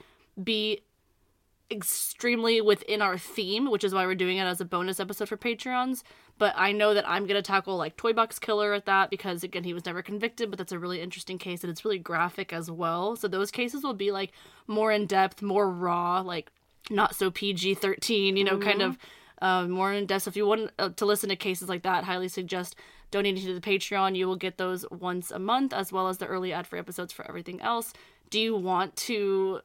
be 0.42 0.82
extremely 1.70 2.60
within 2.60 3.02
our 3.02 3.18
theme, 3.18 3.70
which 3.70 3.84
is 3.84 3.94
why 3.94 4.06
we're 4.06 4.14
doing 4.14 4.36
it 4.36 4.44
as 4.44 4.60
a 4.60 4.64
bonus 4.64 5.00
episode 5.00 5.28
for 5.28 5.36
Patreons. 5.36 6.02
But 6.36 6.54
I 6.56 6.72
know 6.72 6.94
that 6.94 7.08
I'm 7.08 7.26
going 7.26 7.36
to 7.36 7.42
tackle 7.42 7.76
like 7.76 7.96
Toy 7.96 8.12
Box 8.12 8.38
Killer 8.38 8.72
at 8.72 8.86
that 8.86 9.10
because, 9.10 9.44
again, 9.44 9.64
he 9.64 9.72
was 9.72 9.86
never 9.86 10.02
convicted, 10.02 10.50
but 10.50 10.58
that's 10.58 10.72
a 10.72 10.78
really 10.78 11.00
interesting 11.00 11.38
case 11.38 11.62
and 11.62 11.70
it's 11.70 11.84
really 11.84 11.98
graphic 11.98 12.52
as 12.52 12.70
well. 12.70 13.16
So 13.16 13.28
those 13.28 13.50
cases 13.50 13.82
will 13.82 13.94
be 13.94 14.10
like 14.10 14.32
more 14.66 14.90
in 14.92 15.06
depth, 15.06 15.42
more 15.42 15.70
raw, 15.70 16.20
like 16.20 16.50
not 16.90 17.14
so 17.14 17.30
PG 17.30 17.74
13, 17.74 18.36
you 18.36 18.44
know, 18.44 18.58
kind 18.58 18.82
of 18.82 18.98
uh, 19.40 19.66
more 19.66 19.92
in 19.92 20.06
depth. 20.06 20.24
So 20.24 20.28
if 20.28 20.36
you 20.36 20.46
want 20.46 20.70
uh, 20.78 20.90
to 20.90 21.06
listen 21.06 21.28
to 21.28 21.36
cases 21.36 21.68
like 21.68 21.82
that, 21.82 22.04
highly 22.04 22.28
suggest 22.28 22.76
donating 23.10 23.44
to 23.44 23.54
the 23.54 23.60
Patreon. 23.60 24.16
You 24.16 24.26
will 24.26 24.36
get 24.36 24.58
those 24.58 24.84
once 24.90 25.30
a 25.30 25.38
month 25.38 25.72
as 25.72 25.92
well 25.92 26.08
as 26.08 26.18
the 26.18 26.26
early 26.26 26.52
ad 26.52 26.66
free 26.66 26.80
episodes 26.80 27.12
for 27.12 27.26
everything 27.28 27.60
else. 27.60 27.92
Do 28.30 28.40
you 28.40 28.56
want 28.56 28.96
to 28.96 29.60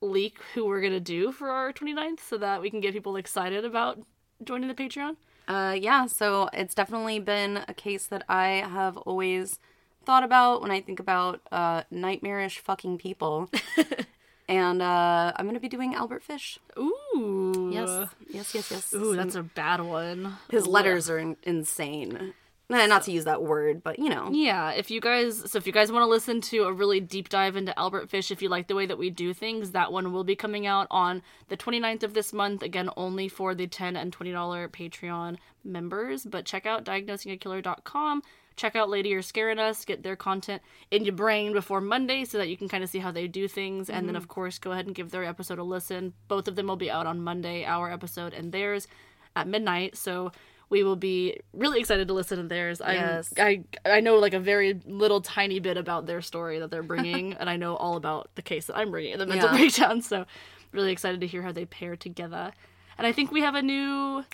leak 0.00 0.38
who 0.54 0.66
we're 0.66 0.80
going 0.80 0.92
to 0.92 1.00
do 1.00 1.32
for 1.32 1.50
our 1.50 1.72
29th 1.72 2.20
so 2.20 2.38
that 2.38 2.60
we 2.60 2.70
can 2.70 2.80
get 2.80 2.92
people 2.92 3.16
excited 3.16 3.64
about 3.64 4.00
joining 4.44 4.68
the 4.68 4.74
Patreon? 4.74 5.16
Uh, 5.46 5.74
yeah, 5.78 6.06
so 6.06 6.48
it's 6.52 6.74
definitely 6.74 7.18
been 7.18 7.64
a 7.68 7.74
case 7.74 8.06
that 8.06 8.22
I 8.28 8.64
have 8.68 8.96
always 8.98 9.58
thought 10.04 10.22
about 10.22 10.62
when 10.62 10.70
I 10.70 10.80
think 10.80 11.00
about 11.00 11.40
uh, 11.50 11.82
nightmarish 11.90 12.58
fucking 12.58 12.98
people. 12.98 13.50
and 14.48 14.82
uh, 14.82 15.32
I'm 15.36 15.44
to 15.54 15.60
be 15.60 15.68
doing 15.68 15.94
Albert 15.94 16.22
Fish. 16.22 16.58
Ooh. 16.78 17.70
Yes, 17.72 18.08
yes, 18.30 18.54
yes, 18.54 18.70
yes. 18.70 18.94
Ooh, 18.94 19.16
that's 19.16 19.34
a 19.34 19.42
bad 19.42 19.80
one. 19.80 20.36
His 20.50 20.66
letters 20.66 21.10
are 21.10 21.18
in- 21.18 21.36
insane. 21.42 22.34
Nah, 22.70 22.84
Not 22.84 23.02
to 23.04 23.12
use 23.12 23.24
that 23.24 23.42
word, 23.42 23.82
but 23.82 23.98
you 23.98 24.10
know. 24.10 24.28
Yeah, 24.30 24.72
if 24.72 24.90
you 24.90 25.00
guys 25.00 25.50
so 25.50 25.56
if 25.56 25.66
you 25.66 25.72
guys 25.72 25.90
want 25.90 26.02
to 26.02 26.06
listen 26.06 26.42
to 26.42 26.64
a 26.64 26.72
really 26.72 27.00
deep 27.00 27.30
dive 27.30 27.56
into 27.56 27.76
Albert 27.78 28.10
Fish, 28.10 28.30
if 28.30 28.42
you 28.42 28.50
like 28.50 28.66
the 28.66 28.74
way 28.74 28.84
that 28.84 28.98
we 28.98 29.08
do 29.08 29.32
things, 29.32 29.70
that 29.70 29.90
one 29.90 30.12
will 30.12 30.24
be 30.24 30.36
coming 30.36 30.66
out 30.66 30.86
on 30.90 31.22
the 31.48 31.56
29th 31.56 32.02
of 32.02 32.12
this 32.12 32.32
month, 32.32 32.62
again 32.62 32.90
only 32.96 33.26
for 33.26 33.54
the 33.54 33.66
10 33.66 33.96
and 33.96 34.16
$20 34.16 34.68
Patreon 34.68 35.38
members, 35.64 36.24
but 36.26 36.44
check 36.44 36.66
out 36.66 36.84
diagnosingakiller.com. 36.84 38.22
Check 38.56 38.74
out 38.74 38.90
Lady 38.90 39.10
You're 39.10 39.22
Scaring 39.22 39.60
Us, 39.60 39.84
get 39.84 40.02
their 40.02 40.16
content 40.16 40.60
in 40.90 41.04
your 41.04 41.14
brain 41.14 41.52
before 41.52 41.80
Monday 41.80 42.24
so 42.24 42.38
that 42.38 42.48
you 42.48 42.56
can 42.56 42.68
kind 42.68 42.82
of 42.82 42.90
see 42.90 42.98
how 42.98 43.12
they 43.12 43.28
do 43.28 43.46
things. 43.46 43.88
And 43.88 44.08
then, 44.08 44.14
mm-hmm. 44.14 44.16
of 44.16 44.28
course, 44.28 44.58
go 44.58 44.72
ahead 44.72 44.86
and 44.86 44.96
give 44.96 45.12
their 45.12 45.24
episode 45.24 45.60
a 45.60 45.62
listen. 45.62 46.12
Both 46.26 46.48
of 46.48 46.56
them 46.56 46.66
will 46.66 46.74
be 46.74 46.90
out 46.90 47.06
on 47.06 47.20
Monday, 47.20 47.64
our 47.64 47.90
episode 47.90 48.34
and 48.34 48.50
theirs 48.50 48.88
at 49.36 49.46
midnight. 49.46 49.96
So 49.96 50.32
we 50.70 50.82
will 50.82 50.96
be 50.96 51.40
really 51.52 51.80
excited 51.80 52.08
to 52.08 52.14
listen 52.14 52.38
to 52.38 52.44
theirs. 52.48 52.80
I'm, 52.80 52.94
Yes. 52.94 53.32
I 53.38 53.64
I 53.84 54.00
know 54.00 54.16
like 54.16 54.34
a 54.34 54.40
very 54.40 54.80
little 54.86 55.20
tiny 55.20 55.60
bit 55.60 55.76
about 55.76 56.06
their 56.06 56.20
story 56.22 56.58
that 56.58 56.70
they're 56.70 56.82
bringing, 56.82 57.32
and 57.40 57.48
I 57.48 57.56
know 57.56 57.76
all 57.76 57.96
about 57.96 58.30
the 58.34 58.42
case 58.42 58.66
that 58.66 58.76
I'm 58.76 58.90
bringing, 58.90 59.16
the 59.18 59.26
mental 59.26 59.48
Yeah. 59.50 59.56
breakdown. 59.56 60.02
So 60.02 60.26
really 60.72 60.92
excited 60.92 61.20
to 61.22 61.26
hear 61.26 61.42
how 61.42 61.52
they 61.52 61.64
pair 61.64 61.96
together. 61.96 62.52
And 62.98 63.06
I 63.06 63.12
think 63.12 63.30
we 63.32 63.40
have 63.42 63.54
a 63.54 63.62
new 63.62 64.24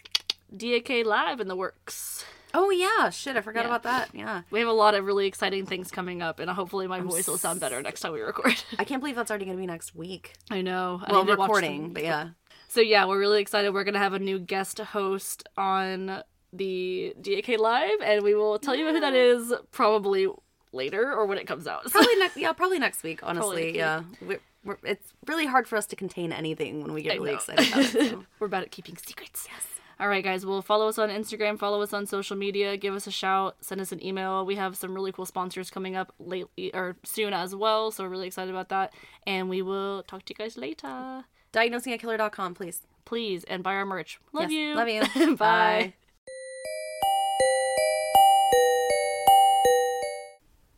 DAK 0.56 1.05
live 1.05 1.40
in 1.40 1.48
the 1.48 1.56
works. 1.56 2.24
Oh, 2.56 2.70
yeah. 2.70 3.11
Shit, 3.11 3.36
I 3.36 3.40
forgot 3.40 3.62
Yeah. 3.65 3.66
about 3.66 3.82
that. 3.82 4.11
Yeah. 4.15 4.43
We 4.51 4.61
have 4.61 4.69
a 4.69 4.73
lot 4.73 4.94
of 4.94 5.05
really 5.05 5.27
exciting 5.27 5.66
things 5.66 5.90
coming 5.90 6.23
up, 6.23 6.39
and 6.39 6.48
hopefully 6.48 6.86
my 6.86 7.01
voice 7.01 7.27
will 7.27 7.36
sound 7.36 7.59
better 7.61 7.82
next 7.82 8.01
time 8.01 8.12
we 8.12 8.20
record. 8.20 8.55
I 8.78 8.85
can't 8.85 9.01
believe 9.01 9.16
that's 9.16 9.28
already 9.31 9.44
going 9.44 9.56
to 9.56 9.61
be 9.61 9.66
next 9.66 9.94
week. 9.97 10.35
I 10.52 10.61
know. 10.62 11.01
I 11.05 11.11
Well, 11.12 11.24
recording, 11.24 11.93
but 11.93 12.05
yeah. 12.05 12.28
So 12.74 12.80
yeah, 12.80 13.06
we're 13.06 13.20
really 13.20 13.40
excited. 13.40 13.72
We're 13.72 13.84
gonna 13.84 14.01
have 14.01 14.14
a 14.14 14.18
new 14.18 14.36
guest 14.36 14.80
host 14.80 15.48
on 15.56 16.24
the 16.52 17.14
DAK 17.20 17.56
live, 17.60 18.01
and 18.02 18.24
we 18.24 18.34
will 18.34 18.59
tell 18.59 18.74
you 18.74 18.92
who 18.92 18.98
that 18.98 19.14
is 19.14 19.55
probably 19.70 20.26
later 20.72 21.14
or 21.14 21.24
when 21.26 21.38
it 21.38 21.46
comes 21.46 21.68
out. 21.68 21.84
Probably 21.84 22.16
next. 22.18 22.36
Yeah, 22.36 22.52
probably 22.52 22.80
next 22.80 23.05
week. 23.05 23.20
Honestly, 23.22 23.76
yeah. 23.76 24.02
We're, 24.20 24.40
we're, 24.64 24.78
it's 24.82 25.12
really 25.28 25.46
hard 25.46 25.68
for 25.68 25.76
us 25.76 25.86
to 25.86 25.94
contain 25.94 26.32
anything 26.32 26.82
when 26.82 26.92
we 26.92 27.02
get 27.02 27.12
I 27.12 27.14
really 27.14 27.30
know. 27.30 27.36
excited 27.36 27.68
about 27.68 27.94
it. 27.94 28.10
So. 28.10 28.24
We're 28.40 28.48
bad 28.48 28.64
at 28.64 28.72
keeping 28.72 28.96
secrets. 28.96 29.46
Yes. 29.48 29.66
All 30.01 30.09
right, 30.09 30.24
guys. 30.24 30.44
Well, 30.44 30.60
follow 30.60 30.88
us 30.88 30.98
on 30.98 31.10
Instagram, 31.10 31.60
follow 31.60 31.80
us 31.80 31.92
on 31.92 32.06
social 32.06 32.36
media, 32.36 32.76
give 32.76 32.94
us 32.94 33.06
a 33.06 33.12
shout, 33.12 33.55
send 33.60 33.80
us 33.82 33.92
an 33.92 34.05
email. 34.05 34.44
We 34.44 34.56
have 34.56 34.76
some 34.76 34.96
really 34.96 35.12
cool 35.12 35.26
sponsors 35.26 35.70
coming 35.70 35.94
up 35.94 36.12
lately 36.18 36.74
or 36.74 36.96
soon 37.05 37.34
as 37.34 37.55
well, 37.55 37.92
so 37.92 38.02
we're 38.02 38.10
really 38.10 38.26
excited 38.26 38.51
about 38.51 38.70
that. 38.70 38.92
And 39.28 39.48
we 39.48 39.62
will 39.62 40.02
talk 40.02 40.24
to 40.24 40.34
you 40.36 40.44
guys 40.44 40.56
later. 40.56 41.24
Diagnosingakiller.com, 41.55 42.55
please. 42.55 42.82
Please 43.05 43.44
and 43.44 43.62
buy 43.62 43.74
our 43.74 43.86
merch. 43.86 44.18
Love 44.32 44.51
Yes, 44.51 44.52
you. 44.52 44.74
love 44.74 44.89
you. 44.89 45.36
Bye. 45.36 45.93
Bye. 45.93 45.93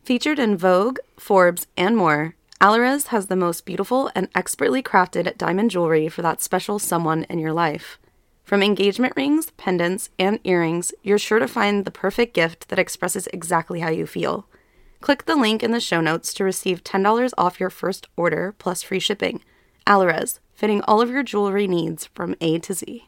Featured 0.04 0.38
in 0.38 0.56
Vogue, 0.56 0.98
Forbes, 1.18 1.66
and 1.76 1.96
more, 1.96 2.36
Allurez 2.60 3.08
has 3.08 3.26
the 3.26 3.36
most 3.36 3.64
beautiful 3.66 4.10
and 4.14 4.28
expertly 4.34 4.82
crafted 4.82 5.36
diamond 5.36 5.70
jewelry 5.70 6.08
for 6.08 6.22
that 6.22 6.40
special 6.40 6.78
someone 6.78 7.24
in 7.24 7.38
your 7.38 7.52
life. 7.52 7.98
From 8.44 8.62
engagement 8.62 9.14
rings, 9.16 9.50
pendants, 9.56 10.10
and 10.18 10.38
earrings, 10.44 10.92
you're 11.02 11.18
sure 11.18 11.40
to 11.40 11.48
find 11.48 11.84
the 11.84 11.90
perfect 11.90 12.32
gift 12.34 12.68
that 12.68 12.78
expresses 12.78 13.26
exactly 13.32 13.80
how 13.80 13.90
you 13.90 14.06
feel. 14.06 14.46
Click 15.00 15.24
the 15.24 15.34
link 15.36 15.62
in 15.64 15.72
the 15.72 15.80
show 15.80 16.00
notes 16.00 16.32
to 16.34 16.44
receive 16.44 16.84
$10 16.84 17.32
off 17.36 17.58
your 17.60 17.70
first 17.70 18.06
order 18.16 18.54
plus 18.58 18.82
free 18.84 19.00
shipping. 19.00 19.42
Allurez, 19.86 20.38
fitting 20.56 20.80
all 20.82 21.00
of 21.00 21.10
your 21.10 21.22
jewelry 21.22 21.68
needs 21.68 22.06
from 22.14 22.34
A 22.40 22.58
to 22.58 22.72
Z. 22.72 23.04